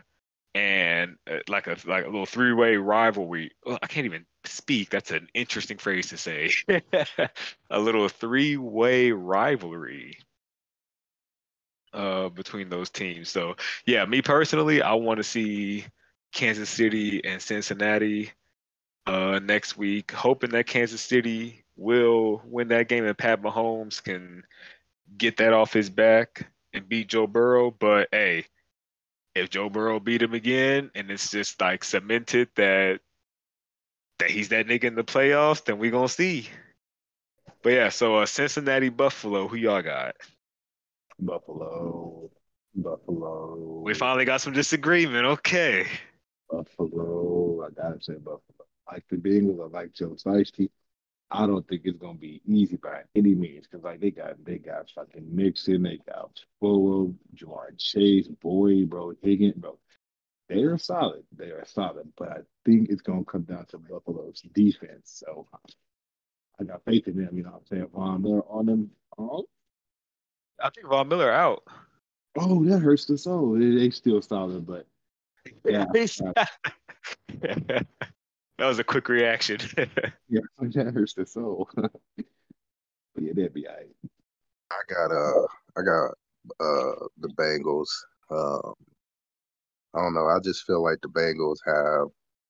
and 0.54 1.16
uh, 1.28 1.38
like 1.48 1.66
a 1.66 1.76
like 1.86 2.04
a 2.04 2.08
little 2.08 2.26
three-way 2.26 2.76
rivalry. 2.76 3.50
Well, 3.64 3.78
I 3.82 3.86
can't 3.86 4.04
even 4.04 4.24
speak. 4.44 4.90
That's 4.90 5.10
an 5.10 5.28
interesting 5.34 5.78
phrase 5.78 6.08
to 6.10 6.16
say. 6.16 6.50
a 7.70 7.78
little 7.78 8.08
three-way 8.08 9.10
rivalry 9.10 10.18
uh, 11.92 12.28
between 12.28 12.68
those 12.68 12.90
teams. 12.90 13.30
So 13.30 13.56
yeah, 13.86 14.04
me 14.04 14.22
personally, 14.22 14.82
I 14.82 14.94
want 14.94 15.18
to 15.18 15.24
see 15.24 15.86
Kansas 16.32 16.70
City 16.70 17.24
and 17.24 17.40
Cincinnati 17.42 18.30
uh, 19.06 19.40
next 19.42 19.76
week, 19.76 20.12
hoping 20.12 20.50
that 20.50 20.66
Kansas 20.66 21.00
City 21.00 21.64
will 21.76 22.42
win 22.44 22.68
that 22.68 22.88
game 22.88 23.04
and 23.04 23.18
Pat 23.18 23.42
Mahomes 23.42 24.02
can 24.02 24.44
get 25.16 25.36
that 25.38 25.52
off 25.52 25.72
his 25.72 25.90
back 25.90 26.48
and 26.74 26.88
beat 26.88 27.08
Joe 27.08 27.26
Burrow. 27.26 27.70
But 27.70 28.08
hey, 28.12 28.44
if 29.34 29.50
Joe 29.50 29.70
Burrow 29.70 30.00
beat 30.00 30.22
him 30.22 30.34
again 30.34 30.90
and 30.94 31.10
it's 31.10 31.30
just 31.30 31.60
like 31.60 31.84
cemented 31.84 32.48
that 32.56 33.00
that 34.18 34.30
he's 34.30 34.50
that 34.50 34.66
nigga 34.66 34.84
in 34.84 34.94
the 34.94 35.04
playoffs, 35.04 35.64
then 35.64 35.78
we 35.78 35.90
gonna 35.90 36.08
see. 36.08 36.48
But 37.62 37.72
yeah, 37.72 37.88
so 37.88 38.16
uh, 38.16 38.26
Cincinnati 38.26 38.90
Buffalo, 38.90 39.48
who 39.48 39.56
y'all 39.56 39.82
got? 39.82 40.16
Buffalo. 41.18 42.30
Buffalo. 42.74 43.82
We 43.84 43.94
finally 43.94 44.24
got 44.24 44.40
some 44.40 44.52
disagreement. 44.52 45.24
Okay. 45.24 45.86
Buffalo. 46.50 47.66
I 47.66 47.70
gotta 47.70 48.02
say 48.02 48.14
Buffalo. 48.14 48.42
I 48.88 48.94
like 48.94 49.04
the 49.08 49.16
Bengals. 49.16 49.60
I 49.60 49.78
like 49.78 49.92
Joe 49.92 50.10
Shiesty. 50.10 50.68
I 51.30 51.46
don't 51.46 51.66
think 51.66 51.82
it's 51.84 51.98
gonna 51.98 52.18
be 52.18 52.40
easy 52.46 52.76
by 52.76 53.02
any 53.14 53.34
means 53.34 53.66
because 53.66 53.84
like 53.84 54.00
they 54.00 54.10
got 54.10 54.44
they 54.44 54.58
got 54.58 54.90
fucking 54.94 55.34
Mixon, 55.34 55.82
they 55.82 55.98
got 56.06 56.30
Fuller, 56.60 57.12
Ja'Marr 57.34 57.76
Chase, 57.78 58.28
Boyd, 58.28 58.90
bro, 58.90 59.12
Higgins, 59.22 59.54
bro. 59.56 59.78
They 60.48 60.62
are 60.62 60.78
solid. 60.78 61.24
They 61.34 61.46
are 61.46 61.64
solid, 61.66 62.12
but 62.16 62.28
I 62.28 62.38
think 62.64 62.90
it's 62.90 63.02
gonna 63.02 63.24
come 63.24 63.42
down 63.42 63.66
to 63.66 63.78
Buffalo's 63.78 64.42
defense. 64.52 65.22
So 65.24 65.48
I 66.60 66.64
got 66.64 66.84
faith 66.84 67.08
in 67.08 67.16
them. 67.16 67.36
You 67.36 67.44
know 67.44 67.50
what 67.50 67.62
I'm 67.62 67.66
saying? 67.66 67.88
On 67.94 68.22
them, 68.22 68.42
on 68.48 68.66
them, 68.66 68.90
on 69.16 69.44
I 70.60 70.70
think 70.70 70.86
Von 70.88 71.08
Miller 71.08 71.32
out. 71.32 71.64
Oh, 72.38 72.64
that 72.64 72.80
hurts 72.80 73.06
the 73.06 73.18
soul. 73.18 73.58
They, 73.58 73.70
they 73.70 73.90
still 73.90 74.22
solid, 74.22 74.66
but 74.66 74.86
yeah. 75.64 75.86
that 78.58 78.66
was 78.66 78.78
a 78.78 78.84
quick 78.84 79.08
reaction. 79.08 79.58
yeah, 80.28 80.40
that 80.60 80.92
hurts 80.94 81.14
the 81.14 81.26
soul. 81.26 81.68
but 81.74 81.90
yeah, 83.18 83.32
that'd 83.34 83.54
be 83.54 83.66
all 83.66 83.74
right. 83.74 83.88
I 84.70 84.80
got 84.92 85.12
uh 85.12 85.46
I 85.76 85.82
got 85.82 86.10
uh 86.60 87.06
the 87.18 87.28
Bengals. 87.36 87.88
Um 88.30 88.74
I 89.94 90.00
don't 90.00 90.14
know. 90.14 90.26
I 90.26 90.38
just 90.42 90.64
feel 90.64 90.82
like 90.82 90.98
the 91.02 91.08
Bengals 91.08 91.58
have 91.66 92.08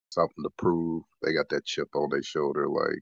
something 0.09 0.43
to 0.43 0.49
prove. 0.57 1.03
They 1.21 1.33
got 1.33 1.49
that 1.49 1.65
chip 1.65 1.89
on 1.93 2.09
their 2.09 2.23
shoulder, 2.23 2.67
like 2.67 3.01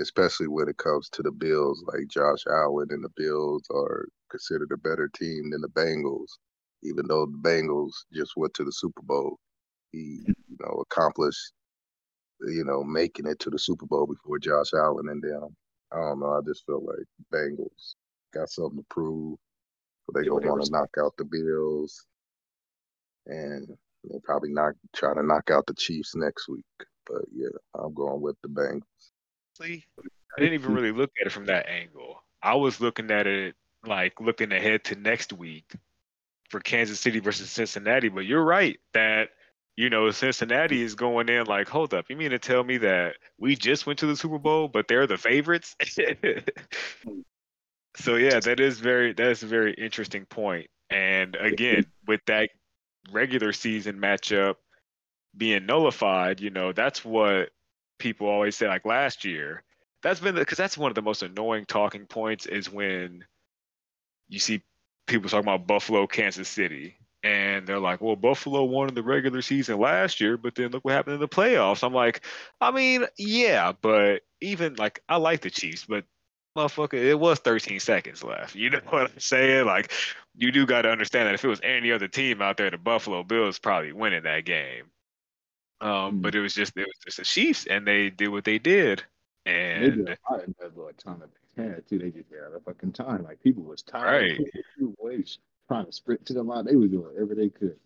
especially 0.00 0.48
when 0.48 0.68
it 0.68 0.76
comes 0.78 1.08
to 1.10 1.22
the 1.22 1.32
Bills. 1.32 1.82
Like 1.86 2.08
Josh 2.08 2.44
Allen 2.48 2.88
and 2.90 3.04
the 3.04 3.10
Bills 3.16 3.62
are 3.70 4.06
considered 4.30 4.70
a 4.72 4.76
better 4.76 5.08
team 5.08 5.50
than 5.50 5.60
the 5.60 5.68
Bengals, 5.68 6.38
even 6.82 7.06
though 7.06 7.26
the 7.26 7.38
Bengals 7.48 7.92
just 8.12 8.32
went 8.36 8.54
to 8.54 8.64
the 8.64 8.72
Super 8.72 9.02
Bowl. 9.02 9.38
He, 9.92 10.22
you 10.26 10.56
know, 10.60 10.82
accomplished, 10.90 11.52
you 12.48 12.64
know, 12.64 12.82
making 12.82 13.26
it 13.26 13.38
to 13.40 13.50
the 13.50 13.58
Super 13.58 13.86
Bowl 13.86 14.06
before 14.06 14.38
Josh 14.38 14.72
Allen 14.74 15.08
and 15.08 15.22
them. 15.22 15.56
I 15.92 15.96
don't 15.96 16.20
know. 16.20 16.32
I 16.32 16.40
just 16.46 16.64
feel 16.66 16.84
like 16.84 17.06
Bengals 17.32 17.94
got 18.32 18.48
something 18.48 18.78
to 18.78 18.86
prove. 18.88 19.38
But 20.06 20.20
they 20.20 20.26
don't 20.26 20.44
want 20.44 20.64
to 20.64 20.72
knock 20.72 20.90
out 20.98 21.16
the 21.16 21.24
Bills, 21.24 22.04
and 23.26 23.68
they'll 24.04 24.20
probably 24.20 24.50
not 24.50 24.74
try 24.92 25.14
to 25.14 25.22
knock 25.22 25.50
out 25.50 25.64
the 25.66 25.74
Chiefs 25.74 26.16
next 26.16 26.48
week. 26.48 26.64
But 27.06 27.22
yeah, 27.32 27.48
I'm 27.74 27.94
going 27.94 28.20
with 28.20 28.36
the 28.42 28.48
Bengals 28.48 28.82
honestly, 29.62 29.86
I 30.36 30.40
didn't 30.40 30.54
even 30.54 30.74
really 30.74 30.92
look 30.92 31.10
at 31.20 31.26
it 31.26 31.32
from 31.32 31.46
that 31.46 31.68
angle. 31.68 32.22
I 32.42 32.54
was 32.54 32.80
looking 32.80 33.10
at 33.10 33.26
it 33.26 33.54
like 33.86 34.20
looking 34.20 34.52
ahead 34.52 34.84
to 34.84 34.96
next 34.96 35.32
week 35.32 35.72
for 36.48 36.60
Kansas 36.60 37.00
City 37.00 37.20
versus 37.20 37.50
Cincinnati. 37.50 38.08
But 38.08 38.26
you're 38.26 38.44
right 38.44 38.78
that 38.94 39.30
you 39.76 39.90
know 39.90 40.10
Cincinnati 40.10 40.82
is 40.82 40.94
going 40.94 41.28
in 41.28 41.46
like, 41.46 41.68
hold 41.68 41.94
up, 41.94 42.06
you 42.08 42.16
mean 42.16 42.30
to 42.30 42.38
tell 42.38 42.62
me 42.62 42.78
that 42.78 43.16
we 43.38 43.56
just 43.56 43.86
went 43.86 43.98
to 44.00 44.06
the 44.06 44.16
Super 44.16 44.38
Bowl, 44.38 44.68
but 44.68 44.88
they're 44.88 45.06
the 45.06 45.18
favorites? 45.18 45.76
so 47.96 48.16
yeah, 48.16 48.40
that 48.40 48.60
is 48.60 48.80
very 48.80 49.12
that 49.12 49.28
is 49.28 49.42
a 49.42 49.46
very 49.46 49.74
interesting 49.74 50.26
point. 50.26 50.68
And 50.90 51.36
again, 51.36 51.86
with 52.06 52.20
that 52.26 52.50
regular 53.10 53.52
season 53.52 53.96
matchup 53.96 54.56
being 55.36 55.64
nullified, 55.64 56.40
you 56.40 56.50
know, 56.50 56.72
that's 56.72 57.04
what 57.04 57.48
people 57.98 58.26
always 58.26 58.56
say 58.56 58.66
like 58.66 58.84
last 58.84 59.24
year 59.24 59.62
that's 60.02 60.20
been 60.20 60.34
because 60.34 60.58
that's 60.58 60.76
one 60.76 60.90
of 60.90 60.94
the 60.94 61.02
most 61.02 61.22
annoying 61.22 61.64
talking 61.66 62.06
points 62.06 62.46
is 62.46 62.70
when 62.70 63.24
you 64.28 64.38
see 64.38 64.62
people 65.06 65.30
talking 65.30 65.48
about 65.48 65.66
buffalo 65.66 66.06
kansas 66.06 66.48
city 66.48 66.96
and 67.22 67.66
they're 67.66 67.78
like 67.78 68.00
well 68.00 68.16
buffalo 68.16 68.64
won 68.64 68.88
in 68.88 68.94
the 68.94 69.02
regular 69.02 69.42
season 69.42 69.78
last 69.78 70.20
year 70.20 70.36
but 70.36 70.54
then 70.54 70.70
look 70.70 70.84
what 70.84 70.94
happened 70.94 71.14
in 71.14 71.20
the 71.20 71.28
playoffs 71.28 71.84
i'm 71.84 71.94
like 71.94 72.24
i 72.60 72.70
mean 72.70 73.06
yeah 73.16 73.72
but 73.80 74.22
even 74.40 74.74
like 74.74 75.02
i 75.08 75.16
like 75.16 75.40
the 75.40 75.50
chiefs 75.50 75.84
but 75.88 76.04
motherfucker 76.56 76.94
it 76.94 77.18
was 77.18 77.38
13 77.38 77.80
seconds 77.80 78.22
left 78.22 78.54
you 78.54 78.70
know 78.70 78.80
what 78.90 79.10
i'm 79.10 79.18
saying 79.18 79.64
like 79.66 79.92
you 80.36 80.50
do 80.50 80.66
got 80.66 80.82
to 80.82 80.90
understand 80.90 81.26
that 81.26 81.34
if 81.34 81.44
it 81.44 81.48
was 81.48 81.60
any 81.62 81.92
other 81.92 82.08
team 82.08 82.42
out 82.42 82.56
there 82.56 82.70
the 82.70 82.78
buffalo 82.78 83.22
bills 83.22 83.58
probably 83.58 83.92
winning 83.92 84.24
that 84.24 84.44
game 84.44 84.84
um, 85.82 85.90
mm. 85.90 86.22
But 86.22 86.34
it 86.34 86.40
was 86.40 86.54
just 86.54 86.76
it 86.76 86.86
was 86.86 86.96
just 87.04 87.16
the 87.18 87.24
Chiefs, 87.24 87.66
and 87.66 87.86
they 87.86 88.08
did 88.08 88.28
what 88.28 88.44
they 88.44 88.58
did. 88.58 89.02
And 89.44 89.84
they 89.84 89.96
did 89.96 90.08
a 90.08 90.32
lot 90.32 90.44
in 90.44 90.54
that 90.60 90.76
little 90.76 90.92
time 90.92 91.18
that 91.18 91.30
they 91.56 91.64
had 91.64 91.86
too. 91.88 91.98
They 91.98 92.10
just 92.10 92.26
a 92.30 92.60
fucking 92.60 92.92
time. 92.92 93.24
Like 93.24 93.42
people 93.42 93.64
was 93.64 93.82
tired. 93.82 94.38
Right. 94.38 94.94
Ways 95.00 95.38
trying 95.72 95.86
to 95.86 95.92
sprint 95.92 96.26
to 96.26 96.34
the 96.34 96.42
line. 96.42 96.64
They 96.64 96.76
were 96.76 96.86
doing 96.86 97.06
whatever 97.06 97.34
they 97.34 97.48
could. 97.48 97.76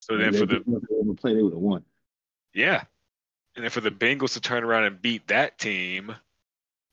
So 0.00 0.14
and 0.14 0.22
then 0.22 0.32
for 0.32 0.46
the 0.46 0.60
play, 1.16 1.34
they 1.34 1.42
would 1.42 1.52
have 1.52 1.60
won. 1.60 1.84
Yeah, 2.54 2.82
and 3.54 3.64
then 3.64 3.70
for 3.70 3.80
the 3.80 3.90
Bengals 3.90 4.32
to 4.34 4.40
turn 4.40 4.64
around 4.64 4.84
and 4.84 5.00
beat 5.00 5.28
that 5.28 5.58
team, 5.58 6.14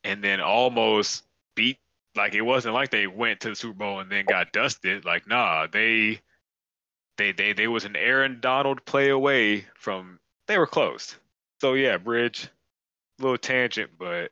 and 0.03 0.23
then 0.23 0.39
almost 0.41 1.23
beat 1.55 1.79
like 2.15 2.33
it 2.33 2.41
wasn't 2.41 2.73
like 2.73 2.91
they 2.91 3.07
went 3.07 3.41
to 3.41 3.49
the 3.49 3.55
Super 3.55 3.77
Bowl 3.77 3.99
and 3.99 4.11
then 4.11 4.25
got 4.25 4.51
dusted. 4.51 5.05
Like 5.05 5.27
nah, 5.27 5.67
they 5.71 6.19
they 7.17 7.31
they 7.31 7.53
they 7.53 7.67
was 7.67 7.85
an 7.85 7.95
Aaron 7.95 8.39
Donald 8.41 8.85
play 8.85 9.09
away 9.09 9.65
from 9.75 10.19
they 10.47 10.57
were 10.57 10.67
close. 10.67 11.15
So 11.61 11.73
yeah, 11.73 11.97
Bridge, 11.97 12.49
little 13.19 13.37
tangent, 13.37 13.91
but 13.97 14.31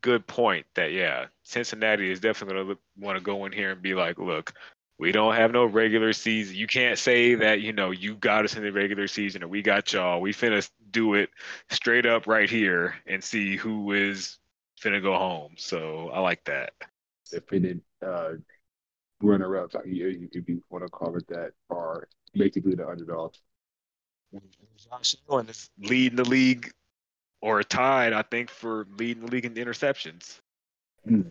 good 0.00 0.26
point 0.26 0.66
that 0.74 0.92
yeah, 0.92 1.26
Cincinnati 1.42 2.10
is 2.10 2.20
definitely 2.20 2.62
gonna 2.62 2.78
want 2.98 3.18
to 3.18 3.24
go 3.24 3.44
in 3.44 3.52
here 3.52 3.72
and 3.72 3.82
be 3.82 3.94
like, 3.94 4.18
look, 4.18 4.54
we 4.98 5.12
don't 5.12 5.34
have 5.34 5.52
no 5.52 5.66
regular 5.66 6.12
season. 6.12 6.56
You 6.56 6.66
can't 6.66 6.98
say 6.98 7.34
that, 7.34 7.60
you 7.60 7.72
know, 7.72 7.90
you 7.90 8.14
got 8.14 8.44
us 8.44 8.56
in 8.56 8.62
the 8.62 8.72
regular 8.72 9.06
season 9.06 9.42
and 9.42 9.50
we 9.50 9.62
got 9.62 9.92
y'all. 9.92 10.20
We 10.20 10.32
finna 10.32 10.68
do 10.90 11.14
it 11.14 11.30
straight 11.70 12.06
up 12.06 12.26
right 12.26 12.48
here 12.48 12.94
and 13.06 13.22
see 13.22 13.56
who 13.56 13.92
is 13.92 14.38
finna 14.80 15.02
go 15.02 15.16
home. 15.16 15.52
So 15.56 16.10
I 16.12 16.20
like 16.20 16.44
that. 16.44 16.72
Defeated 17.30 17.82
uh, 18.04 18.32
runner 19.20 19.58
ups, 19.58 19.74
you, 19.84 20.28
if 20.32 20.48
you 20.48 20.62
want 20.70 20.84
to 20.84 20.90
call 20.90 21.16
it 21.16 21.26
that, 21.28 21.52
are 21.70 22.08
basically 22.32 22.74
the 22.74 22.88
underdogs. 22.88 23.40
Josh 24.90 25.16
Allen 25.30 25.48
is 25.48 25.70
leading 25.78 26.16
the 26.16 26.24
league 26.24 26.72
or 27.40 27.62
tied, 27.62 28.12
I 28.12 28.22
think, 28.22 28.50
for 28.50 28.86
leading 28.98 29.26
the 29.26 29.30
league 29.30 29.44
in 29.44 29.54
interceptions. 29.54 30.40
Mm. 31.08 31.26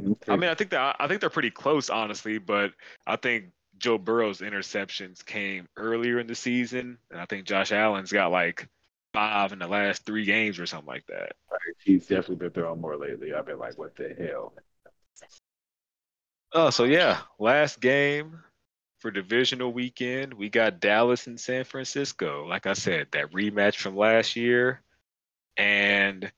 Okay. 0.00 0.32
I 0.32 0.36
mean, 0.36 0.50
I 0.50 0.54
think 0.54 0.70
that 0.70 0.96
I 0.98 1.08
think 1.08 1.20
they're 1.20 1.30
pretty 1.30 1.50
close, 1.50 1.90
honestly. 1.90 2.38
But 2.38 2.72
I 3.06 3.16
think 3.16 3.46
Joe 3.78 3.98
Burrow's 3.98 4.40
interceptions 4.40 5.24
came 5.24 5.68
earlier 5.76 6.18
in 6.18 6.26
the 6.26 6.34
season, 6.34 6.98
and 7.10 7.20
I 7.20 7.26
think 7.26 7.46
Josh 7.46 7.72
Allen's 7.72 8.12
got 8.12 8.30
like 8.30 8.68
five 9.12 9.52
in 9.52 9.58
the 9.58 9.66
last 9.66 10.04
three 10.04 10.24
games 10.24 10.58
or 10.58 10.66
something 10.66 10.86
like 10.86 11.06
that. 11.06 11.32
Right. 11.50 11.60
He's 11.84 12.06
definitely 12.06 12.36
been 12.36 12.50
throwing 12.50 12.80
more 12.80 12.96
lately. 12.96 13.32
I've 13.34 13.46
been 13.46 13.58
like, 13.58 13.78
what 13.78 13.96
the 13.96 14.14
hell? 14.18 14.52
Oh, 16.52 16.70
so 16.70 16.84
yeah, 16.84 17.18
last 17.38 17.80
game 17.80 18.40
for 19.00 19.10
divisional 19.10 19.72
weekend, 19.72 20.34
we 20.34 20.48
got 20.48 20.80
Dallas 20.80 21.26
and 21.26 21.38
San 21.38 21.64
Francisco. 21.64 22.46
Like 22.46 22.66
I 22.66 22.72
said, 22.72 23.08
that 23.12 23.32
rematch 23.32 23.76
from 23.76 23.96
last 23.96 24.34
year, 24.34 24.82
and 25.56 26.30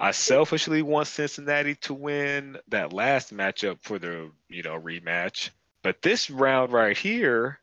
I 0.00 0.12
selfishly 0.12 0.82
want 0.82 1.08
Cincinnati 1.08 1.74
to 1.76 1.94
win 1.94 2.58
that 2.68 2.92
last 2.92 3.34
matchup 3.34 3.78
for 3.80 3.98
the 3.98 4.30
you 4.48 4.62
know 4.62 4.80
rematch. 4.80 5.50
But 5.82 6.02
this 6.02 6.30
round 6.30 6.72
right 6.72 6.96
here, 6.96 7.58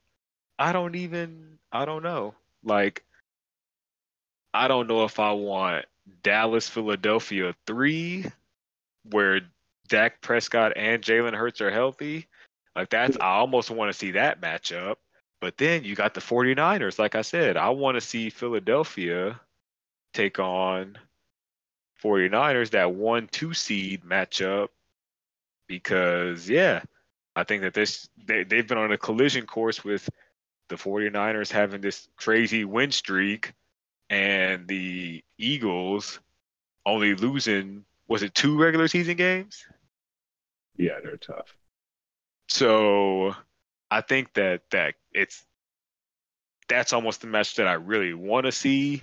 I 0.58 0.72
don't 0.72 0.96
even 0.96 1.58
I 1.72 1.86
don't 1.86 2.04
know. 2.04 2.36
Like 2.64 3.04
I 4.54 4.68
don't 4.68 4.88
know 4.88 5.04
if 5.06 5.20
I 5.20 5.32
want 5.32 5.86
Dallas 6.24 6.70
Philadelphia 6.70 7.56
three, 7.66 8.26
where 9.10 9.42
Dak 9.88 10.22
Prescott 10.22 10.74
and 10.76 11.02
Jalen 11.02 11.36
Hurts 11.36 11.62
are 11.62 11.72
healthy. 11.72 12.28
Like 12.76 12.90
that's 12.90 13.18
I 13.18 13.38
almost 13.38 13.72
want 13.72 13.92
to 13.92 13.98
see 13.98 14.12
that 14.12 14.40
matchup. 14.40 14.96
But 15.42 15.58
then 15.58 15.84
you 15.84 15.96
got 15.96 16.14
the 16.14 16.22
49ers. 16.22 17.00
Like 17.00 17.16
I 17.16 17.22
said, 17.22 17.58
I 17.58 17.70
want 17.70 17.96
to 17.96 18.02
see 18.02 18.30
Philadelphia 18.30 19.40
take 20.14 20.38
on 20.38 20.98
49ers, 22.04 22.72
that 22.72 22.94
one 22.94 23.28
two 23.28 23.54
seed 23.54 24.04
matchup, 24.04 24.70
because 25.68 26.50
yeah, 26.50 26.82
I 27.36 27.44
think 27.44 27.64
that 27.64 27.74
this 27.74 28.10
they, 28.26 28.44
they've 28.44 28.68
been 28.68 28.78
on 28.78 28.92
a 28.92 28.98
collision 28.98 29.46
course 29.46 29.84
with 29.84 30.10
the 30.70 30.76
49ers 30.76 31.52
having 31.52 31.82
this 31.82 32.08
crazy 32.16 32.64
win 32.64 32.92
streak 32.92 33.54
and 34.10 34.68
the 34.68 35.24
Eagles 35.38 36.20
only 36.86 37.16
losing 37.16 37.86
was 38.08 38.24
it 38.24 38.34
two 38.34 38.58
regular 38.58 38.88
season 38.88 39.16
games? 39.16 39.66
Yeah, 40.76 41.00
they're 41.04 41.18
tough. 41.18 41.56
So 42.48 43.36
I 43.92 44.02
think 44.02 44.34
that 44.34 44.62
that 44.72 44.96
it's 45.14 45.46
that's 46.68 46.94
almost 46.94 47.22
the 47.22 47.28
match 47.28 47.56
that 47.56 47.68
I 47.68 47.74
really 47.74 48.14
want 48.14 48.46
to 48.46 48.52
see 48.52 49.02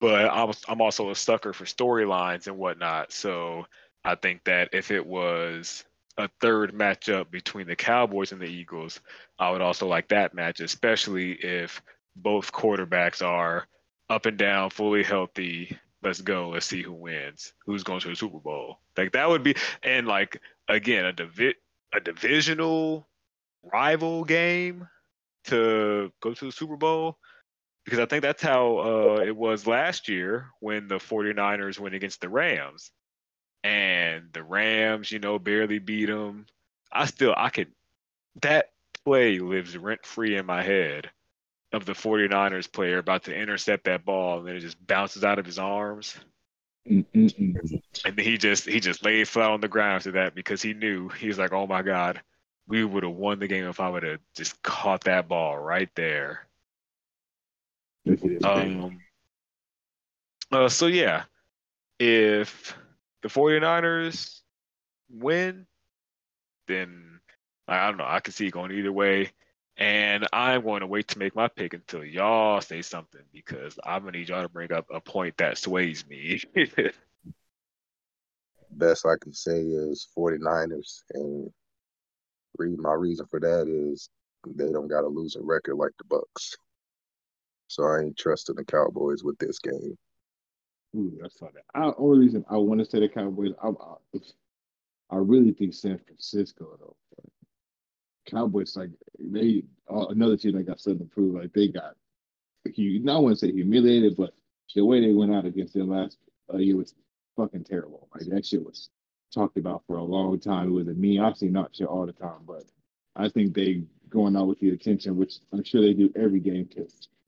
but 0.00 0.30
I'm 0.30 0.52
I'm 0.68 0.80
also 0.80 1.10
a 1.10 1.14
sucker 1.14 1.52
for 1.52 1.64
storylines 1.64 2.46
and 2.46 2.58
whatnot. 2.58 3.12
So 3.12 3.66
I 4.04 4.14
think 4.16 4.44
that 4.44 4.70
if 4.72 4.90
it 4.90 5.04
was 5.04 5.84
a 6.16 6.28
third 6.40 6.72
matchup 6.72 7.30
between 7.30 7.66
the 7.66 7.76
Cowboys 7.76 8.32
and 8.32 8.40
the 8.40 8.46
Eagles, 8.46 9.00
I 9.38 9.50
would 9.50 9.60
also 9.60 9.86
like 9.86 10.08
that 10.08 10.34
match, 10.34 10.60
especially 10.60 11.32
if 11.32 11.82
both 12.16 12.52
quarterbacks 12.52 13.24
are 13.24 13.66
up 14.08 14.26
and 14.26 14.36
down, 14.38 14.70
fully 14.70 15.02
healthy. 15.02 15.76
Let's 16.02 16.20
go. 16.20 16.50
Let's 16.50 16.66
see 16.66 16.82
who 16.82 16.92
wins. 16.92 17.54
Who's 17.64 17.82
going 17.82 18.00
to 18.00 18.08
the 18.08 18.16
Super 18.16 18.38
Bowl? 18.38 18.78
Like 18.96 19.12
that 19.12 19.28
would 19.28 19.42
be, 19.42 19.56
and 19.82 20.06
like 20.06 20.40
again, 20.68 21.06
a 21.06 21.12
divi- 21.12 21.56
a 21.92 22.00
divisional 22.00 23.06
rival 23.62 24.24
game 24.24 24.86
to 25.44 26.12
go 26.20 26.34
to 26.34 26.44
the 26.44 26.52
Super 26.52 26.76
Bowl 26.76 27.18
because 27.84 27.98
I 27.98 28.06
think 28.06 28.22
that's 28.22 28.42
how 28.42 28.78
uh, 28.78 29.22
it 29.24 29.36
was 29.36 29.66
last 29.66 30.08
year 30.08 30.46
when 30.60 30.88
the 30.88 30.96
49ers 30.96 31.78
went 31.78 31.94
against 31.94 32.20
the 32.20 32.28
Rams. 32.28 32.90
And 33.62 34.28
the 34.32 34.42
Rams, 34.42 35.10
you 35.10 35.18
know, 35.18 35.38
barely 35.38 35.78
beat 35.78 36.06
them. 36.06 36.46
I 36.92 37.06
still, 37.06 37.34
I 37.36 37.50
could, 37.50 37.68
that 38.42 38.72
play 39.04 39.38
lives 39.38 39.76
rent 39.76 40.04
free 40.04 40.36
in 40.36 40.46
my 40.46 40.62
head 40.62 41.10
of 41.72 41.84
the 41.84 41.92
49ers 41.92 42.70
player 42.70 42.98
about 42.98 43.24
to 43.24 43.34
intercept 43.34 43.84
that 43.84 44.04
ball 44.04 44.38
and 44.38 44.48
then 44.48 44.56
it 44.56 44.60
just 44.60 44.84
bounces 44.86 45.24
out 45.24 45.38
of 45.38 45.46
his 45.46 45.58
arms. 45.58 46.16
Mm-mm-mm. 46.88 47.82
And 48.04 48.18
he 48.18 48.36
just 48.36 48.66
he 48.66 48.78
just 48.78 49.04
laid 49.04 49.26
flat 49.26 49.50
on 49.50 49.60
the 49.60 49.68
ground 49.68 49.96
after 49.96 50.12
that 50.12 50.34
because 50.34 50.60
he 50.60 50.74
knew 50.74 51.08
he 51.08 51.28
was 51.28 51.38
like, 51.38 51.52
oh 51.52 51.66
my 51.66 51.82
god, 51.82 52.20
we 52.68 52.84
would 52.84 53.02
have 53.02 53.14
won 53.14 53.38
the 53.38 53.48
game 53.48 53.64
if 53.64 53.80
I 53.80 53.88
would 53.88 54.02
have 54.02 54.20
just 54.36 54.62
caught 54.62 55.04
that 55.04 55.26
ball 55.26 55.58
right 55.58 55.88
there. 55.94 56.46
Um, 58.44 59.00
uh, 60.52 60.68
so 60.68 60.86
yeah, 60.86 61.24
if 61.98 62.76
the 63.22 63.28
49ers 63.28 64.40
win, 65.10 65.66
then 66.66 67.20
I 67.66 67.86
don't 67.86 67.96
know. 67.96 68.06
I 68.06 68.20
can 68.20 68.32
see 68.32 68.46
it 68.48 68.52
going 68.52 68.72
either 68.72 68.92
way. 68.92 69.30
And 69.76 70.26
I'm 70.32 70.62
going 70.62 70.80
to 70.80 70.86
wait 70.86 71.08
to 71.08 71.18
make 71.18 71.34
my 71.34 71.48
pick 71.48 71.74
until 71.74 72.04
y'all 72.04 72.60
say 72.60 72.80
something 72.80 73.22
because 73.32 73.76
I'm 73.82 74.04
gonna 74.04 74.18
need 74.18 74.28
y'all 74.28 74.42
to 74.42 74.48
bring 74.48 74.72
up 74.72 74.86
a 74.92 75.00
point 75.00 75.36
that 75.38 75.58
sways 75.58 76.06
me. 76.06 76.40
Best 78.70 79.04
I 79.06 79.14
can 79.20 79.32
say 79.32 79.58
is 79.60 80.06
49ers, 80.16 81.02
and 81.14 81.50
my 82.78 82.92
reason 82.92 83.26
for 83.26 83.40
that 83.40 83.66
is 83.66 84.08
they 84.46 84.70
don't 84.70 84.88
got 84.88 85.04
a 85.04 85.08
losing 85.08 85.44
record 85.44 85.74
like 85.74 85.92
the 85.98 86.04
Bucks. 86.04 86.56
So 87.74 87.82
I 87.82 88.02
ain't 88.02 88.16
trusting 88.16 88.54
the 88.54 88.64
Cowboys 88.64 89.24
with 89.24 89.36
this 89.38 89.58
game. 89.58 89.98
Ooh, 90.94 91.18
that's 91.20 91.36
funny. 91.38 91.54
I, 91.74 91.90
only 91.98 92.20
reason 92.20 92.44
I 92.48 92.56
want 92.56 92.78
to 92.78 92.86
say 92.86 93.00
the 93.00 93.08
Cowboys, 93.08 93.50
I, 93.60 93.66
I, 93.66 94.18
I 95.10 95.16
really 95.16 95.50
think 95.50 95.74
San 95.74 95.98
Francisco 95.98 96.76
though. 96.78 96.94
Cowboys 98.30 98.76
like 98.76 98.90
they 99.18 99.64
uh, 99.92 100.06
another 100.06 100.36
team 100.36 100.52
that 100.56 100.68
got 100.68 100.78
something 100.78 101.08
to 101.08 101.12
prove. 101.12 101.34
Like 101.34 101.52
they 101.52 101.66
got, 101.66 101.96
you 102.76 103.00
not 103.00 103.24
want 103.24 103.40
to 103.40 103.44
say 103.44 103.52
humiliated, 103.52 104.14
but 104.16 104.34
the 104.72 104.84
way 104.84 105.00
they 105.00 105.12
went 105.12 105.34
out 105.34 105.44
against 105.44 105.74
them 105.74 105.90
last 105.90 106.18
uh, 106.52 106.58
year 106.58 106.76
was 106.76 106.94
fucking 107.36 107.64
terrible. 107.64 108.08
Like 108.14 108.28
that 108.28 108.46
shit 108.46 108.64
was 108.64 108.88
talked 109.34 109.56
about 109.56 109.82
for 109.88 109.96
a 109.96 110.04
long 110.04 110.38
time. 110.38 110.68
It 110.68 110.72
was 110.72 110.86
a 110.86 110.94
me. 110.94 111.18
I've 111.18 111.36
seen 111.36 111.50
not 111.50 111.74
shit 111.74 111.88
all 111.88 112.06
the 112.06 112.12
time, 112.12 112.44
but 112.46 112.62
I 113.16 113.28
think 113.28 113.52
they 113.52 113.82
going 114.10 114.36
out 114.36 114.46
with 114.46 114.60
the 114.60 114.70
attention, 114.70 115.16
which 115.16 115.40
I'm 115.52 115.64
sure 115.64 115.82
they 115.82 115.92
do 115.92 116.12
every 116.14 116.38
game 116.38 116.68
to 116.76 116.86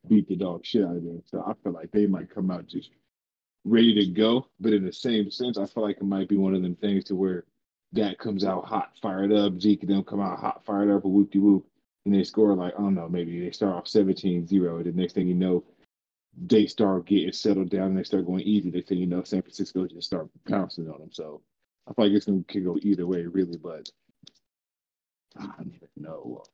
beat 0.08 0.28
the 0.28 0.36
dog 0.36 0.64
shit 0.64 0.84
out 0.84 0.96
of 0.96 1.04
them. 1.04 1.22
So 1.26 1.42
I 1.46 1.52
feel 1.62 1.72
like 1.72 1.90
they 1.92 2.06
might 2.06 2.34
come 2.34 2.50
out 2.50 2.66
just 2.66 2.90
ready 3.64 3.94
to 3.94 4.06
go. 4.12 4.46
But 4.60 4.72
in 4.72 4.84
the 4.84 4.92
same 4.92 5.30
sense, 5.30 5.58
I 5.58 5.66
feel 5.66 5.82
like 5.82 5.98
it 5.98 6.04
might 6.04 6.28
be 6.28 6.36
one 6.36 6.54
of 6.54 6.62
them 6.62 6.76
things 6.76 7.04
to 7.04 7.16
where 7.16 7.44
that 7.92 8.18
comes 8.18 8.44
out 8.44 8.64
hot, 8.64 8.92
fired 9.00 9.32
up. 9.32 9.60
Zeke 9.60 9.82
and 9.82 9.90
them 9.90 10.04
come 10.04 10.20
out 10.20 10.38
hot, 10.38 10.64
fired 10.64 10.90
up, 10.90 11.04
a 11.04 11.08
whoop 11.08 11.30
de 11.30 11.38
whoop. 11.38 11.66
And 12.04 12.14
they 12.14 12.22
score 12.22 12.54
like, 12.54 12.74
I 12.74 12.82
don't 12.82 12.94
know, 12.94 13.08
maybe 13.08 13.40
they 13.40 13.50
start 13.50 13.74
off 13.74 13.88
17 13.88 14.46
0. 14.46 14.82
The 14.82 14.92
next 14.92 15.14
thing 15.14 15.26
you 15.26 15.34
know, 15.34 15.64
they 16.36 16.66
start 16.66 17.06
getting 17.06 17.32
settled 17.32 17.70
down 17.70 17.88
and 17.88 17.98
they 17.98 18.04
start 18.04 18.26
going 18.26 18.42
easy. 18.42 18.70
They 18.70 18.82
say, 18.82 18.94
you 18.94 19.06
know, 19.06 19.24
San 19.24 19.42
Francisco 19.42 19.86
just 19.86 20.06
start 20.06 20.28
pouncing 20.48 20.88
on 20.88 21.00
them. 21.00 21.10
So 21.12 21.42
I 21.88 21.94
feel 21.94 22.06
like 22.06 22.14
it's 22.14 22.26
going 22.26 22.44
to 22.44 22.60
go 22.60 22.78
either 22.82 23.06
way, 23.06 23.22
really. 23.26 23.56
But 23.56 23.90
I 25.36 25.46
don't 25.46 25.72
even 25.74 25.88
know. 25.96 26.44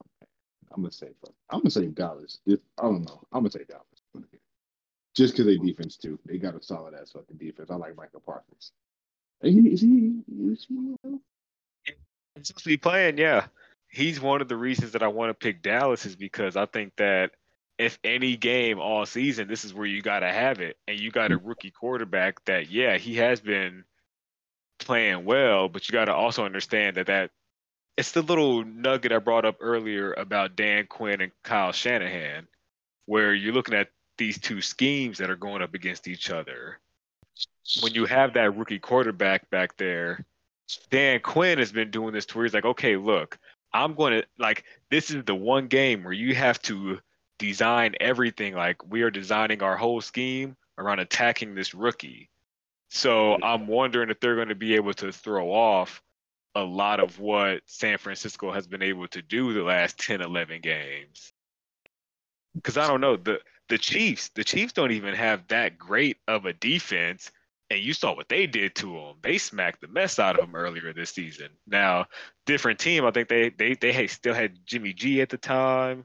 I'm 0.74 0.82
gonna 0.82 0.92
say 0.92 1.08
I'm 1.50 1.60
gonna 1.60 1.70
say 1.70 1.86
Dallas. 1.86 2.38
I 2.48 2.56
don't 2.82 3.06
know. 3.06 3.22
I'm 3.32 3.40
gonna 3.40 3.50
say 3.50 3.64
Dallas. 3.68 3.86
Just 5.14 5.34
because 5.34 5.46
they 5.46 5.58
defense 5.58 5.96
too. 5.96 6.18
They 6.24 6.38
got 6.38 6.54
a 6.54 6.62
solid 6.62 6.94
ass 6.94 7.10
fucking 7.12 7.36
defense. 7.36 7.70
I 7.70 7.76
like 7.76 7.96
Micah 7.96 8.20
Parsons. 8.24 8.72
Is 9.42 9.54
he? 9.54 9.68
Is 9.68 9.80
he? 9.80 10.22
Is 10.50 10.66
he 10.68 10.96
Since 12.36 12.64
we 12.64 12.78
playing, 12.78 13.18
yeah, 13.18 13.46
he's 13.92 14.20
one 14.20 14.40
of 14.40 14.48
the 14.48 14.56
reasons 14.56 14.92
that 14.92 15.02
I 15.02 15.08
want 15.08 15.30
to 15.30 15.34
pick 15.34 15.62
Dallas 15.62 16.06
is 16.06 16.16
because 16.16 16.56
I 16.56 16.66
think 16.66 16.94
that 16.96 17.32
if 17.78 17.98
any 18.04 18.36
game 18.36 18.78
all 18.80 19.04
season, 19.06 19.48
this 19.48 19.64
is 19.64 19.74
where 19.74 19.86
you 19.86 20.02
got 20.02 20.20
to 20.20 20.32
have 20.32 20.60
it. 20.60 20.76
And 20.88 20.98
you 20.98 21.10
got 21.10 21.32
a 21.32 21.36
mm-hmm. 21.36 21.46
rookie 21.46 21.70
quarterback 21.70 22.44
that, 22.46 22.70
yeah, 22.70 22.96
he 22.96 23.16
has 23.16 23.40
been 23.40 23.84
playing 24.78 25.24
well, 25.24 25.68
but 25.68 25.88
you 25.88 25.92
got 25.92 26.06
to 26.06 26.14
also 26.14 26.44
understand 26.44 26.96
that 26.96 27.06
that 27.06 27.30
it's 27.96 28.12
the 28.12 28.22
little 28.22 28.64
nugget 28.64 29.12
I 29.12 29.18
brought 29.18 29.44
up 29.44 29.56
earlier 29.60 30.12
about 30.14 30.56
Dan 30.56 30.86
Quinn 30.86 31.20
and 31.20 31.32
Kyle 31.42 31.72
Shanahan, 31.72 32.46
where 33.06 33.34
you're 33.34 33.52
looking 33.52 33.74
at 33.74 33.90
these 34.18 34.38
two 34.38 34.60
schemes 34.60 35.18
that 35.18 35.30
are 35.30 35.36
going 35.36 35.62
up 35.62 35.74
against 35.74 36.08
each 36.08 36.30
other. 36.30 36.78
When 37.82 37.94
you 37.94 38.06
have 38.06 38.34
that 38.34 38.56
rookie 38.56 38.78
quarterback 38.78 39.48
back 39.50 39.76
there, 39.76 40.24
Dan 40.90 41.20
Quinn 41.20 41.58
has 41.58 41.72
been 41.72 41.90
doing 41.90 42.12
this 42.12 42.26
to 42.26 42.36
where 42.36 42.44
he's 42.44 42.54
like, 42.54 42.64
okay, 42.64 42.96
look, 42.96 43.38
I'm 43.72 43.94
going 43.94 44.20
to 44.20 44.26
like 44.38 44.64
this 44.90 45.10
is 45.10 45.24
the 45.24 45.34
one 45.34 45.66
game 45.66 46.04
where 46.04 46.12
you 46.12 46.34
have 46.34 46.60
to 46.62 47.00
design 47.38 47.94
everything 48.00 48.54
like 48.54 48.84
we 48.88 49.02
are 49.02 49.10
designing 49.10 49.62
our 49.62 49.76
whole 49.76 50.00
scheme 50.00 50.56
around 50.78 50.98
attacking 50.98 51.54
this 51.54 51.74
rookie. 51.74 52.28
So 52.90 53.38
I'm 53.42 53.66
wondering 53.66 54.10
if 54.10 54.20
they're 54.20 54.36
going 54.36 54.48
to 54.48 54.54
be 54.54 54.74
able 54.74 54.92
to 54.94 55.12
throw 55.12 55.50
off 55.50 56.02
a 56.54 56.62
lot 56.62 57.00
of 57.00 57.18
what 57.18 57.62
San 57.66 57.98
Francisco 57.98 58.52
has 58.52 58.66
been 58.66 58.82
able 58.82 59.08
to 59.08 59.22
do 59.22 59.52
the 59.52 59.62
last 59.62 59.98
10, 59.98 60.20
11 60.20 60.60
games. 60.60 61.32
Because 62.54 62.76
I 62.76 62.86
don't 62.86 63.00
know 63.00 63.16
the 63.16 63.40
the 63.68 63.78
Chiefs, 63.78 64.28
the 64.34 64.44
Chiefs 64.44 64.74
don't 64.74 64.92
even 64.92 65.14
have 65.14 65.48
that 65.48 65.78
great 65.78 66.18
of 66.28 66.44
a 66.44 66.52
defense, 66.52 67.30
and 67.70 67.80
you 67.80 67.94
saw 67.94 68.14
what 68.14 68.28
they 68.28 68.46
did 68.46 68.74
to 68.76 68.92
them. 68.92 69.14
They 69.22 69.38
smacked 69.38 69.80
the 69.80 69.88
mess 69.88 70.18
out 70.18 70.38
of 70.38 70.42
them 70.42 70.54
earlier 70.54 70.92
this 70.92 71.10
season. 71.10 71.48
Now, 71.66 72.06
different 72.44 72.78
team. 72.78 73.06
I 73.06 73.12
think 73.12 73.28
they 73.28 73.48
they 73.48 73.74
they 73.74 73.92
had, 73.92 74.10
still 74.10 74.34
had 74.34 74.58
Jimmy 74.66 74.92
G 74.92 75.22
at 75.22 75.30
the 75.30 75.38
time. 75.38 76.04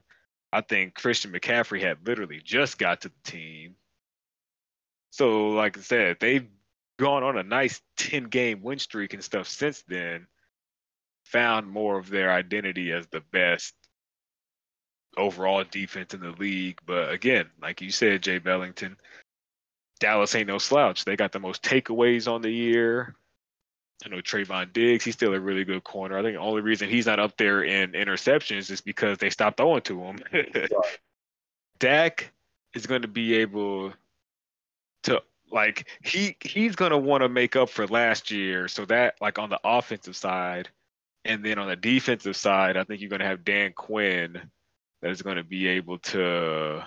I 0.50 0.62
think 0.62 0.94
Christian 0.94 1.30
McCaffrey 1.30 1.82
had 1.82 1.98
literally 2.06 2.40
just 2.42 2.78
got 2.78 3.02
to 3.02 3.10
the 3.10 3.30
team. 3.30 3.74
So, 5.10 5.48
like 5.48 5.76
I 5.76 5.82
said, 5.82 6.16
they've 6.20 6.48
gone 6.98 7.22
on 7.22 7.36
a 7.36 7.42
nice 7.42 7.82
10 7.98 8.24
game 8.24 8.62
win 8.62 8.78
streak 8.78 9.12
and 9.12 9.22
stuff 9.22 9.46
since 9.46 9.82
then 9.82 10.26
found 11.28 11.68
more 11.68 11.98
of 11.98 12.08
their 12.08 12.30
identity 12.30 12.92
as 12.92 13.06
the 13.08 13.20
best 13.32 13.74
overall 15.16 15.64
defense 15.70 16.14
in 16.14 16.20
the 16.20 16.30
league. 16.30 16.78
But 16.86 17.10
again, 17.10 17.46
like 17.60 17.80
you 17.80 17.90
said, 17.90 18.22
Jay 18.22 18.38
Bellington, 18.38 18.96
Dallas 20.00 20.34
ain't 20.34 20.48
no 20.48 20.58
slouch. 20.58 21.04
They 21.04 21.16
got 21.16 21.32
the 21.32 21.40
most 21.40 21.62
takeaways 21.62 22.30
on 22.30 22.40
the 22.40 22.50
year. 22.50 23.14
I 24.04 24.08
know 24.08 24.18
Trevon 24.18 24.72
Diggs, 24.72 25.04
he's 25.04 25.14
still 25.14 25.34
a 25.34 25.40
really 25.40 25.64
good 25.64 25.82
corner. 25.82 26.16
I 26.16 26.22
think 26.22 26.36
the 26.36 26.40
only 26.40 26.62
reason 26.62 26.88
he's 26.88 27.06
not 27.06 27.18
up 27.18 27.36
there 27.36 27.64
in 27.64 27.92
interceptions 27.92 28.70
is 28.70 28.80
because 28.80 29.18
they 29.18 29.28
stopped 29.28 29.56
throwing 29.56 29.82
to 29.82 30.00
him. 30.00 30.18
Dak 31.80 32.32
is 32.74 32.86
going 32.86 33.02
to 33.02 33.08
be 33.08 33.34
able 33.34 33.92
to 35.02 35.22
like 35.50 35.88
he 36.02 36.36
he's 36.40 36.76
going 36.76 36.90
to 36.92 36.98
want 36.98 37.22
to 37.22 37.28
make 37.28 37.56
up 37.56 37.70
for 37.70 37.86
last 37.86 38.30
year 38.30 38.68
so 38.68 38.84
that 38.84 39.14
like 39.20 39.38
on 39.38 39.50
the 39.50 39.60
offensive 39.64 40.14
side 40.14 40.68
and 41.28 41.44
then 41.44 41.58
on 41.58 41.68
the 41.68 41.76
defensive 41.76 42.36
side, 42.36 42.76
I 42.78 42.84
think 42.84 43.00
you're 43.00 43.10
going 43.10 43.20
to 43.20 43.26
have 43.26 43.44
Dan 43.44 43.72
Quinn 43.74 44.40
that 45.02 45.10
is 45.10 45.22
going 45.22 45.36
to 45.36 45.44
be 45.44 45.68
able 45.68 45.98
to. 45.98 46.84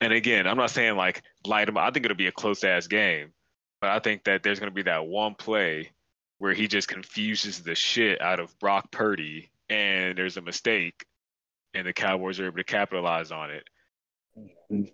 And 0.00 0.12
again, 0.12 0.46
I'm 0.46 0.56
not 0.56 0.70
saying 0.70 0.96
like 0.96 1.22
light 1.44 1.68
him. 1.68 1.76
I 1.76 1.90
think 1.90 2.06
it'll 2.06 2.16
be 2.16 2.28
a 2.28 2.32
close 2.32 2.62
ass 2.64 2.86
game, 2.86 3.32
but 3.80 3.90
I 3.90 3.98
think 3.98 4.24
that 4.24 4.42
there's 4.42 4.60
going 4.60 4.70
to 4.70 4.74
be 4.74 4.84
that 4.84 5.06
one 5.06 5.34
play 5.34 5.90
where 6.38 6.54
he 6.54 6.68
just 6.68 6.88
confuses 6.88 7.60
the 7.60 7.74
shit 7.74 8.22
out 8.22 8.40
of 8.40 8.56
Brock 8.60 8.90
Purdy, 8.92 9.50
and 9.68 10.16
there's 10.16 10.38
a 10.38 10.42
mistake, 10.42 11.04
and 11.74 11.86
the 11.86 11.92
Cowboys 11.92 12.40
are 12.40 12.46
able 12.46 12.56
to 12.56 12.64
capitalize 12.64 13.30
on 13.30 13.50
it. 13.50 14.88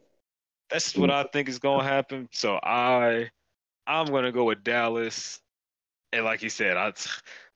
That's 0.71 0.97
what 0.97 1.11
I 1.11 1.23
think 1.25 1.49
is 1.49 1.61
going 1.61 1.81
to 1.81 1.93
happen. 1.93 2.29
So 2.33 2.59
I, 2.61 3.31
I'm 3.87 4.07
going 4.07 4.25
to 4.25 4.33
go 4.33 4.45
with 4.45 4.65
Dallas, 4.65 5.41
and 6.11 6.25
like 6.25 6.43
you 6.43 6.49
said, 6.49 6.79
I. 6.79 6.95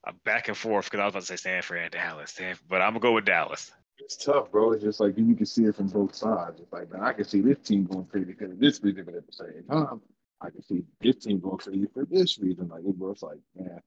I'm 0.05 0.17
back 0.25 0.49
and 0.49 0.57
forth 0.57 0.87
because 0.87 1.01
I 1.01 1.05
was 1.05 1.13
about 1.13 1.21
to 1.21 1.27
say 1.27 1.37
Stanford 1.37 1.79
and 1.79 1.91
Dallas, 1.91 2.39
but 2.69 2.81
I'm 2.81 2.91
gonna 2.91 3.01
go 3.01 3.13
with 3.13 3.27
Dallas. 3.27 3.71
It's 3.99 4.17
tough, 4.17 4.51
bro. 4.51 4.73
It's 4.73 4.83
just 4.83 4.99
like 5.01 5.17
you 5.19 5.35
can 5.35 5.47
see 5.47 5.65
it 5.65 5.77
from 5.77 5.89
both 5.89 6.15
sides. 6.15 6.61
It's 6.61 6.73
like, 6.73 6.89
I 7.01 7.13
can 7.13 7.25
see 7.25 7.43
this 7.43 7.59
team 7.59 7.85
going 7.85 8.07
crazy 8.07 8.33
because 8.33 8.53
of 8.53 8.59
this 8.59 8.83
reason, 8.83 9.05
but 9.05 9.15
at 9.15 9.27
the 9.27 9.33
same 9.33 9.65
time, 9.71 10.01
I 10.41 10.49
can 10.51 10.63
see 10.63 10.85
this 11.01 11.17
team 11.17 11.39
going 11.39 11.59
crazy 11.59 11.87
for 11.93 12.07
this 12.07 12.39
reason. 12.39 12.69
Like, 12.69 12.83
it 12.85 12.95
it's 12.99 13.23
like, 13.23 13.39
man, 13.55 13.81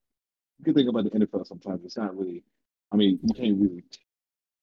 you 0.59 0.65
can 0.65 0.73
think 0.75 0.89
about 0.89 1.05
the 1.05 1.09
NFL 1.09 1.47
sometimes. 1.47 1.83
It's 1.83 1.97
not 1.97 2.15
really, 2.15 2.43
I 2.91 2.95
mean, 2.95 3.19
you 3.23 3.33
can't 3.33 3.59
really 3.59 3.83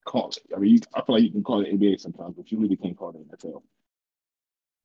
call 0.06 0.28
it. 0.28 0.38
I 0.54 0.60
mean, 0.60 0.74
you, 0.74 0.80
I 0.94 1.02
feel 1.02 1.16
like 1.16 1.24
you 1.24 1.32
can 1.32 1.42
call 1.42 1.62
it 1.62 1.72
NBA 1.72 2.00
sometimes, 2.00 2.34
but 2.36 2.50
you 2.52 2.60
really 2.60 2.76
can't 2.76 2.96
call 2.96 3.10
it 3.10 3.28
NFL. 3.28 3.62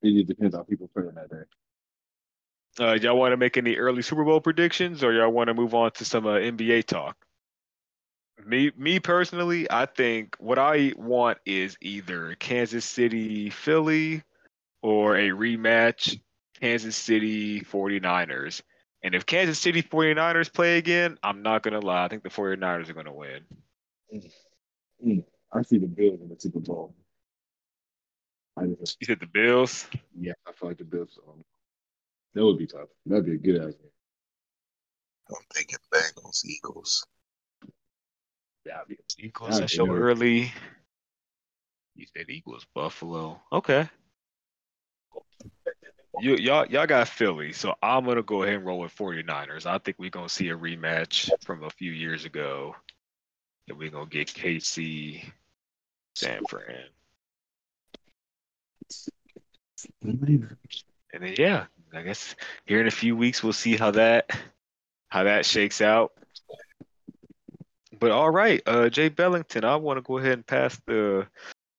It 0.02 0.14
just 0.14 0.28
depends 0.28 0.56
how 0.56 0.64
people 0.64 0.90
play 0.94 1.04
that 1.04 1.30
day. 1.30 1.44
Uh, 2.80 2.94
y'all 2.94 3.18
want 3.18 3.32
to 3.32 3.38
make 3.38 3.58
any 3.58 3.76
early 3.76 4.02
Super 4.02 4.24
Bowl 4.24 4.42
predictions, 4.42 5.04
or 5.04 5.14
y'all 5.14 5.32
want 5.32 5.48
to 5.48 5.54
move 5.54 5.74
on 5.74 5.92
to 5.92 6.06
some 6.06 6.28
uh, 6.28 6.34
NBA 6.34 6.86
talk? 6.86 7.16
Me, 8.46 8.72
me 8.78 9.00
personally, 9.00 9.66
I 9.72 9.86
think 9.86 10.36
what 10.40 10.60
I 10.60 10.94
want 10.98 11.38
is 11.46 11.78
either 11.82 12.36
Kansas 12.36 12.84
City, 12.84 13.50
Philly, 13.50 14.24
or 14.82 15.16
a 15.16 15.30
rematch 15.30 16.20
Kansas 16.60 16.96
City 16.96 17.62
49ers. 17.62 18.62
And 19.04 19.16
if 19.16 19.26
Kansas 19.26 19.60
City 19.60 19.82
49ers 19.82 20.52
play 20.52 20.78
again, 20.78 21.18
I'm 21.24 21.42
not 21.44 21.64
going 21.64 21.80
to 21.80 21.86
lie. 21.86 22.06
I 22.06 22.08
think 22.08 22.24
the 22.24 22.30
49ers 22.30 22.90
are 22.90 22.94
going 22.94 23.06
to 23.06 23.14
win. 23.14 23.42
Mm. 24.14 24.32
Mm. 25.06 25.24
I 25.54 25.62
see 25.62 25.78
the 25.78 25.88
Bills 25.88 26.20
in 26.22 26.30
the 26.30 26.36
Super 26.40 26.60
Bowl. 26.60 26.94
I 28.58 28.66
just, 28.80 28.98
you 29.00 29.06
said 29.06 29.20
the 29.20 29.28
Bills? 29.28 29.88
Yeah, 30.20 30.34
I 30.48 30.52
feel 30.52 30.70
like 30.70 30.78
the 30.78 30.86
Bills. 30.86 31.20
Um, 31.28 31.44
that 32.36 32.46
would 32.46 32.58
be 32.58 32.68
tough. 32.68 32.90
That'd 33.06 33.26
be 33.26 33.34
a 33.34 33.38
good 33.38 33.62
idea. 33.62 33.90
I'm 35.30 35.44
thinking 35.54 35.80
Bengals, 35.92 36.46
Eagles. 36.46 37.08
Yeah, 38.66 38.82
Eagles. 39.18 39.60
That 39.60 39.70
show 39.70 39.90
early. 39.90 40.52
You 41.96 42.06
said 42.16 42.30
Eagles, 42.30 42.66
Buffalo. 42.76 43.42
Okay. 43.52 43.90
You, 46.20 46.36
y'all, 46.38 46.66
y'all 46.68 46.88
got 46.88 47.08
Philly, 47.08 47.52
so 47.54 47.76
I'm 47.82 48.06
gonna 48.06 48.22
go 48.22 48.44
ahead 48.44 48.56
and 48.56 48.66
roll 48.66 48.80
with 48.80 48.96
49ers. 48.96 49.66
I 49.66 49.78
think 49.80 49.98
we're 50.00 50.10
gonna 50.10 50.30
see 50.30 50.50
a 50.50 50.58
rematch 50.58 51.30
from 51.44 51.64
a 51.64 51.70
few 51.70 51.92
years 51.92 52.26
ago, 52.26 52.76
and 53.68 53.78
we're 53.78 53.90
gonna 53.90 54.06
get 54.06 54.28
KC, 54.28 55.24
San 56.16 56.42
Fran. 56.50 56.86
And 60.02 61.24
then 61.24 61.36
yeah, 61.38 61.66
I 61.96 62.04
guess 62.04 62.36
here 62.66 62.82
in 62.82 62.88
a 62.88 62.92
few 62.92 63.16
weeks 63.16 63.44
we'll 63.44 63.54
see 63.54 63.78
how 63.78 63.92
that 63.92 64.30
how 65.10 65.24
that 65.24 65.46
shakes 65.46 65.82
out. 65.82 66.14
But 68.00 68.12
all 68.12 68.30
right, 68.30 68.62
uh, 68.66 68.90
Jay 68.90 69.10
Bellington, 69.10 69.64
I 69.64 69.78
want 69.78 69.98
to 69.98 70.02
go 70.02 70.18
ahead 70.18 70.34
and 70.34 70.46
pass 70.46 70.80
the 70.86 71.28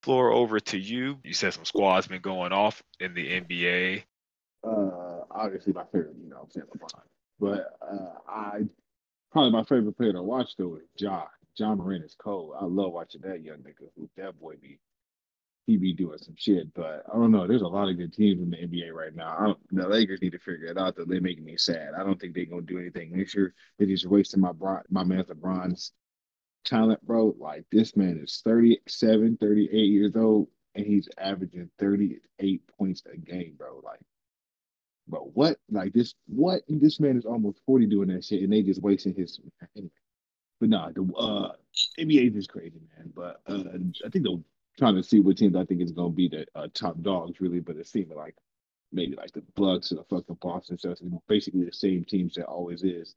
floor 0.03 0.33
over 0.33 0.59
to 0.59 0.79
you. 0.79 1.19
You 1.23 1.35
said 1.35 1.53
some 1.53 1.65
squads 1.65 2.07
been 2.07 2.23
going 2.23 2.53
off 2.53 2.83
in 3.01 3.13
the 3.13 3.41
NBA. 3.41 4.05
Uh, 4.65 5.25
obviously 5.31 5.73
my 5.73 5.85
favorite, 5.93 6.17
you 6.23 6.31
know, 6.31 6.39
I'm 6.43 6.51
saying 6.51 6.67
LeBron, 6.67 7.03
but 7.39 7.79
uh, 7.83 8.19
I 8.29 8.61
probably 9.31 9.51
my 9.53 9.65
favorite 9.65 9.97
player 9.97 10.13
to 10.13 10.23
watch 10.23 10.57
though 10.57 10.77
is 10.77 10.89
Ja. 10.97 11.25
Ja 11.59 11.75
Morant 11.75 12.05
is 12.05 12.15
cold. 12.19 12.55
I 12.61 12.65
love 12.65 12.93
watching 12.93 13.23
that 13.23 13.43
young 13.43 13.59
nigga 13.59 13.89
who 13.97 14.09
that 14.17 14.39
boy 14.39 14.55
be 14.61 14.79
he 15.67 15.77
be 15.77 15.93
doing 15.93 16.19
some 16.19 16.37
shit. 16.37 16.73
But 16.75 17.05
I 17.13 17.17
don't 17.17 17.33
know. 17.33 17.47
There's 17.47 17.63
a 17.63 17.69
lot 17.69 17.89
of 17.89 17.99
good 17.99 18.13
teams 18.13 18.41
in 18.41 18.51
the 18.51 18.57
NBA 18.57 18.93
right 18.93 19.15
now. 19.15 19.57
the 19.73 19.89
Lakers 19.89 20.23
need 20.23 20.33
to 20.33 20.39
figure 20.39 20.69
it 20.69 20.79
out. 20.79 20.97
Though 20.97 21.05
they're 21.05 21.21
making 21.21 21.45
me 21.45 21.57
sad. 21.57 21.91
I 21.99 22.05
don't 22.05 22.21
think 22.21 22.35
they're 22.35 22.47
gonna 22.47 22.63
do 22.63 22.79
anything 22.79 23.17
next 23.17 23.35
year. 23.35 23.53
They're 23.79 23.89
just 23.89 24.07
wasting 24.07 24.41
my 24.41 24.53
my 24.91 25.05
man 25.05 25.25
LeBron's 25.25 25.93
talent, 26.65 27.05
bro. 27.05 27.35
Like 27.39 27.65
this 27.73 27.97
man 27.97 28.21
is 28.23 28.41
37, 28.45 29.39
38 29.39 29.77
years 29.77 30.13
old, 30.15 30.49
and 30.75 30.87
he's 30.87 31.09
averaging 31.19 31.71
38 31.79 32.63
points 32.79 33.03
a 33.13 33.17
game, 33.17 33.55
bro. 33.59 33.81
Like, 33.85 34.01
but 35.09 35.35
what? 35.35 35.59
Like 35.71 35.93
this? 35.93 36.15
What? 36.27 36.63
This 36.69 37.01
man 37.01 37.17
is 37.17 37.27
almost 37.27 37.61
40 37.67 37.87
doing 37.87 38.09
that 38.09 38.25
shit, 38.25 38.43
and 38.43 38.53
they 38.53 38.63
just 38.63 38.83
wasting 38.83 39.15
his. 39.15 39.41
Anyway. 39.77 39.91
But 40.59 40.71
nah, 40.71 40.91
the 40.91 41.03
uh, 41.15 41.53
NBA 41.99 42.35
is 42.35 42.47
crazy, 42.47 42.81
man. 42.97 43.13
But 43.15 43.41
uh, 43.47 43.65
I 44.05 44.09
think 44.09 44.25
the 44.25 44.43
trying 44.79 44.97
to 44.97 45.03
see 45.03 45.21
what 45.21 45.39
teams 45.39 45.57
I 45.57 45.65
think 45.65 45.81
is 45.81 45.93
going 45.93 46.13
to 46.13 46.17
be 46.17 46.29
the 46.29 46.47
uh, 46.55 46.69
top 46.75 47.01
dogs, 47.03 47.41
really. 47.41 47.61
But 47.61 47.77
it 47.77 47.87
seems 47.87 48.13
like 48.15 48.35
maybe 48.93 49.17
like 49.17 49.33
the 49.33 49.43
Bucks 49.55 49.91
and 49.91 50.01
the 50.01 50.05
fucking 50.05 50.39
Boston 50.41 50.77
Celtics, 50.77 51.21
basically 51.29 51.65
the 51.65 51.73
same 51.73 52.05
teams 52.05 52.35
that 52.35 52.47
always 52.47 52.83
is 52.83 53.15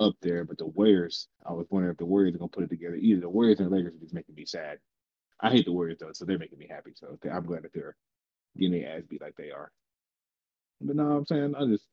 up 0.00 0.14
there. 0.22 0.44
But 0.44 0.58
the 0.58 0.66
Warriors, 0.66 1.28
I 1.44 1.52
was 1.52 1.66
wondering 1.70 1.92
if 1.92 1.98
the 1.98 2.06
Warriors 2.06 2.34
are 2.34 2.38
going 2.38 2.50
to 2.50 2.54
put 2.54 2.64
it 2.64 2.70
together. 2.70 2.96
Either 2.96 3.20
the 3.20 3.28
Warriors 3.28 3.60
and 3.60 3.70
the 3.70 3.76
Lakers 3.76 3.94
are 3.94 4.00
just 4.00 4.14
making 4.14 4.34
me 4.34 4.44
sad. 4.44 4.78
I 5.40 5.50
hate 5.50 5.66
the 5.66 5.72
Warriors 5.72 5.98
though, 6.00 6.12
so 6.12 6.24
they're 6.24 6.38
making 6.38 6.58
me 6.58 6.68
happy. 6.70 6.92
So 6.94 7.18
I'm 7.30 7.44
glad 7.44 7.64
that 7.64 7.72
they're 7.72 7.96
getting 8.56 8.80
their 8.80 8.96
ass 8.96 9.02
beat 9.08 9.20
like 9.20 9.36
they 9.36 9.50
are. 9.50 9.70
But 10.80 10.96
no, 10.96 11.16
I'm 11.16 11.26
saying 11.26 11.54
I 11.56 11.66
just 11.66 11.86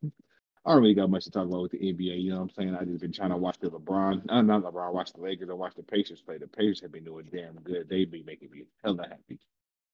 I 0.66 0.74
don't 0.74 0.82
really 0.82 0.94
got 0.94 1.10
much 1.10 1.24
to 1.24 1.32
talk 1.32 1.48
about 1.48 1.64
with 1.64 1.72
the 1.72 1.80
NBA. 1.80 2.22
You 2.22 2.32
know 2.32 2.36
what 2.38 2.44
I'm 2.44 2.50
saying? 2.52 2.76
I 2.76 2.86
just 2.86 3.02
been 3.02 3.12
trying 3.12 3.32
to 3.32 3.38
watch 3.38 3.58
the 3.60 3.70
LeBron. 3.72 4.24
Uh, 4.30 4.42
not 4.42 4.64
LeBron. 4.64 4.94
Watch 4.94 5.12
the 5.14 5.22
Lakers. 5.22 5.50
I 5.50 5.54
watch 5.54 5.74
the 5.76 5.82
Pacers 5.82 6.22
play. 6.22 6.38
The 6.38 6.48
Pacers 6.48 6.82
have 6.82 6.92
been 6.92 7.04
doing 7.04 7.28
damn 7.32 7.56
good. 7.64 7.90
They 7.90 8.06
be 8.06 8.22
making 8.24 8.52
me 8.52 8.64
hella 8.84 9.08
happy. 9.08 9.40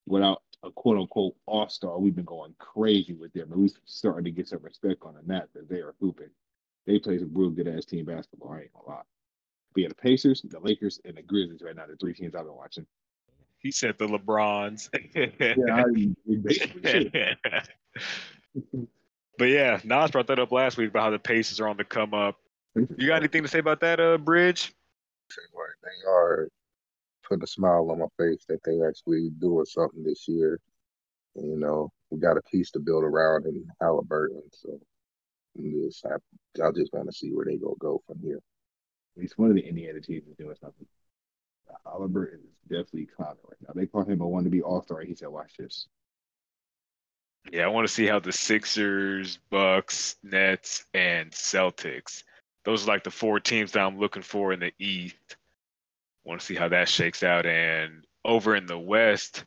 without 0.06 0.42
a 0.64 0.72
quote 0.72 0.98
unquote 0.98 1.36
all 1.46 1.70
star, 1.70 2.00
we've 2.00 2.16
been 2.16 2.26
going 2.26 2.54
crazy 2.60 3.14
with 3.14 3.32
them. 3.32 3.52
At 3.52 3.60
least 3.60 3.80
starting 3.86 4.26
to 4.26 4.32
get 4.32 4.50
some 4.50 4.62
respect 4.62 5.04
on 5.04 5.16
the 5.16 5.22
net 5.22 5.48
that 5.54 5.70
they 5.70 5.78
are 5.78 5.96
hooping. 6.02 6.30
They 6.86 7.00
play 7.00 7.18
some 7.18 7.32
real 7.34 7.50
good 7.50 7.68
ass 7.68 7.86
team 7.86 8.06
basketball. 8.06 8.52
I 8.54 8.62
ain't 8.62 8.74
gonna 8.74 8.88
lie. 8.88 9.02
But 9.74 9.82
yeah, 9.84 9.90
the 9.90 9.96
Pacers, 9.96 10.42
the 10.42 10.60
Lakers, 10.60 11.00
and 11.06 11.16
the 11.16 11.22
Grizzlies 11.22 11.62
right 11.62 11.76
now, 11.76 11.86
the 11.86 11.96
three 11.96 12.14
teams 12.14 12.36
I've 12.36 12.46
been 12.46 12.56
watching. 12.56 12.86
He 13.60 13.72
said 13.72 13.98
the 13.98 14.08
LeBrons. 14.08 14.90
yeah, 15.16 15.76
I, 15.76 15.84
but 19.38 19.46
yeah, 19.46 19.80
Naj 19.80 20.12
brought 20.12 20.28
that 20.28 20.40
up 20.40 20.52
last 20.52 20.78
week 20.78 20.90
about 20.90 21.04
how 21.04 21.10
the 21.12 21.20
Pacers 21.20 21.60
are 21.60 21.68
on 21.68 21.78
the 21.78 21.84
come 21.84 22.14
up. 22.14 22.38
You 22.76 23.08
got 23.08 23.18
anything 23.18 23.44
to 23.44 23.48
say 23.48 23.60
about 23.60 23.80
that, 23.82 24.00
uh, 24.00 24.18
Bridge? 24.18 24.74
They 25.84 26.10
are 26.10 26.50
putting 27.28 27.44
a 27.44 27.48
smile 27.48 27.90
on 27.92 28.00
my 28.00 28.06
face 28.18 28.46
that 28.48 28.64
they 28.64 28.80
actually 28.88 29.30
doing 29.40 29.66
something 29.66 30.04
this 30.04 30.28
year. 30.28 30.60
And, 31.36 31.50
you 31.50 31.60
know, 31.60 31.92
we 32.10 32.20
got 32.20 32.38
a 32.38 32.42
piece 32.44 32.72
to 32.72 32.80
build 32.80 33.04
around 33.04 33.46
in 33.46 33.66
Haliburton, 33.82 34.42
so 34.52 34.80
just 35.58 36.06
I 36.06 36.72
just 36.72 36.94
want 36.94 37.08
to 37.08 37.16
see 37.16 37.32
where 37.32 37.46
they 37.46 37.58
gonna 37.58 37.76
go 37.80 38.02
from 38.06 38.20
here. 38.22 38.42
At 39.16 39.22
least 39.22 39.38
one 39.38 39.50
of 39.50 39.56
the 39.56 39.68
Indiana 39.68 40.00
teams 40.02 40.28
is 40.28 40.36
doing 40.38 40.56
something. 40.62 40.86
Haliburton 41.86 42.36
is 42.36 42.58
definitely 42.70 43.08
climbing 43.08 43.38
right 43.44 43.62
now. 43.62 43.74
They 43.76 43.88
call 43.88 44.04
him 44.04 44.22
a 44.22 44.28
one 44.28 44.44
to 44.44 44.50
be 44.50 44.62
all 44.62 44.82
star. 44.84 45.02
He 45.02 45.16
said, 45.16 45.30
"Watch 45.30 45.58
this." 45.58 45.88
Yeah, 47.52 47.66
I 47.66 47.68
want 47.68 47.88
to 47.88 47.94
see 47.94 48.06
how 48.06 48.20
the 48.20 48.32
Sixers, 48.32 49.40
Bucks, 49.50 50.16
Nets, 50.24 50.86
and 50.94 51.32
Celtics. 51.32 52.24
Those 52.66 52.84
are 52.84 52.88
like 52.88 53.04
the 53.04 53.12
four 53.12 53.40
teams 53.40 53.72
that 53.72 53.80
I'm 53.80 54.00
looking 54.00 54.22
for 54.22 54.52
in 54.52 54.60
the 54.60 54.74
East. 54.80 55.16
Want 56.26 56.42
to 56.42 56.46
see 56.46 56.56
how 56.56 56.68
that 56.68 56.90
shakes 56.90 57.24
out. 57.24 57.46
And 57.46 58.06
over 58.26 58.56
in 58.56 58.66
the 58.66 58.78
West, 58.78 59.46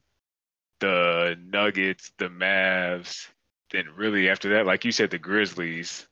the 0.79 1.37
Nuggets, 1.45 2.13
the 2.17 2.29
Mavs, 2.29 3.29
then 3.71 3.85
really 3.95 4.31
after 4.31 4.55
that, 4.55 4.67
like 4.67 4.85
you 4.85 4.93
said, 4.93 5.11
the 5.11 5.19
Grizzlies. 5.19 6.07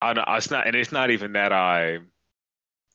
I, 0.00 0.14
know 0.14 0.24
it's 0.28 0.50
not, 0.50 0.66
and 0.66 0.74
it's 0.74 0.92
not 0.92 1.10
even 1.10 1.34
that 1.34 1.52
I'm 1.52 2.08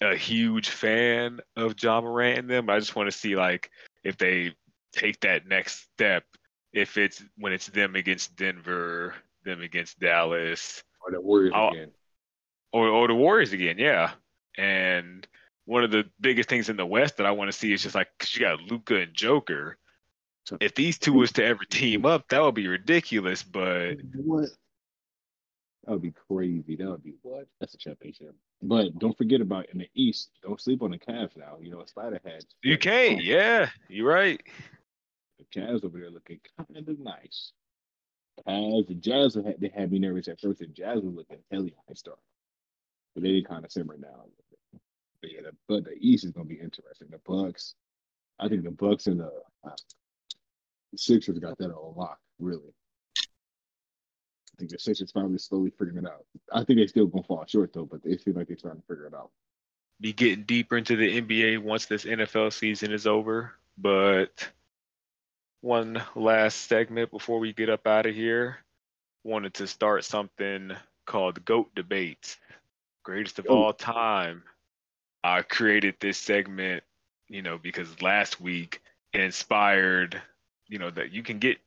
a 0.02 0.16
huge 0.16 0.70
fan 0.70 1.40
of 1.56 1.76
Ja 1.82 2.02
Morant 2.02 2.40
and 2.40 2.50
them. 2.50 2.70
I 2.70 2.80
just 2.80 2.96
want 2.96 3.12
to 3.12 3.18
see 3.18 3.36
like 3.36 3.70
if 4.04 4.18
they 4.18 4.54
take 4.92 5.20
that 5.20 5.48
next 5.48 5.88
step 5.94 6.24
if 6.74 6.98
it's 6.98 7.24
when 7.38 7.54
it's 7.54 7.68
them 7.68 7.96
against 7.96 8.36
Denver, 8.36 9.16
them 9.44 9.62
against 9.62 10.00
Dallas, 10.00 10.84
or 11.04 11.12
the 11.12 11.22
Warriors 11.22 11.54
I'll, 11.56 11.70
again, 11.70 11.91
or 12.72 12.88
or 12.88 13.08
the 13.08 13.16
Warriors 13.16 13.54
again, 13.54 13.78
yeah. 13.78 14.12
And 14.58 15.28
one 15.66 15.84
of 15.84 15.91
the 15.91 16.10
biggest 16.20 16.50
things 16.50 16.70
in 16.70 16.78
the 16.78 16.86
West 16.86 17.18
that 17.18 17.26
I 17.26 17.32
want 17.32 17.52
to 17.52 17.58
see 17.58 17.72
is 17.74 17.84
just 17.84 17.96
like 17.96 18.10
because 18.18 18.36
you 18.36 18.41
got 18.41 18.62
Luka 18.62 18.98
and 18.98 19.14
Joker. 19.14 19.78
If 20.60 20.74
these 20.74 20.98
two 20.98 21.14
was 21.14 21.32
to 21.34 21.46
ever 21.46 21.64
team 21.64 22.06
up, 22.08 22.28
that 22.30 22.41
would 22.41 22.56
be 22.56 22.68
ridiculous. 22.68 23.44
But 23.44 23.98
what? 24.16 24.50
That 25.84 25.91
would 25.91 26.02
be 26.02 26.14
crazy. 26.28 26.76
That 26.76 26.90
would 26.90 27.04
be 27.04 27.16
what? 27.22 27.48
That's 27.60 27.76
a 27.76 27.78
championship. 27.78 28.36
But 28.62 28.98
don't 28.98 29.18
forget 29.18 29.41
about 29.41 29.68
in 29.70 29.78
the 29.78 29.90
East. 29.94 30.32
Don't 30.41 30.60
sleep 30.60 30.82
on 30.82 30.91
the 30.91 30.98
Cavs 30.98 31.38
now. 31.38 31.58
You 31.62 31.72
know, 31.72 31.84
Spider 31.86 32.20
had. 32.26 32.46
You 32.64 32.78
can't. 32.78 33.24
Yeah, 33.24 33.70
you're 33.88 34.08
right. 34.08 34.41
The 35.40 35.60
Cavs 35.60 35.86
over 35.86 35.99
there 35.99 36.10
looking 36.10 36.40
kind 36.57 36.88
of 36.88 36.99
nice. 36.99 37.53
As 38.45 38.86
the 38.88 38.95
Jazz, 38.95 39.38
they 39.60 39.72
had 39.74 39.91
me 39.91 39.99
nervous 39.99 40.28
at 40.28 40.40
first. 40.40 40.60
The 40.60 40.68
Jazz 40.68 41.02
was 41.02 41.16
looking 41.16 41.40
hella 41.52 41.70
high 41.88 41.94
star, 41.94 42.16
but 43.14 43.24
they 43.24 43.41
kind 43.41 43.66
of 43.66 43.72
simmer 43.72 43.98
now. 43.98 44.26
But 45.22 45.32
yeah, 45.32 45.41
the, 45.44 45.52
but 45.68 45.84
the 45.84 45.95
East 45.99 46.26
is 46.26 46.32
gonna 46.32 46.45
be 46.45 46.60
interesting. 46.60 47.07
The 47.10 47.20
Bucks, 47.26 47.76
I 48.40 48.48
think 48.48 48.64
the 48.64 48.72
Bucks 48.72 49.07
and 49.07 49.20
the, 49.20 49.32
uh, 49.66 49.76
Sixers 50.95 51.40
got 51.40 51.57
that 51.57 51.72
on 51.72 51.95
lock. 51.95 52.20
Really, 52.40 52.74
I 53.18 54.56
think 54.57 54.72
the 54.72 54.80
Sixers 54.80 55.11
finally 55.11 55.38
slowly 55.38 55.72
figuring 55.72 56.06
it 56.06 56.10
out. 56.10 56.26
I 56.53 56.64
think 56.64 56.80
they 56.80 56.88
still 56.88 57.07
gonna 57.07 57.24
fall 57.24 57.45
short 57.48 57.74
though, 57.74 57.86
but 57.86 58.03
they 58.03 58.18
seem 58.18 58.36
like 58.36 58.48
they're 58.48 58.56
trying 58.56 58.78
to 58.78 58.88
figure 58.88 59.07
it 59.07 59.14
out. 59.14 59.32
Be 60.02 60.14
getting 60.14 60.45
deeper 60.45 60.78
into 60.78 60.95
the 60.95 61.22
NBA 61.22 61.61
once 61.61 61.86
this 61.86 62.06
NFL 62.06 62.53
season 62.53 62.94
is 62.94 63.06
over, 63.06 63.53
but 63.78 64.49
one 65.61 66.02
last 66.15 66.68
segment 66.68 67.11
before 67.11 67.40
we 67.40 67.53
get 67.53 67.69
up 67.69 67.88
out 67.88 68.06
of 68.06 68.15
here. 68.15 68.57
Wanted 69.23 69.53
to 69.56 69.68
start 69.68 70.06
something 70.06 70.72
called 71.06 71.44
GOAT 71.44 71.73
Debates, 71.76 72.38
greatest 73.03 73.40
of 73.40 73.48
all 73.48 73.73
time. 73.73 74.44
I 75.23 75.41
created 75.41 75.95
this 75.99 76.18
segment, 76.18 76.84
you 77.27 77.41
know, 77.41 77.57
because 77.57 78.02
last 78.02 78.40
week 78.40 78.81
it 79.11 79.22
inspired, 79.22 80.22
you 80.68 80.80
know, 80.80 80.90
that 80.91 81.11
you 81.11 81.23
can 81.23 81.40
get 81.40 81.57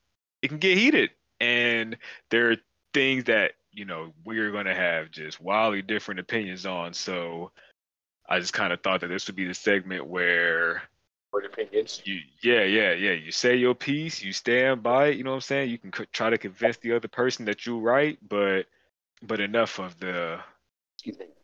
it 0.41 0.49
can 0.49 0.59
get 0.59 0.79
heated, 0.79 1.11
and 1.41 1.97
there 2.31 2.51
are 2.51 2.57
things 2.95 3.25
that 3.25 3.53
you 3.71 3.85
know 3.85 4.13
we're 4.25 4.51
going 4.51 4.67
to 4.67 4.75
have 4.75 5.11
just 5.11 5.41
wildly 5.41 5.83
different 5.83 6.21
opinions 6.21 6.65
on. 6.65 6.95
So 6.95 7.51
I 8.29 8.41
just 8.41 8.53
kind 8.53 8.73
of 8.73 8.81
thought 8.81 9.03
that 9.03 9.09
this 9.09 9.27
would 9.27 9.37
be 9.37 9.47
the 9.47 9.55
segment 9.55 10.07
where 10.07 10.83
opinions. 11.41 12.03
You, 12.05 12.21
yeah, 12.43 12.65
yeah, 12.65 12.93
yeah. 12.93 13.13
You 13.13 13.33
say 13.33 13.57
your 13.57 13.75
piece, 13.75 14.23
you 14.23 14.33
stand 14.33 14.83
by 14.83 15.09
it. 15.09 15.17
You 15.17 15.25
know 15.25 15.31
what 15.31 15.37
I'm 15.37 15.43
saying? 15.43 15.71
You 15.71 15.79
can 15.79 15.93
c- 15.93 16.07
try 16.13 16.31
to 16.31 16.39
convince 16.39 16.77
the 16.79 16.93
other 16.93 17.09
person 17.09 17.47
that 17.47 17.65
you're 17.67 17.81
right, 17.81 18.19
but 18.29 18.67
but 19.23 19.41
enough 19.41 19.79
of 19.79 19.99
the 19.99 20.41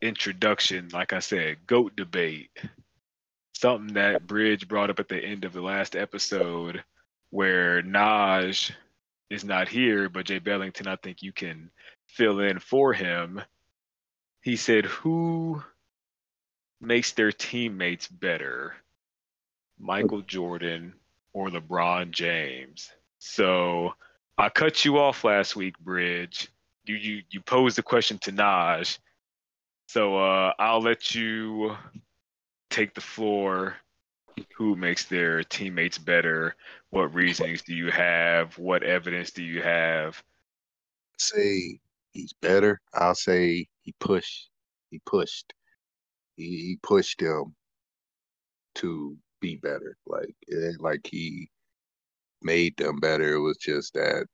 introduction. 0.03 0.89
Like 0.93 1.13
I 1.13 1.21
said, 1.21 1.67
goat 1.67 1.97
debate. 1.97 2.51
Something 3.55 3.95
that 3.95 4.27
Bridge 4.27 4.69
brought 4.69 4.91
up 4.91 5.01
at 5.01 5.09
the 5.09 5.19
end 5.19 5.45
of 5.45 5.53
the 5.53 5.63
last 5.63 5.97
episode, 5.97 6.85
where 7.31 7.83
Naj 7.83 8.71
is 9.31 9.45
not 9.45 9.69
here, 9.69 10.09
but 10.09 10.27
Jay 10.27 10.39
Bellington, 10.39 10.87
I 10.87 10.97
think 10.97 11.23
you 11.23 11.33
can 11.33 11.71
fill 12.07 12.41
in 12.41 12.59
for 12.61 12.93
him. 12.93 13.41
He 14.43 14.57
said, 14.57 14.87
"Who 14.87 15.63
makes 16.81 17.13
their 17.13 17.33
teammates 17.33 18.07
better?" 18.07 18.77
Michael 19.79 20.23
Jordan 20.23 20.95
or 21.33 21.49
LeBron 21.49 22.11
James. 22.11 22.91
So 23.19 23.95
I 24.37 24.49
cut 24.49 24.85
you 24.85 24.99
off 24.99 25.25
last 25.25 25.57
week, 25.57 25.79
Bridge. 25.79 26.49
You 26.85 26.97
you 26.97 27.23
you 27.31 27.41
posed 27.41 27.77
the 27.77 27.83
question 27.83 28.19
to 28.19 28.33
Naj. 28.33 28.99
So 29.87 30.17
uh, 30.17 30.53
I'll 30.59 30.81
let 30.81 31.15
you 31.15 31.77
take 32.71 32.95
the 32.95 33.01
floor. 33.01 33.77
Who 34.57 34.77
makes 34.77 35.05
their 35.05 35.43
teammates 35.43 35.99
better? 35.99 36.55
What 36.91 37.13
reasons 37.15 37.63
do 37.63 37.75
you 37.75 37.91
have? 37.91 38.57
What 38.57 38.85
evidence 38.85 39.33
do 39.33 39.43
you 39.43 39.63
have? 39.63 40.23
Say 41.19 41.81
he's 42.13 42.33
better. 42.35 42.81
I'll 42.95 43.17
say 43.17 43.67
he 43.83 43.95
pushed. 43.99 44.51
He 44.91 45.01
pushed. 45.05 45.53
He, 46.37 46.45
he 46.45 46.79
pushed 46.83 47.19
them 47.19 47.55
to 48.77 49.17
be 49.41 49.57
better. 49.57 49.97
Like 50.07 50.35
it 50.49 50.67
ain't 50.73 50.83
like 50.83 51.07
he 51.11 51.51
made 52.43 52.77
them 52.77 53.01
better. 53.01 53.35
It 53.35 53.41
was 53.41 53.59
just 53.59 53.95
that 53.95 54.27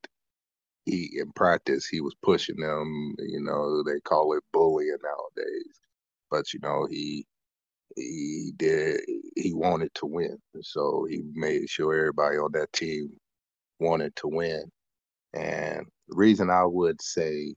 he 0.87 1.19
in 1.21 1.33
practice 1.33 1.87
he 1.87 2.01
was 2.01 2.15
pushing 2.23 2.57
them. 2.59 3.15
You 3.19 3.41
know 3.43 3.83
they 3.85 4.01
call 4.01 4.35
it 4.35 4.45
bullying 4.53 4.99
nowadays, 5.03 5.81
but 6.31 6.53
you 6.53 6.61
know 6.63 6.87
he 6.91 7.27
he 7.97 8.53
did 8.57 9.01
he 9.37 9.55
wanted 9.55 9.95
to 9.97 10.07
win, 10.07 10.39
so 10.63 11.07
he 11.11 11.23
made 11.35 11.69
sure 11.71 11.95
everybody 11.95 12.37
on 12.39 12.53
that 12.53 12.73
team 12.73 13.11
wanted 13.81 14.17
to 14.17 14.29
win. 14.29 14.65
And 15.35 15.87
the 16.09 16.17
reason 16.17 16.51
I 16.51 16.65
would 16.65 17.01
say 17.03 17.55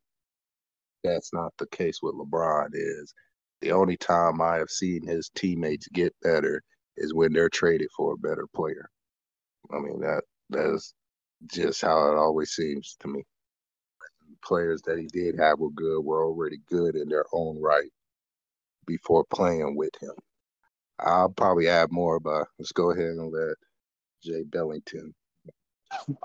that's 1.04 1.34
not 1.34 1.54
the 1.60 1.68
case 1.68 2.00
with 2.04 2.16
LeBron 2.16 2.70
is 2.74 3.14
the 3.62 3.72
only 3.74 3.98
time 3.98 4.42
I 4.42 4.58
have 4.58 4.70
seen 4.70 5.06
his 5.08 5.30
teammates 5.36 5.88
get 5.90 6.16
better 6.24 6.64
is 6.98 7.14
when 7.14 7.34
they're 7.34 7.50
traded 7.50 7.90
for 7.96 8.14
a 8.14 8.18
better 8.18 8.48
player. 8.56 8.90
I 9.72 9.80
mean 9.80 10.02
that 10.02 10.24
that's 10.50 10.94
just 11.52 11.82
how 11.82 12.12
it 12.12 12.18
always 12.18 12.52
seems 12.52 12.98
to 13.02 13.08
me. 13.10 13.24
Players 14.44 14.82
that 14.84 15.00
he 15.00 15.08
did 15.08 15.40
have 15.40 15.60
were 15.60 15.72
good, 15.72 16.02
were 16.02 16.26
already 16.26 16.60
good 16.70 16.96
in 16.96 17.10
their 17.10 17.26
own 17.34 17.62
right 17.62 17.92
before 18.88 19.26
playing 19.34 19.76
with 19.78 19.92
him. 20.02 20.14
I'll 21.00 21.30
probably 21.30 21.70
add 21.70 21.92
more, 21.92 22.20
but 22.20 22.48
let's 22.60 22.72
go 22.74 22.92
ahead 22.92 23.06
and 23.12 23.32
let 23.32 23.56
Jay 24.24 24.44
Bellington. 24.44 25.14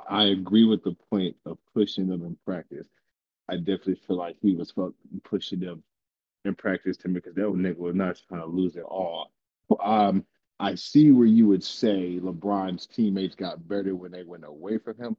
I 0.08 0.24
agree 0.26 0.64
with 0.64 0.84
the 0.84 0.94
point 1.10 1.36
of 1.46 1.58
pushing 1.74 2.08
them 2.08 2.22
in 2.24 2.36
practice. 2.46 2.88
I 3.48 3.56
definitely 3.58 3.96
feel 4.06 4.16
like 4.16 4.36
he 4.42 4.54
was 4.54 4.72
pushing 5.24 5.60
them 5.60 5.82
in 6.44 6.54
practice 6.54 6.96
to 6.98 7.08
me 7.08 7.14
because 7.16 7.34
that 7.36 7.42
nigga 7.42 7.78
was 7.78 7.94
not 7.94 8.20
trying 8.28 8.42
to 8.42 8.46
lose 8.46 8.76
it 8.76 8.84
all. 8.84 9.32
Um, 9.82 10.24
I 10.62 10.76
see 10.76 11.10
where 11.10 11.26
you 11.26 11.48
would 11.48 11.64
say 11.64 12.20
LeBron's 12.22 12.86
teammates 12.86 13.34
got 13.34 13.66
better 13.66 13.96
when 13.96 14.12
they 14.12 14.22
went 14.22 14.44
away 14.44 14.78
from 14.78 14.96
him. 14.96 15.16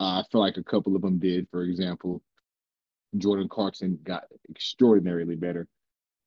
Uh, 0.00 0.20
I 0.20 0.24
feel 0.30 0.40
like 0.40 0.56
a 0.56 0.64
couple 0.64 0.96
of 0.96 1.02
them 1.02 1.18
did. 1.18 1.46
For 1.52 1.62
example, 1.62 2.20
Jordan 3.16 3.48
Clarkson 3.48 3.96
got 4.02 4.24
extraordinarily 4.50 5.36
better. 5.36 5.68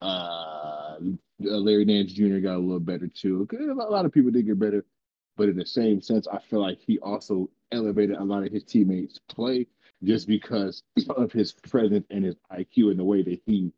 Uh, 0.02 0.95
Larry 1.40 1.84
Nance 1.84 2.14
Jr. 2.14 2.38
got 2.38 2.56
a 2.56 2.60
little 2.60 2.80
better 2.80 3.10
too. 3.10 3.45
A 3.52 3.74
lot 3.74 4.06
of 4.06 4.14
people 4.14 4.32
did 4.32 4.45
get 4.45 4.57
better, 4.57 4.86
But 5.36 5.49
in 5.49 5.57
the 5.57 5.66
same 5.66 6.02
sense, 6.02 6.26
I 6.26 6.40
feel 6.40 6.61
like 6.61 6.80
he 6.80 6.98
also 6.99 7.49
elevated 7.74 8.16
a 8.16 8.24
lot 8.24 8.45
of 8.45 8.53
his 8.53 8.64
teammates' 8.64 9.20
play 9.28 9.68
just 10.02 10.30
because 10.30 10.82
of 11.10 11.34
his 11.34 11.52
presence 11.52 12.07
and 12.10 12.24
his 12.24 12.36
IQ 12.53 12.91
and 12.91 12.99
the 12.99 13.03
way 13.03 13.22
that 13.22 13.41
he, 13.45 13.74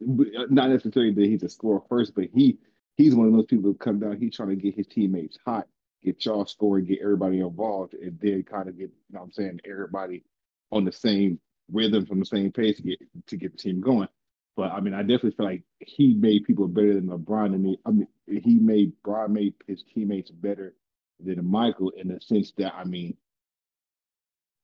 not 0.00 0.70
necessarily 0.70 1.12
that 1.12 1.26
he's 1.26 1.42
a 1.42 1.50
scorer 1.50 1.82
first, 1.90 2.14
but 2.14 2.28
he 2.32 2.58
he's 2.96 3.14
one 3.14 3.28
of 3.28 3.32
those 3.32 3.46
people 3.46 3.64
who 3.64 3.74
come 3.74 4.00
down. 4.00 4.18
He's 4.18 4.34
trying 4.34 4.50
to 4.50 4.56
get 4.56 4.74
his 4.74 4.86
teammates 4.86 5.38
hot, 5.44 5.68
get 6.02 6.24
y'all 6.24 6.46
scoring, 6.46 6.86
get 6.86 7.00
everybody 7.02 7.40
involved, 7.40 7.94
and 7.94 8.18
then 8.20 8.42
kind 8.42 8.68
of 8.68 8.78
get, 8.78 8.90
you 8.90 9.14
know 9.14 9.20
what 9.20 9.26
I'm 9.26 9.32
saying, 9.32 9.60
everybody 9.68 10.24
on 10.72 10.84
the 10.84 10.92
same 10.92 11.38
rhythm 11.72 12.06
from 12.06 12.20
the 12.20 12.26
same 12.26 12.52
pace 12.52 12.76
to 12.76 12.82
get 12.82 12.98
to 13.26 13.36
get 13.36 13.52
the 13.52 13.58
team 13.58 13.80
going. 13.80 14.08
But 14.56 14.72
I 14.72 14.80
mean, 14.80 14.94
I 14.94 15.02
definitely 15.02 15.32
feel 15.32 15.46
like 15.46 15.62
he 15.80 16.14
made 16.14 16.44
people 16.44 16.66
better 16.66 16.94
than 16.94 17.08
LeBron. 17.08 17.54
And 17.54 17.66
he, 17.66 17.78
I 17.84 17.90
mean, 17.90 18.08
he 18.26 18.54
made 18.58 18.92
Bron 19.02 19.32
made 19.32 19.54
his 19.66 19.84
teammates 19.94 20.30
better 20.30 20.74
than 21.20 21.44
Michael 21.44 21.90
in 21.90 22.08
the 22.08 22.20
sense 22.20 22.52
that 22.56 22.74
I 22.74 22.84
mean, 22.84 23.16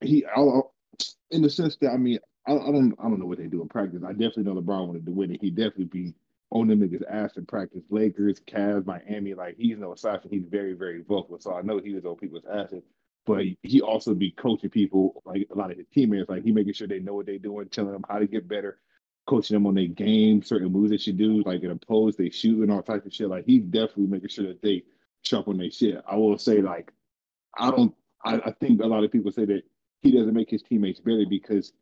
he 0.00 0.24
in 1.30 1.42
the 1.42 1.50
sense 1.50 1.76
that 1.80 1.90
I 1.90 1.96
mean, 1.98 2.18
I, 2.46 2.52
I, 2.52 2.72
don't 2.72 2.94
I 2.98 3.04
don't 3.04 3.20
know 3.20 3.26
what 3.26 3.38
they 3.38 3.46
do 3.46 3.62
in 3.62 3.68
practice. 3.68 4.02
I 4.06 4.12
definitely 4.12 4.44
know 4.44 4.54
LeBron 4.54 4.86
wanted 4.86 5.06
to 5.06 5.12
win 5.12 5.30
it. 5.32 5.40
He 5.42 5.50
definitely 5.50 5.84
be 5.84 6.14
on 6.52 6.68
them 6.68 6.80
niggas' 6.80 7.02
ass 7.10 7.36
in 7.36 7.46
practice. 7.46 7.82
Lakers, 7.90 8.40
Cavs, 8.40 8.86
Miami, 8.86 9.34
like 9.34 9.56
he's 9.56 9.78
no 9.78 9.92
assassin. 9.92 10.30
He's 10.30 10.44
very 10.48 10.74
very 10.74 11.02
vocal. 11.02 11.40
So 11.40 11.54
I 11.54 11.62
know 11.62 11.78
he 11.78 11.94
was 11.94 12.04
on 12.04 12.16
people's 12.16 12.44
asses. 12.50 12.84
But 13.24 13.44
he 13.62 13.80
also 13.80 14.14
be 14.14 14.32
coaching 14.32 14.70
people 14.70 15.22
like 15.24 15.46
a 15.52 15.56
lot 15.56 15.70
of 15.70 15.76
his 15.76 15.86
teammates. 15.94 16.28
Like 16.28 16.42
he 16.42 16.50
making 16.50 16.72
sure 16.72 16.88
they 16.88 16.98
know 16.98 17.14
what 17.14 17.26
they're 17.26 17.38
doing, 17.38 17.68
telling 17.68 17.92
them 17.92 18.04
how 18.08 18.18
to 18.18 18.26
get 18.26 18.48
better 18.48 18.78
coaching 19.28 19.54
them 19.54 19.66
on 19.66 19.74
their 19.74 19.86
game, 19.86 20.42
certain 20.42 20.72
moves 20.72 20.90
they 20.90 20.96
should 20.96 21.16
do, 21.16 21.42
like 21.44 21.62
in 21.62 21.70
a 21.70 21.76
pose, 21.76 22.16
they 22.16 22.30
shoot 22.30 22.60
and 22.62 22.72
all 22.72 22.82
types 22.82 23.06
of 23.06 23.14
shit. 23.14 23.28
Like 23.28 23.44
he's 23.46 23.62
definitely 23.62 24.08
making 24.08 24.30
sure 24.30 24.48
that 24.48 24.62
they 24.62 24.82
sharp 25.22 25.48
on 25.48 25.58
their 25.58 25.70
shit. 25.70 26.02
I 26.08 26.16
will 26.16 26.38
say, 26.38 26.60
like, 26.60 26.92
I 27.56 27.70
don't 27.70 27.94
I, 28.24 28.36
I 28.36 28.52
think 28.60 28.80
a 28.80 28.86
lot 28.86 29.04
of 29.04 29.12
people 29.12 29.32
say 29.32 29.44
that 29.44 29.62
he 30.00 30.10
doesn't 30.10 30.34
make 30.34 30.50
his 30.50 30.62
teammates 30.62 31.00
better 31.00 31.24
because 31.28 31.72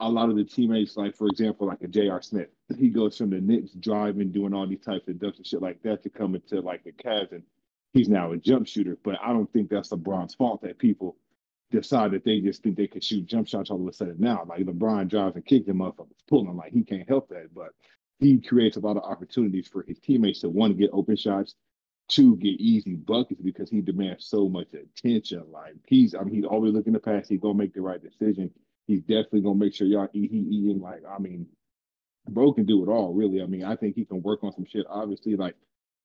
a 0.00 0.08
lot 0.08 0.30
of 0.30 0.36
the 0.36 0.44
teammates, 0.44 0.96
like 0.96 1.16
for 1.16 1.26
example, 1.28 1.66
like 1.66 1.82
a 1.82 1.88
J.R. 1.88 2.22
Smith, 2.22 2.48
he 2.76 2.88
goes 2.88 3.16
from 3.16 3.30
the 3.30 3.40
Knicks 3.40 3.72
driving, 3.72 4.30
doing 4.30 4.54
all 4.54 4.66
these 4.66 4.84
types 4.84 5.08
of 5.08 5.16
dunks 5.16 5.38
and 5.38 5.46
shit 5.46 5.62
like 5.62 5.82
that 5.82 6.02
to 6.02 6.10
come 6.10 6.34
into 6.34 6.60
like 6.60 6.84
the 6.84 6.92
Cavs 6.92 7.32
and 7.32 7.42
he's 7.92 8.08
now 8.08 8.32
a 8.32 8.36
jump 8.36 8.66
shooter. 8.66 8.98
But 9.02 9.16
I 9.22 9.32
don't 9.32 9.52
think 9.52 9.70
that's 9.70 9.90
LeBron's 9.90 10.34
fault 10.34 10.62
that 10.62 10.78
people 10.78 11.16
decide 11.70 12.10
that 12.12 12.24
they 12.24 12.40
just 12.40 12.62
think 12.62 12.76
they 12.76 12.86
could 12.86 13.02
shoot 13.02 13.26
jump 13.26 13.48
shots 13.48 13.70
all 13.70 13.80
of 13.80 13.88
a 13.88 13.92
sudden 13.92 14.16
now. 14.18 14.44
Like 14.46 14.60
LeBron 14.60 15.08
drives 15.08 15.36
and 15.36 15.44
kicks 15.44 15.66
them 15.66 15.78
motherfuckers, 15.78 16.26
pull 16.28 16.44
them 16.44 16.56
like 16.56 16.72
he 16.72 16.82
can't 16.82 17.08
help 17.08 17.28
that. 17.30 17.54
But 17.54 17.70
he 18.18 18.40
creates 18.40 18.76
a 18.76 18.80
lot 18.80 18.96
of 18.96 19.04
opportunities 19.04 19.68
for 19.68 19.82
his 19.82 19.98
teammates 19.98 20.40
to 20.40 20.48
one 20.48 20.76
get 20.76 20.90
open 20.92 21.16
shots, 21.16 21.54
two 22.08 22.36
get 22.36 22.60
easy 22.60 22.94
buckets 22.94 23.40
because 23.40 23.70
he 23.70 23.80
demands 23.80 24.26
so 24.26 24.48
much 24.48 24.68
attention. 24.74 25.44
Like 25.50 25.74
he's, 25.86 26.14
I 26.14 26.22
mean, 26.22 26.34
he's 26.34 26.44
always 26.44 26.74
looking 26.74 26.92
to 26.92 27.00
pass. 27.00 27.28
He's 27.28 27.40
gonna 27.40 27.54
make 27.54 27.74
the 27.74 27.80
right 27.80 28.00
decision. 28.02 28.50
He's 28.86 29.00
definitely 29.00 29.42
gonna 29.42 29.58
make 29.58 29.74
sure 29.74 29.86
y'all 29.86 30.08
eat. 30.12 30.30
He 30.30 30.38
eating 30.38 30.80
like, 30.80 31.02
I 31.08 31.18
mean, 31.18 31.46
bro 32.28 32.52
can 32.52 32.64
do 32.64 32.82
it 32.82 32.88
all. 32.88 33.12
Really, 33.12 33.42
I 33.42 33.46
mean, 33.46 33.64
I 33.64 33.76
think 33.76 33.94
he 33.94 34.04
can 34.04 34.22
work 34.22 34.44
on 34.44 34.52
some 34.52 34.64
shit. 34.64 34.86
Obviously, 34.88 35.36
like 35.36 35.54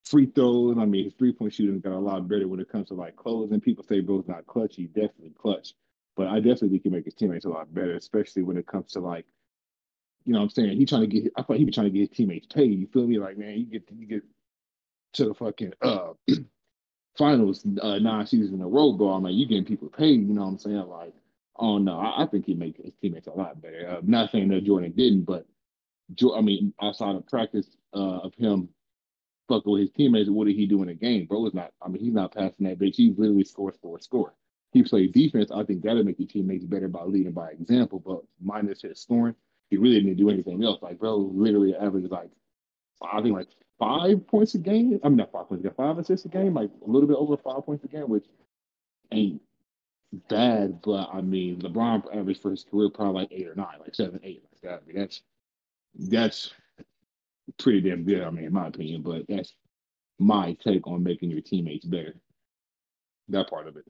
free 0.04 0.26
throws. 0.26 0.76
I 0.78 0.84
mean, 0.84 1.04
his 1.04 1.14
three 1.14 1.32
point 1.32 1.52
shooting 1.52 1.80
got 1.80 1.92
a 1.92 1.98
lot 1.98 2.28
better 2.28 2.48
when 2.48 2.60
it 2.60 2.70
comes 2.70 2.88
to 2.88 2.94
like 2.94 3.16
closing. 3.16 3.60
People 3.60 3.84
say 3.84 4.00
bro's 4.00 4.28
not 4.28 4.46
clutch. 4.46 4.76
He 4.76 4.86
definitely 4.86 5.32
clutch, 5.38 5.74
but 6.16 6.26
I 6.26 6.36
definitely 6.36 6.70
think 6.70 6.72
he 6.72 6.78
can 6.80 6.92
make 6.92 7.04
his 7.04 7.14
teammates 7.14 7.44
a 7.44 7.50
lot 7.50 7.72
better, 7.72 7.94
especially 7.94 8.42
when 8.42 8.56
it 8.56 8.66
comes 8.66 8.92
to 8.92 9.00
like, 9.00 9.26
you 10.24 10.32
know, 10.32 10.40
what 10.40 10.44
I'm 10.44 10.50
saying 10.50 10.76
he 10.76 10.86
trying 10.86 11.02
to 11.02 11.06
get. 11.06 11.32
I 11.36 11.42
thought 11.42 11.56
he 11.56 11.64
was 11.64 11.74
trying 11.74 11.86
to 11.86 11.90
get 11.90 12.08
his 12.08 12.16
teammates 12.16 12.46
paid. 12.46 12.78
You 12.78 12.86
feel 12.86 13.06
me? 13.06 13.18
Like, 13.18 13.38
man, 13.38 13.58
you 13.58 13.64
get 13.64 13.88
you 13.94 14.06
get 14.06 14.22
to 15.14 15.26
the 15.26 15.34
fucking 15.34 15.72
uh 15.82 16.12
finals 17.16 17.66
uh, 17.82 17.98
nine 17.98 18.26
seasons 18.26 18.52
in 18.52 18.62
a 18.62 18.68
row, 18.68 18.92
bro. 18.92 19.10
I'm 19.10 19.24
like, 19.24 19.34
you 19.34 19.46
getting 19.46 19.64
people 19.64 19.88
paid. 19.88 20.26
You 20.26 20.34
know 20.34 20.42
what 20.42 20.48
I'm 20.48 20.58
saying? 20.58 20.88
Like, 20.88 21.14
oh 21.56 21.78
no, 21.78 21.98
I, 21.98 22.22
I 22.22 22.26
think 22.26 22.46
he 22.46 22.54
make 22.54 22.76
his 22.76 22.94
teammates 23.00 23.26
a 23.26 23.32
lot 23.32 23.60
better. 23.60 23.96
Uh, 23.96 24.00
not 24.02 24.30
saying 24.30 24.48
that 24.48 24.64
Jordan 24.64 24.92
didn't, 24.92 25.22
but 25.22 25.46
I 26.34 26.40
mean, 26.40 26.72
outside 26.80 27.16
of 27.16 27.26
practice 27.26 27.66
uh, 27.94 28.18
of 28.18 28.34
him 28.34 28.68
fucking 29.48 29.70
with 29.70 29.80
his 29.82 29.90
teammates, 29.90 30.30
what 30.30 30.46
did 30.46 30.56
he 30.56 30.66
do 30.66 30.82
in 30.82 30.88
a 30.88 30.94
game? 30.94 31.26
Bro 31.26 31.46
is 31.46 31.54
not, 31.54 31.72
I 31.82 31.88
mean, 31.88 32.02
he's 32.02 32.14
not 32.14 32.34
passing 32.34 32.66
that 32.66 32.78
bitch. 32.78 32.96
He 32.96 33.14
literally 33.16 33.44
scores 33.44 33.74
a 33.76 34.02
score. 34.02 34.34
He 34.72 34.82
plays 34.82 35.10
defense. 35.12 35.50
I 35.50 35.64
think 35.64 35.82
that'll 35.82 36.04
make 36.04 36.18
your 36.18 36.28
teammates 36.28 36.64
better 36.64 36.88
by 36.88 37.04
leading 37.04 37.32
by 37.32 37.50
example, 37.50 38.02
but 38.04 38.20
minus 38.40 38.82
his 38.82 39.00
scoring, 39.00 39.34
he 39.70 39.76
really 39.76 40.00
didn't 40.00 40.16
do 40.16 40.30
anything 40.30 40.62
else. 40.62 40.82
Like, 40.82 40.98
bro, 40.98 41.16
literally 41.16 41.74
averaged 41.74 42.10
like, 42.10 42.30
I 43.02 43.22
think 43.22 43.34
like 43.34 43.48
five 43.78 44.26
points 44.26 44.54
a 44.54 44.58
game. 44.58 45.00
I 45.02 45.08
mean, 45.08 45.18
not 45.18 45.32
five 45.32 45.48
points, 45.48 45.66
five 45.76 45.98
assists 45.98 46.26
a 46.26 46.28
game, 46.28 46.54
like 46.54 46.70
a 46.86 46.90
little 46.90 47.08
bit 47.08 47.16
over 47.16 47.36
five 47.36 47.64
points 47.64 47.84
a 47.84 47.88
game, 47.88 48.08
which 48.08 48.26
ain't 49.12 49.40
bad, 50.28 50.80
but 50.82 51.08
I 51.12 51.20
mean, 51.20 51.60
LeBron 51.60 52.14
averaged 52.14 52.42
for 52.42 52.50
his 52.50 52.64
career 52.64 52.90
probably 52.90 53.22
like 53.22 53.32
eight 53.32 53.48
or 53.48 53.54
nine, 53.54 53.78
like 53.80 53.94
seven, 53.94 54.20
eight, 54.22 54.42
like 54.52 54.60
that. 54.62 54.82
I 54.82 54.86
mean, 54.86 54.96
that's 54.96 55.22
that's 55.94 56.52
pretty 57.58 57.80
damn 57.80 58.04
good. 58.04 58.22
I 58.22 58.30
mean, 58.30 58.44
in 58.44 58.52
my 58.52 58.68
opinion, 58.68 59.02
but 59.02 59.22
that's 59.28 59.54
my 60.18 60.56
take 60.64 60.86
on 60.86 61.02
making 61.02 61.30
your 61.30 61.40
teammates 61.40 61.84
better. 61.84 62.14
That 63.28 63.48
part 63.48 63.68
of 63.68 63.76
it. 63.76 63.84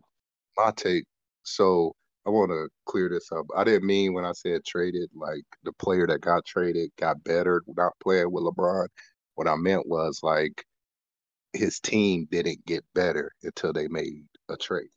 My 0.56 0.72
take. 0.76 1.04
So 1.42 1.94
I 2.26 2.30
want 2.30 2.50
to 2.50 2.68
clear 2.84 3.08
this 3.08 3.30
up. 3.32 3.46
I 3.56 3.64
didn't 3.64 3.86
mean 3.86 4.12
when 4.12 4.24
I 4.24 4.32
said 4.32 4.64
traded, 4.64 5.10
like 5.14 5.44
the 5.64 5.72
player 5.72 6.06
that 6.06 6.20
got 6.20 6.44
traded 6.44 6.90
got 6.98 7.22
better 7.24 7.62
without 7.66 7.94
playing 8.02 8.30
with 8.32 8.44
LeBron. 8.44 8.88
What 9.34 9.48
I 9.48 9.56
meant 9.56 9.86
was 9.86 10.20
like 10.22 10.64
his 11.52 11.80
team 11.80 12.28
didn't 12.30 12.66
get 12.66 12.84
better 12.94 13.32
until 13.42 13.72
they 13.72 13.88
made 13.88 14.26
a 14.50 14.56
trade. 14.56 14.90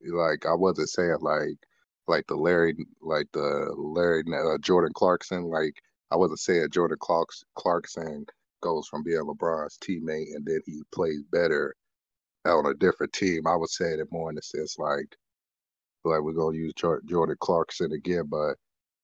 Like 0.00 0.46
I 0.46 0.54
wasn't 0.54 0.88
saying 0.88 1.18
like 1.20 1.58
like 2.06 2.26
the 2.28 2.36
Larry 2.36 2.74
like 3.02 3.26
the 3.32 3.74
Larry 3.76 4.22
uh, 4.32 4.58
Jordan 4.58 4.92
Clarkson 4.94 5.44
like 5.44 5.74
I 6.10 6.16
wasn't 6.16 6.40
saying 6.40 6.68
Jordan 6.72 6.98
Clark's, 7.00 7.44
Clarkson 7.56 8.26
goes 8.62 8.88
from 8.88 9.02
being 9.02 9.22
LeBron's 9.22 9.78
teammate 9.78 10.34
and 10.34 10.44
then 10.46 10.60
he 10.66 10.82
plays 10.92 11.22
better 11.30 11.74
on 12.46 12.66
a 12.66 12.74
different 12.74 13.12
team. 13.12 13.46
I 13.46 13.56
was 13.56 13.76
saying 13.76 14.00
it 14.00 14.08
more 14.10 14.30
in 14.30 14.36
the 14.36 14.42
sense 14.42 14.76
like, 14.78 15.16
like 16.04 16.22
we're 16.22 16.32
gonna 16.32 16.56
use 16.56 16.72
Jordan 16.74 17.36
Clarkson 17.40 17.92
again, 17.92 18.24
but 18.30 18.54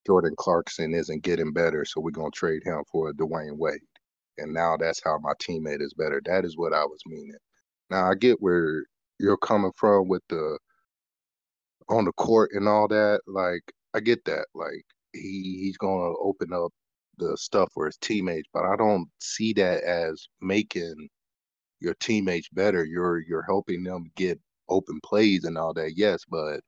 Jordan 0.06 0.34
Clarkson 0.38 0.94
isn't 0.94 1.22
getting 1.22 1.52
better, 1.52 1.84
so 1.84 2.00
we're 2.00 2.10
gonna 2.10 2.30
trade 2.30 2.62
him 2.64 2.82
for 2.90 3.12
Dwyane 3.12 3.58
Wade. 3.58 3.80
And 4.38 4.52
now 4.52 4.76
that's 4.76 5.02
how 5.04 5.18
my 5.18 5.32
teammate 5.42 5.82
is 5.82 5.94
better. 5.94 6.20
That 6.24 6.44
is 6.44 6.56
what 6.56 6.72
I 6.74 6.84
was 6.84 7.00
meaning. 7.06 7.36
Now 7.90 8.10
I 8.10 8.14
get 8.14 8.40
where 8.40 8.84
you're 9.18 9.36
coming 9.38 9.72
from 9.76 10.08
with 10.08 10.22
the 10.28 10.58
on 11.88 12.04
the 12.04 12.12
court 12.12 12.50
and 12.54 12.68
all 12.68 12.88
that. 12.88 13.20
Like 13.26 13.62
I 13.94 14.00
get 14.00 14.24
that. 14.26 14.46
Like 14.54 14.84
he 15.12 15.60
he's 15.62 15.76
gonna 15.78 16.14
open 16.20 16.52
up 16.52 16.72
the 17.18 17.36
stuff 17.36 17.70
for 17.74 17.86
his 17.86 17.96
teammates, 17.98 18.48
but 18.52 18.64
I 18.64 18.76
don't 18.76 19.08
see 19.20 19.52
that 19.54 19.82
as 19.84 20.28
making 20.40 21.08
your 21.80 21.94
teammates 22.00 22.48
better. 22.50 22.84
You're 22.84 23.20
you're 23.20 23.44
helping 23.44 23.84
them 23.84 24.10
get 24.16 24.40
open 24.68 25.00
plays 25.04 25.44
and 25.44 25.58
all 25.58 25.74
that. 25.74 25.94
Yes, 25.96 26.24
but 26.28 26.60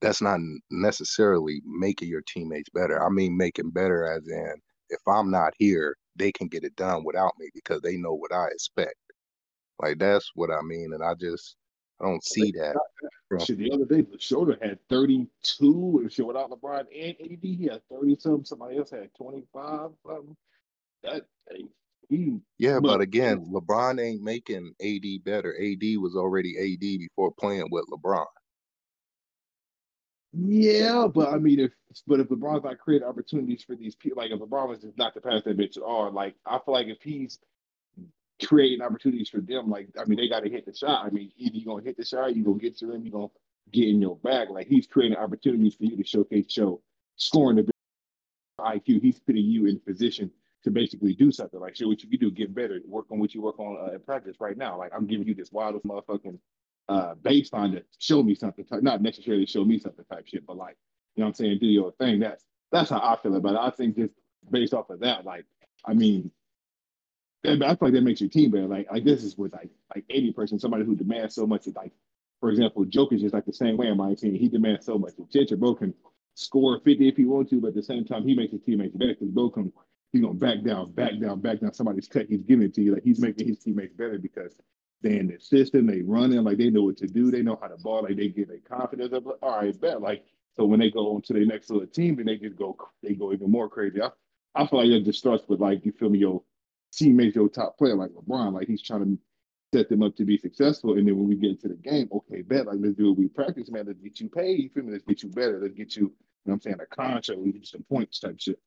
that's 0.00 0.22
not 0.22 0.40
necessarily 0.70 1.62
making 1.66 2.08
your 2.08 2.22
teammates 2.28 2.70
better. 2.70 3.02
I 3.04 3.08
mean 3.10 3.36
making 3.36 3.70
better 3.70 4.06
as 4.06 4.26
in 4.28 4.54
if 4.90 5.00
I'm 5.08 5.30
not 5.30 5.54
here, 5.58 5.96
they 6.16 6.32
can 6.32 6.48
get 6.48 6.64
it 6.64 6.76
done 6.76 7.04
without 7.04 7.32
me 7.38 7.48
because 7.54 7.80
they 7.82 7.96
know 7.96 8.14
what 8.14 8.32
I 8.32 8.46
expect. 8.48 8.94
Like 9.80 9.98
that's 9.98 10.30
what 10.34 10.50
I 10.50 10.62
mean, 10.62 10.92
and 10.94 11.02
I 11.04 11.14
just 11.14 11.56
I 12.00 12.04
don't 12.04 12.24
see 12.24 12.52
that. 12.52 12.76
Shit, 13.44 13.58
the 13.58 13.72
other 13.72 13.84
day, 13.84 14.02
the 14.02 14.18
shoulder 14.18 14.58
had 14.60 14.78
32 14.88 15.98
and 16.02 16.12
shit 16.12 16.26
without 16.26 16.50
LeBron 16.50 16.80
and 16.94 17.16
AD. 17.20 17.38
He 17.42 17.68
had 17.70 17.80
30 17.90 18.16
something. 18.18 18.44
Somebody 18.44 18.78
else 18.78 18.90
had 18.90 19.10
25 19.14 19.90
something. 20.06 20.36
That 21.02 21.22
he, 22.08 22.38
yeah, 22.58 22.78
but, 22.80 22.88
but 22.88 23.00
again, 23.00 23.46
LeBron 23.52 24.00
ain't 24.00 24.22
making 24.22 24.74
AD 24.80 25.24
better. 25.24 25.56
AD 25.60 25.82
was 25.98 26.14
already 26.14 26.56
AD 26.56 26.80
before 26.80 27.32
playing 27.32 27.68
with 27.70 27.86
LeBron. 27.90 28.26
Yeah, 30.32 31.06
but 31.12 31.32
I 31.32 31.38
mean, 31.38 31.60
if 31.60 31.72
but 32.06 32.20
if 32.20 32.28
LeBron's 32.28 32.64
not 32.64 32.78
creating 32.78 33.08
opportunities 33.08 33.64
for 33.64 33.74
these 33.74 33.94
people, 33.94 34.22
like 34.22 34.30
if 34.30 34.38
LeBron 34.38 34.68
was 34.68 34.80
just 34.80 34.98
not 34.98 35.14
to 35.14 35.20
pass 35.20 35.42
that 35.44 35.56
bitch 35.56 35.78
at 35.78 35.82
all, 35.82 36.12
like 36.12 36.34
I 36.44 36.58
feel 36.58 36.74
like 36.74 36.88
if 36.88 37.00
he's 37.00 37.38
creating 38.44 38.82
opportunities 38.82 39.28
for 39.28 39.40
them. 39.40 39.70
Like, 39.70 39.88
I 39.98 40.04
mean, 40.04 40.18
they 40.18 40.28
got 40.28 40.44
to 40.44 40.50
hit 40.50 40.66
the 40.66 40.74
shot. 40.74 41.06
I 41.06 41.10
mean, 41.10 41.32
either 41.36 41.56
you're 41.56 41.74
gonna 41.74 41.84
hit 41.84 41.96
the 41.96 42.04
shot, 42.04 42.34
you're 42.34 42.44
gonna 42.44 42.58
get 42.58 42.76
to 42.78 42.86
them, 42.86 43.02
you're 43.02 43.12
gonna 43.12 43.28
get 43.72 43.88
in 43.88 44.00
your 44.00 44.16
bag. 44.16 44.50
Like 44.50 44.66
he's 44.66 44.86
creating 44.86 45.16
opportunities 45.16 45.74
for 45.74 45.84
you 45.84 45.96
to 45.96 46.04
showcase 46.04 46.46
show 46.48 46.80
scoring 47.16 47.56
the 47.56 47.70
IQ. 48.60 49.00
He's 49.02 49.18
putting 49.18 49.44
you 49.44 49.66
in 49.66 49.78
position 49.80 50.30
to 50.64 50.70
basically 50.70 51.14
do 51.14 51.30
something. 51.30 51.60
Like, 51.60 51.76
show 51.76 51.86
what 51.86 52.02
you 52.02 52.10
can 52.10 52.18
do, 52.18 52.30
get 52.30 52.54
better, 52.54 52.80
work 52.86 53.06
on 53.10 53.18
what 53.18 53.34
you 53.34 53.40
work 53.40 53.58
on 53.58 53.78
uh, 53.80 53.94
in 53.94 54.00
practice 54.00 54.36
right 54.40 54.56
now. 54.56 54.76
Like, 54.76 54.92
I'm 54.94 55.06
giving 55.06 55.26
you 55.26 55.34
this 55.34 55.52
wildest 55.52 55.86
motherfucking 55.86 56.38
uh, 56.88 57.14
baseline 57.22 57.72
to 57.72 57.84
show 57.98 58.22
me 58.22 58.34
something, 58.34 58.64
type, 58.64 58.82
not 58.82 59.02
necessarily 59.02 59.46
show 59.46 59.64
me 59.64 59.78
something 59.78 60.04
type 60.10 60.26
shit, 60.26 60.46
but 60.46 60.56
like, 60.56 60.76
you 61.14 61.22
know 61.22 61.26
what 61.26 61.30
I'm 61.30 61.34
saying, 61.34 61.58
do 61.60 61.66
your 61.66 61.92
thing. 61.92 62.20
That's 62.20 62.44
that's 62.72 62.90
how 62.90 62.98
I 62.98 63.16
feel 63.22 63.36
about 63.36 63.54
it. 63.54 63.60
I 63.60 63.70
think 63.70 63.96
just 63.96 64.12
based 64.50 64.74
off 64.74 64.90
of 64.90 65.00
that, 65.00 65.24
like, 65.24 65.44
I 65.84 65.94
mean, 65.94 66.30
I 67.44 67.56
feel 67.56 67.76
like 67.80 67.92
that 67.92 68.02
makes 68.02 68.20
your 68.20 68.30
team 68.30 68.50
better. 68.50 68.66
Like 68.66 68.90
like 68.90 69.04
this 69.04 69.22
is 69.22 69.36
with 69.38 69.52
like 69.52 69.70
like 69.94 70.04
eighty 70.10 70.32
percent 70.32 70.60
somebody 70.60 70.84
who 70.84 70.96
demands 70.96 71.34
so 71.34 71.46
much. 71.46 71.66
Like 71.74 71.92
for 72.40 72.50
example, 72.50 72.84
Jokic 72.84 73.22
is 73.22 73.32
like 73.32 73.46
the 73.46 73.52
same 73.52 73.76
way 73.76 73.88
in 73.88 73.96
my 73.96 74.14
team. 74.14 74.34
He 74.34 74.48
demands 74.48 74.86
so 74.86 74.98
much. 74.98 75.14
If 75.18 75.58
Bro 75.58 75.76
can 75.76 75.94
score 76.34 76.80
fifty 76.80 77.08
if 77.08 77.16
he 77.16 77.24
wants 77.24 77.50
to, 77.50 77.60
but 77.60 77.68
at 77.68 77.74
the 77.74 77.82
same 77.82 78.04
time 78.04 78.26
he 78.26 78.34
makes 78.34 78.52
his 78.52 78.62
teammates 78.62 78.96
better 78.96 79.14
because 79.14 79.30
Bro 79.30 79.50
can 79.50 79.72
he's 80.12 80.22
gonna 80.22 80.34
back 80.34 80.62
down, 80.62 80.92
back 80.92 81.18
down, 81.20 81.40
back 81.40 81.60
down. 81.60 81.72
Somebody's 81.72 82.08
cut, 82.08 82.26
he's 82.28 82.42
giving 82.42 82.66
it 82.66 82.74
to 82.74 82.82
you. 82.82 82.94
Like 82.94 83.04
he's 83.04 83.20
making 83.20 83.48
his 83.48 83.58
teammates 83.58 83.94
better 83.94 84.18
because 84.18 84.54
they 85.02 85.18
in 85.18 85.28
the 85.28 85.38
system, 85.38 85.86
they 85.86 86.02
running, 86.02 86.42
like 86.42 86.58
they 86.58 86.70
know 86.70 86.82
what 86.82 86.96
to 86.98 87.06
do, 87.06 87.30
they 87.30 87.42
know 87.42 87.58
how 87.60 87.68
to 87.68 87.76
ball, 87.76 88.02
like 88.02 88.16
they 88.16 88.28
get 88.28 88.48
their 88.48 88.58
confidence 88.58 89.12
up. 89.12 89.26
Like, 89.26 89.36
all 89.42 89.60
right, 89.60 89.80
bet. 89.80 90.00
Like 90.00 90.24
so 90.56 90.64
when 90.64 90.80
they 90.80 90.90
go 90.90 91.14
on 91.14 91.22
to 91.22 91.32
their 91.32 91.44
next 91.46 91.70
little 91.70 91.86
team, 91.86 92.18
and 92.18 92.28
they 92.28 92.36
just 92.36 92.56
go 92.56 92.76
they 93.02 93.14
go 93.14 93.32
even 93.32 93.50
more 93.50 93.68
crazy. 93.68 94.00
I, 94.02 94.10
I 94.54 94.66
feel 94.66 94.80
like 94.80 94.88
it 94.88 95.04
just 95.04 95.18
starts 95.18 95.44
with 95.48 95.60
like 95.60 95.84
you 95.84 95.92
feel 95.92 96.08
me, 96.08 96.18
your 96.18 96.42
teammates, 96.92 97.36
your 97.36 97.48
top 97.48 97.78
player, 97.78 97.94
like 97.94 98.10
LeBron, 98.10 98.52
like 98.52 98.68
he's 98.68 98.82
trying 98.82 99.04
to 99.04 99.18
set 99.74 99.88
them 99.88 100.02
up 100.02 100.16
to 100.16 100.24
be 100.24 100.38
successful. 100.38 100.94
And 100.94 101.06
then 101.06 101.16
when 101.16 101.28
we 101.28 101.36
get 101.36 101.50
into 101.50 101.68
the 101.68 101.74
game, 101.74 102.08
okay, 102.12 102.42
bet, 102.42 102.66
like 102.66 102.78
let's 102.80 102.96
do 102.96 103.08
what 103.08 103.18
we 103.18 103.28
practice, 103.28 103.70
man. 103.70 103.86
Let's 103.86 104.00
get 104.00 104.20
you 104.20 104.28
paid. 104.28 104.60
You 104.60 104.70
feel 104.70 104.84
me? 104.84 104.92
Let's 104.92 105.04
get 105.04 105.22
you 105.22 105.28
better. 105.28 105.58
Let's 105.60 105.74
get 105.74 105.96
you, 105.96 106.02
you 106.02 106.08
know 106.08 106.14
what 106.44 106.54
I'm 106.54 106.60
saying, 106.60 106.76
a 106.80 106.86
contract, 106.86 107.40
we 107.40 107.52
get 107.52 107.66
some 107.66 107.84
points 107.88 108.20
type 108.20 108.36
shit. 108.38 108.58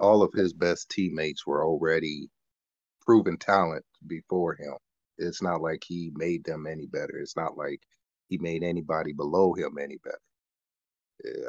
All 0.00 0.22
of 0.22 0.32
his 0.32 0.52
best 0.52 0.90
teammates 0.90 1.46
were 1.46 1.64
already 1.64 2.30
proven 3.02 3.36
talent 3.36 3.84
before 4.06 4.54
him. 4.54 4.74
It's 5.18 5.42
not 5.42 5.60
like 5.60 5.82
he 5.86 6.12
made 6.14 6.44
them 6.44 6.66
any 6.66 6.86
better. 6.86 7.18
It's 7.18 7.36
not 7.36 7.56
like 7.56 7.80
he 8.28 8.38
made 8.38 8.62
anybody 8.62 9.12
below 9.12 9.52
him 9.54 9.76
any 9.80 9.98
better. 10.04 10.18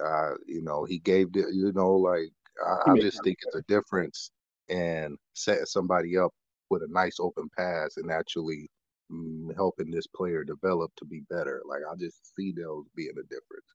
Uh, 0.03 0.35
you 0.47 0.63
know, 0.63 0.83
he 0.83 0.97
gave 0.97 1.31
the, 1.31 1.45
you 1.51 1.71
know, 1.73 1.91
like 1.91 2.31
I, 2.65 2.91
I 2.91 2.99
just 2.99 3.23
think 3.23 3.37
it's 3.43 3.55
a 3.55 3.61
difference 3.67 4.31
in 4.69 5.17
setting 5.33 5.65
somebody 5.65 6.17
up 6.17 6.31
with 6.69 6.83
a 6.83 6.87
nice 6.89 7.19
open 7.19 7.49
pass 7.57 7.97
and 7.97 8.11
actually 8.11 8.69
mm, 9.11 9.53
helping 9.55 9.91
this 9.91 10.07
player 10.07 10.43
develop 10.43 10.91
to 10.97 11.05
be 11.05 11.21
better. 11.29 11.61
Like 11.65 11.81
I 11.89 11.95
just 11.95 12.35
see 12.35 12.51
those 12.51 12.85
being 12.95 13.11
a 13.11 13.23
difference. 13.23 13.65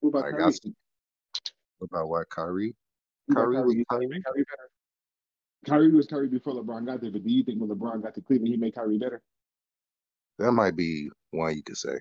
What 0.00 0.10
about 0.10 0.24
like 0.24 0.38
Kyrie? 0.38 0.52
see, 0.52 0.74
about 1.82 2.08
what 2.08 2.28
Kyrie? 2.30 2.74
Kyrie, 3.32 3.56
Kyrie 3.56 3.76
was 3.76 3.84
Kyrie, 3.90 4.22
Kyrie. 4.24 4.44
Kyrie 5.66 5.90
was 5.90 6.06
Kyrie 6.06 6.28
before 6.28 6.54
LeBron 6.54 6.86
got 6.86 7.00
there, 7.00 7.10
but 7.10 7.24
do 7.24 7.30
you 7.30 7.42
think 7.42 7.60
when 7.60 7.68
LeBron 7.68 8.02
got 8.02 8.14
to 8.14 8.22
Cleveland, 8.22 8.52
he 8.52 8.56
made 8.56 8.74
Kyrie 8.74 8.98
better? 8.98 9.20
That 10.38 10.52
might 10.52 10.76
be 10.76 11.10
one 11.32 11.56
you 11.56 11.62
could 11.62 11.76
say. 11.76 11.98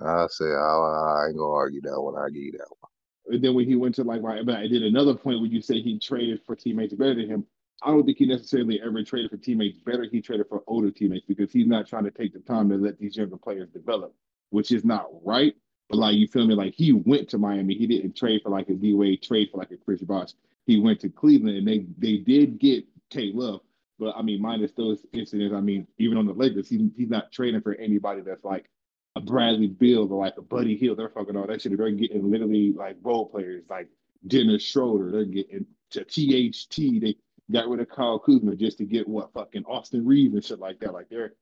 I 0.00 0.26
say 0.28 0.46
I, 0.46 0.48
I 0.48 1.26
ain't 1.28 1.36
gonna 1.36 1.50
argue 1.50 1.80
that 1.82 2.00
one. 2.00 2.16
I 2.16 2.28
give 2.28 2.42
you 2.42 2.52
that 2.52 2.68
one. 2.80 2.90
And 3.34 3.42
then 3.42 3.54
when 3.54 3.66
he 3.66 3.76
went 3.76 3.94
to 3.96 4.04
like, 4.04 4.22
right, 4.22 4.44
but 4.44 4.56
I 4.56 4.66
did 4.66 4.82
another 4.82 5.14
point 5.14 5.40
where 5.40 5.50
you 5.50 5.60
said 5.60 5.76
he 5.76 5.98
traded 5.98 6.40
for 6.46 6.54
teammates 6.54 6.94
better 6.94 7.14
than 7.14 7.28
him. 7.28 7.46
I 7.82 7.88
don't 7.88 8.04
think 8.04 8.18
he 8.18 8.26
necessarily 8.26 8.80
ever 8.82 9.02
traded 9.02 9.30
for 9.30 9.36
teammates 9.36 9.78
better. 9.78 10.04
He 10.10 10.20
traded 10.22 10.48
for 10.48 10.62
older 10.66 10.90
teammates 10.90 11.26
because 11.26 11.52
he's 11.52 11.66
not 11.66 11.86
trying 11.86 12.04
to 12.04 12.10
take 12.10 12.32
the 12.32 12.40
time 12.40 12.68
to 12.70 12.76
let 12.76 12.98
these 12.98 13.16
younger 13.16 13.36
players 13.36 13.68
develop, 13.68 14.14
which 14.50 14.72
is 14.72 14.84
not 14.84 15.06
right. 15.24 15.54
But 15.88 15.98
like 15.98 16.16
you 16.16 16.26
feel 16.26 16.46
me, 16.46 16.54
like 16.54 16.74
he 16.74 16.92
went 16.92 17.28
to 17.30 17.38
Miami. 17.38 17.74
He 17.74 17.86
didn't 17.86 18.16
trade 18.16 18.40
for 18.42 18.50
like 18.50 18.68
a 18.70 18.74
D 18.74 18.94
Wade, 18.94 19.22
trade 19.22 19.50
for 19.52 19.58
like 19.58 19.70
a 19.70 19.76
Chris 19.76 20.00
Bosh. 20.00 20.30
He 20.64 20.80
went 20.80 21.00
to 21.00 21.08
Cleveland 21.08 21.58
and 21.58 21.68
they 21.68 21.86
they 21.98 22.16
did 22.16 22.58
get 22.58 22.84
K 23.10 23.30
Love. 23.34 23.60
But 23.98 24.16
I 24.16 24.22
mean, 24.22 24.42
minus 24.42 24.72
those 24.72 25.04
incidents, 25.12 25.54
I 25.54 25.60
mean, 25.60 25.86
even 25.98 26.18
on 26.18 26.26
the 26.26 26.32
Lakers, 26.32 26.68
he, 26.68 26.90
he's 26.96 27.08
not 27.08 27.32
trading 27.32 27.62
for 27.62 27.74
anybody 27.74 28.20
that's 28.20 28.44
like 28.44 28.68
a 29.14 29.20
Bradley 29.20 29.68
Beal 29.68 30.12
or 30.12 30.24
like 30.24 30.34
a 30.36 30.42
Buddy 30.42 30.76
Hield. 30.76 30.98
They're 30.98 31.08
fucking 31.08 31.36
all 31.36 31.46
that 31.46 31.62
shit. 31.62 31.76
They're 31.76 31.90
getting 31.90 32.30
literally 32.30 32.72
like 32.72 32.96
role 33.02 33.26
players 33.26 33.64
like 33.70 33.88
Dennis 34.26 34.62
Schroeder. 34.62 35.10
They're 35.10 35.24
getting 35.24 35.66
to 35.92 36.04
THT. 36.04 37.00
They 37.00 37.16
got 37.50 37.68
rid 37.68 37.80
of 37.80 37.88
Kyle 37.88 38.18
Kuzma 38.18 38.56
just 38.56 38.78
to 38.78 38.84
get 38.84 39.08
what 39.08 39.32
fucking 39.32 39.64
Austin 39.64 40.04
Reaves 40.04 40.34
and 40.34 40.44
shit 40.44 40.58
like 40.58 40.80
that. 40.80 40.92
Like 40.92 41.08
they're 41.08 41.34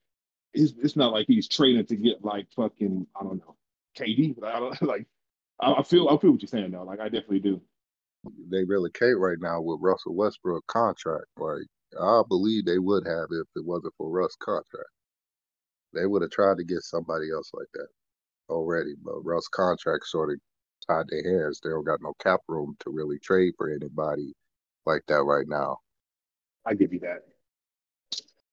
it's, 0.52 0.74
it's 0.82 0.96
not 0.96 1.12
like 1.12 1.26
he's 1.28 1.48
trading 1.48 1.86
to 1.86 1.96
get 1.96 2.24
like 2.24 2.46
fucking 2.54 3.06
I 3.18 3.24
don't 3.24 3.38
know 3.38 3.56
KD. 3.98 4.42
I 4.42 4.60
don't 4.60 4.82
like 4.82 5.06
I, 5.60 5.72
I 5.74 5.82
feel 5.82 6.08
I 6.08 6.16
feel 6.18 6.32
what 6.32 6.42
you're 6.42 6.48
saying 6.48 6.72
though. 6.72 6.84
Like 6.84 7.00
I 7.00 7.04
definitely 7.04 7.40
do. 7.40 7.60
They 8.50 8.64
really 8.64 8.90
can't 8.90 9.18
right 9.18 9.38
now 9.40 9.60
with 9.60 9.80
Russell 9.82 10.14
Westbrook 10.14 10.66
contract. 10.66 11.26
Like 11.36 11.66
I 12.00 12.22
believe 12.28 12.64
they 12.64 12.78
would 12.78 13.06
have 13.06 13.28
if 13.30 13.46
it 13.56 13.64
wasn't 13.64 13.94
for 13.98 14.10
Russ 14.10 14.36
contract. 14.40 14.90
They 15.94 16.06
would 16.06 16.22
have 16.22 16.30
tried 16.30 16.56
to 16.58 16.64
get 16.64 16.82
somebody 16.82 17.30
else 17.32 17.50
like 17.54 17.68
that 17.74 17.88
already, 18.50 18.94
but 19.02 19.24
Russ 19.24 19.48
contract 19.48 20.06
sort 20.06 20.32
of 20.32 20.38
tied 20.86 21.06
their 21.08 21.44
hands. 21.44 21.60
They 21.62 21.70
don't 21.70 21.84
got 21.84 22.02
no 22.02 22.14
cap 22.20 22.40
room 22.48 22.76
to 22.80 22.90
really 22.90 23.18
trade 23.18 23.54
for 23.56 23.70
anybody 23.70 24.34
like 24.86 25.02
that 25.08 25.22
right 25.22 25.46
now. 25.48 25.78
I 26.66 26.74
give 26.74 26.92
you 26.92 27.00
that. 27.00 27.22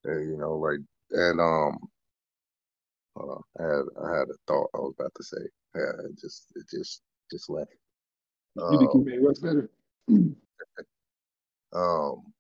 And, 0.03 0.29
you 0.31 0.37
know, 0.37 0.55
like 0.57 0.79
and 1.11 1.39
um, 1.39 1.77
hold 3.15 3.29
on, 3.29 3.43
I 3.59 3.63
had 3.63 3.85
I 4.05 4.17
had 4.19 4.29
a 4.29 4.35
thought 4.47 4.69
I 4.73 4.79
was 4.79 4.93
about 4.99 5.13
to 5.15 5.23
say. 5.23 5.41
Yeah, 5.75 6.05
it 6.05 6.19
just 6.19 6.47
it 6.55 6.65
just 6.69 7.01
just 7.31 7.49
left. 7.49 7.71
You 8.55 8.77
think 8.77 8.91
he 8.91 8.97
Um, 8.97 9.05
made 9.05 9.23
Russ 9.23 9.39
better 9.39 9.69
um, 11.73 12.33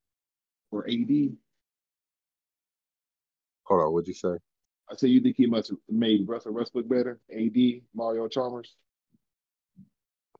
or 0.71 0.87
AD? 0.89 1.37
hold 3.63 3.81
on, 3.81 3.93
what'd 3.93 4.07
you 4.07 4.13
say? 4.13 4.37
I 4.89 4.95
say 4.95 5.07
you 5.07 5.21
think 5.21 5.37
he 5.37 5.45
must 5.45 5.69
have 5.69 5.77
made 5.89 6.27
Russell 6.27 6.53
Westbrook 6.53 6.89
better? 6.89 7.19
AD, 7.33 7.55
Mario 7.93 8.27
Chalmers. 8.27 8.75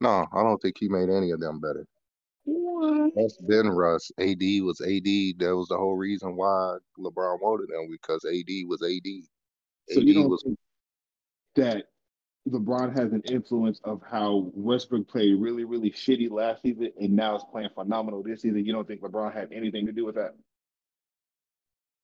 No, 0.02 0.26
I 0.32 0.42
don't 0.42 0.60
think 0.60 0.76
he 0.78 0.88
made 0.88 1.08
any 1.08 1.30
of 1.30 1.40
them 1.40 1.60
better. 1.60 1.86
What? 2.44 3.12
That's 3.14 3.36
been 3.36 3.68
Russ. 3.68 4.10
AD 4.18 4.42
was 4.62 4.80
AD. 4.80 5.38
That 5.38 5.54
was 5.56 5.68
the 5.68 5.76
whole 5.76 5.96
reason 5.96 6.36
why 6.36 6.76
LeBron 6.98 7.40
wanted 7.40 7.70
him 7.70 7.88
because 7.90 8.24
AD 8.24 8.50
was 8.66 8.82
AD. 8.82 9.06
So 9.90 10.00
AD 10.00 10.06
you 10.06 10.14
don't 10.14 10.28
was 10.28 10.42
think 10.42 10.58
that 11.56 11.86
LeBron 12.48 12.96
has 12.96 13.12
an 13.12 13.22
influence 13.26 13.80
of 13.84 14.02
how 14.08 14.50
Westbrook 14.54 15.06
played 15.06 15.40
really, 15.40 15.64
really 15.64 15.90
shitty 15.90 16.30
last 16.30 16.62
season 16.62 16.90
and 17.00 17.14
now 17.14 17.36
is 17.36 17.44
playing 17.52 17.68
phenomenal 17.74 18.22
this 18.22 18.42
season? 18.42 18.64
You 18.64 18.72
don't 18.72 18.86
think 18.86 19.00
LeBron 19.00 19.32
had 19.32 19.52
anything 19.52 19.86
to 19.86 19.92
do 19.92 20.04
with 20.04 20.16
that? 20.16 20.34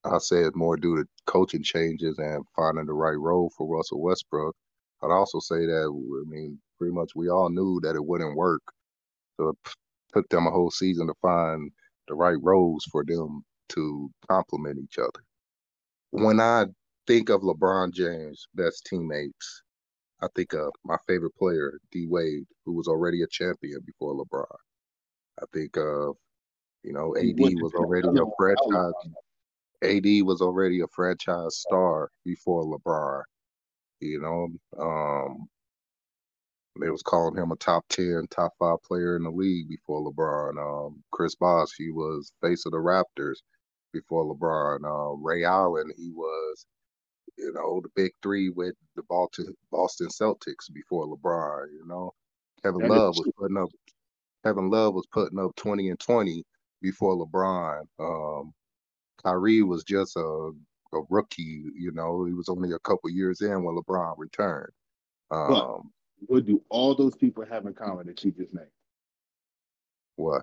I 0.05 0.19
said 0.19 0.55
more 0.55 0.77
due 0.77 0.97
to 0.97 1.09
coaching 1.27 1.63
changes 1.63 2.19
and 2.19 2.45
finding 2.55 2.87
the 2.87 2.93
right 2.93 3.19
role 3.19 3.51
for 3.57 3.67
Russell 3.67 4.01
Westbrook. 4.01 4.55
I'd 5.03 5.11
also 5.11 5.41
say 5.41 5.67
that 5.67 5.87
I 5.87 6.31
mean 6.31 6.59
pretty 6.79 6.95
much 6.95 7.11
we 7.17 7.29
all 7.29 7.51
knew 7.51 7.81
that 7.83 7.97
it 7.97 8.05
wouldn't 8.05 8.37
work. 8.37 8.63
So 9.37 9.49
it 9.49 9.57
p- 9.65 9.73
took 10.13 10.29
them 10.29 10.47
a 10.47 10.51
whole 10.51 10.71
season 10.71 11.07
to 11.07 11.15
find 11.21 11.71
the 12.09 12.15
right 12.15 12.39
roles 12.43 12.85
for 12.91 13.05
them 13.05 13.45
to 13.71 14.11
complement 14.29 14.79
each 14.83 14.99
other. 14.99 15.23
When 16.11 16.41
I 16.41 16.67
think 17.07 17.29
of 17.29 17.43
LeBron 17.43 17.93
James' 17.93 18.47
best 18.55 18.87
teammates, 18.87 19.63
I 20.21 20.29
think 20.35 20.53
of 20.55 20.71
my 20.85 20.97
favorite 21.07 21.37
player, 21.37 21.79
D 21.93 22.07
Wade, 22.09 22.47
who 22.65 22.73
was 22.73 22.89
already 22.89 23.23
a 23.23 23.27
champion 23.29 23.81
before 23.85 24.15
LeBron. 24.15 24.47
I 25.41 25.45
think 25.53 25.77
of, 25.77 26.17
you 26.83 26.93
know, 26.93 27.15
AD 27.17 27.39
was 27.39 27.73
already 27.75 28.09
a 28.09 28.25
franchise. 28.37 28.93
AD 29.83 30.27
was 30.27 30.41
already 30.41 30.81
a 30.81 30.89
franchise 30.89 31.59
star 31.59 32.11
before 32.25 32.65
LeBron. 32.65 33.23
You 34.01 34.21
know, 34.21 34.49
um, 34.83 35.48
they 36.81 36.91
was 36.91 37.03
calling 37.03 37.37
him 37.37 37.51
a 37.51 37.57
top 37.57 37.85
ten, 37.89 38.27
top 38.31 38.53
five 38.59 38.83
player 38.83 39.17
in 39.17 39.25
the 39.25 39.31
league 39.31 39.69
before 39.69 40.11
LeBron. 40.11 40.59
Um, 40.59 41.03
Chris 41.13 41.35
Bosh, 41.35 41.71
he 41.77 41.91
was 41.91 42.33
face 42.43 42.67
of 42.67 42.73
the 42.73 42.79
Raptors 42.79 43.37
before 43.93 44.35
LeBron. 44.35 44.85
Uh, 44.85 45.17
Ray 45.17 45.45
Allen, 45.45 45.91
he 45.97 46.11
was, 46.11 46.67
you 47.37 47.53
know, 47.53 47.81
the 47.83 47.89
big 47.95 48.13
three 48.23 48.51
with 48.51 48.75
the 48.97 49.03
Boston 49.09 49.55
Boston 49.71 50.09
Celtics 50.09 50.73
before 50.73 51.07
LeBron. 51.07 51.67
You 51.73 51.87
know, 51.87 52.13
Kevin 52.63 52.83
That 52.83 52.91
Love 52.91 53.15
was 53.17 53.33
putting 53.39 53.57
up. 53.57 53.69
Kevin 54.45 54.71
Love 54.71 54.95
was 54.95 55.07
putting 55.13 55.39
up 55.39 55.55
twenty 55.57 55.91
and 55.91 55.99
twenty 55.99 56.45
before 56.81 57.17
LeBron. 57.17 57.83
Um, 57.99 58.53
Kyrie 59.23 59.63
was 59.63 59.83
just 59.83 60.17
a, 60.17 60.21
a 60.21 61.01
rookie, 61.11 61.65
you 61.75 61.91
know, 61.93 62.25
he 62.25 62.33
was 62.33 62.49
only 62.49 62.73
a 62.73 62.79
couple 62.79 63.11
years 63.11 63.41
in 63.41 63.65
when 63.65 63.77
LeBron 63.77 64.15
returned. 64.17 64.71
Um, 65.31 65.91
What 66.27 66.47
do 66.47 66.63
all 66.69 66.95
those 66.95 67.17
people 67.17 67.45
have 67.47 67.67
in 67.67 67.75
common 67.75 68.07
that 68.07 68.25
you 68.25 68.33
just 68.33 68.55
named? 68.55 68.69
what? 70.17 70.43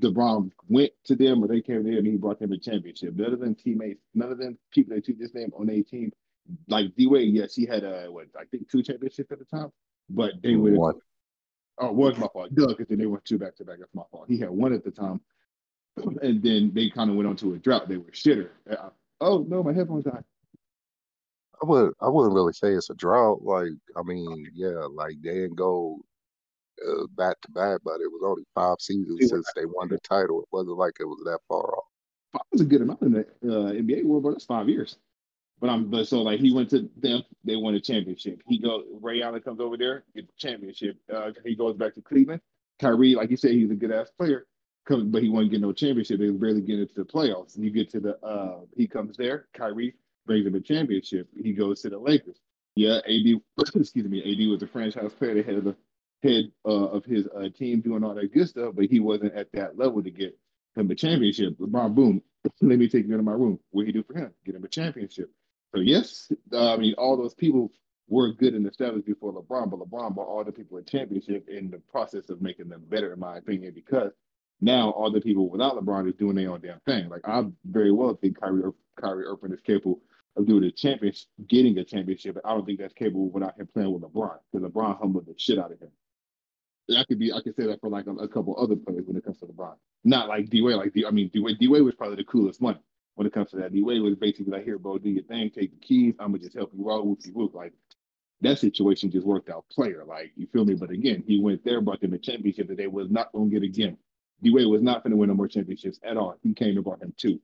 LeBron 0.00 0.50
went 0.68 0.90
to 1.04 1.14
them 1.14 1.42
or 1.42 1.48
they 1.48 1.60
came 1.60 1.84
to 1.84 1.90
him 1.90 1.98
and 1.98 2.06
he 2.06 2.16
brought 2.16 2.40
them 2.40 2.52
a 2.52 2.58
championship. 2.58 3.14
None 3.14 3.32
of 3.32 3.40
them 3.40 3.54
teammates, 3.54 4.00
none 4.14 4.32
of 4.32 4.38
them 4.38 4.58
people 4.72 4.94
that 4.94 5.06
you 5.06 5.14
just 5.14 5.34
named 5.34 5.52
on 5.56 5.70
a 5.70 5.82
team, 5.82 6.12
like 6.68 6.94
D 6.96 7.06
Wade, 7.06 7.32
yes, 7.32 7.54
he 7.54 7.66
had 7.66 7.84
uh 7.84 8.06
what 8.06 8.26
I 8.38 8.44
think 8.44 8.70
two 8.70 8.82
championships 8.82 9.30
at 9.30 9.38
the 9.38 9.44
time, 9.44 9.70
but 10.10 10.32
they 10.42 10.56
would 10.56 10.74
One. 10.74 10.94
oh 11.78 11.88
it 11.90 11.94
was 11.94 12.18
my 12.18 12.26
fault. 12.32 12.54
Duh, 12.54 12.66
because 12.68 12.88
then 12.88 12.98
they 12.98 13.06
went 13.06 13.24
two 13.24 13.38
back 13.38 13.54
to 13.56 13.64
back. 13.64 13.78
That's 13.78 13.94
my 13.94 14.02
fault. 14.10 14.24
He 14.28 14.38
had 14.38 14.50
one 14.50 14.72
at 14.72 14.84
the 14.84 14.90
time. 14.90 15.20
And 16.22 16.40
then 16.42 16.70
they 16.72 16.90
kind 16.90 17.10
of 17.10 17.16
went 17.16 17.28
on 17.28 17.36
to 17.36 17.54
a 17.54 17.58
drought. 17.58 17.88
They 17.88 17.96
were 17.96 18.10
shitter. 18.12 18.50
Uh, 18.70 18.90
oh 19.20 19.44
no, 19.48 19.62
my 19.62 19.72
headphones 19.72 20.04
died. 20.04 20.24
I 21.62 21.66
would 21.66 21.92
I 22.00 22.08
wouldn't 22.08 22.34
really 22.34 22.52
say 22.52 22.72
it's 22.72 22.90
a 22.90 22.94
drought. 22.94 23.42
Like 23.42 23.72
I 23.96 24.02
mean, 24.02 24.46
yeah, 24.54 24.86
like 24.90 25.16
they 25.22 25.34
didn't 25.34 25.56
go 25.56 26.00
uh, 26.86 27.06
back 27.16 27.40
to 27.42 27.50
back, 27.50 27.80
but 27.84 28.00
it 28.00 28.10
was 28.10 28.22
only 28.24 28.44
five 28.54 28.76
seasons 28.80 29.18
was- 29.20 29.30
since 29.30 29.52
they 29.54 29.66
won 29.66 29.88
the 29.88 29.98
title. 29.98 30.42
It 30.42 30.48
wasn't 30.52 30.78
like 30.78 30.94
it 31.00 31.04
was 31.04 31.22
that 31.24 31.40
far 31.48 31.76
off. 31.76 31.84
five 32.32 32.42
is 32.52 32.60
a 32.60 32.64
good 32.64 32.82
amount 32.82 33.02
in 33.02 33.12
the 33.12 33.20
uh, 33.20 33.72
NBA 33.72 34.04
world, 34.04 34.22
but 34.24 34.32
that's 34.32 34.44
five 34.44 34.68
years. 34.68 34.96
But 35.60 35.70
I'm 35.70 35.90
but 35.90 36.06
so 36.06 36.22
like 36.22 36.38
he 36.40 36.52
went 36.52 36.70
to 36.70 36.88
them, 36.96 37.22
they 37.44 37.56
won 37.56 37.74
a 37.74 37.80
championship. 37.80 38.40
He 38.46 38.58
go 38.58 38.84
Ray 39.00 39.22
Allen 39.22 39.42
comes 39.42 39.60
over 39.60 39.76
there, 39.76 40.04
get 40.14 40.26
the 40.28 40.34
championship. 40.36 40.96
Uh, 41.12 41.32
he 41.44 41.56
goes 41.56 41.76
back 41.76 41.94
to 41.94 42.02
Cleveland. 42.02 42.40
Kyrie, 42.78 43.16
like 43.16 43.30
you 43.30 43.36
said, 43.36 43.50
he's 43.50 43.72
a 43.72 43.74
good 43.74 43.90
ass 43.90 44.08
player, 44.16 44.46
comes, 44.86 45.04
but 45.04 45.20
he 45.20 45.28
won't 45.28 45.50
get 45.50 45.60
no 45.60 45.72
championship. 45.72 46.20
They 46.20 46.30
barely 46.30 46.60
get 46.60 46.78
into 46.78 46.94
the 46.94 47.04
playoffs. 47.04 47.56
And 47.56 47.64
you 47.64 47.72
get 47.72 47.90
to 47.90 47.98
the 48.00 48.24
uh, 48.24 48.60
he 48.76 48.86
comes 48.86 49.16
there. 49.16 49.48
Kyrie 49.52 49.96
brings 50.28 50.46
him 50.46 50.54
a 50.54 50.60
championship. 50.60 51.26
He 51.42 51.52
goes 51.52 51.82
to 51.82 51.90
the 51.90 51.98
Lakers. 51.98 52.38
Yeah, 52.76 52.98
AD, 52.98 53.40
excuse 53.74 54.06
me, 54.08 54.20
AD 54.20 54.48
was 54.48 54.62
a 54.62 54.68
franchise 54.68 55.12
player, 55.14 55.34
the 55.34 55.42
head 55.42 55.56
of 55.56 55.64
the 55.64 55.76
head 56.22 56.52
uh, 56.64 56.88
of 56.88 57.04
his 57.04 57.26
uh, 57.36 57.48
team, 57.48 57.80
doing 57.80 58.04
all 58.04 58.14
that 58.14 58.32
good 58.32 58.48
stuff, 58.48 58.74
but 58.76 58.84
he 58.84 59.00
wasn't 59.00 59.34
at 59.34 59.50
that 59.52 59.76
level 59.76 60.02
to 60.02 60.10
get 60.10 60.38
him 60.76 60.90
a 60.90 60.94
championship. 60.94 61.58
LeBron, 61.58 61.94
boom, 61.94 62.22
let 62.60 62.78
me 62.78 62.88
take 62.88 63.06
you 63.06 63.12
into 63.12 63.24
my 63.24 63.32
room. 63.32 63.58
What 63.70 63.86
he 63.86 63.92
do 63.92 64.04
for 64.04 64.16
him? 64.16 64.32
Get 64.44 64.54
him 64.54 64.64
a 64.64 64.68
championship. 64.68 65.30
So 65.74 65.80
yes, 65.80 66.30
uh, 66.52 66.74
I 66.74 66.76
mean 66.76 66.94
all 66.94 67.16
those 67.16 67.34
people 67.34 67.72
were 68.08 68.32
good 68.32 68.54
and 68.54 68.66
established 68.66 69.06
before 69.06 69.32
LeBron, 69.32 69.70
but 69.70 69.80
LeBron 69.80 70.14
brought 70.14 70.28
all 70.28 70.44
the 70.44 70.52
people 70.52 70.78
a 70.78 70.82
championship 70.82 71.48
in 71.48 71.70
the 71.70 71.78
process 71.90 72.30
of 72.30 72.40
making 72.40 72.68
them 72.68 72.82
better, 72.88 73.12
in 73.12 73.18
my 73.18 73.36
opinion, 73.36 73.72
because 73.74 74.12
now 74.60 74.90
all 74.90 75.10
the 75.10 75.20
people 75.20 75.50
without 75.50 75.76
LeBron 75.76 76.08
is 76.08 76.14
doing 76.14 76.36
their 76.36 76.50
own 76.50 76.60
damn 76.60 76.80
thing. 76.80 77.08
Like 77.08 77.22
I 77.24 77.44
very 77.64 77.92
well 77.92 78.14
think 78.14 78.40
Kyrie 78.40 78.62
Kyrie 79.00 79.26
Irving 79.26 79.52
is 79.52 79.60
capable 79.60 80.00
doing 80.46 80.64
a 80.64 80.70
championship, 80.70 81.28
getting 81.48 81.78
a 81.78 81.84
championship. 81.84 82.38
I 82.44 82.50
don't 82.50 82.64
think 82.64 82.78
that's 82.78 82.94
capable 82.94 83.30
without 83.30 83.58
him 83.58 83.68
playing 83.72 83.92
with 83.92 84.02
LeBron, 84.02 84.38
because 84.52 84.68
LeBron 84.68 84.98
humbled 84.98 85.26
the 85.26 85.34
shit 85.36 85.58
out 85.58 85.72
of 85.72 85.80
him. 85.80 85.90
I 86.96 87.04
could 87.04 87.18
be, 87.18 87.32
I 87.32 87.40
could 87.40 87.54
say 87.54 87.66
that 87.66 87.80
for 87.80 87.90
like 87.90 88.06
a, 88.06 88.12
a 88.12 88.28
couple 88.28 88.56
other 88.58 88.76
players 88.76 89.04
when 89.06 89.16
it 89.16 89.24
comes 89.24 89.38
to 89.40 89.46
LeBron. 89.46 89.74
Not 90.04 90.28
like 90.28 90.48
D 90.48 90.62
Wade, 90.62 90.76
like 90.76 90.92
D, 90.92 91.04
I 91.06 91.10
mean 91.10 91.28
D 91.28 91.40
Wade 91.40 91.82
was 91.82 91.94
probably 91.94 92.16
the 92.16 92.24
coolest 92.24 92.60
one 92.60 92.78
when 93.16 93.26
it 93.26 93.32
comes 93.32 93.50
to 93.50 93.56
that. 93.56 93.72
D 93.72 93.82
Wade 93.82 94.00
was 94.00 94.14
basically 94.14 94.52
like, 94.52 94.64
here, 94.64 94.78
bro, 94.78 94.96
do 94.96 95.10
your 95.10 95.24
thing, 95.24 95.50
take 95.50 95.72
the 95.72 95.86
keys. 95.86 96.14
I'm 96.18 96.28
gonna 96.28 96.38
just 96.38 96.56
help 96.56 96.70
you 96.74 96.90
out, 96.90 97.04
whoopsie 97.04 97.32
whoop. 97.32 97.54
Like 97.54 97.72
that 98.40 98.58
situation 98.58 99.10
just 99.10 99.26
worked 99.26 99.50
out 99.50 99.64
player. 99.70 100.04
Like 100.06 100.32
you 100.36 100.46
feel 100.52 100.64
me? 100.64 100.74
But 100.74 100.90
again, 100.90 101.22
he 101.26 101.40
went 101.40 101.64
there, 101.64 101.80
brought 101.80 102.00
them 102.00 102.14
a 102.14 102.18
championship 102.18 102.68
that 102.68 102.78
they 102.78 102.86
was 102.86 103.10
not 103.10 103.32
gonna 103.32 103.50
get 103.50 103.62
again. 103.62 103.98
D 104.42 104.50
Wade 104.50 104.68
was 104.68 104.82
not 104.82 105.02
gonna 105.02 105.16
win 105.16 105.28
no 105.28 105.34
more 105.34 105.48
championships 105.48 105.98
at 106.04 106.16
all. 106.16 106.36
He 106.42 106.54
came 106.54 106.76
and 106.76 106.84
brought 106.84 107.02
him 107.02 107.12
two. 107.16 107.40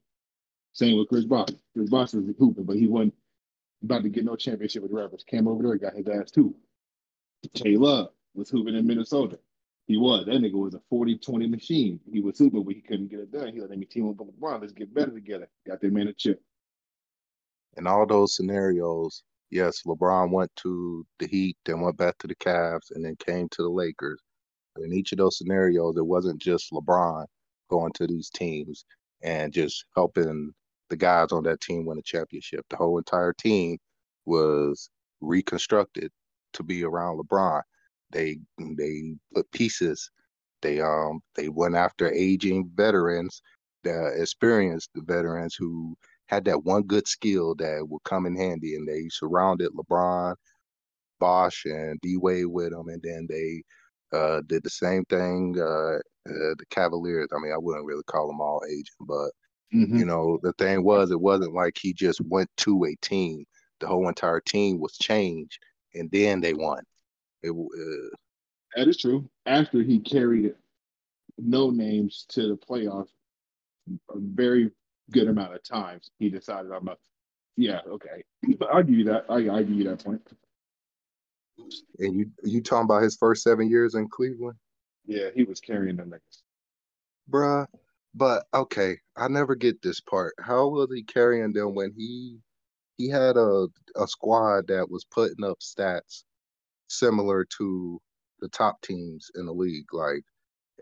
Same 0.74 0.98
with 0.98 1.08
Chris 1.08 1.24
Bosh. 1.24 1.48
Chris 1.72 1.88
Bosh 1.88 2.12
was 2.12 2.26
hooping, 2.38 2.64
but 2.64 2.76
he 2.76 2.88
wasn't 2.88 3.14
about 3.82 4.02
to 4.02 4.08
get 4.08 4.24
no 4.24 4.34
championship 4.36 4.82
with 4.82 4.90
the 4.90 4.96
Raptors. 4.96 5.24
Came 5.24 5.46
over 5.46 5.62
there, 5.62 5.76
got 5.76 5.94
his 5.94 6.08
ass 6.08 6.30
too. 6.30 6.54
K 7.54 7.76
Love 7.76 8.08
was 8.34 8.50
hooping 8.50 8.74
in 8.74 8.86
Minnesota. 8.86 9.38
He 9.86 9.96
was. 9.96 10.26
That 10.26 10.36
nigga 10.36 10.54
was 10.54 10.74
a 10.74 10.80
40-20 10.92 11.48
machine. 11.48 12.00
He 12.10 12.20
was 12.20 12.38
super, 12.38 12.60
but 12.60 12.74
he 12.74 12.80
couldn't 12.80 13.08
get 13.08 13.20
it 13.20 13.32
done. 13.32 13.52
He 13.52 13.60
let 13.60 13.70
me 13.78 13.86
team 13.86 14.08
up 14.08 14.16
with 14.16 14.38
LeBron. 14.40 14.60
Let's 14.60 14.72
get 14.72 14.92
better 14.92 15.12
together. 15.12 15.48
Got 15.66 15.80
that 15.80 15.92
man 15.92 16.08
a 16.08 16.12
chip. 16.12 16.40
In 17.76 17.86
all 17.86 18.06
those 18.06 18.34
scenarios, 18.34 19.22
yes, 19.50 19.82
LeBron 19.86 20.30
went 20.30 20.50
to 20.56 21.06
the 21.18 21.26
Heat, 21.26 21.56
then 21.64 21.82
went 21.82 21.98
back 21.98 22.16
to 22.18 22.26
the 22.26 22.34
Cavs, 22.36 22.90
and 22.94 23.04
then 23.04 23.14
came 23.16 23.48
to 23.50 23.62
the 23.62 23.68
Lakers. 23.68 24.20
But 24.74 24.84
in 24.84 24.92
each 24.92 25.12
of 25.12 25.18
those 25.18 25.38
scenarios, 25.38 25.96
it 25.96 26.06
wasn't 26.06 26.40
just 26.40 26.72
LeBron 26.72 27.26
going 27.68 27.92
to 27.92 28.06
these 28.06 28.30
teams 28.30 28.84
and 29.22 29.52
just 29.52 29.84
helping 29.94 30.52
the 30.94 30.98
guys 30.98 31.32
on 31.32 31.42
that 31.42 31.60
team 31.60 31.84
win 31.84 31.98
a 31.98 32.02
championship. 32.02 32.64
The 32.70 32.76
whole 32.76 32.98
entire 32.98 33.32
team 33.32 33.78
was 34.26 34.90
reconstructed 35.20 36.10
to 36.54 36.62
be 36.62 36.84
around 36.84 37.18
LeBron. 37.18 37.62
They 38.12 38.38
they 38.58 39.14
put 39.34 39.50
pieces. 39.50 40.10
They 40.62 40.80
um 40.80 41.20
they 41.34 41.48
went 41.48 41.74
after 41.74 42.12
aging 42.12 42.70
veterans, 42.74 43.42
the 43.82 44.14
experienced 44.20 44.90
veterans 44.94 45.56
who 45.56 45.96
had 46.28 46.44
that 46.44 46.64
one 46.64 46.84
good 46.84 47.08
skill 47.08 47.54
that 47.56 47.86
would 47.88 48.04
come 48.04 48.26
in 48.26 48.36
handy, 48.36 48.76
and 48.76 48.86
they 48.88 49.08
surrounded 49.10 49.72
LeBron, 49.72 50.36
Bosh, 51.18 51.64
and 51.64 52.00
D 52.02 52.16
Wade 52.16 52.46
with 52.46 52.70
them, 52.70 52.88
and 52.88 53.02
then 53.02 53.26
they 53.28 53.62
uh, 54.16 54.42
did 54.46 54.62
the 54.62 54.70
same 54.70 55.04
thing. 55.06 55.56
Uh, 55.58 55.98
uh, 56.26 56.54
the 56.56 56.64
Cavaliers. 56.70 57.28
I 57.36 57.40
mean, 57.40 57.52
I 57.52 57.58
wouldn't 57.58 57.84
really 57.84 58.04
call 58.04 58.28
them 58.28 58.40
all 58.40 58.62
aging, 58.70 58.84
but 59.00 59.30
mm-hmm. 59.74 59.96
you 59.96 60.04
know, 60.04 60.38
the 60.42 60.52
thing 60.54 60.84
was, 60.84 61.10
it 61.10 61.20
wasn't 61.20 61.54
like 61.54 61.76
he 61.76 61.92
just 61.92 62.20
went 62.20 62.50
to 62.58 62.84
a 62.84 62.94
team. 62.96 63.44
The 63.80 63.86
whole 63.86 64.08
entire 64.08 64.40
team 64.40 64.80
was 64.80 64.96
changed, 64.96 65.58
and 65.94 66.10
then 66.10 66.40
they 66.40 66.54
won. 66.54 66.82
It, 67.42 67.50
uh, 67.50 68.16
that 68.76 68.88
is 68.88 68.98
true. 68.98 69.28
After 69.46 69.82
he 69.82 69.98
carried 69.98 70.54
no 71.38 71.70
names 71.70 72.24
to 72.30 72.48
the 72.48 72.56
playoffs 72.56 73.08
a 74.10 74.18
very 74.18 74.70
good 75.10 75.28
amount 75.28 75.54
of 75.54 75.62
times, 75.62 76.10
he 76.18 76.30
decided 76.30 76.72
I'm 76.72 76.88
a 76.88 76.96
yeah, 77.56 77.80
okay. 77.86 78.24
I'll 78.72 78.82
give 78.82 78.96
you 78.96 79.04
that. 79.04 79.26
I 79.28 79.34
I 79.48 79.62
give 79.62 79.76
you 79.76 79.84
that 79.84 80.04
point. 80.04 80.26
And 81.98 82.16
you 82.16 82.30
you 82.42 82.60
talking 82.60 82.84
about 82.84 83.02
his 83.02 83.16
first 83.16 83.42
seven 83.42 83.70
years 83.70 83.94
in 83.94 84.08
Cleveland? 84.08 84.56
Yeah, 85.06 85.28
he 85.34 85.44
was 85.44 85.60
carrying 85.60 85.96
the 85.96 86.02
niggas. 86.02 86.42
Bruh. 87.30 87.66
But 88.14 88.44
okay, 88.54 88.96
I 89.16 89.28
never 89.28 89.54
get 89.54 89.82
this 89.82 90.00
part. 90.00 90.34
How 90.40 90.68
was 90.68 90.88
he 90.94 91.02
carrying 91.02 91.52
them 91.52 91.74
when 91.74 91.92
he 91.96 92.38
he 92.96 93.08
had 93.08 93.36
a 93.36 93.66
a 93.96 94.06
squad 94.06 94.68
that 94.68 94.88
was 94.88 95.04
putting 95.04 95.44
up 95.44 95.58
stats 95.60 96.24
similar 96.88 97.44
to 97.58 98.00
the 98.40 98.48
top 98.48 98.80
teams 98.82 99.30
in 99.34 99.46
the 99.46 99.52
league. 99.52 99.92
Like 99.92 100.22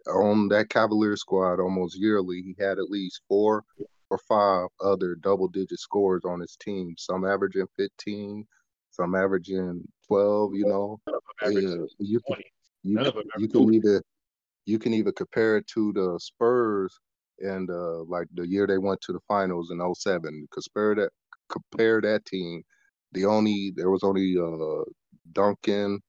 on 0.09 0.49
that 0.49 0.69
Cavalier 0.69 1.17
squad, 1.17 1.61
almost 1.61 1.99
yearly, 1.99 2.43
he 2.43 2.57
had 2.63 2.79
at 2.79 2.91
least 2.91 3.23
four 3.29 3.65
or 4.11 4.19
five 4.29 4.69
other 4.81 5.15
double 5.17 5.49
digit 5.49 5.79
scores 5.79 6.23
on 6.25 6.41
his 6.41 6.57
team. 6.57 6.95
Some 6.99 7.25
averaging 7.25 7.67
15, 7.77 8.45
some 8.91 9.15
averaging 9.15 9.83
12. 10.09 10.55
You 10.55 10.67
know, 10.67 11.01
you 11.47 11.89
you 11.99 12.21
can, 12.21 12.43
you, 12.83 13.13
you 13.39 13.49
can 13.49 13.75
either 13.75 14.03
you 14.67 14.79
can 14.79 14.95
either 14.95 15.13
compare 15.13 15.57
it 15.57 15.67
to 15.69 15.93
the 15.93 16.19
Spurs 16.21 16.99
and 17.43 17.69
uh, 17.71 18.05
like 18.05 18.29
the 18.35 18.47
year 18.49 18.67
they 18.67 18.79
went 18.79 19.01
to 19.03 19.13
the 19.13 19.21
finals 19.29 19.71
in 19.71 19.95
07. 19.95 20.49
Compare 20.53 20.95
that 20.97 21.11
compare 21.49 22.01
that 22.01 22.25
team. 22.25 22.63
The 23.13 23.27
only 23.27 23.73
there 23.77 23.91
was 23.91 24.03
only 24.03 24.37
uh, 24.39 24.85
Duncan 25.33 26.01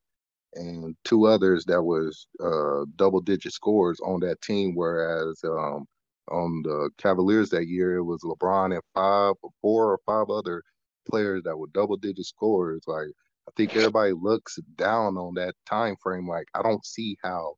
and 0.56 0.96
two 1.04 1.26
others 1.26 1.66
that 1.66 1.82
was 1.82 2.28
uh, 2.44 2.86
double 2.96 3.22
digit 3.22 3.54
scores 3.54 4.00
on 4.02 4.20
that 4.22 4.42
team, 4.42 4.74
whereas 4.76 5.40
um, 5.44 5.86
on 6.30 6.62
the 6.64 6.90
Cavaliers 6.98 7.50
that 7.50 7.68
year 7.68 7.98
it 7.98 8.04
was 8.04 8.22
LeBron 8.22 8.74
and 8.74 8.84
five 8.94 9.34
four 9.62 9.92
or 9.92 10.00
five 10.06 10.30
other 10.30 10.64
players 11.10 11.44
that 11.44 11.58
were 11.58 11.68
double 11.74 11.98
digit 11.98 12.26
scores. 12.26 12.84
Like 12.88 13.10
I 13.48 13.52
think 13.58 13.76
everybody 13.76 14.14
looks 14.14 14.58
down 14.78 15.18
on 15.18 15.34
that 15.36 15.56
time 15.68 15.96
frame. 16.02 16.28
Like 16.28 16.48
I 16.54 16.62
don't 16.62 16.86
see 16.86 17.18
how 17.24 17.56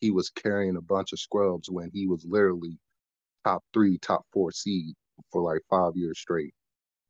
he 0.00 0.10
was 0.10 0.30
carrying 0.30 0.76
a 0.76 0.82
bunch 0.82 1.12
of 1.12 1.18
scrubs 1.18 1.68
when 1.70 1.90
he 1.92 2.06
was 2.06 2.24
literally 2.26 2.78
top 3.48 3.64
three, 3.72 3.98
top 3.98 4.26
four 4.32 4.52
seed 4.52 4.94
for 5.32 5.42
like 5.42 5.62
five 5.70 5.96
years 5.96 6.18
straight. 6.18 6.54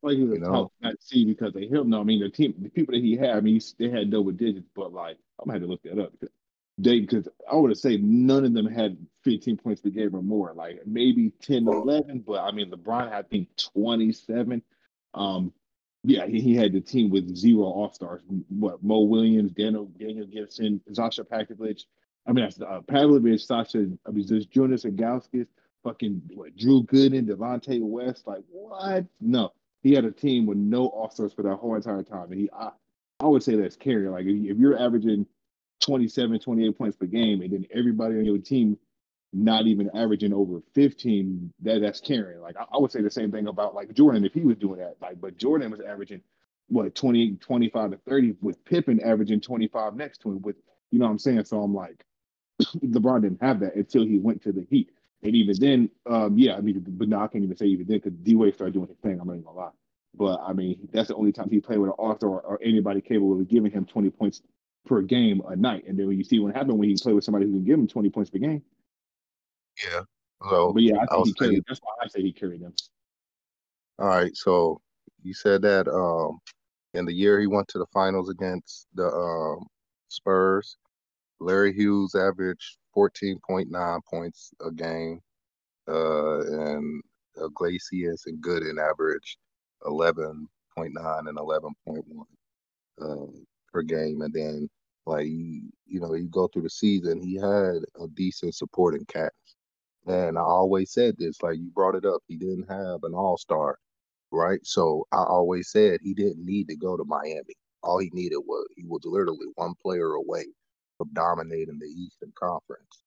Like 0.01 0.17
he 0.17 0.23
was 0.23 0.39
you 0.39 0.39
know? 0.39 0.71
top 0.81 0.95
seed 1.01 1.27
because 1.27 1.55
of 1.55 1.61
him. 1.61 1.89
No, 1.89 1.99
I 1.99 2.03
mean 2.03 2.21
the 2.21 2.29
team, 2.29 2.53
the 2.59 2.69
people 2.69 2.93
that 2.93 3.03
he 3.03 3.17
had, 3.17 3.31
I 3.31 3.41
mean 3.41 3.59
they 3.77 3.89
had 3.89 4.09
double 4.09 4.31
digits, 4.31 4.67
but 4.75 4.93
like 4.93 5.17
I'm 5.39 5.47
gonna 5.47 5.59
have 5.59 5.61
to 5.61 5.67
look 5.67 5.83
that 5.83 5.99
up 5.99 6.11
because 6.13 6.33
they 6.77 7.01
because 7.01 7.27
I 7.51 7.55
would 7.55 7.77
say 7.77 7.97
none 7.97 8.45
of 8.45 8.53
them 8.53 8.65
had 8.65 8.97
15 9.25 9.57
points 9.57 9.81
per 9.81 9.89
game 9.89 10.15
or 10.15 10.21
more. 10.21 10.53
Like 10.55 10.81
maybe 10.85 11.33
10 11.41 11.67
or 11.67 11.75
11, 11.75 12.23
but 12.25 12.41
I 12.41 12.51
mean 12.51 12.71
LeBron 12.71 13.11
had 13.11 13.25
I 13.25 13.27
think 13.27 13.49
27. 13.73 14.61
Um, 15.13 15.53
yeah, 16.05 16.25
he, 16.25 16.39
he 16.39 16.55
had 16.55 16.71
the 16.71 16.79
team 16.79 17.09
with 17.09 17.35
zero 17.35 17.63
All 17.63 17.91
Stars. 17.91 18.21
What 18.47 18.81
Mo 18.81 19.01
Williams, 19.01 19.51
Daniel 19.51 19.85
Daniel 19.99 20.27
Gibson, 20.27 20.79
Sasha 20.93 21.25
Pavlovich. 21.25 21.85
I 22.25 22.31
mean, 22.31 22.45
that's 22.45 22.61
uh, 22.61 22.79
Pavlovich, 22.87 23.45
Sasha. 23.45 23.87
I 24.07 24.11
mean, 24.11 24.25
there's 24.27 24.45
Jonas 24.45 24.85
Ilgauskas, 24.85 25.47
fucking 25.83 26.21
what, 26.33 26.55
Drew 26.55 26.83
Gooden, 26.83 27.27
Delonte 27.27 27.81
West. 27.81 28.27
Like 28.27 28.43
what? 28.49 29.05
No, 29.19 29.53
he 29.81 29.93
had 29.93 30.05
a 30.05 30.11
team 30.11 30.45
with 30.45 30.57
no 30.57 31.09
Stars 31.11 31.33
for 31.33 31.43
that 31.43 31.55
whole 31.55 31.75
entire 31.75 32.03
time, 32.03 32.31
and 32.31 32.41
he. 32.41 32.49
I, 32.51 32.69
I 33.21 33.25
would 33.25 33.43
say 33.43 33.55
that's 33.55 33.75
carry. 33.75 34.07
Like 34.07 34.25
if 34.25 34.57
you're 34.57 34.79
averaging 34.79 35.25
27, 35.81 36.39
28 36.39 36.77
points 36.77 36.97
per 36.97 37.05
game, 37.05 37.41
and 37.41 37.51
then 37.51 37.65
everybody 37.73 38.15
on 38.15 38.25
your 38.25 38.37
team 38.37 38.77
not 39.31 39.67
even 39.67 39.89
averaging 39.93 40.33
over 40.33 40.61
15, 40.73 41.53
that 41.61 41.81
that's 41.81 42.01
carrying. 42.01 42.41
Like 42.41 42.55
I, 42.57 42.65
I, 42.71 42.77
would 42.77 42.91
say 42.91 43.01
the 43.01 43.11
same 43.11 43.31
thing 43.31 43.47
about 43.47 43.75
like 43.75 43.93
Jordan 43.93 44.25
if 44.25 44.33
he 44.33 44.41
was 44.41 44.57
doing 44.57 44.79
that. 44.79 44.95
Like, 45.01 45.19
but 45.21 45.37
Jordan 45.37 45.69
was 45.69 45.81
averaging 45.81 46.21
what 46.67 46.95
20, 46.95 47.35
25 47.35 47.91
to 47.91 47.97
30 47.97 48.35
with 48.41 48.63
Pippen 48.65 49.01
averaging 49.01 49.41
25 49.41 49.95
next 49.95 50.21
to 50.21 50.31
him 50.31 50.41
with 50.41 50.55
you 50.91 50.99
know 50.99 51.05
what 51.05 51.11
I'm 51.11 51.19
saying? 51.19 51.45
So 51.45 51.61
I'm 51.61 51.73
like, 51.73 52.03
LeBron 52.61 53.21
didn't 53.21 53.41
have 53.41 53.59
that 53.59 53.75
until 53.75 54.05
he 54.05 54.17
went 54.17 54.41
to 54.43 54.51
the 54.51 54.65
Heat. 54.69 54.89
And 55.21 55.35
even 55.35 55.55
then, 55.59 55.89
um, 56.05 56.37
yeah, 56.37 56.55
I 56.55 56.61
mean, 56.61 56.83
but 56.87 57.09
no, 57.09 57.19
I 57.19 57.27
can't 57.27 57.43
even 57.43 57.57
say 57.57 57.65
even 57.65 57.85
then 57.87 57.97
because 57.97 58.13
D 58.23 58.35
Wade 58.35 58.53
started 58.55 58.73
doing 58.73 58.87
his 58.87 58.97
thing. 58.97 59.19
I'm 59.19 59.27
not 59.27 59.33
even 59.33 59.43
gonna 59.43 59.57
lie. 59.57 59.71
But 60.15 60.39
I 60.41 60.53
mean, 60.53 60.87
that's 60.91 61.09
the 61.09 61.15
only 61.15 61.31
time 61.33 61.49
he 61.49 61.59
played 61.59 61.77
with 61.79 61.89
an 61.89 61.95
author 61.97 62.27
or, 62.27 62.41
or 62.41 62.59
anybody 62.63 63.01
capable 63.01 63.39
of 63.39 63.47
giving 63.47 63.71
him 63.71 63.85
20 63.85 64.09
points 64.11 64.41
per 64.85 65.01
game 65.01 65.41
a 65.47 65.55
night. 65.55 65.83
And 65.87 65.99
then 65.99 66.07
when 66.07 66.17
you 66.17 66.23
see 66.23 66.39
what 66.39 66.55
happened 66.55 66.79
when 66.79 66.89
he 66.89 66.95
played 66.95 67.15
with 67.15 67.23
somebody 67.25 67.45
who 67.45 67.51
can 67.51 67.63
give 67.65 67.77
him 67.79 67.87
20 67.87 68.09
points 68.09 68.29
per 68.29 68.39
game. 68.39 68.63
Yeah. 69.83 70.01
So, 70.49 70.73
But 70.73 70.83
yeah, 70.83 70.95
I 70.95 71.03
I 71.03 71.05
think 71.07 71.19
was 71.19 71.27
he 71.27 71.33
carried. 71.33 71.49
thinking- 71.51 71.65
That's 71.67 71.79
why 71.83 71.91
I 72.01 72.07
say 72.07 72.21
he 72.21 72.31
carried 72.33 72.61
them. 72.61 72.73
all 73.99 74.07
right. 74.07 74.35
So 74.35 74.81
you 75.21 75.33
said 75.33 75.61
that 75.63 75.87
um, 75.89 76.39
in 76.93 77.05
the 77.05 77.13
year 77.13 77.39
he 77.39 77.47
went 77.47 77.67
to 77.69 77.77
the 77.77 77.85
finals 77.93 78.29
against 78.29 78.87
the 78.95 79.07
um, 79.11 79.67
Spurs, 80.07 80.77
Larry 81.39 81.73
Hughes 81.73 82.15
averaged 82.15 82.77
14.9 82.99 84.01
points 84.09 84.51
a 84.65 84.71
game, 84.71 85.21
uh, 85.89 86.41
and 86.41 87.01
Ilgauskas 87.37 88.27
and 88.27 88.43
Gooden 88.43 88.79
averaged 88.79 89.37
11.9 89.83 90.47
and 90.77 91.37
11.1 91.37 92.23
uh, 93.01 93.31
per 93.73 93.81
game. 93.83 94.21
And 94.21 94.33
then, 94.33 94.69
like 95.05 95.27
you, 95.27 95.69
you 95.85 95.99
know, 95.99 96.13
you 96.15 96.29
go 96.29 96.47
through 96.47 96.63
the 96.63 96.69
season, 96.69 97.21
he 97.21 97.35
had 97.35 97.83
a 98.01 98.07
decent 98.15 98.55
supporting 98.55 99.05
cast. 99.05 99.33
And 100.07 100.37
I 100.37 100.41
always 100.41 100.91
said 100.93 101.15
this, 101.17 101.41
like 101.43 101.57
you 101.57 101.71
brought 101.73 101.95
it 101.95 102.05
up, 102.05 102.21
he 102.27 102.37
didn't 102.37 102.69
have 102.69 103.03
an 103.03 103.13
all 103.15 103.37
star, 103.37 103.77
right? 104.31 104.59
So 104.65 105.05
I 105.13 105.23
always 105.23 105.71
said 105.71 105.99
he 106.03 106.13
didn't 106.13 106.45
need 106.45 106.67
to 106.69 106.77
go 106.77 106.97
to 106.97 107.05
Miami. 107.05 107.55
All 107.83 107.99
he 107.99 108.11
needed 108.13 108.39
was 108.39 108.67
he 108.77 108.83
was 108.85 109.01
literally 109.05 109.47
one 109.55 109.73
player 109.81 110.13
away 110.13 110.45
dominating 111.13 111.79
the 111.79 111.87
Eastern 111.87 112.31
Conference. 112.37 113.03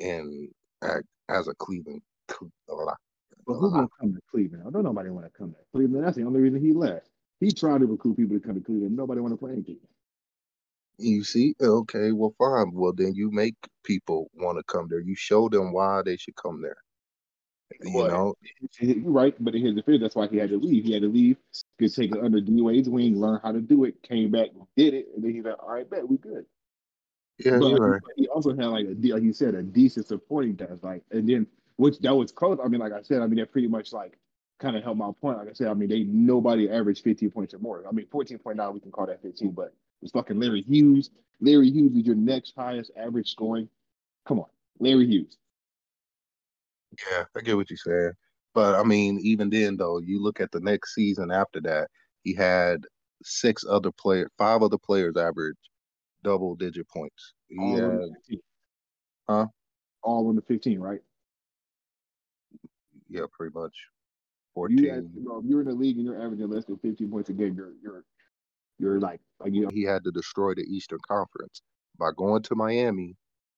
And 0.00 0.50
at, 0.82 0.90
uh, 0.90 1.00
as 1.28 1.48
a 1.48 1.54
Cleveland, 1.54 2.02
But 3.46 3.54
who's 3.54 3.72
gonna 3.72 3.88
come 4.00 4.14
to 4.14 4.20
Cleveland? 4.30 4.64
I 4.66 4.70
don't 4.70 4.84
nobody 4.84 5.10
want 5.10 5.26
to 5.26 5.32
come 5.38 5.52
to 5.52 5.58
Cleveland. 5.72 6.04
That's 6.04 6.16
the 6.16 6.24
only 6.24 6.40
reason 6.40 6.60
he 6.60 6.72
left. 6.72 7.08
He 7.40 7.52
tried 7.52 7.80
to 7.80 7.86
recruit 7.86 8.16
people 8.16 8.38
to 8.38 8.46
come 8.46 8.54
to 8.54 8.60
Cleveland. 8.60 8.96
Nobody 8.96 9.20
want 9.20 9.32
to 9.34 9.38
play 9.38 9.52
in 9.52 9.64
Cleveland. 9.64 9.88
You 10.98 11.24
see, 11.24 11.54
okay, 11.60 12.12
well, 12.12 12.34
fine. 12.38 12.72
Well, 12.72 12.92
then 12.92 13.14
you 13.14 13.30
make 13.30 13.56
people 13.84 14.30
want 14.34 14.58
to 14.58 14.64
come 14.64 14.86
there. 14.88 15.00
You 15.00 15.14
show 15.16 15.48
them 15.48 15.72
why 15.72 16.02
they 16.04 16.16
should 16.16 16.36
come 16.36 16.62
there. 16.62 16.76
You 17.82 17.92
Well, 17.94 18.08
know, 18.08 18.34
You're 18.80 19.10
right, 19.10 19.34
but 19.40 19.54
in 19.54 19.64
his 19.64 19.74
defense, 19.74 20.00
that's 20.00 20.14
why 20.14 20.28
he 20.28 20.36
had 20.36 20.50
to 20.50 20.58
leave. 20.58 20.84
He 20.84 20.92
had 20.92 21.02
to 21.02 21.08
leave, 21.08 21.36
could 21.78 21.94
take 21.94 22.12
it 22.14 22.22
under 22.22 22.40
D 22.40 22.60
Wade's 22.62 22.88
wing, 22.88 23.20
learn 23.20 23.40
how 23.42 23.52
to 23.52 23.60
do 23.60 23.84
it, 23.84 24.02
came 24.02 24.30
back, 24.30 24.50
did 24.76 24.94
it, 24.94 25.08
and 25.14 25.24
then 25.24 25.34
he's 25.34 25.44
like, 25.44 25.60
"All 25.62 25.72
right, 25.72 25.88
bet 25.88 26.08
we 26.08 26.18
good." 26.18 26.46
Yeah, 27.38 27.58
but 27.58 27.78
right. 27.78 28.00
he 28.16 28.28
also 28.28 28.50
had 28.50 28.66
like 28.66 28.86
a 28.86 29.12
like 29.12 29.22
you 29.22 29.32
said, 29.32 29.54
a 29.54 29.62
decent 29.62 30.06
supporting 30.06 30.56
cast, 30.56 30.84
like, 30.84 31.02
and 31.10 31.28
then 31.28 31.46
which 31.76 31.98
that 32.00 32.14
was 32.14 32.30
close. 32.30 32.58
I 32.64 32.68
mean, 32.68 32.80
like 32.80 32.92
I 32.92 33.02
said, 33.02 33.22
I 33.22 33.26
mean 33.26 33.38
that 33.38 33.50
pretty 33.50 33.68
much 33.68 33.92
like 33.92 34.16
kind 34.60 34.76
of 34.76 34.84
helped 34.84 34.98
my 34.98 35.10
point. 35.20 35.38
Like 35.38 35.48
I 35.48 35.52
said, 35.52 35.68
I 35.68 35.74
mean 35.74 35.88
they 35.88 36.04
nobody 36.04 36.70
averaged 36.70 37.02
15 37.02 37.30
points 37.30 37.54
or 37.54 37.58
more. 37.58 37.84
I 37.88 37.92
mean 37.92 38.06
14.9, 38.06 38.74
we 38.74 38.80
can 38.80 38.92
call 38.92 39.06
that 39.06 39.22
15, 39.22 39.50
but 39.50 39.74
it's 40.02 40.12
fucking 40.12 40.38
Larry 40.38 40.62
Hughes. 40.62 41.10
Larry 41.40 41.70
Hughes 41.70 41.96
is 41.96 42.06
your 42.06 42.14
next 42.14 42.54
highest 42.56 42.92
average 42.96 43.30
scoring. 43.30 43.68
Come 44.26 44.38
on, 44.38 44.46
Larry 44.78 45.06
Hughes. 45.06 45.36
Yeah, 47.10 47.24
I 47.36 47.40
get 47.40 47.56
what 47.56 47.68
you're 47.70 47.76
saying. 47.76 48.12
But 48.54 48.76
I 48.76 48.84
mean, 48.84 49.18
even 49.20 49.50
then, 49.50 49.76
though, 49.76 49.98
you 49.98 50.22
look 50.22 50.40
at 50.40 50.52
the 50.52 50.60
next 50.60 50.94
season 50.94 51.32
after 51.32 51.60
that, 51.62 51.88
he 52.22 52.32
had 52.32 52.84
six 53.24 53.64
other 53.68 53.90
players, 53.90 54.30
five 54.38 54.62
other 54.62 54.78
players 54.78 55.16
average 55.16 55.56
double 56.24 56.56
digit 56.56 56.88
points. 56.88 57.34
All 57.58 57.74
on 57.84 57.96
the 57.98 58.08
15. 58.28 58.40
Huh? 59.28 59.46
All 60.02 60.28
on 60.28 60.36
the 60.36 60.42
15, 60.42 60.80
right? 60.80 61.00
yeah, 63.08 63.22
pretty 63.32 63.52
much 63.58 63.74
You, 64.68 64.76
14. 64.76 64.84
had, 64.86 65.04
you 65.14 65.24
know, 65.24 65.38
if 65.38 65.44
you're 65.46 65.60
in 65.60 65.68
the 65.68 65.74
league 65.74 65.96
and 65.96 66.06
you're 66.06 66.20
averaging 66.22 66.50
less 66.50 66.64
than 66.64 66.78
15 66.78 67.10
points 67.10 67.30
a 67.30 67.32
game, 67.32 67.54
you're 67.56 67.74
you're 67.82 68.04
you're 68.78 69.00
like 69.00 69.20
like 69.40 69.52
you 69.54 69.62
know, 69.62 69.70
He 69.72 69.82
had 69.82 70.04
to 70.04 70.10
destroy 70.10 70.54
the 70.54 70.62
Eastern 70.62 70.98
Conference. 71.08 71.62
By 71.98 72.10
going 72.16 72.42
to 72.44 72.56
Miami, 72.56 73.16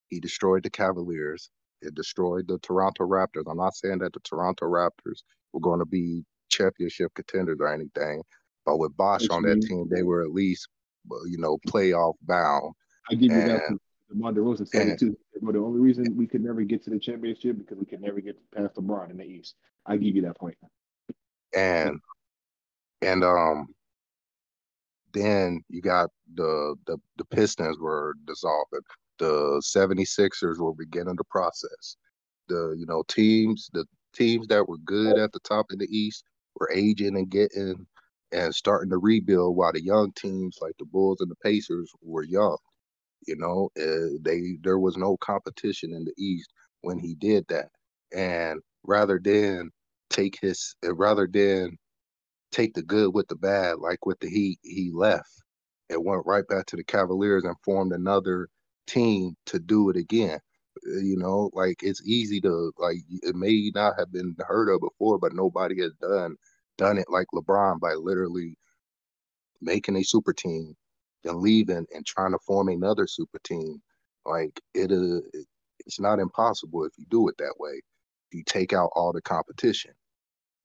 he 0.09 0.21
destroyed 0.21 0.63
the 0.63 0.71
Cavaliers. 0.71 1.51
It 1.83 1.95
destroyed 1.95 2.49
the 2.49 2.59
Toronto 2.59 3.05
Raptors. 3.07 3.45
I'm 3.51 3.57
not 3.59 3.75
saying 3.75 3.99
that 3.99 4.13
the 4.13 4.21
Toronto 4.21 4.67
Raptors 4.67 5.23
were 5.53 5.61
going 5.61 5.79
to 5.81 5.87
be 5.87 6.25
championship 6.51 7.13
contenders 7.15 7.59
or 7.61 7.73
anything, 7.73 8.23
but 8.67 8.79
with 8.79 8.97
Bosh 8.97 9.29
on 9.31 9.43
that 9.45 9.63
team, 9.63 9.89
they 9.91 10.03
were 10.03 10.23
at 10.23 10.33
least, 10.33 10.69
you 11.27 11.39
know, 11.39 11.59
playoff 11.69 12.15
bound. 12.23 12.73
I 13.11 13.15
give 13.15 13.33
you 13.33 13.43
that. 13.45 13.79
DeMar 14.09 14.33
DeRozan 14.33 14.69
said 14.69 14.89
it 14.89 14.99
too. 14.99 15.17
But 15.43 15.53
the 15.53 15.59
only 15.59 15.81
reason 15.81 16.17
we 16.17 16.27
could 16.27 16.43
never 16.43 16.63
get 16.63 16.85
to 16.85 16.91
the 16.91 16.99
championship 16.99 17.59
because 17.59 17.79
we 17.79 17.85
could 17.85 18.01
never 18.01 18.21
get 18.21 18.37
past 18.55 18.77
LeBron 18.77 19.11
in 19.11 19.17
the 19.17 19.25
East. 19.25 19.55
I 19.85 19.97
give 19.97 20.17
you 20.17 20.23
that 20.23 20.39
point. 20.39 20.57
and 21.55 22.01
and 23.03 23.25
um 23.25 23.67
then 25.13 25.63
you 25.69 25.81
got 25.81 26.11
the 26.35 26.77
the 26.87 26.99
the 27.17 27.25
Pistons 27.25 27.79
were 27.79 28.15
dissolving. 28.27 28.81
The 29.19 29.63
76ers 29.65 30.59
were 30.59 30.75
beginning 30.75 31.17
the 31.17 31.25
process. 31.25 31.97
The 32.49 32.75
you 32.79 32.87
know 32.87 33.03
teams 33.09 33.71
the 33.73 33.85
teams 34.15 34.47
that 34.49 34.69
were 34.69 34.79
good 34.79 35.19
at 35.19 35.33
the 35.33 35.41
top 35.41 35.67
of 35.71 35.79
the 35.79 35.89
East 35.91 36.25
were 36.59 36.71
aging 36.73 37.17
and 37.17 37.29
getting 37.29 37.87
and 38.33 38.55
starting 38.55 38.91
to 38.91 38.99
rebuild 38.99 39.57
while 39.57 39.73
the 39.73 39.83
young 39.83 40.13
teams 40.13 40.59
like 40.61 40.75
the 40.79 40.85
Bulls 40.87 41.21
and 41.21 41.31
the 41.31 41.37
Pacers 41.37 41.91
were 42.03 42.25
young. 42.25 42.59
You 43.27 43.37
know, 43.37 43.71
uh, 43.81 44.19
they 44.23 44.59
there 44.63 44.79
was 44.79 44.97
no 44.97 45.17
competition 45.19 45.93
in 45.95 46.05
the 46.05 46.15
East 46.19 46.53
when 46.83 46.99
he 46.99 47.15
did 47.15 47.47
that. 47.49 47.71
And 48.17 48.61
rather 48.85 49.21
than 49.23 49.71
take 50.11 50.39
his 50.41 50.77
uh, 50.85 50.95
rather 50.95 51.29
than 51.31 51.79
take 52.53 52.75
the 52.75 52.83
good 52.83 53.15
with 53.15 53.29
the 53.29 53.37
bad, 53.37 53.79
like 53.79 54.07
with 54.07 54.19
the 54.21 54.29
Heat, 54.29 54.59
he 54.63 54.91
left 54.93 55.31
and 55.91 56.05
went 56.05 56.27
right 56.27 56.47
back 56.49 56.67
to 56.67 56.77
the 56.77 56.85
Cavaliers 56.85 57.45
and 57.45 57.57
formed 57.65 57.93
another 57.93 58.49
team 58.87 59.37
to 59.47 59.59
do 59.59 59.91
it 59.91 59.97
again. 59.97 60.39
Uh, 60.87 61.01
You 61.01 61.17
know, 61.17 61.51
like 61.55 61.83
it's 61.83 62.03
easy 62.07 62.41
to 62.43 62.73
like 62.79 62.99
it 63.23 63.35
may 63.37 63.71
not 63.75 63.95
have 63.99 64.13
been 64.13 64.37
heard 64.47 64.71
of 64.73 64.81
before, 64.81 65.19
but 65.19 65.35
nobody 65.35 65.81
has 65.83 65.93
done 66.01 66.37
done 66.79 66.99
it 66.99 67.07
like 67.09 67.27
LeBron 67.35 67.81
by 67.81 67.95
literally 67.95 68.57
making 69.61 69.97
a 69.97 70.03
super 70.03 70.33
team, 70.33 70.77
then 71.25 71.41
leaving 71.41 71.87
and 71.95 72.07
trying 72.07 72.33
to 72.33 72.39
form 72.47 72.69
another 72.69 73.07
super 73.07 73.39
team. 73.45 73.81
Like 74.25 74.61
it 74.75 74.91
is, 74.91 75.23
it's 75.87 76.01
not 76.01 76.19
impossible 76.19 76.85
if 76.85 76.93
you 76.99 77.07
do 77.11 77.29
it 77.29 77.37
that 77.39 77.55
way. 77.59 77.81
You 78.33 78.43
take 78.45 78.73
out 78.73 78.91
all 78.95 79.13
the 79.13 79.23
competition, 79.23 79.93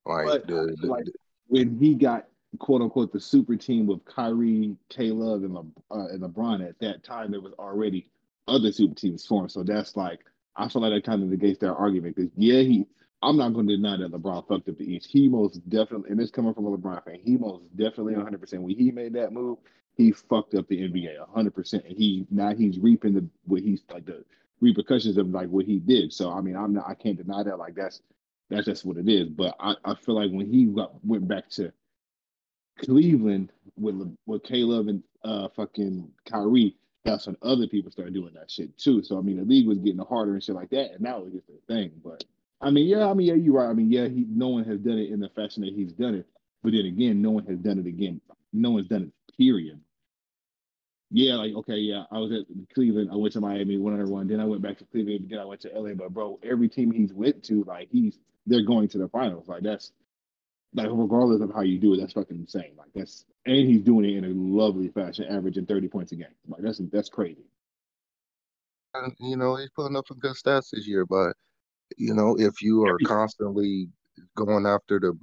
like 0.05 0.25
But, 0.25 0.47
the, 0.47 0.75
the, 0.81 0.87
like, 0.87 1.05
When 1.47 1.77
he 1.77 1.95
got 1.95 2.27
quote 2.59 2.81
unquote 2.81 3.13
the 3.13 3.19
super 3.19 3.55
team 3.55 3.87
with 3.87 4.03
Kyrie, 4.03 4.75
K 4.89 5.11
Love, 5.11 5.43
and, 5.43 5.53
Le, 5.53 5.65
uh, 5.91 6.07
and 6.07 6.21
LeBron 6.21 6.67
at 6.67 6.77
that 6.79 7.03
time, 7.03 7.31
there 7.31 7.39
was 7.39 7.53
already 7.53 8.07
other 8.47 8.71
super 8.71 8.95
teams 8.95 9.25
formed. 9.25 9.51
So 9.51 9.63
that's 9.63 9.95
like 9.95 10.19
I 10.55 10.67
feel 10.67 10.81
like 10.81 10.91
that 10.91 11.09
kind 11.09 11.23
of 11.23 11.29
negates 11.29 11.59
their 11.59 11.75
argument 11.75 12.15
because 12.15 12.31
yeah, 12.35 12.61
he. 12.61 12.85
I'm 13.23 13.37
not 13.37 13.53
going 13.53 13.67
to 13.67 13.75
deny 13.75 13.97
that 13.97 14.11
LeBron 14.11 14.47
fucked 14.47 14.69
up 14.69 14.77
the 14.77 14.95
East. 14.95 15.07
He 15.11 15.27
most 15.27 15.67
definitely, 15.69 16.09
and 16.09 16.19
this 16.19 16.31
coming 16.31 16.53
from 16.53 16.65
a 16.65 16.75
LeBron 16.77 17.03
fan, 17.05 17.19
he 17.23 17.37
most 17.37 17.65
definitely 17.75 18.15
100. 18.15 18.39
percent 18.39 18.63
When 18.63 18.75
he 18.75 18.91
made 18.91 19.13
that 19.13 19.31
move, 19.31 19.59
he 19.93 20.11
fucked 20.11 20.55
up 20.55 20.67
the 20.67 20.81
NBA 20.81 21.19
100. 21.19 21.53
percent 21.53 21.85
And 21.85 21.97
he 21.97 22.25
now 22.31 22.53
he's 22.53 22.79
reaping 22.79 23.13
the 23.13 23.25
what 23.45 23.61
he's 23.61 23.83
like 23.91 24.05
the 24.05 24.23
repercussions 24.59 25.17
of 25.17 25.29
like 25.29 25.49
what 25.49 25.65
he 25.65 25.79
did. 25.79 26.13
So 26.13 26.31
I 26.31 26.41
mean, 26.41 26.55
I'm 26.55 26.73
not, 26.73 26.87
I 26.87 26.95
can't 26.95 27.17
deny 27.17 27.43
that. 27.43 27.59
Like 27.59 27.75
that's 27.75 28.01
that's 28.49 28.65
just 28.65 28.85
what 28.85 28.97
it 28.97 29.07
is. 29.07 29.29
But 29.29 29.55
I, 29.59 29.75
I 29.85 29.95
feel 29.95 30.15
like 30.15 30.31
when 30.31 30.49
he 30.51 30.65
got, 30.65 30.93
went 31.05 31.27
back 31.27 31.49
to 31.51 31.71
Cleveland 32.79 33.51
with 33.77 34.15
with 34.25 34.43
K 34.43 34.63
Love 34.63 34.87
and 34.87 35.03
uh 35.23 35.47
fucking 35.55 36.09
Kyrie, 36.25 36.75
that's 37.05 37.27
when 37.27 37.37
other 37.43 37.67
people 37.67 37.91
started 37.91 38.13
doing 38.15 38.33
that 38.33 38.49
shit 38.49 38.75
too. 38.77 39.03
So 39.03 39.17
I 39.17 39.21
mean, 39.21 39.37
the 39.37 39.43
league 39.43 39.67
was 39.67 39.77
getting 39.77 39.99
harder 39.99 40.33
and 40.33 40.43
shit 40.43 40.55
like 40.55 40.71
that, 40.71 40.93
and 40.93 41.05
that 41.05 41.23
was 41.23 41.33
just 41.33 41.49
a 41.49 41.73
thing. 41.73 41.91
But 42.03 42.23
I 42.61 42.69
mean, 42.71 42.87
yeah, 42.87 43.09
I 43.09 43.13
mean, 43.13 43.27
yeah, 43.27 43.35
you're 43.35 43.55
right. 43.55 43.69
I 43.69 43.73
mean, 43.73 43.91
yeah, 43.91 44.07
he 44.07 44.25
no 44.29 44.49
one 44.49 44.65
has 44.65 44.79
done 44.79 44.99
it 44.99 45.11
in 45.11 45.19
the 45.19 45.29
fashion 45.29 45.63
that 45.63 45.73
he's 45.73 45.93
done 45.93 46.15
it. 46.15 46.27
But 46.63 46.73
then 46.73 46.85
again, 46.85 47.21
no 47.21 47.31
one 47.31 47.45
has 47.47 47.57
done 47.59 47.79
it 47.79 47.87
again. 47.87 48.21
No 48.53 48.71
one's 48.71 48.87
done 48.87 49.03
it. 49.03 49.35
Period. 49.37 49.81
Yeah, 51.11 51.35
like 51.35 51.53
okay, 51.55 51.77
yeah, 51.77 52.03
I 52.11 52.19
was 52.19 52.31
at 52.31 52.45
Cleveland. 52.73 53.09
I 53.11 53.15
went 53.15 53.33
to 53.33 53.41
Miami, 53.41 53.77
won 53.77 53.93
another 53.95 54.11
one. 54.11 54.27
Then 54.27 54.39
I 54.39 54.45
went 54.45 54.61
back 54.61 54.77
to 54.79 54.85
Cleveland. 54.85 55.27
Then 55.29 55.39
I 55.39 55.45
went 55.45 55.61
to 55.61 55.69
LA. 55.69 55.93
But 55.93 56.13
bro, 56.13 56.39
every 56.43 56.69
team 56.69 56.91
he's 56.91 57.13
went 57.13 57.43
to, 57.45 57.63
like 57.65 57.89
he's 57.91 58.19
they're 58.47 58.63
going 58.65 58.87
to 58.89 58.97
the 58.99 59.09
finals. 59.09 59.47
Like 59.47 59.63
that's 59.63 59.91
like 60.73 60.89
regardless 60.91 61.41
of 61.41 61.53
how 61.53 61.61
you 61.61 61.79
do 61.79 61.93
it, 61.93 61.99
that's 61.99 62.13
fucking 62.13 62.37
insane. 62.37 62.73
Like 62.77 62.89
that's 62.95 63.25
and 63.45 63.57
he's 63.57 63.81
doing 63.81 64.05
it 64.05 64.17
in 64.17 64.25
a 64.25 64.29
lovely 64.29 64.89
fashion, 64.89 65.25
averaging 65.29 65.65
thirty 65.65 65.87
points 65.89 66.11
a 66.13 66.15
game. 66.15 66.27
Like 66.47 66.61
that's 66.61 66.79
that's 66.91 67.09
crazy. 67.09 67.45
and, 68.93 69.15
you 69.19 69.37
know, 69.37 69.55
he's 69.55 69.69
putting 69.69 69.97
up 69.97 70.07
some 70.07 70.19
good 70.19 70.35
stats 70.35 70.71
this 70.71 70.87
year, 70.87 71.05
but 71.05 71.35
you 71.97 72.13
know, 72.13 72.35
if 72.39 72.61
you 72.61 72.83
are 72.83 72.99
constantly 72.99 73.87
going 74.35 74.65
after 74.65 74.99
the 74.99 75.17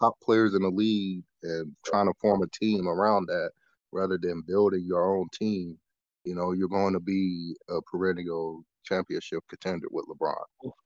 top 0.00 0.14
players 0.22 0.54
in 0.54 0.62
the 0.62 0.68
league 0.70 1.24
and 1.42 1.74
trying 1.84 2.06
to 2.06 2.14
form 2.20 2.42
a 2.42 2.46
team 2.48 2.88
around 2.88 3.26
that 3.28 3.50
rather 3.92 4.18
than 4.18 4.42
building 4.46 4.84
your 4.86 5.16
own 5.16 5.28
team, 5.32 5.78
you 6.24 6.34
know, 6.34 6.52
you're 6.52 6.68
going 6.68 6.92
to 6.94 7.00
be 7.00 7.54
a 7.68 7.80
perennial 7.82 8.64
championship 8.84 9.42
contender 9.48 9.86
with 9.90 10.06
LeBron, 10.06 10.34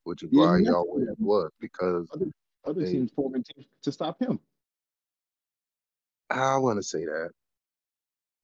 which 0.05 0.22
is 0.22 0.30
Yeah, 0.32 0.47
why 0.47 0.59
he 0.59 0.64
he 0.64 0.70
always 0.70 1.09
was. 1.18 1.51
Because 1.60 2.09
Other 2.64 2.85
Hey. 2.85 2.93
teams 2.93 3.10
forming 3.14 3.43
teams 3.44 3.66
to 3.82 3.93
stop 3.93 4.20
him. 4.20 4.39
I 6.30 6.56
want 6.59 6.76
to 6.78 6.82
say 6.82 7.05
that 7.05 7.30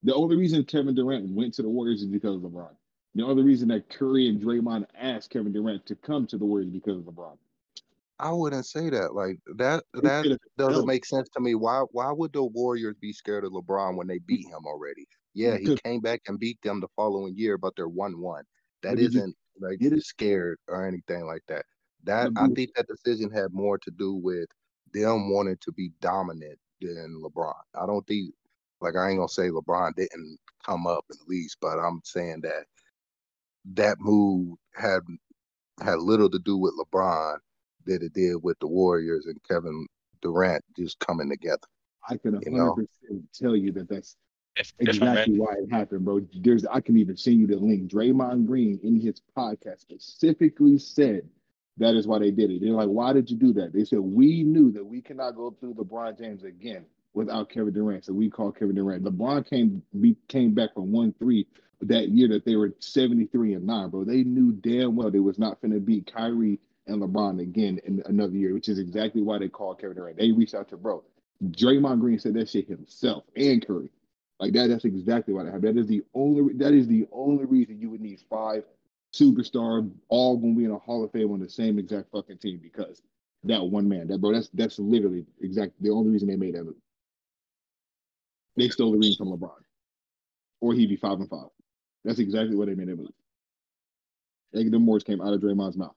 The 0.03 0.15
only 0.15 0.37
reason 0.37 0.65
Kevin 0.65 0.95
Durant 0.95 1.31
went 1.31 1.55
to 1.55 1.63
the 1.63 1.69
Warriors 1.69 2.03
is 2.03 2.09
because 2.09 2.37
of 2.37 2.43
LeBron. 2.43 2.75
The 3.15 3.25
only 3.25 3.43
reason 3.43 3.69
that 3.69 3.89
Curry 3.89 4.29
and 4.29 4.41
Draymond 4.41 4.87
asked 4.99 5.31
Kevin 5.31 5.53
Durant 5.53 5.87
to 5.87 5.95
come 5.95 6.27
to 6.27 6.37
the 6.37 6.45
Warriors 6.45 6.71
because 6.71 6.99
of 6.99 7.05
LeBron. 7.05 7.37
I 8.19 8.33
wouldn't 8.33 8.67
say 8.67 8.91
that. 8.91 9.15
Like 9.15 9.39
that 9.57 9.85
that 9.95 10.39
doesn't 10.57 10.87
make 10.87 11.05
sense 11.05 11.29
to 11.31 11.41
me. 11.41 11.55
Why 11.55 11.83
why 11.91 12.13
would 12.13 12.33
the 12.33 12.45
Warriors 12.45 12.97
be 13.01 13.13
scared 13.13 13.45
of 13.45 13.53
LeBron 13.53 13.97
when 13.97 14.07
they 14.07 14.19
beat 14.19 14.47
him 14.47 14.67
already? 14.67 15.07
Yeah, 15.35 15.57
he 15.57 15.77
came 15.85 16.01
back 16.01 16.23
and 16.29 16.39
beat 16.39 16.61
them 16.63 16.81
the 16.81 16.89
following 16.95 17.35
year, 17.37 17.59
but 17.59 17.75
they're 17.77 17.89
one 17.89 18.21
one. 18.21 18.45
That 18.83 18.91
But 18.91 18.99
did 18.99 19.15
you 19.15 19.21
isn't 19.21 19.37
like 19.61 19.79
get 19.79 20.01
scared 20.03 20.59
or 20.69 20.87
anything 20.87 21.27
like 21.27 21.43
that. 21.49 21.65
That 22.05 22.33
I 22.37 22.49
think 22.49 22.75
that 22.75 22.87
decision 22.87 23.31
had 23.31 23.53
more 23.53 23.79
to 23.79 23.91
do 23.91 24.15
with 24.15 24.49
them 24.93 25.33
wanting 25.33 25.59
to 25.63 25.73
be 25.73 25.91
dominant 26.01 26.59
than 26.81 27.21
LeBron. 27.23 27.55
I 27.75 27.87
don't 27.87 28.07
think 28.07 28.33
like 28.81 28.95
I 28.97 29.11
ain't 29.11 29.19
gonna 29.19 29.29
say 29.29 29.49
LeBron 29.49 29.95
didn't 29.97 30.39
come 30.65 30.87
up 30.87 31.05
at 31.11 31.29
least, 31.29 31.57
but 31.61 31.79
I'm 31.79 32.01
saying 32.05 32.43
that 32.43 32.65
that 33.73 33.97
move 34.01 34.57
had 34.75 35.01
had 35.81 35.99
little 35.99 36.31
to 36.31 36.39
do 36.39 36.57
with 36.57 36.75
LeBron 36.79 37.39
than 37.85 38.03
it 38.03 38.13
did 38.13 38.37
with 38.43 38.59
the 38.61 38.67
Warriors 38.67 39.27
and 39.27 39.41
Kevin 39.49 39.87
Durant 40.23 40.65
just 40.77 40.99
coming 40.99 41.29
together. 41.29 41.67
I 42.09 42.17
can 42.17 42.41
You 42.43 42.51
know. 42.51 42.77
100% 43.11 43.23
tell 43.33 43.57
you 43.57 43.73
that 43.73 43.89
that's 43.89 44.17
If, 44.57 44.73
if 44.79 44.89
exactly 44.89 45.39
why 45.39 45.55
it 45.59 45.71
happened, 45.71 46.05
bro. 46.05 46.21
There's 46.35 46.65
I 46.67 46.81
can 46.81 46.97
even 46.97 47.17
send 47.17 47.41
you 47.41 47.47
the 47.47 47.57
link. 47.57 47.91
Draymond 47.91 48.47
Green 48.47 48.79
in 48.83 49.01
his 49.01 49.21
podcast 49.37 49.81
specifically 49.81 50.79
said 50.79 51.29
that 51.79 51.95
is 51.95 52.07
why 52.07 52.21
they 52.21 52.31
did 52.31 52.51
it. 52.51 52.61
They're 52.61 52.71
like, 52.71 52.89
why 52.89 53.13
did 53.13 53.31
you 53.31 53.37
do 53.37 53.53
that? 53.55 53.73
They 53.73 53.85
said 53.85 53.99
we 53.99 54.43
knew 54.45 54.71
that 54.73 54.85
we 54.85 55.01
cannot 55.01 55.35
go 55.35 55.51
through 55.59 55.75
LeBron 55.75 56.19
James 56.19 56.45
again 56.45 56.85
without 57.15 57.49
Kevin 57.49 57.73
Durant, 57.73 58.05
so 58.05 58.13
we 58.13 58.29
called 58.29 58.59
Kevin 58.59 58.75
Durant. 58.75 59.05
LeBron 59.05 59.49
came 59.49 59.83
we 59.93 60.17
came 60.29 60.53
back 60.53 60.75
from 60.75 60.93
one 60.93 61.15
three 61.19 61.47
that 61.89 62.09
year 62.09 62.29
that 62.29 62.45
they 62.45 62.57
were 62.57 62.75
73 62.79 63.55
and 63.55 63.67
9, 63.67 63.91
bro. 63.91 64.05
They 64.05 64.25
knew 64.25 64.53
damn 64.53 64.97
well 64.97 65.11
they 65.11 65.21
was 65.21 65.39
not 65.39 65.61
finna 65.61 65.85
beat 65.85 66.13
Kyrie 66.13 66.59
and 66.87 67.03
LeBron 67.03 67.41
again 67.41 67.81
in 67.85 68.03
another 68.07 68.35
year, 68.35 68.55
which 68.55 68.69
is 68.69 68.79
exactly 68.79 69.23
why 69.23 69.39
they 69.39 69.49
called 69.49 69.81
Kevin 69.81 69.97
Durant. 69.97 70.19
They 70.19 70.33
reached 70.33 70.55
out 70.55 70.69
to 70.71 70.77
bro. 70.77 71.03
Draymond 71.43 72.01
Green 72.01 72.19
said 72.19 72.35
that 72.35 72.49
shit 72.49 72.69
himself 72.69 73.25
and 73.37 73.67
Curry. 73.67 73.91
Like 74.41 74.53
that, 74.55 74.69
that's 74.69 74.85
exactly 74.85 75.35
what 75.35 75.47
happened. 75.47 75.65
That 75.65 75.77
is 75.77 75.87
the 75.87 76.03
only 76.15 76.55
that 76.55 76.73
is 76.73 76.87
the 76.89 77.07
only 77.13 77.45
reason 77.45 77.81
you 77.81 77.91
would 77.91 78.01
need 78.01 78.21
five 78.29 78.65
superstar 79.15 79.89
all 80.09 80.37
gonna 80.37 80.55
be 80.55 80.65
in 80.65 80.71
a 80.71 80.79
Hall 80.79 81.05
of 81.05 81.13
Fame 81.13 81.33
on 81.33 81.41
the 81.41 81.49
same 81.49 81.79
exact 81.79 82.11
fucking 82.11 82.39
team 82.39 82.59
because 82.63 83.01
that 83.45 83.63
one 83.63 83.89
man, 83.89 84.09
that 84.09 84.21
bro, 84.21 84.33
that's 84.33 84.49
that's 84.55 84.79
literally 84.79 85.25
exact 85.41 85.73
the 85.81 85.91
only 85.91 86.11
reason 86.11 86.29
they 86.29 86.37
made 86.37 86.55
that 86.55 86.65
move. 86.65 86.75
They 88.57 88.69
stole 88.69 88.93
the 88.93 88.99
ring 88.99 89.15
from 89.17 89.29
LeBron. 89.29 89.51
Or 90.61 90.73
he'd 90.73 90.89
be 90.89 90.97
five 90.97 91.21
and 91.21 91.29
five. 91.29 91.49
That's 92.05 92.19
exactly 92.19 92.57
what 92.57 92.69
they 92.69 92.75
made 92.75 92.89
it 92.89 92.99
move. 92.99 93.11
Like 94.53 94.71
them 94.71 94.87
words 94.87 95.05
came 95.05 95.21
out 95.21 95.33
of 95.33 95.41
Draymond's 95.41 95.77
mouth. 95.77 95.95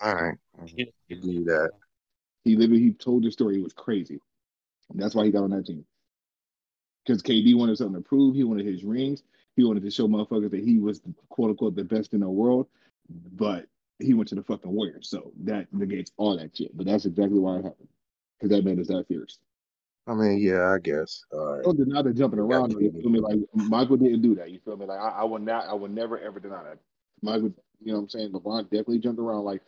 All 0.00 0.14
right, 0.14 0.36
mm-hmm. 0.60 0.76
give 0.76 1.24
you 1.24 1.44
that. 1.44 1.70
He 2.44 2.54
literally 2.54 2.82
he 2.82 2.92
told 2.92 3.24
the 3.24 3.30
story. 3.30 3.56
It 3.58 3.64
was 3.64 3.72
crazy. 3.72 4.20
That's 4.94 5.14
why 5.14 5.24
he 5.24 5.32
got 5.32 5.42
on 5.42 5.50
that 5.50 5.66
team. 5.66 5.84
Because 7.04 7.22
KD 7.22 7.56
wanted 7.56 7.78
something 7.78 8.02
to 8.02 8.08
prove. 8.08 8.34
He 8.34 8.44
wanted 8.44 8.66
his 8.66 8.84
rings. 8.84 9.22
He 9.56 9.64
wanted 9.64 9.82
to 9.84 9.90
show 9.90 10.06
motherfuckers 10.06 10.50
that 10.50 10.62
he 10.62 10.78
was 10.78 11.00
quote 11.28 11.50
unquote 11.50 11.74
the 11.74 11.84
best 11.84 12.12
in 12.12 12.20
the 12.20 12.28
world. 12.28 12.68
But 13.08 13.66
he 13.98 14.14
went 14.14 14.28
to 14.28 14.34
the 14.34 14.42
fucking 14.42 14.70
Warriors. 14.70 15.08
So 15.08 15.32
that 15.44 15.72
negates 15.72 16.12
all 16.16 16.36
that 16.36 16.56
shit. 16.56 16.76
But 16.76 16.86
that's 16.86 17.06
exactly 17.06 17.38
why 17.38 17.54
it 17.54 17.64
happened. 17.64 17.88
Because 18.38 18.56
that 18.56 18.64
man 18.64 18.78
is 18.78 18.88
that 18.88 19.08
fierce. 19.08 19.38
I 20.08 20.14
mean, 20.14 20.38
yeah, 20.38 20.72
I 20.72 20.78
guess. 20.78 21.24
All 21.32 21.54
right. 21.54 21.64
Don't 21.64 21.76
deny 21.76 22.02
the 22.02 22.12
jumping 22.12 22.38
around. 22.38 22.72
You 22.80 22.92
feel 22.92 23.10
me? 23.10 23.18
Like 23.18 23.38
Michael 23.54 23.96
didn't 23.96 24.22
do 24.22 24.36
that. 24.36 24.50
You 24.50 24.60
feel 24.64 24.76
me? 24.76 24.86
Like 24.86 25.00
I, 25.00 25.08
I 25.08 25.24
would 25.24 25.42
not. 25.42 25.66
I 25.66 25.74
would 25.74 25.90
never 25.90 26.18
ever 26.18 26.38
deny 26.38 26.62
that. 26.62 26.78
Michael, 27.22 27.52
you 27.82 27.92
know 27.92 27.94
what 27.94 28.02
I'm 28.02 28.08
saying? 28.10 28.32
LeBron 28.32 28.64
definitely 28.64 29.00
jumped 29.00 29.20
around. 29.20 29.44
Like 29.44 29.62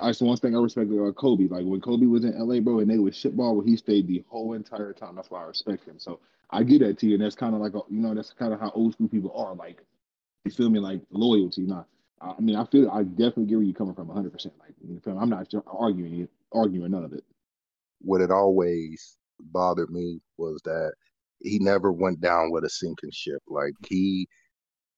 that's 0.00 0.18
the 0.18 0.24
one 0.24 0.36
thing 0.38 0.56
I 0.56 0.60
respect 0.60 0.90
about 0.90 1.14
Kobe. 1.16 1.46
Like 1.48 1.64
when 1.64 1.80
Kobe 1.80 2.06
was 2.06 2.24
in 2.24 2.38
LA, 2.38 2.60
bro, 2.60 2.78
and 2.78 2.90
they 2.90 2.98
was 2.98 3.14
shitball, 3.14 3.56
where 3.56 3.66
he 3.66 3.76
stayed 3.76 4.06
the 4.06 4.24
whole 4.28 4.54
entire 4.54 4.94
time. 4.94 5.14
That's 5.14 5.30
why 5.30 5.42
I 5.42 5.46
respect 5.46 5.86
him. 5.86 5.98
So 5.98 6.20
I 6.50 6.62
get 6.62 6.80
that 6.80 6.98
to 6.98 7.06
you, 7.06 7.14
and 7.14 7.22
that's 7.22 7.36
kind 7.36 7.54
of 7.54 7.60
like 7.60 7.74
a, 7.74 7.80
you 7.90 8.00
know 8.00 8.14
that's 8.14 8.32
kind 8.32 8.54
of 8.54 8.60
how 8.60 8.70
old 8.70 8.94
school 8.94 9.08
people 9.08 9.32
are. 9.36 9.54
Like 9.54 9.82
you 10.46 10.50
feel 10.50 10.70
me? 10.70 10.78
Like 10.78 11.02
loyalty. 11.10 11.62
Not. 11.62 11.86
I 12.22 12.40
mean, 12.40 12.56
I 12.56 12.64
feel 12.64 12.90
I 12.90 13.02
definitely 13.02 13.46
get 13.46 13.56
where 13.56 13.64
you're 13.64 13.74
coming 13.74 13.94
from 13.94 14.08
100. 14.08 14.32
percent 14.32 14.54
Like 14.58 14.74
you 14.82 15.00
feel 15.00 15.14
me? 15.14 15.20
I'm 15.20 15.28
not 15.28 15.52
arguing 15.66 16.20
it, 16.20 16.30
arguing 16.50 16.92
none 16.92 17.04
of 17.04 17.12
it. 17.12 17.24
Would 18.04 18.22
it 18.22 18.30
always 18.30 19.18
bothered 19.50 19.90
me 19.90 20.20
was 20.38 20.60
that 20.64 20.92
he 21.40 21.58
never 21.58 21.92
went 21.92 22.20
down 22.20 22.50
with 22.50 22.64
a 22.64 22.70
sinking 22.70 23.10
ship. 23.12 23.42
Like 23.48 23.74
he, 23.88 24.28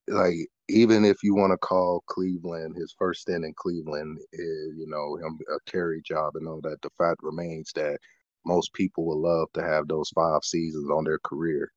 like 0.09 0.37
even 0.69 1.05
if 1.05 1.23
you 1.23 1.35
want 1.35 1.53
to 1.53 1.59
call 1.59 2.03
Cleveland 2.07 2.77
his 2.77 2.95
first 2.99 3.23
stint 3.23 3.45
in 3.45 3.55
Cleveland, 3.57 4.19
is, 4.33 4.75
you 4.77 4.87
know, 4.87 5.17
him 5.17 5.39
a 5.55 5.59
carry 5.71 6.03
job 6.03 6.37
and 6.37 6.49
all 6.49 6.61
that. 6.63 6.81
The 6.83 6.91
fact 6.99 7.21
remains 7.23 7.71
that 7.75 7.99
most 8.47 8.73
people 8.75 9.07
would 9.07 9.27
love 9.29 9.49
to 9.55 9.63
have 9.63 9.89
those 9.89 10.11
five 10.11 10.43
seasons 10.45 10.91
on 10.91 11.05
their 11.05 11.19
career 11.21 11.71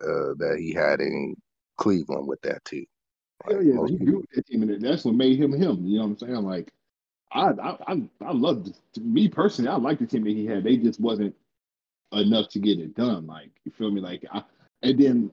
uh, 0.00 0.34
that 0.38 0.56
he 0.58 0.72
had 0.72 1.00
in 1.00 1.34
Cleveland 1.76 2.26
with 2.26 2.40
that 2.42 2.64
team. 2.64 2.86
Like, 3.46 3.56
Hell 3.56 3.64
yeah, 3.64 3.86
he 3.86 3.98
people- 3.98 4.20
with 4.20 4.30
that 4.34 4.46
team, 4.46 4.62
and 4.62 4.82
that's 4.82 5.04
what 5.04 5.14
made 5.14 5.38
him 5.38 5.52
him. 5.52 5.86
You 5.86 5.98
know 5.98 6.06
what 6.06 6.10
I'm 6.10 6.18
saying? 6.18 6.44
Like, 6.44 6.72
I 7.32 7.50
I 7.50 7.92
I, 7.92 8.02
I 8.26 8.32
love 8.32 8.68
me 9.00 9.28
personally. 9.28 9.70
I 9.70 9.76
like 9.76 9.98
the 9.98 10.06
team 10.06 10.24
that 10.24 10.30
he 10.30 10.46
had. 10.46 10.64
They 10.64 10.76
just 10.76 11.00
wasn't 11.00 11.34
enough 12.12 12.48
to 12.50 12.58
get 12.60 12.78
it 12.78 12.94
done. 12.94 13.26
Like, 13.26 13.50
you 13.64 13.72
feel 13.72 13.90
me? 13.90 14.00
Like, 14.00 14.24
I, 14.32 14.42
and 14.82 14.98
then 14.98 15.32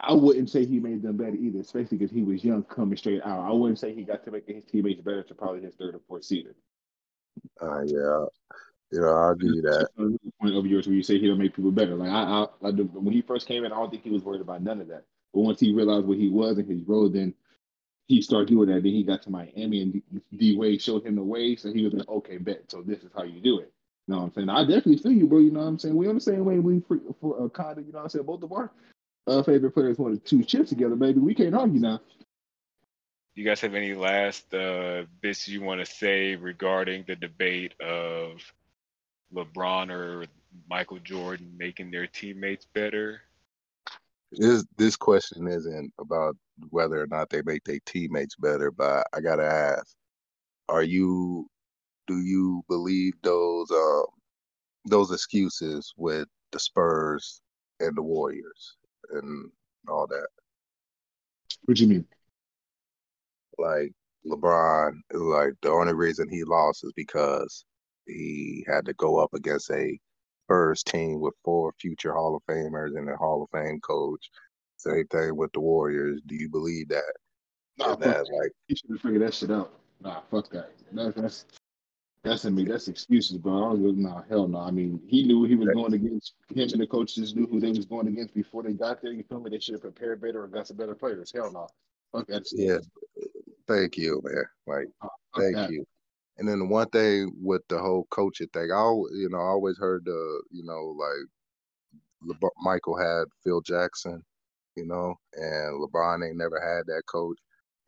I 0.00 0.12
wouldn't 0.12 0.50
say 0.50 0.66
he 0.66 0.80
made 0.80 1.02
them 1.02 1.16
better 1.16 1.36
either, 1.36 1.60
especially 1.60 1.98
because 1.98 2.14
he 2.14 2.22
was 2.22 2.44
young 2.44 2.64
coming 2.64 2.96
straight 2.96 3.22
out. 3.22 3.48
I 3.48 3.52
wouldn't 3.52 3.78
say 3.78 3.94
he 3.94 4.02
got 4.04 4.24
to 4.24 4.30
make 4.30 4.48
his 4.48 4.64
teammates 4.64 5.00
better 5.02 5.22
to 5.22 5.34
probably 5.34 5.62
his 5.62 5.74
third 5.74 5.94
or 5.94 6.00
fourth 6.08 6.24
season. 6.24 6.54
uh, 7.60 7.82
yeah, 7.82 8.26
you 8.90 9.00
know, 9.00 9.14
I'll 9.14 9.34
give 9.34 9.50
you 9.50 9.62
that. 9.62 9.88
Point 10.40 10.56
of 10.56 10.66
yours 10.66 10.86
where 10.86 10.96
you 10.96 11.02
say 11.02 11.18
he 11.18 11.28
don't 11.28 11.38
make 11.38 11.54
people 11.54 11.72
better. 11.72 11.94
Like 11.94 12.10
I, 12.10 12.22
I, 12.22 12.68
I 12.68 12.70
when 12.70 13.12
he 13.12 13.22
first 13.22 13.46
came 13.46 13.64
in, 13.64 13.72
I 13.72 13.76
don't 13.76 13.90
think 13.90 14.02
he 14.02 14.10
was 14.10 14.22
worried 14.22 14.40
about 14.40 14.62
none 14.62 14.80
of 14.80 14.88
that. 14.88 15.04
But 15.32 15.40
once 15.40 15.60
he 15.60 15.72
realized 15.72 16.06
what 16.06 16.18
he 16.18 16.28
was 16.28 16.58
and 16.58 16.68
his 16.68 16.82
role, 16.86 17.08
then 17.08 17.34
he 18.06 18.20
started 18.20 18.48
doing 18.48 18.68
that. 18.68 18.82
Then 18.82 18.92
he 18.92 19.02
got 19.04 19.22
to 19.22 19.30
Miami, 19.30 19.82
and 19.82 19.92
D- 19.92 20.02
D 20.36 20.56
Wade 20.56 20.82
showed 20.82 21.06
him 21.06 21.16
the 21.16 21.22
way, 21.22 21.56
so 21.56 21.72
he 21.72 21.84
was 21.84 21.94
like, 21.94 22.08
"Okay, 22.08 22.38
bet. 22.38 22.70
So 22.70 22.82
this 22.82 23.02
is 23.02 23.10
how 23.14 23.22
you 23.22 23.40
do 23.40 23.60
it." 23.60 23.72
You 24.06 24.14
know 24.14 24.20
what 24.20 24.26
I'm 24.26 24.34
saying? 24.34 24.48
I 24.48 24.62
definitely 24.62 24.98
feel 24.98 25.12
you, 25.12 25.26
bro. 25.26 25.38
You 25.38 25.50
know 25.52 25.60
what 25.60 25.66
I'm 25.66 25.78
saying? 25.78 25.96
We 25.96 26.08
on 26.08 26.16
the 26.16 26.20
same 26.20 26.44
way. 26.44 26.58
We 26.58 26.80
for, 26.80 26.98
for 27.20 27.44
uh, 27.44 27.48
kind 27.48 27.78
of, 27.78 27.86
you 27.86 27.92
know 27.92 27.98
what 27.98 28.04
I'm 28.04 28.08
saying? 28.10 28.26
Both 28.26 28.42
of 28.42 28.52
our 28.52 28.70
uh, 29.26 29.42
favorite 29.42 29.72
players 29.72 29.98
wanted 29.98 30.24
two 30.24 30.42
chips 30.42 30.70
together, 30.70 30.96
baby. 30.96 31.20
We 31.20 31.34
can't 31.34 31.54
argue 31.54 31.80
now. 31.80 32.00
you 33.34 33.44
guys 33.44 33.60
have 33.60 33.74
any 33.74 33.94
last 33.94 34.52
uh, 34.52 35.04
bits 35.20 35.46
you 35.46 35.62
want 35.62 35.80
to 35.80 35.86
say 35.86 36.34
regarding 36.34 37.04
the 37.06 37.16
debate 37.16 37.74
of 37.80 38.42
LeBron 39.32 39.90
or 39.90 40.26
Michael 40.68 40.98
Jordan 40.98 41.54
making 41.56 41.90
their 41.90 42.06
teammates 42.06 42.66
better? 42.74 43.22
this 44.32 44.64
this 44.76 44.96
question 44.96 45.46
isn't 45.46 45.92
about 45.98 46.36
whether 46.70 47.00
or 47.00 47.06
not 47.06 47.28
they 47.30 47.42
make 47.44 47.64
their 47.64 47.80
teammates 47.84 48.36
better, 48.36 48.70
but 48.70 49.06
I 49.12 49.20
gotta 49.20 49.44
ask: 49.44 49.94
Are 50.68 50.82
you 50.82 51.48
do 52.06 52.20
you 52.20 52.64
believe 52.68 53.14
those 53.22 53.70
um 53.70 54.04
those 54.86 55.12
excuses 55.12 55.92
with 55.96 56.26
the 56.50 56.58
Spurs 56.58 57.40
and 57.80 57.96
the 57.96 58.02
Warriors 58.02 58.76
and 59.12 59.50
all 59.88 60.06
that? 60.06 60.26
What 61.64 61.76
do 61.76 61.82
you 61.82 61.88
mean? 61.88 62.06
Like 63.58 63.92
LeBron, 64.26 64.92
like 65.12 65.52
the 65.62 65.70
only 65.70 65.94
reason 65.94 66.28
he 66.28 66.44
lost 66.44 66.84
is 66.84 66.92
because 66.96 67.64
he 68.06 68.64
had 68.66 68.84
to 68.86 68.94
go 68.94 69.18
up 69.18 69.32
against 69.34 69.70
a 69.70 69.98
Spurs 70.44 70.82
team 70.82 71.20
with 71.20 71.34
four 71.44 71.72
future 71.80 72.12
Hall 72.12 72.36
of 72.36 72.42
Famers 72.52 72.96
and 72.96 73.08
a 73.08 73.16
Hall 73.16 73.42
of 73.42 73.50
Fame 73.50 73.80
coach. 73.80 74.28
Same 74.76 75.06
thing 75.06 75.36
with 75.36 75.52
the 75.52 75.60
Warriors. 75.60 76.20
Do 76.26 76.34
you 76.34 76.48
believe 76.48 76.88
that? 76.88 77.12
Nah, 77.78 77.94
that 77.96 78.26
like 78.32 78.52
He 78.66 78.74
should 78.74 78.90
have 78.90 79.00
figured 79.00 79.22
that 79.22 79.34
shit 79.34 79.50
out. 79.50 79.72
Nah, 80.00 80.20
fuck 80.30 80.50
that. 80.50 80.72
that 80.92 81.14
that's 81.14 81.46
that's 82.24 82.44
in 82.44 82.54
me. 82.54 82.64
That's 82.64 82.86
excuses, 82.86 83.36
bro. 83.38 83.52
I 83.52 83.60
don't 83.70 83.98
nah, 83.98 84.22
hell 84.28 84.46
no. 84.46 84.60
I 84.60 84.70
mean, 84.70 85.00
he 85.06 85.24
knew 85.24 85.44
he 85.44 85.56
was 85.56 85.68
going 85.68 85.92
against 85.92 86.34
him 86.54 86.68
and 86.72 86.80
the 86.80 86.86
coaches 86.86 87.34
knew 87.34 87.46
who 87.46 87.58
they 87.58 87.70
was 87.70 87.84
going 87.84 88.06
against 88.06 88.34
before 88.34 88.62
they 88.62 88.72
got 88.72 89.02
there. 89.02 89.12
You 89.12 89.24
feel 89.24 89.40
me? 89.40 89.50
They 89.50 89.58
should 89.58 89.74
have 89.74 89.82
prepared 89.82 90.20
better 90.20 90.44
or 90.44 90.46
got 90.46 90.68
some 90.68 90.76
better 90.76 90.94
players. 90.94 91.32
Hell 91.34 91.50
no. 91.52 91.66
Fuck 92.12 92.28
that. 92.28 92.46
Yeah. 92.52 92.78
Thank 93.66 93.96
you, 93.96 94.22
man. 94.24 94.44
Like, 94.66 94.88
Fuck 95.00 95.12
thank 95.36 95.56
that. 95.56 95.70
you. 95.70 95.84
And 96.38 96.48
then 96.48 96.60
the 96.60 96.66
one 96.66 96.88
thing 96.90 97.32
with 97.40 97.62
the 97.68 97.78
whole 97.78 98.06
coaching 98.10 98.48
thing, 98.48 98.70
I 98.72 98.76
always, 98.76 99.12
you 99.16 99.28
know, 99.28 99.38
I 99.38 99.48
always 99.48 99.78
heard 99.78 100.04
the, 100.04 100.42
you 100.50 100.64
know, 100.64 100.94
like 100.96 102.36
LeBron, 102.36 102.50
Michael 102.62 102.96
had 102.96 103.24
Phil 103.42 103.60
Jackson, 103.62 104.22
you 104.76 104.86
know, 104.86 105.14
and 105.34 105.80
LeBron 105.80 106.26
ain't 106.26 106.38
never 106.38 106.60
had 106.60 106.86
that 106.86 107.02
coach. 107.06 107.38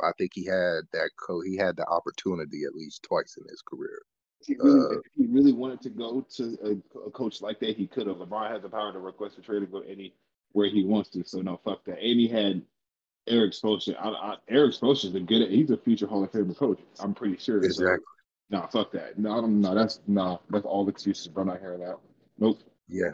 I 0.03 0.11
think 0.19 0.33
he 0.35 0.45
had 0.45 0.83
that 0.93 1.11
coach. 1.25 1.45
He 1.47 1.57
had 1.57 1.77
the 1.77 1.87
opportunity 1.87 2.65
at 2.65 2.75
least 2.75 3.05
twice 3.05 3.37
in 3.39 3.45
his 3.49 3.63
career. 3.63 4.03
If 4.47 4.57
he 4.59 4.63
really, 4.63 4.81
Uh, 4.81 4.99
if 4.99 5.13
he 5.17 5.27
really 5.27 5.53
wanted 5.53 5.81
to 5.83 5.91
go 5.91 6.21
to 6.37 6.59
a, 6.63 6.99
a 7.07 7.11
coach 7.11 7.41
like 7.41 7.59
that, 7.61 7.77
he 7.77 7.87
could 7.87 8.07
have. 8.07 8.17
LeBron 8.17 8.51
has 8.51 8.63
the 8.63 8.69
power 8.69 8.93
to 8.93 8.99
request 8.99 9.39
a 9.39 9.43
trade 9.43 9.61
to 9.61 9.67
go 9.67 9.81
anywhere 9.81 10.71
he 10.71 10.85
wants 10.85 11.11
to. 11.11 11.25
So 11.25 11.41
no, 11.41 11.59
fuck 11.65 11.85
that. 11.85 11.99
And 11.99 12.21
he 12.21 12.29
had 12.29 12.63
Erik 13.27 13.53
Spoelstra. 13.53 13.97
I, 13.99 14.09
I, 14.11 14.37
Erik 14.49 14.73
Spoelstra 14.75 15.07
is 15.07 15.15
a 15.15 15.21
good. 15.21 15.51
He's 15.51 15.71
a 15.71 15.77
future 15.77 16.07
Hall 16.07 16.23
of 16.25 16.31
Fame 16.33 16.55
coach. 16.55 16.81
I'm 17.01 17.15
pretty 17.15 17.39
sure. 17.39 17.61
so- 17.63 17.67
Exactly. 17.67 18.05
Nah, 18.51 18.67
fuck 18.67 18.93
that. 18.93 19.19
No, 19.19 19.41
no, 19.41 19.47
no, 19.47 19.75
that's 19.75 20.01
nah, 20.07 20.37
that's 20.51 20.67
all 20.67 20.87
excuses, 20.89 21.29
bro. 21.29 21.45
Not 21.45 21.61
hearing 21.61 21.81
that. 21.81 21.97
Nope. 22.39 22.59
Yeah. 22.89 23.13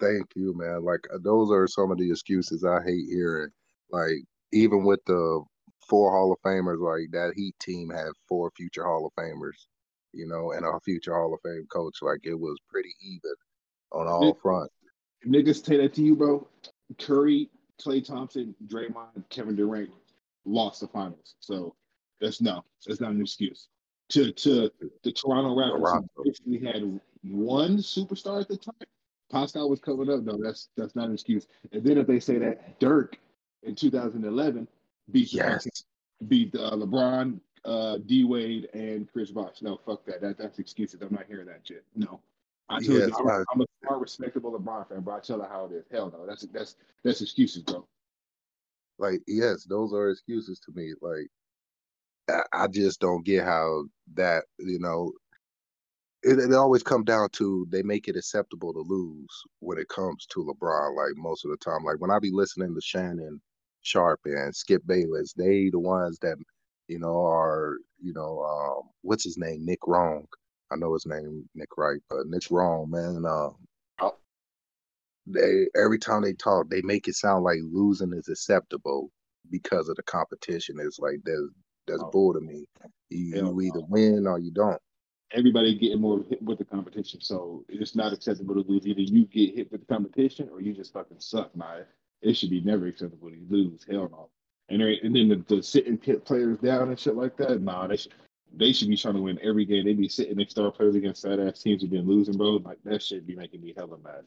Thank 0.00 0.26
you, 0.34 0.52
man. 0.56 0.84
Like 0.84 1.00
uh, 1.14 1.18
those 1.22 1.52
are 1.52 1.68
some 1.68 1.92
of 1.92 1.98
the 1.98 2.10
excuses 2.10 2.64
I 2.64 2.82
hate 2.82 3.06
hearing. 3.08 3.50
Like 3.90 4.16
even 4.52 4.84
with 4.84 4.98
the 5.06 5.42
four 5.88 6.10
Hall 6.10 6.32
of 6.32 6.40
Famers, 6.42 6.80
like 6.80 7.10
that 7.12 7.34
Heat 7.36 7.54
team 7.60 7.88
had 7.90 8.08
four 8.28 8.50
future 8.56 8.84
Hall 8.84 9.06
of 9.06 9.12
Famers, 9.14 9.66
you 10.14 10.26
know, 10.26 10.52
and 10.52 10.64
a 10.64 10.78
future 10.80 11.14
Hall 11.14 11.34
of 11.34 11.40
Fame 11.42 11.66
coach. 11.70 11.98
Like 12.02 12.20
it 12.24 12.34
was 12.34 12.56
pretty 12.68 12.94
even 13.02 13.34
on 13.92 14.06
all 14.06 14.24
Nick- 14.26 14.40
fronts. 14.40 14.72
Niggas 15.26 15.64
say 15.64 15.76
that 15.78 15.94
to 15.94 16.02
you, 16.02 16.14
bro. 16.16 16.46
Curry, 16.98 17.48
Klay 17.80 18.04
Thompson, 18.04 18.54
Draymond, 18.66 19.24
Kevin 19.30 19.56
Durant 19.56 19.90
lost 20.44 20.80
the 20.82 20.88
finals. 20.88 21.34
So 21.40 21.74
that's 22.20 22.40
no, 22.42 22.62
that's 22.86 23.00
not 23.00 23.12
an 23.12 23.20
excuse. 23.22 23.68
To 24.10 24.30
to 24.32 24.70
the 25.02 25.12
Toronto 25.12 25.56
Raptors, 25.56 25.80
Toronto. 25.80 26.08
basically 26.24 26.58
had 26.58 27.00
one 27.22 27.78
superstar 27.78 28.42
at 28.42 28.48
the 28.48 28.56
time. 28.58 28.74
Pascal 29.32 29.70
was 29.70 29.80
coming 29.80 30.10
up. 30.10 30.22
No, 30.22 30.38
that's 30.42 30.68
that's 30.76 30.94
not 30.94 31.06
an 31.08 31.14
excuse. 31.14 31.46
And 31.72 31.82
then 31.82 31.96
if 31.96 32.06
they 32.06 32.20
say 32.20 32.36
that 32.38 32.78
Dirk 32.80 33.16
in 33.62 33.74
2011 33.74 34.68
beat 35.10 35.32
Yes. 35.32 35.66
beat 36.28 36.54
uh, 36.54 36.72
LeBron, 36.72 37.40
uh, 37.64 37.98
D 38.06 38.24
Wade, 38.24 38.68
and 38.74 39.10
Chris 39.12 39.30
Bosh. 39.30 39.62
No, 39.62 39.80
fuck 39.84 40.04
that. 40.06 40.20
That 40.20 40.38
that's 40.38 40.58
excuses. 40.58 41.00
I'm 41.02 41.12
not 41.12 41.24
hearing 41.28 41.46
that 41.46 41.60
shit. 41.64 41.84
No. 41.94 42.20
I 42.68 42.80
told 42.80 42.98
Yes, 42.98 43.08
you, 43.08 43.28
I'm, 43.28 43.44
I'm 43.52 43.60
a 43.60 43.64
smart, 43.84 44.00
respectable 44.00 44.58
LeBron 44.58 44.88
fan, 44.88 45.00
but 45.02 45.12
I 45.12 45.20
tell 45.20 45.40
her 45.40 45.48
how 45.48 45.66
it 45.66 45.72
is. 45.72 45.84
Hell 45.90 46.10
no, 46.16 46.26
that's 46.26 46.42
that's 46.46 46.76
that's 47.02 47.20
excuses, 47.20 47.62
bro. 47.62 47.86
Like, 48.98 49.20
yes, 49.26 49.64
those 49.64 49.92
are 49.92 50.10
excuses 50.10 50.60
to 50.60 50.72
me. 50.74 50.94
Like, 51.02 51.28
I, 52.30 52.64
I 52.64 52.66
just 52.68 53.00
don't 53.00 53.24
get 53.24 53.44
how 53.44 53.84
that, 54.14 54.44
you 54.58 54.78
know, 54.78 55.12
it, 56.22 56.38
it 56.38 56.54
always 56.54 56.82
comes 56.82 57.04
down 57.04 57.28
to 57.32 57.66
they 57.70 57.82
make 57.82 58.08
it 58.08 58.16
acceptable 58.16 58.72
to 58.72 58.80
lose 58.80 59.42
when 59.60 59.78
it 59.78 59.88
comes 59.88 60.24
to 60.30 60.44
LeBron. 60.44 60.96
Like 60.96 61.16
most 61.16 61.44
of 61.44 61.50
the 61.50 61.58
time, 61.58 61.84
like 61.84 62.00
when 62.00 62.10
I 62.10 62.18
be 62.18 62.30
listening 62.30 62.74
to 62.74 62.80
Shannon 62.80 63.42
Sharpe 63.82 64.22
and 64.24 64.56
Skip 64.56 64.82
Bayless, 64.86 65.34
they 65.34 65.68
the 65.68 65.78
ones 65.78 66.18
that, 66.22 66.38
you 66.88 66.98
know, 66.98 67.24
are, 67.26 67.78
you 68.00 68.12
know, 68.12 68.40
um, 68.42 68.90
what's 69.02 69.24
his 69.24 69.38
name, 69.38 69.64
Nick 69.64 69.86
Wrong. 69.86 70.26
I 70.72 70.76
know 70.76 70.92
his 70.94 71.06
name 71.06 71.48
Nick 71.54 71.76
Wright, 71.76 72.00
but 72.10 72.26
Nick 72.26 72.50
Wrong, 72.50 72.90
man. 72.90 73.24
Um, 73.26 73.56
they 75.26 75.66
every 75.74 75.98
time 75.98 76.22
they 76.22 76.34
talk, 76.34 76.68
they 76.68 76.82
make 76.82 77.08
it 77.08 77.14
sound 77.14 77.44
like 77.44 77.58
losing 77.62 78.12
is 78.12 78.28
acceptable 78.28 79.10
because 79.50 79.88
of 79.88 79.96
the 79.96 80.02
competition. 80.02 80.76
It's 80.78 80.98
like 80.98 81.20
that's 81.24 81.40
that's 81.86 82.02
Oh. 82.02 82.10
bull 82.10 82.32
to 82.34 82.40
me. 82.40 82.66
You, 83.10 83.36
you 83.36 83.60
either 83.62 83.80
no. 83.80 83.86
win 83.88 84.26
or 84.26 84.38
you 84.38 84.50
don't. 84.50 84.80
Everybody 85.32 85.74
getting 85.78 86.00
more 86.00 86.22
hit 86.28 86.42
with 86.42 86.58
the 86.58 86.64
competition, 86.64 87.20
so 87.20 87.64
it's 87.68 87.94
not 87.94 88.12
acceptable 88.12 88.54
to 88.54 88.60
lose. 88.70 88.86
Either 88.86 89.00
you 89.00 89.26
get 89.26 89.54
hit 89.54 89.72
with 89.72 89.80
the 89.80 89.86
competition 89.86 90.48
or 90.52 90.60
you 90.60 90.72
just 90.74 90.92
fucking 90.92 91.20
suck. 91.20 91.54
Nah, 91.56 91.80
it 92.22 92.34
should 92.34 92.50
be 92.50 92.60
never 92.60 92.86
acceptable 92.86 93.30
to 93.30 93.46
lose. 93.48 93.84
Hell 93.88 94.08
no. 94.10 94.30
And 94.68 94.80
and 94.80 95.14
then 95.14 95.28
the, 95.28 95.44
the 95.54 95.62
sitting 95.62 95.98
pit 95.98 96.24
players 96.24 96.58
down 96.58 96.88
and 96.88 96.98
shit 96.98 97.16
like 97.16 97.36
that. 97.36 97.60
Nah, 97.60 97.86
they 97.86 97.96
should 97.96 98.14
they 98.56 98.72
should 98.72 98.88
be 98.88 98.96
trying 98.96 99.14
to 99.14 99.20
win 99.20 99.38
every 99.42 99.64
game. 99.64 99.84
They 99.84 99.94
be 99.94 100.08
sitting 100.08 100.36
their 100.36 100.48
star 100.48 100.70
players 100.70 100.94
against 100.94 101.22
fat 101.22 101.40
ass 101.40 101.60
teams 101.60 101.82
who've 101.82 101.90
been 101.90 102.06
losing, 102.06 102.36
bro. 102.36 102.56
Like 102.56 102.78
that 102.84 103.02
shit 103.02 103.26
be 103.26 103.36
making 103.36 103.60
me 103.60 103.74
hella 103.76 103.98
mad. 104.02 104.22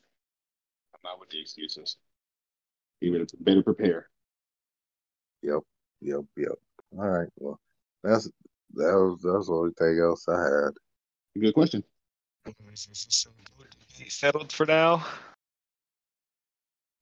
I'm 0.94 1.00
not 1.04 1.20
with 1.20 1.30
the 1.30 1.42
excuses. 1.42 1.98
Even 3.02 3.26
better 3.40 3.64
prepare. 3.64 4.10
Yep, 5.44 5.60
yep, 6.02 6.22
yep. 6.36 6.56
All 6.98 7.10
right. 7.10 7.30
Well, 7.38 7.60
that's 8.04 8.26
that 8.74 8.94
was 8.94 9.22
that 9.22 9.34
was 9.34 9.48
the 9.48 9.54
only 9.54 9.74
thing 9.78 10.00
else 10.00 10.28
I 10.28 10.40
had. 10.40 10.74
Good 11.40 11.54
question. 11.54 11.84
Settled 14.08 14.52
for 14.52 14.66
now. 14.66 15.06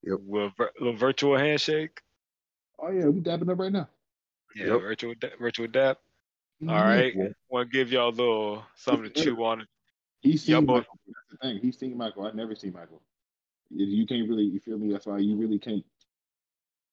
Yep. 0.03 0.20
With 0.26 0.52
vir- 0.57 0.72
little 0.80 0.98
virtual 0.98 1.38
handshake. 1.38 2.02
Oh 2.86 2.91
yeah, 2.91 3.06
we 3.07 3.20
dabbing 3.20 3.49
up 3.49 3.57
right 3.57 3.72
now. 3.72 3.90
Yeah, 4.56 4.68
Yep. 4.68 4.82
virtual 4.82 5.14
da- 5.16 5.36
virtual 5.40 5.68
dap. 5.68 5.99
All 6.62 6.68
Mhm. 6.68 6.86
right. 6.86 7.16
Yeah. 7.16 7.30
Want 7.49 7.72
to 7.72 7.78
give 7.78 7.91
y'all 7.91 8.10
a 8.10 8.12
little 8.12 8.64
something 8.76 9.12
to 9.12 9.24
chew 9.24 9.44
on. 9.44 9.68
He's 10.22 10.48
Y'all 10.48 10.60
seen 10.60 10.68
Michael. 10.68 10.99
That's 11.07 11.30
the 11.32 11.38
thing. 11.38 11.60
He's 11.62 11.80
seen 11.80 11.98
Michael. 11.98 12.28
I've 12.28 12.36
never 12.36 12.56
seen 12.56 12.74
Michael. 12.74 13.02
You 13.72 13.86
you 13.88 14.06
can't 14.06 14.30
really, 14.30 14.44
you 14.44 14.60
feel 14.60 14.78
me? 14.78 14.91
That's 14.91 15.07
why 15.07 15.18
you 15.18 15.36
really 15.36 15.57
can't. 15.57 15.84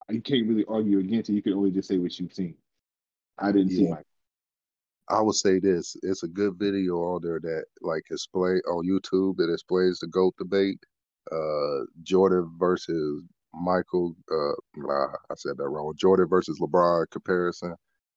You 0.09 0.23
can't 0.23 0.49
really 0.49 0.65
argue 0.65 0.99
against 0.99 1.29
it. 1.29 1.35
You 1.35 1.43
can 1.43 1.53
only 1.53 1.71
just 1.71 1.89
say 1.89 1.99
what 1.99 2.19
you've 2.19 2.33
seen. 2.33 2.57
I 3.39 3.53
didn't 3.53 3.71
see 3.71 3.89
Michael. 3.89 4.05
I 5.09 5.21
would 5.21 5.35
say 5.35 5.59
this: 5.59 5.95
it's 6.03 6.23
a 6.23 6.29
good 6.29 6.55
video 6.59 7.03
on 7.03 7.21
there 7.23 7.39
that 7.39 7.67
like 7.83 8.05
display 8.09 8.63
on 8.63 8.87
YouTube 8.87 9.37
that 9.37 9.49
displays 9.49 9.99
the 9.99 10.07
goat 10.07 10.35
debate. 10.39 10.83
Uh, 11.31 11.85
Jordan 12.03 12.51
versus 12.59 13.23
Michael. 13.55 14.17
Uh, 14.31 14.83
I 15.31 15.35
said 15.37 15.57
that 15.59 15.69
wrong. 15.69 15.95
Jordan 15.97 16.29
versus 16.29 16.59
LeBron 16.61 17.11
comparison, 17.11 17.75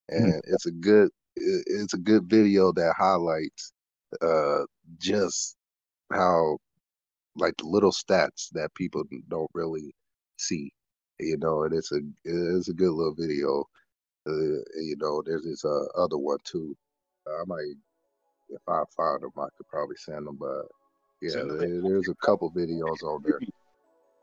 and 0.10 0.42
it's 0.48 0.66
a 0.66 0.72
good. 0.72 1.10
It's 1.36 1.94
a 1.94 1.98
good 1.98 2.30
video 2.30 2.72
that 2.74 2.94
highlights 2.98 3.74
uh 4.22 4.64
just 4.98 5.58
how 6.14 6.58
like 7.36 7.58
the 7.58 7.66
little 7.66 7.92
stats 7.92 8.50
that 8.54 8.74
people 8.76 9.04
don't 9.28 9.52
really 9.54 9.94
see, 10.38 10.72
you 11.20 11.38
know. 11.38 11.64
And 11.64 11.74
it's 11.74 11.92
a 11.92 12.00
it's 12.24 12.70
a 12.70 12.74
good 12.74 12.92
little 12.92 13.16
video. 13.16 13.66
Uh, 14.28 14.64
you 14.82 14.96
know, 14.98 15.22
there's 15.26 15.44
this 15.44 15.66
uh, 15.66 15.86
other 15.98 16.18
one 16.18 16.40
too. 16.44 16.76
I 17.28 17.44
might, 17.46 17.76
if 18.50 18.62
I 18.68 18.84
find 18.96 19.22
them, 19.22 19.32
I 19.38 19.48
could 19.58 19.68
probably 19.68 19.98
send 19.98 20.26
them. 20.26 20.38
But 20.40 20.66
yeah, 21.22 21.32
Send 21.32 21.60
there, 21.60 21.82
there's 21.82 22.10
a 22.10 22.16
couple 22.16 22.52
videos 22.52 23.04
on 23.04 23.24
there. 23.24 23.40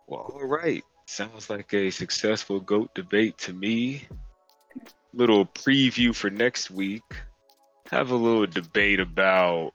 Well, 0.08 0.32
all 0.34 0.46
right. 0.46 0.82
Sounds 1.12 1.50
like 1.50 1.74
a 1.74 1.90
successful 1.90 2.58
GOAT 2.58 2.94
debate 2.94 3.36
to 3.36 3.52
me. 3.52 4.08
Little 5.12 5.44
preview 5.44 6.14
for 6.14 6.30
next 6.30 6.70
week. 6.70 7.02
Have 7.90 8.12
a 8.12 8.16
little 8.16 8.46
debate 8.46 8.98
about 8.98 9.72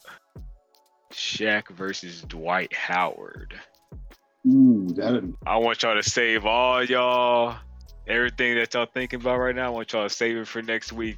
Shaq 1.13 1.69
versus 1.69 2.23
Dwight 2.23 2.73
Howard. 2.73 3.53
Ooh, 4.47 4.87
that 4.95 5.31
I 5.45 5.57
want 5.57 5.83
y'all 5.83 5.93
to 5.93 6.01
save 6.01 6.47
all 6.47 6.83
y'all, 6.83 7.55
everything 8.07 8.55
that 8.55 8.73
y'all 8.73 8.87
thinking 8.91 9.21
about 9.21 9.37
right 9.37 9.55
now. 9.55 9.67
I 9.67 9.69
want 9.69 9.93
y'all 9.93 10.09
to 10.09 10.13
save 10.13 10.37
it 10.37 10.47
for 10.47 10.63
next 10.63 10.91
week. 10.91 11.17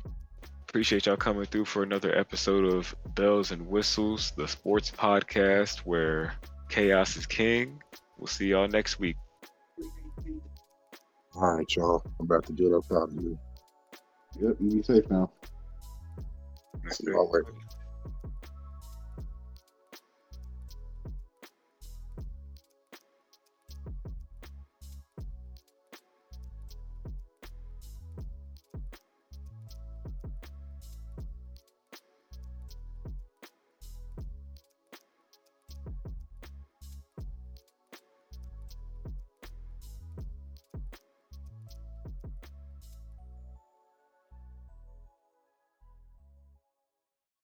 Appreciate 0.68 1.06
y'all 1.06 1.16
coming 1.16 1.46
through 1.46 1.64
for 1.64 1.82
another 1.82 2.14
episode 2.14 2.66
of 2.66 2.94
Bells 3.16 3.52
and 3.52 3.66
Whistles, 3.70 4.34
the 4.36 4.50
sports 4.50 4.92
podcast 4.92 5.78
where 5.86 6.34
chaos 6.68 7.16
is 7.16 7.26
king. 7.26 7.82
We'll 8.18 8.28
see 8.28 8.48
y'all 8.48 8.68
next 8.68 9.00
week. 9.00 9.16
All 11.36 11.56
right, 11.58 11.76
y'all. 11.76 12.04
I'm 12.20 12.26
about 12.26 12.46
to 12.48 12.54
get 12.54 12.74
up 12.74 12.86
out 12.92 13.10
of 13.10 13.20
here. 13.20 13.38
Yep, 14.42 14.58
you 14.62 14.70
be 14.72 14.84
safe 14.84 15.10
now. 15.10 15.32
See 16.92 17.06
y'all 17.08 17.32
later. 17.32 17.54